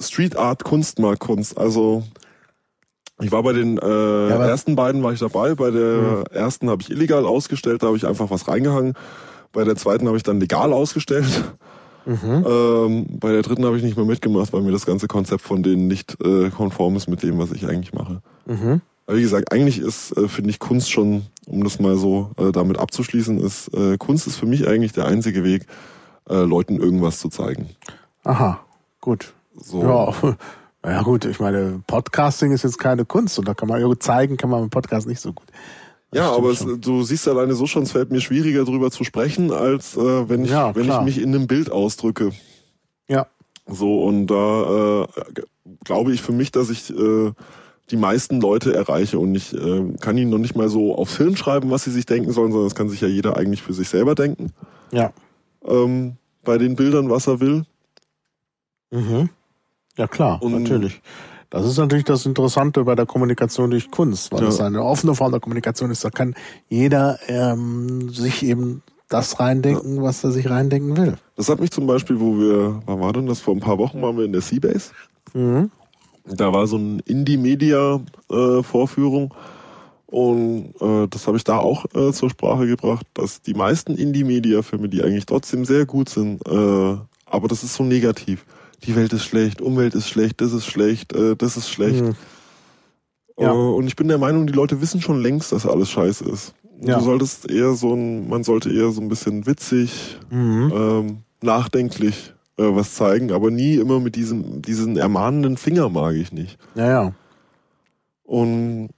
[0.00, 1.58] Street Art, Kunstmarktkunst.
[1.58, 2.04] Also
[3.20, 5.54] ich war bei den äh, ja, ersten beiden war ich dabei.
[5.54, 6.24] Bei der mhm.
[6.30, 8.94] ersten habe ich illegal ausgestellt, da habe ich einfach was reingehangen.
[9.52, 11.44] Bei der zweiten habe ich dann legal ausgestellt.
[12.06, 12.44] Mhm.
[12.48, 15.62] Ähm, bei der dritten habe ich nicht mehr mitgemacht, weil mir das ganze Konzept von
[15.62, 18.22] denen nicht äh, konform ist mit dem, was ich eigentlich mache.
[18.46, 18.80] Mhm.
[19.06, 22.52] Aber wie gesagt, eigentlich ist, äh, finde ich, Kunst schon, um das mal so äh,
[22.52, 25.66] damit abzuschließen, ist äh, Kunst ist für mich eigentlich der einzige Weg,
[26.30, 27.68] äh, Leuten irgendwas zu zeigen.
[28.24, 28.60] Aha,
[29.00, 29.32] gut.
[29.54, 29.82] So.
[29.82, 30.36] Ja,
[30.84, 34.50] Ja gut, ich meine, Podcasting ist jetzt keine Kunst und da kann man zeigen, kann
[34.50, 35.48] man im Podcast nicht so gut.
[36.10, 39.04] Das ja, aber es, du siehst alleine so schon, es fällt mir schwieriger drüber zu
[39.04, 42.30] sprechen, als äh, wenn ich ja, wenn ich mich in einem Bild ausdrücke.
[43.08, 43.26] Ja.
[43.66, 45.06] So und da äh,
[45.84, 47.32] glaube ich für mich, dass ich äh,
[47.90, 51.36] die meisten Leute erreiche und ich äh, kann ihnen noch nicht mal so aufs Film
[51.36, 53.88] schreiben, was sie sich denken sollen, sondern das kann sich ja jeder eigentlich für sich
[53.88, 54.52] selber denken.
[54.92, 55.12] Ja.
[55.64, 57.64] Ähm, bei den Bildern, was er will.
[58.90, 59.28] Mhm.
[59.98, 61.02] Ja klar, und natürlich.
[61.50, 64.48] Das ist natürlich das Interessante bei der Kommunikation durch Kunst, weil ja.
[64.48, 66.04] es eine offene Form der Kommunikation ist.
[66.04, 66.34] Da kann
[66.68, 70.02] jeder ähm, sich eben das reindenken, ja.
[70.02, 71.16] was er sich reindenken will.
[71.36, 73.40] Das hat mich zum Beispiel, wo wir, wann war denn das?
[73.40, 74.92] Vor ein paar Wochen waren wir in der Seabase.
[75.34, 75.72] Mhm.
[76.26, 79.34] Da war so ein Indie-Media-Vorführung.
[80.06, 84.88] Und äh, das habe ich da auch äh, zur Sprache gebracht, dass die meisten Indie-Media-Filme,
[84.88, 86.96] die eigentlich trotzdem sehr gut sind, äh,
[87.26, 88.44] aber das ist so negativ
[88.84, 92.02] die Welt ist schlecht, Umwelt ist schlecht, das ist schlecht, äh, das ist schlecht.
[92.02, 92.14] Mhm.
[93.38, 93.52] Ja.
[93.52, 96.54] Uh, und ich bin der Meinung, die Leute wissen schon längst, dass alles scheiße ist.
[96.80, 96.98] Ja.
[96.98, 100.72] Du solltest eher so ein, man sollte eher so ein bisschen witzig, mhm.
[100.74, 106.32] ähm, nachdenklich äh, was zeigen, aber nie immer mit diesem, diesen ermahnenden Finger mag ich
[106.32, 106.58] nicht.
[106.74, 107.12] Ja, ja.
[108.24, 108.90] Und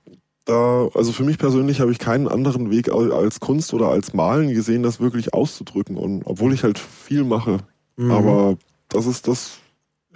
[0.44, 4.52] da, also für mich persönlich habe ich keinen anderen Weg als Kunst oder als Malen
[4.52, 5.97] gesehen, das wirklich auszudrücken.
[5.97, 7.59] Und obwohl ich halt viel mache,
[7.97, 8.10] mhm.
[8.10, 8.57] aber
[8.89, 9.59] das ist das,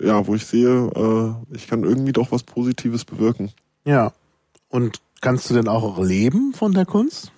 [0.00, 3.50] ja, wo ich sehe, äh, ich kann irgendwie doch was Positives bewirken.
[3.84, 4.12] Ja.
[4.68, 7.30] Und kannst du denn auch leben von der Kunst?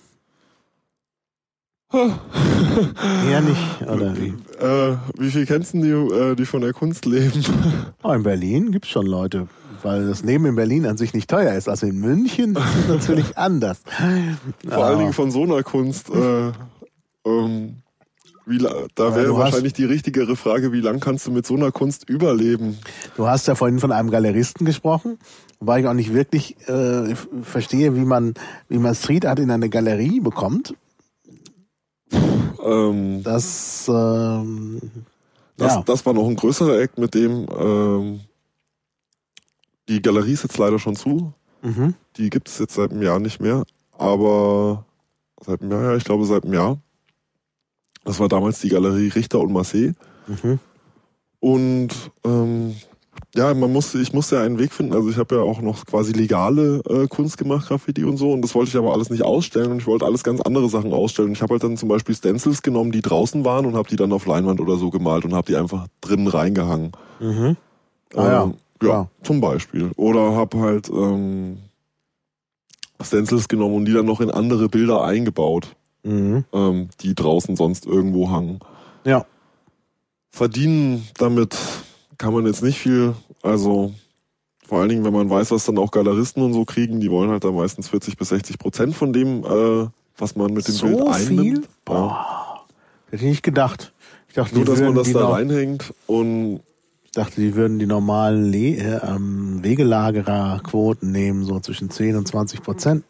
[1.92, 4.34] Eher nicht, oder wie?
[4.58, 7.44] Äh, wie viel kennst du die, äh, die von der Kunst leben?
[8.02, 9.48] Oh, in Berlin gibt's schon Leute,
[9.82, 11.68] weil das Leben in Berlin an sich nicht teuer ist.
[11.68, 13.80] Also in München ist es natürlich anders.
[14.68, 14.82] Vor oh.
[14.82, 16.10] allen Dingen von so einer Kunst.
[16.10, 16.52] Äh,
[17.24, 17.82] ähm,
[18.46, 22.08] wie, da wäre wahrscheinlich die richtigere Frage, wie lang kannst du mit so einer Kunst
[22.08, 22.78] überleben?
[23.16, 25.18] Du hast ja vorhin von einem Galeristen gesprochen,
[25.58, 28.34] wobei ich auch nicht wirklich äh, verstehe, wie man,
[28.68, 30.74] wie man Street Art in eine Galerie bekommt.
[32.62, 34.80] Ähm, das, ähm,
[35.56, 35.82] das, ja.
[35.84, 38.20] das war noch ein größerer Act, mit dem ähm,
[39.88, 41.32] die Galerie ist jetzt leider schon zu.
[41.62, 41.94] Mhm.
[42.16, 43.64] Die gibt es jetzt seit einem Jahr nicht mehr.
[43.92, 44.84] Aber
[45.44, 46.78] seit einem Jahr, ja, ich glaube seit einem Jahr.
[48.06, 49.92] Das war damals die Galerie Richter und Marseille.
[50.26, 50.58] Mhm.
[51.40, 51.88] Und
[52.24, 52.74] ähm,
[53.34, 54.94] ja, man musste, ich musste ja einen Weg finden.
[54.94, 58.32] Also ich habe ja auch noch quasi legale äh, Kunst gemacht, Graffiti und so.
[58.32, 59.72] Und das wollte ich aber alles nicht ausstellen.
[59.72, 61.28] Und ich wollte alles ganz andere Sachen ausstellen.
[61.30, 63.96] Und ich habe halt dann zum Beispiel Stencils genommen, die draußen waren und habe die
[63.96, 66.92] dann auf Leinwand oder so gemalt und habe die einfach drinnen reingehangen.
[67.20, 67.56] Mhm.
[68.14, 68.42] Ah, ja.
[68.44, 69.08] Ähm, Ja, Ja.
[69.22, 69.90] zum Beispiel.
[69.96, 71.58] Oder habe halt ähm,
[73.02, 75.76] Stencils genommen und die dann noch in andere Bilder eingebaut,
[76.06, 76.44] Mhm.
[76.52, 78.60] ähm, die draußen sonst irgendwo hangen.
[79.04, 79.26] Ja.
[80.30, 81.56] Verdienen damit
[82.18, 83.14] kann man jetzt nicht viel.
[83.42, 83.92] Also
[84.66, 87.30] vor allen Dingen, wenn man weiß, was dann auch Galeristen und so kriegen, die wollen
[87.30, 90.86] halt dann meistens 40 bis 60 Prozent von dem, äh, was man mit dem So
[90.86, 91.40] Bild einnimmt.
[91.58, 91.64] viel?
[91.84, 92.64] Boah.
[93.10, 93.92] Hätte ich nicht gedacht.
[94.28, 96.60] Ich dachte, Nur, dass man das da reinhängt und
[97.16, 102.62] dachte, die würden die normalen Le äh, ähm, Wegelagererquoten nehmen, so zwischen 10 und 20
[102.62, 103.04] Prozent.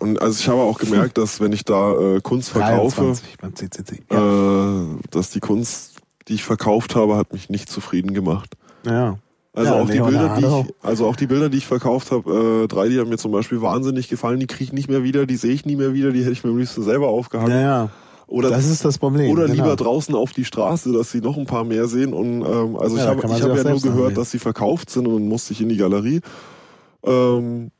[0.00, 3.54] Und also ich habe auch gemerkt, dass wenn ich da äh, Kunst verkaufe, 23 beim
[3.54, 4.02] CCC.
[4.10, 4.82] Ja.
[4.82, 5.96] äh, dass die Kunst,
[6.28, 8.54] die ich verkauft habe, hat mich nicht zufrieden gemacht.
[8.84, 9.18] ja.
[9.54, 12.62] Also Ja, auch die Bilder, die ich, also auch die Bilder, die ich verkauft habe,
[12.64, 15.26] äh, drei, die haben mir zum Beispiel wahnsinnig gefallen, die kriege ich nicht mehr wieder,
[15.26, 17.50] die sehe ich nie mehr wieder, die hätte ich mir am liebsten selber aufgehangen.
[17.50, 17.90] Ja, ja.
[18.28, 19.30] Oder Das ist das Problem.
[19.30, 19.54] oder genau.
[19.54, 22.12] lieber draußen auf die Straße, dass sie noch ein paar mehr sehen.
[22.12, 25.14] Und ähm, also Ja, ich habe hab ja nur gehört, dass sie verkauft sind und
[25.14, 26.20] dann musste ich in die Galerie.
[27.02, 27.70] Ähm,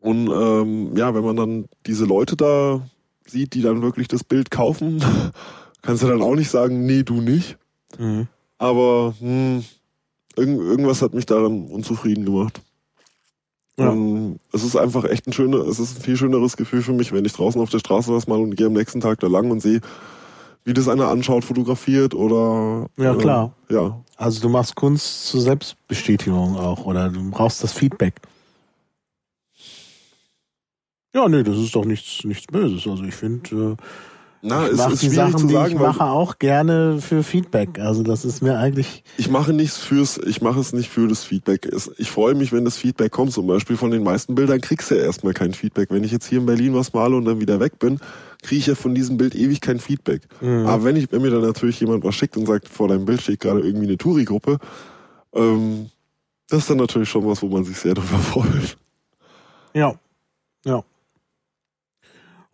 [0.00, 2.80] und ähm, ja, wenn man dann diese Leute da
[3.26, 5.04] sieht, die dann wirklich das Bild kaufen,
[5.82, 7.58] kannst du dann auch nicht sagen, nee, du nicht.
[7.98, 8.28] Mhm.
[8.56, 9.64] Aber hm,
[10.34, 12.62] irgend, irgendwas hat mich daran unzufrieden gemacht.
[13.78, 13.90] Ja.
[13.90, 17.12] Und es ist einfach echt ein schöner, es ist ein viel schöneres Gefühl für mich,
[17.12, 19.50] wenn ich draußen auf der Straße was mal und gehe am nächsten Tag da lang
[19.50, 19.80] und sehe,
[20.64, 23.52] wie das einer anschaut, fotografiert oder Ja, klar.
[23.68, 24.00] Äh, ja.
[24.16, 28.14] Also du machst Kunst zur Selbstbestätigung auch oder du brauchst das Feedback.
[31.14, 32.86] Ja, nee, das ist doch nichts, nichts Böses.
[32.86, 33.82] Also ich finde, äh,
[34.42, 37.00] Na, ich es mache ist die schwierig Sachen, zu die sagen, ich mache, auch gerne
[37.00, 37.78] für Feedback.
[37.78, 41.24] Also das ist mir eigentlich, ich mache nichts fürs, ich mache es nicht für das
[41.24, 41.68] Feedback.
[41.96, 43.32] Ich freue mich, wenn das Feedback kommt.
[43.32, 45.90] Zum Beispiel von den meisten Bildern kriegst du ja erstmal kein Feedback.
[45.90, 47.98] Wenn ich jetzt hier in Berlin was male und dann wieder weg bin,
[48.42, 50.22] kriege ich ja von diesem Bild ewig kein Feedback.
[50.40, 50.66] Mhm.
[50.66, 53.22] Aber wenn ich, wenn mir dann natürlich jemand was schickt und sagt, vor deinem Bild
[53.22, 54.58] steht gerade irgendwie eine Touri-Gruppe,
[55.34, 55.90] ähm,
[56.48, 58.76] das ist dann natürlich schon was, wo man sich sehr darüber freut.
[59.74, 59.94] ja,
[60.64, 60.84] ja.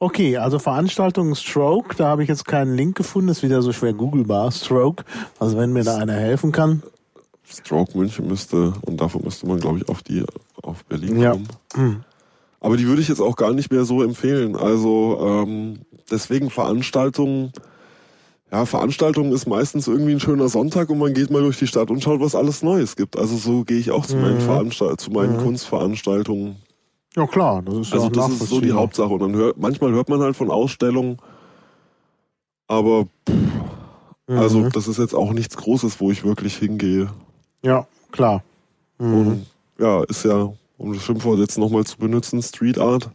[0.02, 3.92] Okay, also Veranstaltung Stroke, da habe ich jetzt keinen Link gefunden, ist wieder so schwer
[3.92, 5.04] googlebar, Stroke.
[5.38, 6.82] Also wenn mir da einer helfen kann.
[7.48, 10.24] Stroke München müsste, und dafür müsste man, glaube ich, auf die,
[10.60, 11.30] auf Berlin Ja.
[11.30, 11.48] kommen.
[11.74, 12.00] Hm.
[12.58, 14.56] Aber die würde ich jetzt auch gar nicht mehr so empfehlen.
[14.56, 15.78] Also ähm,
[16.10, 17.52] deswegen Veranstaltungen,
[18.50, 21.92] ja, Veranstaltungen ist meistens irgendwie ein schöner Sonntag und man geht mal durch die Stadt
[21.92, 23.16] und schaut, was alles Neues gibt.
[23.16, 24.40] Also so gehe ich auch zu meinen, Mhm.
[24.40, 25.42] Veranstalt zu meinen Mhm.
[25.42, 26.56] Kunstveranstaltungen.
[27.16, 28.72] Ja klar, das ist ja Also auch das ist so die.
[28.72, 29.08] Hauptsache.
[29.12, 31.18] Und dann hört, manchmal hört man halt von Ausstellungen,
[32.68, 33.34] aber pff,
[34.28, 34.38] Mhm.
[34.38, 37.10] also das ist jetzt auch nichts Großes, wo ich wirklich hingehe.
[37.62, 38.42] Ja, klar.
[38.98, 39.14] Mhm.
[39.14, 39.46] Und
[39.78, 43.10] ja, ist ja, um das Schimpfwort jetzt nochmal zu benutzen, Street Art.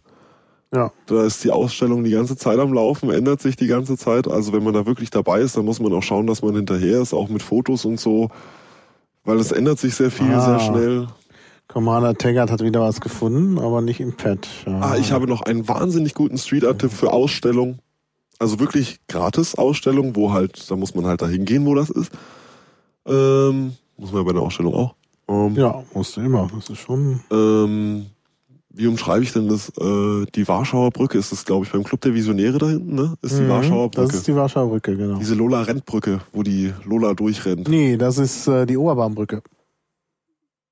[0.76, 0.92] Ja.
[1.06, 4.28] Da ist die Ausstellung die ganze Zeit am Laufen, ändert sich die ganze Zeit.
[4.28, 7.02] Also wenn man da wirklich dabei ist, dann muss man auch schauen, dass man hinterher
[7.02, 8.30] ist, auch mit Fotos und so.
[9.24, 10.42] Weil es ändert sich sehr viel, Ah.
[10.42, 11.08] sehr schnell.
[11.68, 14.48] Commander Taggart hat wieder was gefunden, aber nicht im Pad.
[14.66, 14.80] Ja.
[14.82, 17.80] Ah, ich habe noch einen wahnsinnig guten Street Art-Tipp für Ausstellung.
[18.40, 22.12] Also wirklich gratis Ausstellung, wo halt, da muss man halt da hingehen, wo das ist.
[23.06, 24.96] Ähm, muss man ja bei der Ausstellung auch.
[25.28, 26.50] Ähm, Ja, musst du immer.
[26.56, 27.20] Das ist schon.
[27.32, 28.06] ähm,
[28.70, 29.70] wie umschreibe ich denn das?
[29.70, 33.16] Äh, die Warschauer Brücke ist das, glaube ich, beim Club der Visionäre da hinten, ne?
[33.24, 34.08] Ist die Mhm, Warschauer Brücke.
[34.08, 35.18] Das ist die Warschauer Brücke, genau.
[35.18, 37.68] Diese Lola Rentbrücke, wo die Lola durchrennt.
[37.68, 39.42] Nee, das ist äh, die Oberbaumbrücke.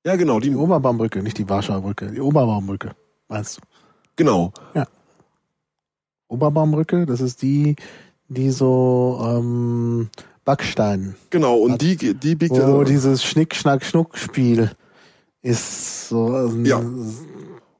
[0.06, 2.06] Ja, genau, die, Die Oberbaumbrücke, nicht die Warschauer Brücke.
[2.12, 2.92] Die Oberbaumbrücke,
[3.28, 3.60] meinst du?
[4.14, 4.52] genau.
[6.28, 7.74] Oberbaumbrücke, das ist die,
[8.28, 10.08] die so ähm,
[10.44, 14.70] Backstein, Genau, und die, die biegt ja, dieses Schnick-Schnack-Schnuck-Spiel
[15.42, 16.26] ist so.
[16.26, 16.80] Also, Ja.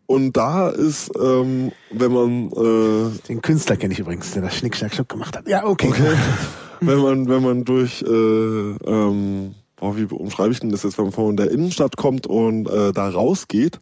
[0.06, 5.08] und da ist, ähm, wenn man, äh, Den Künstler kenne ich übrigens, der das Schnick-Schnack-Schnuck
[5.08, 5.48] gemacht hat.
[5.48, 5.88] Ja, okay.
[5.90, 6.12] okay,
[6.80, 9.54] wenn man, wenn man durch, äh, ähm,
[9.86, 12.92] boah, wie umschreibe ich denn das jetzt, wenn man von der Innenstadt kommt und äh,
[12.92, 13.80] da rausgeht,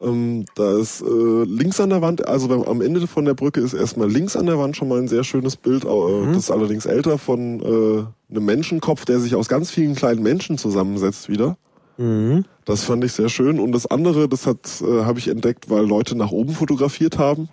[0.00, 3.60] ähm, da ist äh, links an der Wand, also beim, am Ende von der Brücke
[3.60, 6.28] ist erstmal links an der Wand schon mal ein sehr schönes Bild, äh, Mhm.
[6.28, 10.58] das ist allerdings älter, von äh, einem Menschenkopf, der sich aus ganz vielen kleinen Menschen
[10.58, 11.56] zusammensetzt wieder.
[11.96, 12.44] Mhm.
[12.64, 13.58] Das fand ich sehr schön.
[13.58, 17.48] Und das andere, das hat äh, habe ich entdeckt, weil Leute nach oben fotografiert haben.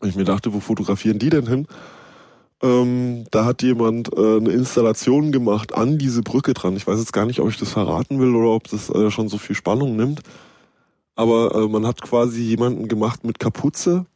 [0.00, 1.66] Und ich mir dachte, wo fotografieren die denn hin?
[2.62, 6.74] Ähm, da hat jemand äh, eine Installation gemacht an diese Brücke dran.
[6.76, 9.28] Ich weiß jetzt gar nicht, ob ich das verraten will oder ob das äh, schon
[9.28, 10.20] so viel Spannung nimmt.
[11.14, 14.06] Aber äh, man hat quasi jemanden gemacht mit Kapuze,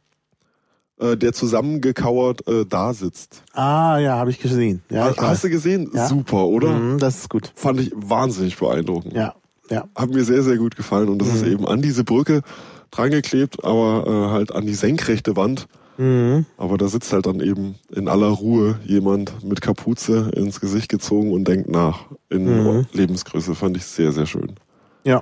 [0.99, 3.43] äh, der zusammengekauert äh, da sitzt.
[3.53, 4.81] Ah, ja, habe ich gesehen.
[4.89, 5.41] Ja, ich Hast weiß.
[5.41, 5.91] du gesehen?
[5.93, 6.07] Ja.
[6.07, 6.69] Super, oder?
[6.73, 7.51] Mhm, das ist gut.
[7.55, 9.13] Fand ich wahnsinnig beeindruckend.
[9.13, 9.35] Ja,
[9.69, 9.85] ja.
[9.95, 11.09] hat mir sehr, sehr gut gefallen.
[11.09, 11.51] Und das ist Mhm.
[11.51, 12.41] eben an diese Brücke
[12.89, 15.67] drangeklebt, aber äh, halt an die senkrechte Wand.
[15.97, 16.45] Mhm.
[16.57, 21.31] Aber da sitzt halt dann eben in aller Ruhe jemand mit Kapuze ins Gesicht gezogen
[21.31, 22.05] und denkt nach.
[22.29, 22.85] in Mhm.
[22.93, 23.55] Lebensgröße.
[23.55, 24.55] Fand ich sehr, sehr schön.
[25.03, 25.21] Ja.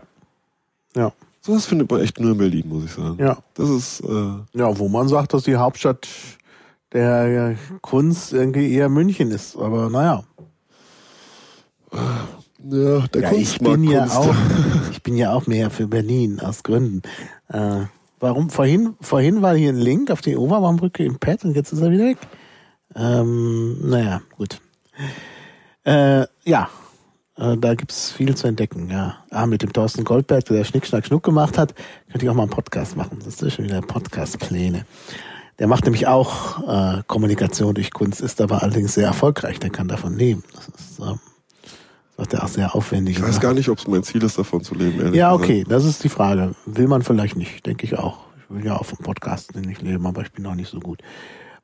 [0.96, 1.12] Ja.
[1.42, 3.18] Sowas findet man echt nur in Berlin, muss ich sagen.
[3.20, 3.38] Ja.
[3.56, 6.08] Das ist, äh, Ja, wo man sagt, dass die Hauptstadt
[6.94, 9.56] der Kunst irgendwie eher München ist.
[9.56, 10.24] Aber naja.
[11.92, 14.16] ja, der Ja, ich Kunstmarkt bin ja Kunst.
[14.18, 14.36] auch,
[14.92, 17.02] ich bin ja auch mehr für Berlin aus Gründen.
[17.48, 17.82] Äh,
[18.20, 18.50] warum?
[18.50, 21.92] Vorhin, vorhin war hier ein Link auf die Oberbaumbrücke im Pad und jetzt ist er
[21.92, 22.18] wieder weg.
[22.96, 24.60] Ähm, naja, gut.
[25.86, 26.70] Äh, ja,
[27.38, 29.18] äh, da gibt's viel zu entdecken, ja.
[29.32, 31.74] Ah, mit dem Thorsten Goldberg, der Schnick, Schnack, Schnuck gemacht hat,
[32.12, 33.20] könnte ich auch mal einen Podcast machen.
[33.24, 34.86] Das ist schon wieder Podcast-Pläne.
[35.60, 39.60] Der macht nämlich auch äh, Kommunikation durch Kunst, ist aber allerdings sehr erfolgreich.
[39.60, 40.44] Der kann davon leben.
[40.54, 41.20] Das ist, ähm,
[42.20, 43.18] sagt er auch sehr aufwendig.
[43.18, 45.44] Ich weiß gar nicht, ob es mein Ziel ist, davon zu leben, ehrlich Ja, gesagt.
[45.50, 46.54] okay, das ist die Frage.
[46.66, 48.20] Will man vielleicht nicht, denke ich auch.
[48.50, 51.02] Ich will ja auch vom Podcast nicht leben, aber ich bin auch nicht so gut.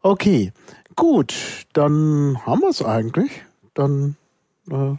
[0.02, 0.54] Okay,
[0.96, 1.34] gut,
[1.74, 3.32] dann haben wir es eigentlich.
[3.74, 4.16] Dann
[4.72, 4.94] äh,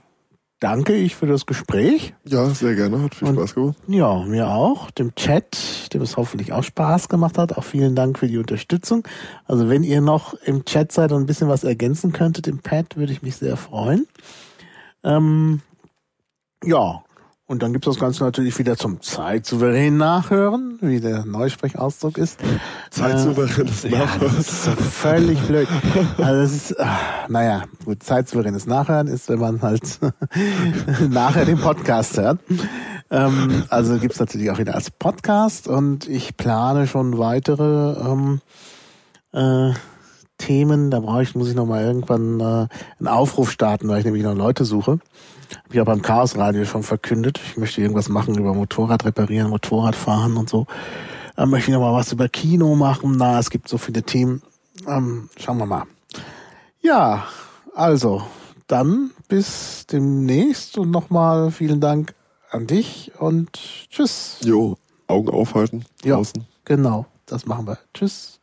[0.61, 2.13] danke ich für das Gespräch.
[2.25, 3.03] Ja, sehr gerne.
[3.03, 3.77] Hat viel Und- Spaß gemacht.
[3.87, 4.91] Ja, mir auch.
[4.91, 7.57] Dem Chat, dem es hoffentlich auch Spaß gemacht hat.
[7.57, 9.07] Auch vielen Dank für die Unterstützung.
[9.47, 12.97] Also wenn ihr noch im Chat seid und ein bisschen was ergänzen könntet im Pad,
[12.97, 14.07] würde ich mich sehr freuen.
[15.07, 15.61] Ähm,
[16.65, 17.03] ja,
[17.49, 22.41] und dann gibt es das Ganze natürlich wieder zum zeitsouveränen Nachhören, wie der Neusprechausdruck ist.
[22.91, 24.37] Zeitsouveränes Äh, Ja, das Nachhören.
[24.41, 25.69] ist so völlig blöd.
[26.19, 30.01] Also das ist, ah, naja, gut, zeitsouveränes Nachhören ist, wenn man halt
[31.09, 32.41] nachher den Podcast hört.
[33.13, 38.41] Ähm, also gibt's natürlich auch wieder als Podcast und ich plane schon weitere ähm,
[39.33, 39.73] äh,
[40.39, 40.91] Themen.
[40.91, 44.23] Da brauche ich, muss ich noch mal irgendwann äh, einen Aufruf starten, weil ich nämlich
[44.23, 44.99] noch Leute suche.
[45.65, 47.41] Hab ich auch beim Chaos Radio schon verkündet.
[47.45, 50.67] Ich möchte irgendwas machen über Motorrad reparieren, Motorrad fahren und so.
[51.37, 53.15] Dann möchte ich noch mal was über Kino machen.
[53.17, 54.43] Na, es gibt so viele Themen.
[54.87, 55.85] Ähm, schauen wir mal.
[56.81, 57.25] Ja,
[57.75, 58.23] also,
[58.67, 62.15] dann bis demnächst und nochmal vielen Dank
[62.51, 63.53] an dich und
[63.91, 64.39] tschüss.
[64.43, 65.85] Jo, Augen aufhalten.
[66.05, 66.17] Ja.
[66.17, 66.47] Draußen.
[66.65, 67.79] Genau, das machen wir.
[67.95, 68.36] Tschüss.